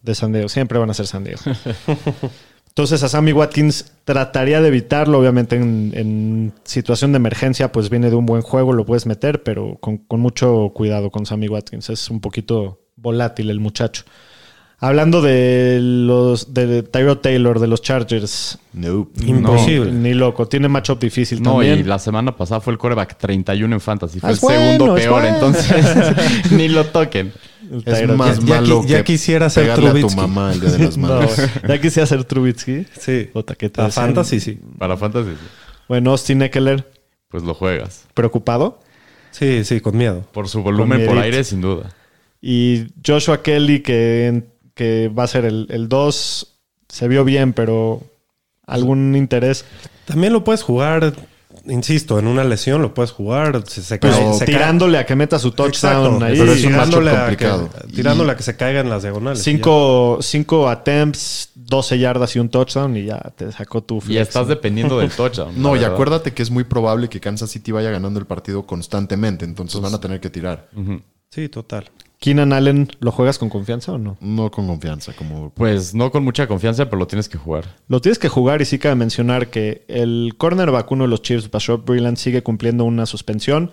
De 0.02 0.14
San 0.14 0.32
Diego. 0.32 0.48
Siempre 0.50 0.78
van 0.78 0.90
a 0.90 0.94
ser 0.94 1.06
San 1.06 1.24
Diego. 1.24 1.40
Entonces 2.68 3.02
a 3.02 3.08
Sammy 3.08 3.32
Watkins 3.32 3.92
trataría 4.04 4.60
de 4.60 4.68
evitarlo. 4.68 5.18
Obviamente 5.18 5.56
en, 5.56 5.92
en 5.94 6.52
situación 6.64 7.12
de 7.12 7.16
emergencia 7.16 7.72
pues 7.72 7.88
viene 7.88 8.10
de 8.10 8.16
un 8.16 8.26
buen 8.26 8.42
juego, 8.42 8.74
lo 8.74 8.84
puedes 8.84 9.06
meter, 9.06 9.42
pero 9.42 9.78
con, 9.80 9.96
con 9.96 10.20
mucho 10.20 10.72
cuidado 10.74 11.10
con 11.10 11.24
Sammy 11.24 11.48
Watkins. 11.48 11.88
Es 11.88 12.10
un 12.10 12.20
poquito 12.20 12.82
volátil 12.96 13.50
el 13.50 13.60
muchacho. 13.60 14.04
Hablando 14.78 15.22
de 15.22 15.78
los 15.80 16.52
de 16.52 16.82
Tyro 16.82 17.16
Taylor 17.18 17.60
de 17.60 17.66
los 17.66 17.80
Chargers, 17.80 18.58
No. 18.74 19.08
Imposible. 19.24 19.90
ni 19.90 20.12
loco, 20.12 20.46
tiene 20.48 20.68
matchup 20.68 21.00
difícil 21.00 21.42
No, 21.42 21.52
también. 21.52 21.78
y 21.78 21.82
la 21.82 21.98
semana 21.98 22.36
pasada 22.36 22.60
fue 22.60 22.74
el 22.74 22.78
coreback 22.78 23.16
31 23.16 23.74
en 23.74 23.80
fantasy. 23.80 24.20
Fue 24.20 24.28
Ah, 24.28 24.32
el 24.32 24.38
bueno, 24.38 24.60
segundo 24.72 24.94
peor, 24.94 25.12
bueno. 25.22 25.28
entonces 25.34 25.72
ni 26.50 26.68
lo 26.68 26.84
toquen. 26.86 27.32
Es 27.86 28.06
más. 28.08 28.38
Ya- 28.44 28.56
malo 28.56 28.82
ya 28.86 28.98
que 28.98 29.04
quisiera 29.04 29.48
ser 29.48 29.70
a 29.70 29.76
tu 29.76 30.10
mamá 30.10 30.52
el 30.52 30.60
día 30.60 30.70
de 30.70 30.78
las 30.84 30.96
No, 30.98 31.08
madres. 31.08 31.50
ya 31.66 31.80
quisiera 31.80 32.06
ser 32.06 32.24
Trubitsky. 32.24 32.86
Sí. 33.00 33.30
Puta, 33.32 33.54
¿qué 33.54 33.70
te 33.70 33.80
decían? 33.82 34.06
fantasy, 34.08 34.40
sí. 34.40 34.58
Para 34.78 34.96
fantasy, 34.98 35.30
sí. 35.30 35.46
Bueno, 35.88 36.10
Austin 36.10 36.42
Eckler, 36.42 36.86
pues 37.28 37.42
lo 37.44 37.54
juegas. 37.54 38.04
preocupado. 38.12 38.78
Sí, 39.30 39.64
sí, 39.64 39.80
con 39.80 39.96
miedo. 39.96 40.22
Por 40.32 40.48
su 40.48 40.62
volumen 40.62 41.06
por 41.06 41.18
aire, 41.18 41.42
sin 41.44 41.62
duda. 41.62 41.94
Y 42.48 42.86
Joshua 43.04 43.42
Kelly, 43.42 43.80
que, 43.80 44.44
que 44.74 45.08
va 45.08 45.24
a 45.24 45.26
ser 45.26 45.44
el 45.46 45.88
2, 45.88 46.58
se 46.88 47.08
vio 47.08 47.24
bien, 47.24 47.52
pero 47.52 48.02
algún 48.66 49.16
interés. 49.16 49.64
También 50.04 50.32
lo 50.32 50.44
puedes 50.44 50.62
jugar, 50.62 51.12
insisto, 51.66 52.20
en 52.20 52.28
una 52.28 52.44
lesión 52.44 52.82
lo 52.82 52.94
puedes 52.94 53.10
jugar. 53.10 53.64
Se, 53.66 53.82
se 53.82 53.98
Pero 53.98 54.14
cae- 54.14 54.32
se 54.34 54.38
cae- 54.44 54.46
tirándole 54.54 54.98
a 54.98 55.06
que 55.06 55.16
meta 55.16 55.40
su 55.40 55.50
touchdown 55.50 56.06
Exacto, 56.06 56.24
ahí. 56.24 56.38
pero 56.38 56.52
es 56.52 56.64
un 56.64 56.70
tirándole, 56.70 57.10
matchup 57.12 57.24
a 57.32 57.36
que, 57.36 57.48
complicado. 57.48 57.70
tirándole 57.96 58.30
a 58.32 58.36
que 58.36 58.42
se 58.44 58.56
caiga 58.56 58.78
en 58.80 58.90
las 58.90 59.02
diagonales. 59.02 59.42
Cinco, 59.42 60.18
cinco 60.20 60.68
attempts, 60.68 61.50
12 61.56 61.98
yardas 61.98 62.36
y 62.36 62.38
un 62.38 62.48
touchdown 62.48 62.96
y 62.96 63.06
ya 63.06 63.18
te 63.36 63.50
sacó 63.50 63.82
tu 63.82 63.96
Y 63.98 64.00
flex. 64.02 64.28
estás 64.28 64.46
dependiendo 64.46 65.00
del 65.00 65.10
touchdown. 65.16 65.60
No, 65.60 65.74
y 65.74 65.82
acuérdate 65.82 66.32
que 66.32 66.42
es 66.44 66.50
muy 66.52 66.62
probable 66.62 67.08
que 67.08 67.18
Kansas 67.18 67.50
City 67.50 67.72
vaya 67.72 67.90
ganando 67.90 68.20
el 68.20 68.26
partido 68.26 68.64
constantemente, 68.66 69.44
entonces 69.44 69.80
van 69.80 69.94
a 69.94 70.00
tener 70.00 70.20
que 70.20 70.30
tirar. 70.30 70.68
Ujú. 70.76 71.00
Sí, 71.36 71.50
total. 71.50 71.90
Keenan 72.18 72.54
Allen, 72.54 72.88
¿lo 73.00 73.12
juegas 73.12 73.38
con 73.38 73.50
confianza 73.50 73.92
o 73.92 73.98
no? 73.98 74.16
No 74.22 74.50
con 74.50 74.66
confianza, 74.66 75.12
como 75.12 75.50
Pues 75.50 75.94
no 75.94 76.10
con 76.10 76.24
mucha 76.24 76.46
confianza, 76.46 76.86
pero 76.86 76.96
lo 76.96 77.06
tienes 77.06 77.28
que 77.28 77.36
jugar. 77.36 77.76
Lo 77.88 78.00
tienes 78.00 78.18
que 78.18 78.30
jugar 78.30 78.62
y 78.62 78.64
sí 78.64 78.78
cabe 78.78 78.94
mencionar 78.94 79.48
que 79.50 79.84
el 79.88 80.32
cornerback 80.38 80.90
uno 80.90 81.04
de 81.04 81.08
los 81.10 81.20
Chiefs, 81.20 81.50
Bashop 81.50 81.86
Brilland, 81.86 82.16
sigue 82.16 82.42
cumpliendo 82.42 82.84
una 82.84 83.04
suspensión 83.04 83.70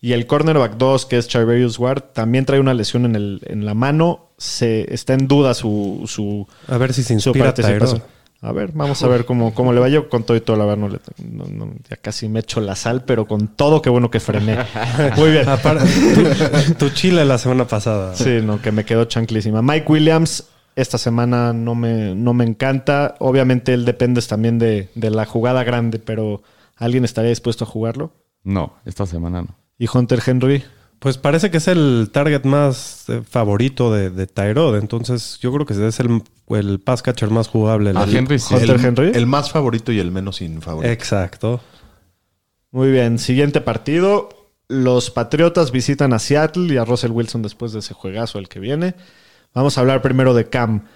Y 0.00 0.12
el 0.12 0.26
cornerback 0.26 0.76
2, 0.76 1.06
que 1.06 1.18
es 1.18 1.28
Charverius 1.28 1.78
Ward, 1.78 2.02
también 2.14 2.46
trae 2.46 2.58
una 2.58 2.74
lesión 2.74 3.04
en, 3.04 3.14
el, 3.14 3.42
en 3.46 3.64
la 3.64 3.74
mano. 3.74 4.30
Se, 4.38 4.92
está 4.92 5.14
en 5.14 5.28
duda 5.28 5.54
su, 5.54 6.02
su, 6.06 6.48
A 6.66 6.78
ver 6.78 6.92
si 6.92 7.04
se 7.04 7.16
su 7.20 7.28
inspira 7.30 7.54
participación. 7.54 8.02
A 8.46 8.52
ver, 8.52 8.72
vamos 8.74 9.02
a 9.02 9.08
ver 9.08 9.24
cómo, 9.24 9.54
cómo 9.54 9.72
le 9.72 9.80
va 9.80 9.88
yo 9.88 10.08
con 10.10 10.22
todo 10.24 10.36
y 10.36 10.40
todo. 10.40 10.56
La 10.56 10.64
verdad, 10.66 10.80
no 10.82 10.88
le- 10.90 11.00
no- 11.30 11.44
no, 11.46 11.72
ya 11.88 11.96
casi 11.96 12.28
me 12.28 12.40
echo 12.40 12.60
la 12.60 12.76
sal, 12.76 13.04
pero 13.04 13.26
con 13.26 13.48
todo, 13.48 13.80
qué 13.80 13.88
bueno 13.90 14.10
que 14.10 14.20
frené. 14.20 14.58
Muy 15.16 15.30
bien. 15.30 15.48
Aparte, 15.48 15.84
tu, 16.68 16.74
tu 16.74 16.90
chile 16.90 17.24
la 17.24 17.38
semana 17.38 17.66
pasada. 17.66 18.14
Sí, 18.14 18.40
no, 18.42 18.60
que 18.60 18.70
me 18.70 18.84
quedó 18.84 19.06
chanclísima. 19.06 19.62
Mike 19.62 19.90
Williams, 19.90 20.44
esta 20.76 20.98
semana 20.98 21.52
no 21.54 21.74
me, 21.74 22.14
no 22.14 22.34
me 22.34 22.44
encanta. 22.44 23.14
Obviamente 23.18 23.72
él 23.72 23.84
depende 23.86 24.20
también 24.22 24.58
de, 24.58 24.90
de 24.94 25.10
la 25.10 25.24
jugada 25.24 25.64
grande, 25.64 25.98
pero 25.98 26.42
¿alguien 26.76 27.04
estaría 27.04 27.30
dispuesto 27.30 27.64
a 27.64 27.66
jugarlo? 27.66 28.12
No, 28.42 28.74
esta 28.84 29.06
semana 29.06 29.40
no. 29.40 29.56
¿Y 29.78 29.86
Hunter 29.92 30.20
Henry? 30.26 30.62
Pues 31.04 31.18
parece 31.18 31.50
que 31.50 31.58
es 31.58 31.68
el 31.68 32.08
target 32.10 32.44
más 32.44 33.04
eh, 33.10 33.20
favorito 33.28 33.92
de, 33.92 34.08
de 34.08 34.26
Tyrod. 34.26 34.78
Entonces, 34.78 35.38
yo 35.38 35.52
creo 35.52 35.66
que 35.66 35.74
es 35.74 36.00
el, 36.00 36.22
el 36.48 36.80
pass 36.80 37.02
catcher 37.02 37.28
más 37.28 37.46
jugable. 37.46 37.90
en 37.90 37.98
A 37.98 38.06
la 38.06 38.18
Henry 38.18 38.38
sí. 38.38 38.54
Hunter 38.54 38.70
el, 38.70 38.84
Henry. 38.86 39.12
el 39.14 39.26
más 39.26 39.50
favorito 39.50 39.92
y 39.92 39.98
el 39.98 40.10
menos 40.10 40.40
infavorito. 40.40 40.90
Exacto. 40.90 41.60
Muy 42.70 42.90
bien, 42.90 43.18
siguiente 43.18 43.60
partido. 43.60 44.30
Los 44.66 45.10
Patriotas 45.10 45.72
visitan 45.72 46.14
a 46.14 46.18
Seattle 46.18 46.72
y 46.72 46.78
a 46.78 46.86
Russell 46.86 47.10
Wilson 47.10 47.42
después 47.42 47.74
de 47.74 47.80
ese 47.80 47.92
juegazo 47.92 48.38
el 48.38 48.48
que 48.48 48.58
viene. 48.58 48.94
Vamos 49.52 49.76
a 49.76 49.82
hablar 49.82 50.00
primero 50.00 50.32
de 50.32 50.48
Cam. 50.48 50.86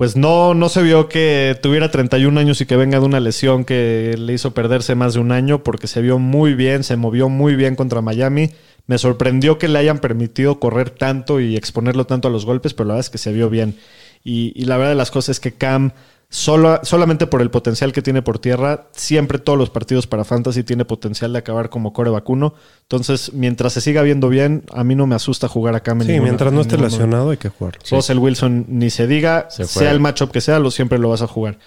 Pues 0.00 0.16
no, 0.16 0.54
no 0.54 0.70
se 0.70 0.82
vio 0.82 1.10
que 1.10 1.58
tuviera 1.60 1.90
31 1.90 2.40
años 2.40 2.58
y 2.62 2.64
que 2.64 2.74
venga 2.74 2.98
de 2.98 3.04
una 3.04 3.20
lesión 3.20 3.66
que 3.66 4.14
le 4.18 4.32
hizo 4.32 4.54
perderse 4.54 4.94
más 4.94 5.12
de 5.12 5.20
un 5.20 5.30
año 5.30 5.62
porque 5.62 5.88
se 5.88 6.00
vio 6.00 6.18
muy 6.18 6.54
bien, 6.54 6.84
se 6.84 6.96
movió 6.96 7.28
muy 7.28 7.54
bien 7.54 7.76
contra 7.76 8.00
Miami. 8.00 8.48
Me 8.86 8.96
sorprendió 8.96 9.58
que 9.58 9.68
le 9.68 9.78
hayan 9.78 9.98
permitido 9.98 10.58
correr 10.58 10.88
tanto 10.88 11.38
y 11.38 11.54
exponerlo 11.54 12.06
tanto 12.06 12.28
a 12.28 12.30
los 12.30 12.46
golpes, 12.46 12.72
pero 12.72 12.86
la 12.86 12.94
verdad 12.94 13.08
es 13.08 13.10
que 13.10 13.18
se 13.18 13.30
vio 13.30 13.50
bien. 13.50 13.76
Y, 14.24 14.54
y 14.56 14.64
la 14.64 14.78
verdad 14.78 14.92
de 14.92 14.96
las 14.96 15.10
cosas 15.10 15.36
es 15.36 15.40
que 15.40 15.52
Cam, 15.52 15.92
solo, 16.32 16.80
solamente 16.84 17.26
por 17.26 17.42
el 17.42 17.50
potencial 17.50 17.92
que 17.92 18.00
tiene 18.02 18.22
por 18.22 18.38
tierra, 18.38 18.86
siempre 18.92 19.38
todos 19.38 19.58
los 19.58 19.68
partidos 19.68 20.06
para 20.06 20.24
Fantasy 20.24 20.62
tiene 20.62 20.84
potencial 20.84 21.32
de 21.32 21.40
acabar 21.40 21.68
como 21.68 21.92
core 21.92 22.10
vacuno. 22.10 22.54
Entonces, 22.82 23.32
mientras 23.34 23.72
se 23.74 23.80
siga 23.80 24.02
viendo 24.02 24.28
bien, 24.28 24.64
a 24.72 24.84
mí 24.84 24.94
no 24.94 25.06
me 25.06 25.14
asusta 25.16 25.48
jugar 25.48 25.74
a 25.74 25.80
Cam 25.80 26.00
en 26.00 26.06
Sí, 26.06 26.12
ninguna- 26.12 26.30
mientras 26.30 26.52
no 26.52 26.60
esté 26.62 26.78
lesionado 26.78 27.30
hay 27.30 27.36
que 27.36 27.48
jugar. 27.48 27.78
Russell 27.90 28.18
Wilson 28.18 28.64
ni 28.68 28.90
se 28.90 29.06
diga, 29.06 29.48
Se 29.50 29.64
sea 29.66 29.90
el 29.90 30.00
matchup 30.00 30.30
que 30.30 30.40
sea, 30.40 30.58
lo, 30.60 30.70
siempre 30.70 30.98
lo 30.98 31.08
vas 31.10 31.22
a 31.22 31.26
jugar. 31.26 31.58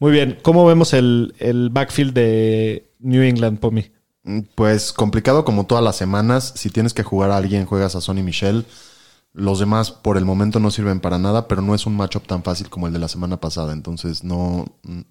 Muy 0.00 0.12
bien, 0.12 0.38
¿cómo 0.42 0.66
vemos 0.66 0.92
el, 0.92 1.34
el 1.38 1.70
backfield 1.70 2.12
de 2.12 2.90
New 2.98 3.22
England, 3.22 3.58
Pomi? 3.60 3.92
Pues 4.54 4.92
complicado 4.92 5.44
como 5.44 5.66
todas 5.66 5.82
las 5.84 5.96
semanas. 5.96 6.52
Si 6.56 6.68
tienes 6.70 6.94
que 6.94 7.02
jugar 7.02 7.30
a 7.30 7.36
alguien, 7.36 7.64
juegas 7.64 7.94
a 7.94 8.00
Sonny 8.00 8.22
Michel. 8.22 8.66
Los 9.32 9.60
demás 9.60 9.92
por 9.92 10.16
el 10.16 10.24
momento 10.24 10.58
no 10.58 10.70
sirven 10.72 10.98
para 10.98 11.18
nada, 11.18 11.46
pero 11.46 11.62
no 11.62 11.74
es 11.74 11.86
un 11.86 11.96
matchup 11.96 12.26
tan 12.26 12.42
fácil 12.42 12.68
como 12.68 12.88
el 12.88 12.92
de 12.92 12.98
la 12.98 13.06
semana 13.08 13.38
pasada. 13.40 13.72
Entonces 13.72 14.24
no... 14.24 14.64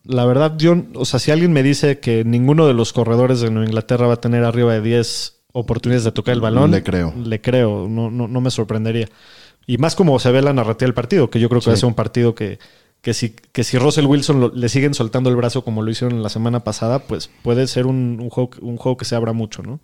La 0.04 0.26
verdad, 0.26 0.56
yo, 0.58 0.76
o 0.96 1.06
sea, 1.06 1.20
si 1.20 1.32
alguien 1.32 1.54
me 1.54 1.64
dice 1.64 2.00
que 2.00 2.26
ninguno 2.26 2.68
de 2.68 2.74
los 2.74 2.92
corredores 2.92 3.40
de 3.40 3.50
Nueva 3.50 3.68
Inglaterra 3.68 4.08
va 4.08 4.16
a 4.16 4.22
tener 4.22 4.44
arriba 4.44 4.74
de 4.74 4.82
10 4.82 5.38
oportunidades 5.54 6.04
de 6.04 6.12
tocar 6.12 6.34
el 6.34 6.42
balón, 6.42 6.72
Le 6.72 6.84
creo. 6.84 7.14
Le 7.24 7.40
creo, 7.42 7.88
no, 7.90 8.12
no, 8.12 8.28
no 8.28 8.42
me 8.42 8.52
sorprendería. 8.52 9.08
Y 9.66 9.78
más 9.78 9.96
como 9.96 10.20
se 10.20 10.32
ve 10.32 10.42
la 10.42 10.52
narrativa 10.54 10.88
del 10.88 10.94
partido, 10.94 11.30
que 11.30 11.40
yo 11.40 11.48
creo 11.48 11.62
que 11.62 11.70
va 11.70 11.74
a 11.76 11.78
ser 11.78 11.88
un 11.88 11.94
partido 11.96 12.36
que, 12.36 12.60
que, 13.02 13.14
si, 13.14 13.30
que 13.52 13.64
si 13.64 13.78
Russell 13.78 14.06
Wilson 14.06 14.40
lo- 14.42 14.52
le 14.54 14.68
siguen 14.68 14.94
soltando 14.96 15.30
el 15.30 15.38
brazo 15.38 15.64
como 15.64 15.82
lo 15.82 15.92
hicieron 15.92 16.22
la 16.24 16.30
semana 16.30 16.60
pasada, 16.66 17.00
pues 17.00 17.30
puede 17.42 17.68
ser 17.68 17.86
un, 17.86 18.20
un 18.22 18.30
juego, 18.30 18.50
un 18.62 18.76
juego 18.78 18.98
que 18.98 19.06
se 19.06 19.16
abra 19.16 19.32
mucho, 19.32 19.64
¿no? 19.64 19.80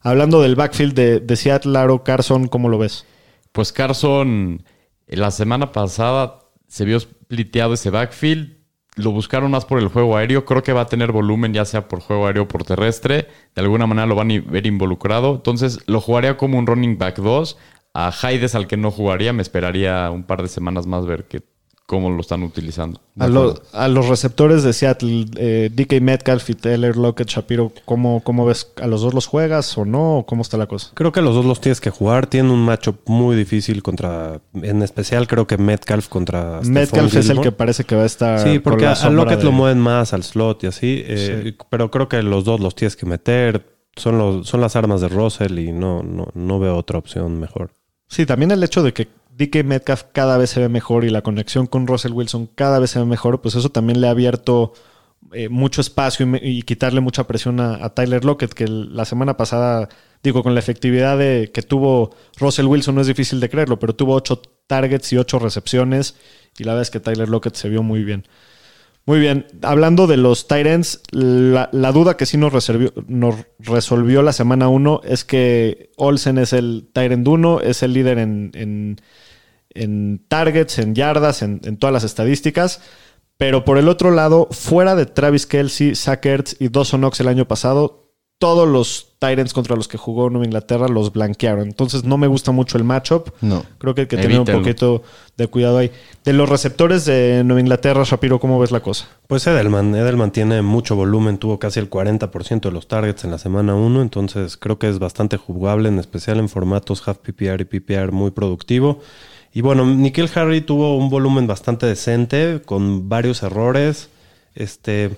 Hablando 0.00 0.42
del 0.42 0.56
backfield 0.56 0.94
de, 0.94 1.20
de 1.20 1.36
Seattle, 1.36 1.78
Aro 1.78 2.02
Carson, 2.02 2.48
¿cómo 2.48 2.68
lo 2.68 2.78
ves? 2.78 3.04
Pues 3.52 3.72
Carson, 3.72 4.64
la 5.06 5.30
semana 5.30 5.72
pasada 5.72 6.40
se 6.68 6.84
vio 6.84 6.98
spliteado 6.98 7.74
ese 7.74 7.90
backfield. 7.90 8.56
Lo 8.96 9.10
buscaron 9.10 9.50
más 9.50 9.64
por 9.64 9.78
el 9.78 9.88
juego 9.88 10.16
aéreo. 10.16 10.44
Creo 10.44 10.62
que 10.62 10.72
va 10.72 10.82
a 10.82 10.86
tener 10.86 11.12
volumen, 11.12 11.52
ya 11.52 11.64
sea 11.64 11.88
por 11.88 12.00
juego 12.00 12.26
aéreo 12.26 12.44
o 12.44 12.48
por 12.48 12.64
terrestre. 12.64 13.28
De 13.54 13.62
alguna 13.62 13.86
manera 13.86 14.06
lo 14.06 14.14
van 14.14 14.30
a 14.30 14.40
ver 14.40 14.66
involucrado. 14.66 15.34
Entonces 15.34 15.80
lo 15.86 16.00
jugaría 16.00 16.36
como 16.36 16.58
un 16.58 16.66
running 16.66 16.98
back 16.98 17.18
2. 17.18 17.58
A 17.94 18.10
Haides, 18.22 18.54
al 18.54 18.66
que 18.66 18.78
no 18.78 18.90
jugaría, 18.90 19.34
me 19.34 19.42
esperaría 19.42 20.10
un 20.10 20.24
par 20.24 20.42
de 20.42 20.48
semanas 20.48 20.86
más 20.86 21.04
ver 21.04 21.24
que, 21.24 21.42
cómo 21.86 22.08
lo 22.10 22.20
están 22.20 22.42
utilizando. 22.42 23.00
A, 23.18 23.26
lo- 23.28 23.60
a 23.72 23.86
los 23.88 24.08
receptores 24.08 24.62
de 24.62 24.72
Seattle, 24.72 25.26
eh, 25.36 25.68
DK 25.74 26.00
Metcalf 26.00 26.48
y 26.48 26.54
Taylor 26.54 26.96
Lockett 26.96 27.28
Shapiro, 27.28 27.70
¿cómo, 27.84 28.22
¿cómo 28.24 28.46
ves? 28.46 28.72
¿A 28.80 28.86
los 28.86 29.02
dos 29.02 29.12
los 29.12 29.26
juegas 29.26 29.76
o 29.76 29.84
no? 29.84 30.18
¿O 30.18 30.26
¿Cómo 30.26 30.40
está 30.42 30.56
la 30.56 30.66
cosa? 30.66 30.90
Creo 30.94 31.12
que 31.12 31.20
los 31.20 31.34
dos 31.34 31.44
los 31.44 31.60
tienes 31.60 31.80
que 31.80 31.90
jugar. 31.90 32.26
Tienen 32.26 32.50
un 32.50 32.64
matchup 32.64 32.96
muy 33.06 33.36
difícil 33.36 33.82
contra... 33.82 34.40
En 34.54 34.82
especial 34.82 35.26
creo 35.26 35.46
que 35.46 35.58
Metcalf 35.58 36.08
contra... 36.08 36.58
Stephon 36.60 36.72
Metcalf 36.72 37.14
es 37.16 37.28
el 37.28 37.40
que 37.40 37.52
parece 37.52 37.84
que 37.84 37.94
va 37.96 38.04
a 38.04 38.06
estar. 38.06 38.38
Sí, 38.40 38.54
con 38.54 38.62
porque 38.62 38.84
la 38.84 38.92
a, 38.92 39.06
a 39.06 39.10
Lockett 39.10 39.38
de- 39.38 39.44
lo 39.44 39.52
mueven 39.52 39.78
más 39.78 40.14
al 40.14 40.22
slot 40.22 40.64
y 40.64 40.66
así. 40.68 41.02
eh, 41.06 41.54
Pero 41.68 41.90
creo 41.90 42.08
que 42.08 42.22
los 42.22 42.44
dos 42.44 42.60
los 42.60 42.74
tienes 42.74 42.96
que 42.96 43.04
meter. 43.06 43.66
Son, 43.94 44.16
los, 44.16 44.48
son 44.48 44.62
las 44.62 44.74
armas 44.74 45.02
de 45.02 45.08
Russell 45.10 45.58
y 45.58 45.70
no, 45.70 46.02
no, 46.02 46.28
no 46.32 46.58
veo 46.58 46.76
otra 46.78 46.98
opción 46.98 47.38
mejor. 47.38 47.74
Sí, 48.08 48.24
también 48.24 48.50
el 48.50 48.62
hecho 48.64 48.82
de 48.82 48.94
que 48.94 49.08
DK 49.36 49.64
Metcalf 49.64 50.04
cada 50.12 50.36
vez 50.38 50.50
se 50.50 50.60
ve 50.60 50.68
mejor 50.68 51.04
y 51.04 51.10
la 51.10 51.22
conexión 51.22 51.66
con 51.66 51.86
Russell 51.86 52.12
Wilson 52.12 52.48
cada 52.54 52.78
vez 52.78 52.90
se 52.90 52.98
ve 52.98 53.06
mejor, 53.06 53.40
pues 53.40 53.54
eso 53.54 53.70
también 53.70 54.00
le 54.00 54.08
ha 54.08 54.10
abierto 54.10 54.74
eh, 55.32 55.48
mucho 55.48 55.80
espacio 55.80 56.26
y, 56.42 56.62
quitarle 56.62 57.00
mucha 57.00 57.26
presión 57.26 57.60
a, 57.60 57.88
Tyler 57.90 58.24
Lockett, 58.24 58.52
que 58.52 58.66
la 58.68 59.04
semana 59.04 59.36
pasada, 59.36 59.88
digo, 60.22 60.42
con 60.42 60.54
la 60.54 60.60
efectividad 60.60 61.16
de, 61.16 61.50
que 61.52 61.62
tuvo 61.62 62.14
Russell 62.38 62.66
Wilson, 62.66 62.94
no 62.94 63.00
es 63.00 63.06
difícil 63.06 63.40
de 63.40 63.48
creerlo, 63.48 63.78
pero 63.78 63.94
tuvo 63.94 64.14
ocho 64.14 64.42
targets 64.66 65.12
y 65.12 65.16
ocho 65.16 65.38
recepciones 65.38 66.16
y 66.58 66.64
la 66.64 66.72
verdad 66.72 66.82
es 66.82 66.90
que 66.90 67.00
Tyler 67.00 67.28
Lockett 67.28 67.54
se 67.54 67.68
vio 67.68 67.82
muy 67.82 68.04
bien. 68.04 68.26
Muy 69.04 69.18
bien, 69.18 69.46
hablando 69.62 70.06
de 70.06 70.16
los 70.16 70.46
Titans, 70.46 71.00
la, 71.10 71.68
duda 71.92 72.16
que 72.16 72.26
sí 72.26 72.36
nos, 72.36 72.52
reservió- 72.52 72.92
nos 73.08 73.34
resolvió 73.58 74.22
la 74.22 74.32
semana 74.32 74.68
1 74.68 75.00
es 75.04 75.24
que 75.24 75.90
Olsen 75.96 76.38
es 76.38 76.52
el 76.52 76.88
Tyrant 76.92 77.26
1, 77.26 77.60
es 77.62 77.82
el 77.82 77.94
líder 77.94 78.18
en- 78.18 79.00
en 79.74 80.24
targets, 80.28 80.78
en 80.78 80.94
yardas, 80.94 81.42
en, 81.42 81.60
todas 81.78 81.92
las 81.92 82.04
estadísticas. 82.04 82.80
Pero 83.36 83.64
por 83.64 83.78
el 83.78 83.88
otro 83.88 84.10
lado, 84.10 84.48
fuera 84.50 84.94
de 84.94 85.06
Travis 85.06 85.46
Kelsey, 85.46 85.94
Zach 85.94 86.24
Ertz 86.24 86.56
y 86.60 86.68
Dawson 86.68 87.00
Knox 87.00 87.20
el 87.20 87.28
año 87.28 87.48
pasado, 87.48 88.01
todos 88.42 88.66
los 88.66 89.06
Tyrants 89.20 89.52
contra 89.52 89.76
los 89.76 89.86
que 89.86 89.96
jugó 89.96 90.28
Nueva 90.28 90.44
Inglaterra 90.44 90.88
los 90.88 91.12
blanquearon. 91.12 91.68
Entonces 91.68 92.02
no 92.02 92.18
me 92.18 92.26
gusta 92.26 92.50
mucho 92.50 92.76
el 92.76 92.82
matchup. 92.82 93.30
No. 93.40 93.64
Creo 93.78 93.94
que 93.94 94.00
hay 94.00 94.06
que 94.08 94.16
tener 94.16 94.40
un 94.40 94.44
poquito 94.44 95.04
de 95.36 95.46
cuidado 95.46 95.78
ahí. 95.78 95.92
De 96.24 96.32
los 96.32 96.48
receptores 96.48 97.04
de 97.04 97.44
Nueva 97.44 97.60
Inglaterra, 97.60 98.02
Shapiro, 98.02 98.40
¿cómo 98.40 98.58
ves 98.58 98.72
la 98.72 98.80
cosa? 98.80 99.06
Pues 99.28 99.46
Edelman, 99.46 99.94
Edelman 99.94 100.32
tiene 100.32 100.60
mucho 100.60 100.96
volumen, 100.96 101.38
tuvo 101.38 101.60
casi 101.60 101.78
el 101.78 101.88
40% 101.88 102.62
de 102.62 102.72
los 102.72 102.88
targets 102.88 103.22
en 103.22 103.30
la 103.30 103.38
semana 103.38 103.76
1, 103.76 104.02
entonces 104.02 104.56
creo 104.56 104.76
que 104.76 104.88
es 104.88 104.98
bastante 104.98 105.36
jugable, 105.36 105.88
en 105.88 106.00
especial 106.00 106.40
en 106.40 106.48
formatos 106.48 107.06
half 107.06 107.18
PPR 107.18 107.60
y 107.60 107.64
PPR 107.64 108.10
muy 108.10 108.32
productivo. 108.32 108.98
Y 109.54 109.60
bueno, 109.60 109.86
Nikhil 109.86 110.28
Harry 110.34 110.62
tuvo 110.62 110.96
un 110.96 111.10
volumen 111.10 111.46
bastante 111.46 111.86
decente, 111.86 112.60
con 112.64 113.08
varios 113.08 113.44
errores, 113.44 114.08
este, 114.56 115.16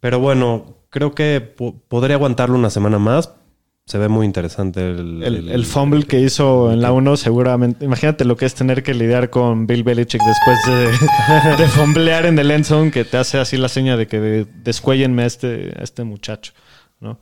pero 0.00 0.18
bueno, 0.18 0.81
creo 0.92 1.12
que 1.16 1.40
po- 1.40 1.74
podría 1.88 2.14
aguantarlo 2.14 2.54
una 2.56 2.70
semana 2.70 3.00
más. 3.00 3.32
Se 3.84 3.98
ve 3.98 4.06
muy 4.06 4.24
interesante 4.26 4.90
el, 4.90 5.24
El, 5.24 5.48
el 5.48 5.64
fumble 5.66 6.04
que 6.04 6.20
hizo 6.20 6.70
en 6.72 6.80
la 6.80 6.92
1, 6.92 7.16
seguramente. 7.16 7.84
Imagínate 7.84 8.24
lo 8.24 8.36
que 8.36 8.46
es 8.46 8.54
tener 8.54 8.84
que 8.84 8.94
lidiar 8.94 9.28
con 9.28 9.66
Bill 9.66 9.82
Belichick 9.82 10.20
después 10.22 10.56
de, 10.68 11.56
de 11.64 11.68
fumblear 11.68 12.26
en 12.26 12.38
el 12.38 12.52
end 12.52 12.64
zone, 12.64 12.92
que 12.92 13.04
te 13.04 13.16
hace 13.16 13.38
así 13.38 13.56
la 13.56 13.68
seña 13.68 13.96
de 13.96 14.06
que 14.06 14.20
de- 14.20 14.46
descuéllenme 14.62 15.24
a 15.24 15.26
este, 15.26 15.74
a 15.76 15.82
este 15.82 16.04
muchacho. 16.04 16.52
¿no? 17.00 17.18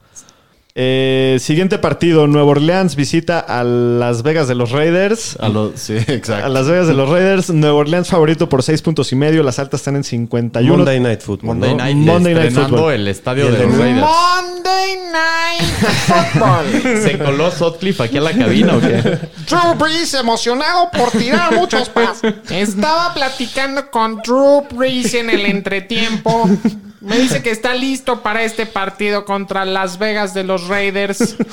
Eh, 0.75 1.39
siguiente 1.41 1.79
partido: 1.79 2.27
Nueva 2.27 2.51
Orleans 2.51 2.95
visita 2.97 3.41
a 3.41 3.65
Las 3.65 4.23
Vegas 4.23 4.47
de 4.49 4.55
los 4.55 4.71
Raiders. 4.71 5.37
A 5.41 5.51
sí, 5.75 5.97
exacto. 6.07 6.47
A 6.47 6.49
Las 6.49 6.69
Vegas 6.69 6.87
de 6.87 6.95
los 6.95 7.09
Raiders. 7.09 7.51
Nueva 7.51 7.77
Orleans 7.77 8.09
favorito 8.09 8.49
por 8.49 8.63
6 8.63 8.81
puntos 8.83 9.11
y 9.13 9.17
medio. 9.17 9.43
Las 9.43 9.59
altas 9.59 9.81
están 9.81 9.97
en 9.97 10.05
51. 10.05 10.77
Monday 10.77 11.01
Night 11.01 11.21
Football. 11.21 11.47
Monday 11.59 11.71
¿no? 11.71 11.77
Night, 11.79 11.97
Monday 11.97 12.35
Night 12.35 12.53
Football. 12.53 12.93
el 12.95 13.09
estadio 13.09 13.49
el 13.49 13.53
de 13.59 13.65
los 13.67 13.73
de- 13.77 13.79
Raiders. 13.83 14.07
Monday 14.07 14.97
Night 15.13 15.71
Football. 16.07 17.03
¿Se 17.03 17.19
coló 17.19 17.51
Sutcliffe 17.51 18.03
aquí 18.05 18.19
a 18.19 18.21
la 18.21 18.33
cabina 18.33 18.77
o 18.77 18.81
qué? 18.81 19.19
Drew 19.49 19.75
Brees 19.79 20.15
emocionado 20.15 20.89
por 20.93 21.11
tirar 21.11 21.55
muchos 21.55 21.89
pases. 21.89 22.35
Estaba 22.51 23.13
platicando 23.15 23.91
con 23.91 24.17
Drew 24.19 24.65
Brees 24.73 25.15
en 25.15 25.31
el 25.31 25.47
entretiempo. 25.47 26.49
Me 27.01 27.19
dice 27.19 27.43
que 27.43 27.51
está 27.51 27.75
listo 27.75 28.23
para 28.23 28.45
este 28.45 28.67
partido 28.67 29.25
contra 29.25 29.65
Las 29.65 29.99
Vegas 29.99 30.35
de 30.35 30.45
los 30.45 30.69
Raiders. 30.69 31.37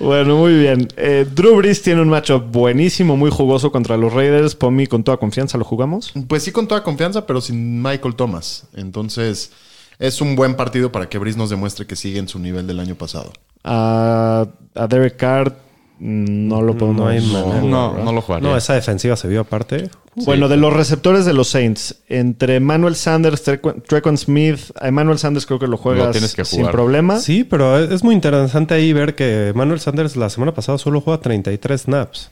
Bueno, 0.00 0.36
muy 0.36 0.58
bien. 0.58 0.88
Eh, 0.96 1.26
Drew 1.34 1.56
Brees 1.56 1.80
tiene 1.80 2.02
un 2.02 2.08
matchup 2.08 2.50
buenísimo, 2.50 3.16
muy 3.16 3.30
jugoso 3.30 3.72
contra 3.72 3.96
los 3.96 4.12
Raiders. 4.12 4.54
Pomi, 4.54 4.86
con 4.86 5.02
toda 5.02 5.16
confianza, 5.16 5.56
¿lo 5.56 5.64
jugamos? 5.64 6.12
Pues 6.28 6.42
sí, 6.42 6.52
con 6.52 6.68
toda 6.68 6.82
confianza, 6.82 7.26
pero 7.26 7.40
sin 7.40 7.80
Michael 7.80 8.14
Thomas. 8.14 8.66
Entonces, 8.74 9.52
es 9.98 10.20
un 10.20 10.36
buen 10.36 10.56
partido 10.56 10.92
para 10.92 11.08
que 11.08 11.16
Brice 11.16 11.38
nos 11.38 11.48
demuestre 11.48 11.86
que 11.86 11.96
sigue 11.96 12.18
en 12.18 12.28
su 12.28 12.38
nivel 12.38 12.66
del 12.66 12.80
año 12.80 12.96
pasado. 12.96 13.32
A, 13.62 14.46
a 14.74 14.86
Derek 14.88 15.16
Carr 15.16 15.56
no 15.98 16.62
lo 16.62 16.76
podemos. 16.76 17.02
No 17.02 17.08
hay 17.08 17.20
jugar, 17.20 17.46
manera. 17.46 17.62
No, 17.62 17.98
no 17.98 18.12
lo 18.12 18.20
jugaría. 18.20 18.48
No, 18.48 18.56
esa 18.56 18.74
defensiva 18.74 19.16
se 19.16 19.28
vio 19.28 19.40
aparte. 19.40 19.90
Bueno, 20.16 20.48
de 20.48 20.56
los 20.56 20.72
receptores 20.72 21.24
de 21.24 21.32
los 21.32 21.48
Saints, 21.48 22.02
entre 22.08 22.60
Manuel 22.60 22.94
Sanders, 22.94 23.42
Trequan 23.42 24.16
Smith, 24.16 24.60
a 24.80 24.88
Emmanuel 24.88 25.18
Sanders 25.18 25.46
creo 25.46 25.58
que 25.58 25.66
lo 25.66 25.76
juegas 25.76 26.06
Lo 26.06 26.12
tienes 26.12 26.34
que 26.34 26.44
sin 26.44 26.66
problema. 26.68 27.18
Sí, 27.18 27.42
pero 27.42 27.78
es 27.78 27.90
es 27.94 28.04
muy 28.04 28.14
interesante 28.14 28.74
ahí 28.74 28.92
ver 28.92 29.14
que 29.14 29.52
Manuel 29.54 29.80
Sanders 29.80 30.16
la 30.16 30.30
semana 30.30 30.52
pasada 30.52 30.78
solo 30.78 31.00
juega 31.00 31.20
33 31.20 31.80
snaps. 31.80 32.30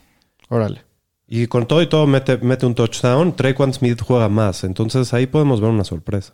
Órale. 0.49 0.83
Y 1.27 1.47
con 1.47 1.65
todo 1.65 1.81
y 1.81 1.87
todo 1.87 2.05
mete, 2.05 2.37
mete 2.37 2.65
un 2.65 2.75
touchdown. 2.75 3.35
Trequan 3.35 3.73
Smith 3.73 4.01
juega 4.01 4.29
más. 4.29 4.63
Entonces 4.63 5.13
ahí 5.13 5.25
podemos 5.25 5.61
ver 5.61 5.69
una 5.71 5.83
sorpresa. 5.83 6.33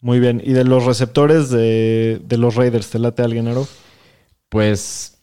Muy 0.00 0.20
bien. 0.20 0.40
¿Y 0.44 0.52
de 0.52 0.64
los 0.64 0.84
receptores 0.84 1.50
de, 1.50 2.20
de 2.24 2.38
los 2.38 2.54
Raiders, 2.54 2.88
te 2.88 2.98
late 2.98 3.22
alguien, 3.22 3.48
Aro? 3.48 3.66
Pues, 4.48 5.15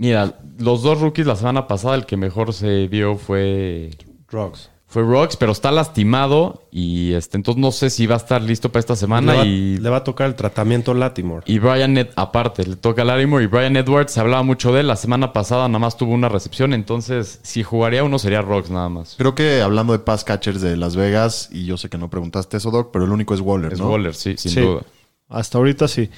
mira, 0.00 0.40
los 0.58 0.82
dos 0.82 1.00
rookies 1.00 1.26
la 1.26 1.36
semana 1.36 1.68
pasada, 1.68 1.94
el 1.94 2.06
que 2.06 2.16
mejor 2.16 2.52
se 2.52 2.88
vio 2.88 3.16
fue, 3.16 3.90
Drugs. 4.30 4.70
fue 4.86 5.02
Rocks, 5.02 5.36
pero 5.36 5.52
está 5.52 5.70
lastimado 5.70 6.66
y 6.72 7.12
este, 7.12 7.36
entonces 7.36 7.60
no 7.60 7.70
sé 7.70 7.90
si 7.90 8.06
va 8.06 8.14
a 8.14 8.18
estar 8.18 8.42
listo 8.42 8.70
para 8.72 8.80
esta 8.80 8.96
semana. 8.96 9.32
Le 9.32 9.38
va, 9.38 9.44
y, 9.46 9.76
le 9.78 9.88
va 9.90 9.98
a 9.98 10.04
tocar 10.04 10.26
el 10.26 10.34
tratamiento 10.34 10.94
Latimore. 10.94 11.44
y 11.46 11.58
Brian, 11.58 11.96
Ed- 11.98 12.10
aparte, 12.16 12.64
le 12.66 12.76
toca 12.76 13.02
a 13.02 13.04
Larimore 13.04 13.44
y 13.44 13.46
Brian 13.46 13.76
Edwards, 13.76 14.12
se 14.12 14.20
hablaba 14.20 14.42
mucho 14.42 14.72
de 14.72 14.80
él. 14.80 14.88
La 14.88 14.96
semana 14.96 15.32
pasada 15.32 15.68
nada 15.68 15.78
más 15.78 15.96
tuvo 15.96 16.12
una 16.12 16.28
recepción, 16.28 16.72
entonces 16.74 17.38
si 17.42 17.62
jugaría 17.62 18.02
uno 18.02 18.18
sería 18.18 18.42
Rocks 18.42 18.70
nada 18.70 18.88
más. 18.88 19.14
Creo 19.18 19.34
que 19.34 19.60
hablando 19.62 19.92
de 19.92 19.98
pass 20.00 20.24
catchers 20.24 20.60
de 20.60 20.76
Las 20.76 20.96
Vegas, 20.96 21.48
y 21.52 21.66
yo 21.66 21.76
sé 21.76 21.88
que 21.88 21.98
no 21.98 22.08
preguntaste 22.10 22.56
eso, 22.56 22.70
Doc, 22.70 22.90
pero 22.92 23.04
el 23.04 23.12
único 23.12 23.34
es 23.34 23.40
Waller, 23.40 23.72
Es 23.74 23.78
¿no? 23.78 23.90
Waller, 23.90 24.14
sí, 24.14 24.34
sin 24.38 24.50
Sí. 24.52 24.60
duda. 24.60 24.82
Hasta 25.28 25.58
ahorita 25.58 25.86
sí. 25.86 26.10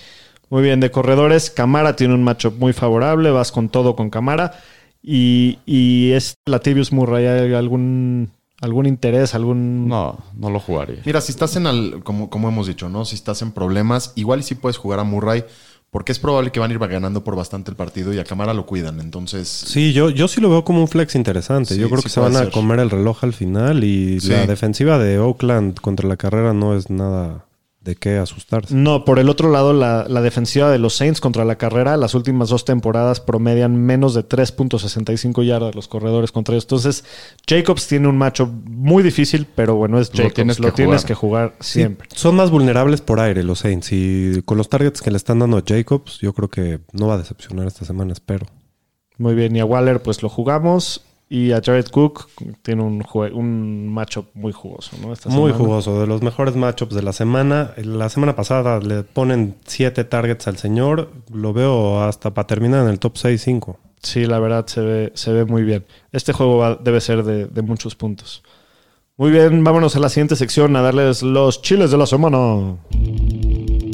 Muy 0.53 0.63
bien, 0.63 0.81
de 0.81 0.91
corredores, 0.91 1.49
Camara 1.51 1.97
tiene 1.97 2.13
un 2.13 2.23
matchup 2.23 2.59
muy 2.59 2.75
favorable, 2.75 3.31
vas 3.31 3.51
con 3.51 3.71
todo 3.71 3.97
con 3.97 4.11
Camara. 4.11 4.53
Y, 5.03 5.59
y 5.65 6.11
es 6.13 6.35
Latavius 6.45 6.93
Murray, 6.93 7.25
¿hay 7.27 7.55
algún, 7.55 8.29
algún 8.61 8.85
interés, 8.85 9.35
algún... 9.35 9.89
No, 9.89 10.19
no 10.37 10.51
lo 10.51 10.61
jugaría. 10.61 10.99
Mira, 11.07 11.23
si 11.23 11.33
estás 11.33 11.57
en, 11.57 11.67
al- 11.67 12.03
como, 12.05 12.29
como 12.29 12.49
hemos 12.51 12.67
dicho, 12.67 12.91
¿no? 12.91 13.07
Si 13.07 13.15
estás 13.15 13.41
en 13.41 13.53
problemas, 13.53 14.13
igual 14.15 14.41
y 14.41 14.43
sí 14.43 14.55
puedes 14.55 14.77
jugar 14.77 14.99
a 15.01 15.05
Murray, 15.05 15.43
porque 15.91 16.13
es 16.13 16.19
probable 16.19 16.53
que 16.53 16.61
van 16.61 16.71
a 16.71 16.75
ir 16.75 16.79
ganando 16.79 17.25
por 17.25 17.35
bastante 17.35 17.71
el 17.71 17.77
partido 17.79 18.13
y 18.13 18.19
a 18.19 18.25
Camara 18.25 18.53
lo 18.53 18.67
cuidan. 18.67 19.01
Entonces, 19.01 19.49
Sí, 19.49 19.95
yo, 19.95 20.11
yo 20.11 20.29
sí 20.29 20.43
lo 20.43 20.51
veo 20.51 20.65
como 20.65 20.83
un 20.83 20.89
flex 20.89 21.15
interesante. 21.15 21.75
Sí, 21.77 21.81
yo 21.81 21.87
creo 21.89 22.03
sí 22.03 22.05
que 22.05 22.11
se 22.11 22.21
van 22.21 22.37
a 22.37 22.51
comer 22.51 22.79
el 22.81 22.91
reloj 22.91 23.25
al 23.25 23.33
final 23.33 23.85
y 23.85 24.21
Sí. 24.21 24.29
la 24.29 24.47
defensiva 24.47 24.99
de 24.99 25.19
Oakland 25.19 25.81
contra 25.81 26.07
la 26.07 26.19
carrera 26.19 26.53
no 26.53 26.77
es 26.77 26.91
nada 26.91 27.47
de 27.85 27.97
qué 27.97 28.17
asustarse. 28.19 28.73
No, 28.75 29.05
por 29.05 29.19
el 29.19 29.29
otro 29.29 29.51
lado, 29.51 29.73
la, 29.73 30.07
la 30.09 30.21
defensiva 30.23 30.71
de 30.71 30.79
los 30.79 30.95
Saints 30.95 31.21
contra 31.21 31.45
la 31.45 31.57
carrera, 31.57 31.97
las 31.97 32.15
últimas 32.15 32.49
dos 32.49 32.65
temporadas 32.65 33.19
promedian 33.19 33.77
menos 33.77 34.15
de 34.15 34.23
3.65 34.27 35.45
yardas 35.45 35.75
los 35.75 35.89
corredores 35.89 36.31
contra 36.33 36.55
ellos. 36.55 36.65
Entonces, 36.65 37.05
Jacobs 37.47 37.89
tiene 37.89 38.07
un 38.09 38.17
matchup 38.19 38.49
muy 38.67 39.03
difícil, 39.03 39.47
pero 39.55 39.75
bueno, 39.75 39.99
es 39.99 40.11
Lo 40.11 40.19
Jacobs. 40.19 40.35
tienes 40.35 40.61
Lo 40.61 40.69
que 40.69 40.73
tienes 40.73 41.01
jugar. 41.03 41.07
que 41.09 41.15
jugar 41.15 41.55
Sí, 41.61 41.81
siempre. 41.81 42.09
son 42.15 42.37
más 42.37 42.51
vulnerables 42.51 43.01
por 43.01 43.19
aire 43.21 43.43
los 43.43 43.61
Saints 43.61 43.89
y 43.93 44.43
con 44.45 44.59
los 44.59 44.69
targets 44.69 45.03
que 45.03 45.11
le 45.11 45.17
están 45.17 45.41
dando 45.41 45.57
a 45.57 45.63
Jacobs, 45.67 46.19
yo 46.21 46.33
creo 46.35 46.49
que 46.49 46.81
no 46.93 47.09
va 47.09 47.15
a 47.15 47.19
decepcionar 47.19 47.67
esta 47.67 47.85
semana, 47.85 48.13
espero. 48.13 48.47
Muy 49.19 49.35
bien, 49.35 49.55
y 49.57 49.61
a 49.61 49.65
Waller 49.65 50.03
pues 50.03 50.23
lo 50.23 50.29
jugamos. 50.29 51.03
Y 51.35 51.53
a 51.53 51.63
Jared 51.65 51.87
Cook 51.87 52.29
tiene 52.61 52.83
un, 52.83 53.03
un 53.33 53.89
matchup 53.89 54.27
muy 54.35 54.53
jugoso, 54.53 54.97
¿no? 55.01 55.15
Esta 55.15 55.31
Muy 55.31 55.51
semana. 55.53 55.55
jugoso, 55.65 55.99
de 55.99 56.07
los 56.07 56.21
mejores 56.21 56.57
matchups 56.57 56.95
de 56.95 57.01
la 57.03 57.15
semana. 57.15 57.73
La 57.83 58.11
semana 58.11 58.37
pasada 58.37 58.81
le 58.81 59.03
ponen 59.03 59.55
7 59.65 60.05
targets 60.05 60.47
al 60.47 60.59
señor, 60.59 61.11
lo 61.33 61.55
veo 61.55 62.03
hasta 62.03 62.35
para 62.35 62.47
terminar 62.47 62.83
en 62.85 62.91
el 62.91 62.99
top 62.99 63.15
6-5. 63.15 63.77
Sí, 64.03 64.27
la 64.27 64.41
verdad 64.41 64.67
se 64.67 64.83
ve, 64.83 65.13
se 65.15 65.33
ve 65.33 65.47
muy 65.47 65.63
bien. 65.63 65.87
Este 66.13 66.35
juego 66.35 66.59
va- 66.59 66.75
debe 66.75 67.01
ser 67.01 67.23
de, 67.25 67.47
de 67.47 67.63
muchos 67.63 67.95
puntos. 67.95 68.43
Muy 69.17 69.31
bien, 69.31 69.65
vámonos 69.65 69.97
a 69.97 70.01
la 70.01 70.11
siguiente 70.11 70.37
sección 70.37 70.77
a 70.77 70.83
darles 70.83 71.23
los 71.23 71.63
chiles 71.63 71.91
de 71.91 71.97
la 71.97 72.05
semana. 72.05 72.77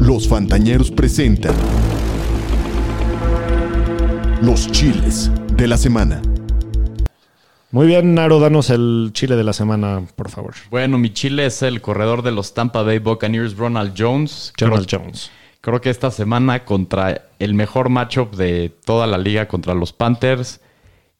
Los 0.01 0.27
Fantañeros 0.27 0.91
presentan 0.91 1.55
Los 4.43 4.67
Chiles 4.73 5.31
de 5.57 5.69
la 5.69 5.77
Semana. 5.77 6.21
Muy 7.71 7.87
bien, 7.87 8.15
Naro, 8.15 8.41
danos 8.41 8.71
el 8.71 9.11
chile 9.13 9.37
de 9.37 9.45
la 9.45 9.53
semana, 9.53 10.03
por 10.17 10.31
favor. 10.31 10.55
Bueno, 10.71 10.97
mi 10.97 11.13
chile 11.13 11.45
es 11.47 11.63
el 11.63 11.83
corredor 11.83 12.23
de 12.23 12.33
los 12.33 12.55
Tampa 12.55 12.83
Bay 12.83 12.99
Buccaneers, 12.99 13.57
Ronald 13.57 13.95
Jones. 13.97 14.53
Ronald 14.57 14.87
Creo- 14.87 15.01
Jones. 15.01 15.31
Creo 15.61 15.81
que 15.81 15.91
esta 15.91 16.11
semana 16.11 16.65
contra 16.65 17.29
el 17.39 17.53
mejor 17.53 17.89
matchup 17.91 18.35
de 18.37 18.71
toda 18.85 19.07
la 19.07 19.19
liga 19.19 19.49
contra 19.49 19.75
los 19.75 19.93
Panthers, 19.93 20.61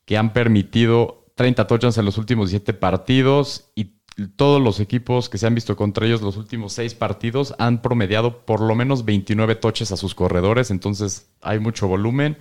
que 0.07 0.17
han 0.17 0.33
permitido 0.33 1.27
30 1.35 1.67
touchdowns 1.67 1.99
en 1.99 2.05
los 2.07 2.17
últimos 2.17 2.49
7 2.51 2.73
partidos 2.73 3.67
y 3.75 3.93
todos 4.37 4.61
los 4.63 4.81
equipos 4.81 5.29
que 5.29 5.37
se 5.39 5.47
han 5.47 5.55
visto 5.55 5.77
contra 5.77 6.07
ellos 6.07 6.23
los 6.23 6.37
últimos 6.37 6.73
6 6.73 6.95
partidos 6.95 7.55
han 7.59 7.83
promediado 7.83 8.39
por 8.47 8.61
lo 8.61 8.75
menos 8.75 9.05
29 9.05 9.55
touches 9.57 9.93
a 9.93 9.97
sus 9.97 10.15
corredores, 10.15 10.71
entonces 10.71 11.29
hay 11.43 11.59
mucho 11.61 11.87
volumen. 11.89 12.39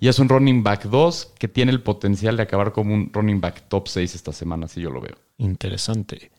Y 0.00 0.08
es 0.08 0.18
un 0.18 0.28
running 0.28 0.62
back 0.62 0.84
2 0.84 1.34
que 1.38 1.48
tiene 1.48 1.72
el 1.72 1.82
potencial 1.82 2.36
de 2.36 2.44
acabar 2.44 2.72
como 2.72 2.94
un 2.94 3.10
running 3.12 3.40
back 3.40 3.68
top 3.68 3.88
6 3.88 4.14
esta 4.14 4.32
semana, 4.32 4.66
así 4.66 4.80
yo 4.80 4.90
lo 4.90 5.00
veo. 5.00 5.16
Interesante. 5.38 6.30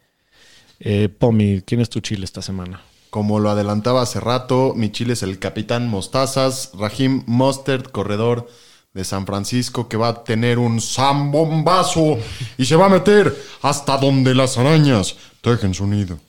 Eh, 0.80 1.10
Pomi, 1.10 1.62
¿quién 1.66 1.82
es 1.82 1.89
tu 1.89 1.99
chile 1.99 2.24
esta 2.26 2.41
semana? 2.41 2.82
como 3.10 3.39
lo 3.39 3.49
adelantaba 3.49 4.01
hace 4.01 4.20
rato, 4.20 4.74
mi 4.76 4.91
chile 4.91 5.14
es 5.14 5.24
el 5.24 5.39
capitán 5.39 5.88
Mostazas, 5.88 6.72
Raheem 6.78 7.24
Mostert, 7.26 7.91
corredor 7.91 8.47
de 8.93 9.03
San 9.03 9.26
Francisco, 9.26 9.88
que 9.88 9.97
va 9.97 10.10
a 10.10 10.24
tener 10.24 10.60
un 10.60 10.82
zambombazo 10.82 12.18
y 12.57 12.66
se 12.66 12.76
va 12.76 12.88
a 12.88 12.89
meter 12.89 13.36
hasta 13.62 13.97
donde 13.97 14.36
las 14.36 14.57
arañas 14.57 15.16
tejen 15.41 15.74
su 15.74 15.88
nido. 15.88 16.20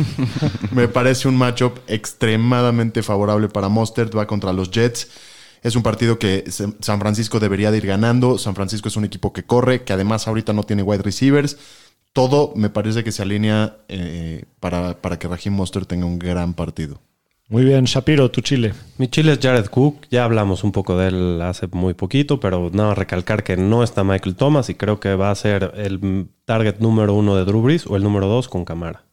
Me 0.70 0.88
parece 0.88 1.28
un 1.28 1.36
matchup 1.36 1.78
extremadamente 1.86 3.02
favorable 3.02 3.48
para 3.48 3.68
Mostert, 3.68 4.16
va 4.16 4.26
contra 4.26 4.52
los 4.52 4.70
Jets. 4.70 5.08
Es 5.64 5.76
un 5.76 5.82
partido 5.82 6.18
que 6.18 6.44
San 6.50 7.00
Francisco 7.00 7.40
debería 7.40 7.70
de 7.70 7.78
ir 7.78 7.86
ganando. 7.86 8.36
San 8.36 8.54
Francisco 8.54 8.88
es 8.88 8.96
un 8.96 9.06
equipo 9.06 9.32
que 9.32 9.44
corre, 9.44 9.82
que 9.82 9.94
además 9.94 10.28
ahorita 10.28 10.52
no 10.52 10.64
tiene 10.64 10.82
wide 10.82 11.02
receivers. 11.02 11.56
Todo 12.12 12.52
me 12.54 12.68
parece 12.68 13.02
que 13.02 13.10
se 13.10 13.22
alinea 13.22 13.78
eh, 13.88 14.44
para, 14.60 15.00
para 15.00 15.18
que 15.18 15.26
Raheem 15.26 15.54
Mostert 15.54 15.88
tenga 15.88 16.04
un 16.04 16.18
gran 16.18 16.52
partido. 16.52 17.00
Muy 17.48 17.64
bien, 17.64 17.86
Shapiro, 17.86 18.30
tu 18.30 18.42
chile. 18.42 18.74
Mi 18.98 19.08
chile 19.08 19.32
es 19.32 19.38
Jared 19.40 19.66
Cook. 19.66 20.06
Ya 20.10 20.24
hablamos 20.24 20.64
un 20.64 20.72
poco 20.72 20.98
de 20.98 21.08
él 21.08 21.40
hace 21.40 21.66
muy 21.68 21.94
poquito, 21.94 22.40
pero 22.40 22.70
nada, 22.70 22.94
recalcar 22.94 23.42
que 23.42 23.56
no 23.56 23.82
está 23.82 24.04
Michael 24.04 24.36
Thomas 24.36 24.68
y 24.68 24.74
creo 24.74 25.00
que 25.00 25.14
va 25.14 25.30
a 25.30 25.34
ser 25.34 25.72
el 25.76 26.28
target 26.44 26.76
número 26.80 27.14
uno 27.14 27.36
de 27.36 27.46
Drew 27.46 27.62
Brees 27.62 27.86
o 27.86 27.96
el 27.96 28.02
número 28.02 28.26
dos 28.26 28.48
con 28.48 28.66
Camara. 28.66 29.06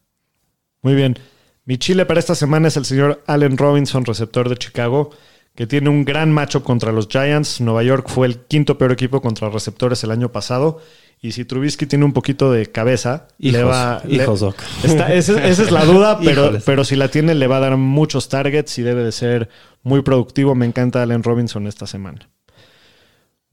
Muy 0.82 0.94
bien. 0.94 1.18
Mi 1.64 1.78
chile 1.78 2.04
para 2.04 2.20
esta 2.20 2.34
semana 2.34 2.68
es 2.68 2.76
el 2.76 2.84
señor 2.84 3.22
Allen 3.26 3.56
Robinson, 3.56 4.04
receptor 4.04 4.48
de 4.50 4.56
Chicago, 4.56 5.10
que 5.54 5.66
tiene 5.66 5.90
un 5.90 6.04
gran 6.04 6.32
matchup 6.32 6.62
contra 6.62 6.92
los 6.92 7.08
Giants. 7.08 7.60
Nueva 7.60 7.82
York 7.82 8.08
fue 8.08 8.26
el 8.26 8.38
quinto 8.38 8.78
peor 8.78 8.92
equipo 8.92 9.20
contra 9.20 9.48
receptores 9.50 10.02
el 10.04 10.10
año 10.10 10.30
pasado. 10.32 10.80
Y 11.20 11.32
si 11.32 11.44
Trubisky 11.44 11.86
tiene 11.86 12.04
un 12.04 12.12
poquito 12.12 12.50
de 12.50 12.66
cabeza, 12.66 13.28
le 13.38 13.50
Hijos, 13.50 13.70
va. 13.70 14.02
hijos, 14.08 14.40
le- 14.40 14.46
Doc. 14.46 14.56
Está- 14.82 15.14
esa, 15.14 15.46
esa 15.46 15.62
es 15.62 15.70
la 15.70 15.84
duda, 15.84 16.18
pero, 16.18 16.44
Híjoles. 16.46 16.62
pero 16.64 16.84
si 16.84 16.96
la 16.96 17.08
tiene, 17.08 17.34
le 17.36 17.46
va 17.46 17.58
a 17.58 17.60
dar 17.60 17.76
muchos 17.76 18.28
targets 18.28 18.76
y 18.78 18.82
debe 18.82 19.04
de 19.04 19.12
ser 19.12 19.48
muy 19.84 20.02
productivo. 20.02 20.54
Me 20.56 20.66
encanta 20.66 21.00
Allen 21.02 21.22
Robinson 21.22 21.66
esta 21.68 21.86
semana. 21.86 22.28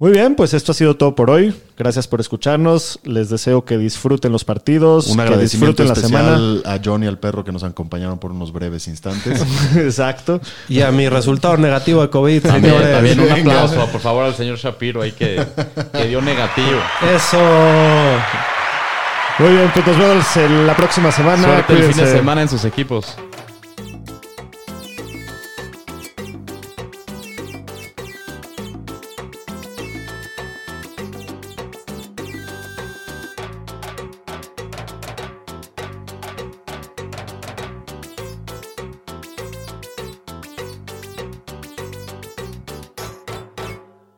Muy 0.01 0.11
bien, 0.11 0.35
pues 0.35 0.53
esto 0.53 0.71
ha 0.71 0.75
sido 0.75 0.95
todo 0.95 1.13
por 1.13 1.29
hoy. 1.29 1.53
Gracias 1.77 2.07
por 2.07 2.21
escucharnos. 2.21 2.99
Les 3.03 3.29
deseo 3.29 3.65
que 3.65 3.77
disfruten 3.77 4.31
los 4.31 4.45
partidos, 4.45 5.07
Un 5.07 5.17
que 5.17 5.23
agradecimiento 5.23 5.83
disfruten 5.83 5.87
la 5.89 6.07
semana. 6.25 6.35
especial 6.55 6.73
a 6.73 6.81
John 6.83 7.03
y 7.03 7.07
al 7.07 7.17
perro 7.19 7.43
que 7.43 7.51
nos 7.51 7.63
acompañaron 7.63 8.17
por 8.17 8.31
unos 8.31 8.53
breves 8.53 8.87
instantes. 8.87 9.43
Exacto. 9.75 10.39
Y 10.69 10.81
a 10.83 10.91
mi 10.91 11.09
resultado 11.09 11.57
negativo 11.57 12.01
de 12.01 12.09
COVID, 12.09 12.41
También, 12.43 12.75
señores. 12.75 12.95
también 12.95 13.19
un 13.19 13.29
aplauso, 13.29 13.85
por 13.87 13.99
favor, 13.99 14.23
al 14.23 14.35
señor 14.35 14.57
Shapiro 14.57 15.01
ahí 15.01 15.11
que, 15.11 15.45
que 15.91 16.07
dio 16.07 16.21
negativo. 16.21 16.79
Eso. 17.13 17.37
Muy 19.39 19.49
bien, 19.51 19.69
pues 19.73 19.85
nos 19.85 19.97
vemos 19.97 20.37
en 20.37 20.65
la 20.67 20.77
próxima 20.77 21.11
semana. 21.11 21.43
Suerte 21.43 21.73
el 21.73 21.93
fin 21.93 22.05
de 22.05 22.11
semana 22.11 22.41
en 22.41 22.47
sus 22.47 22.63
equipos. 22.63 23.15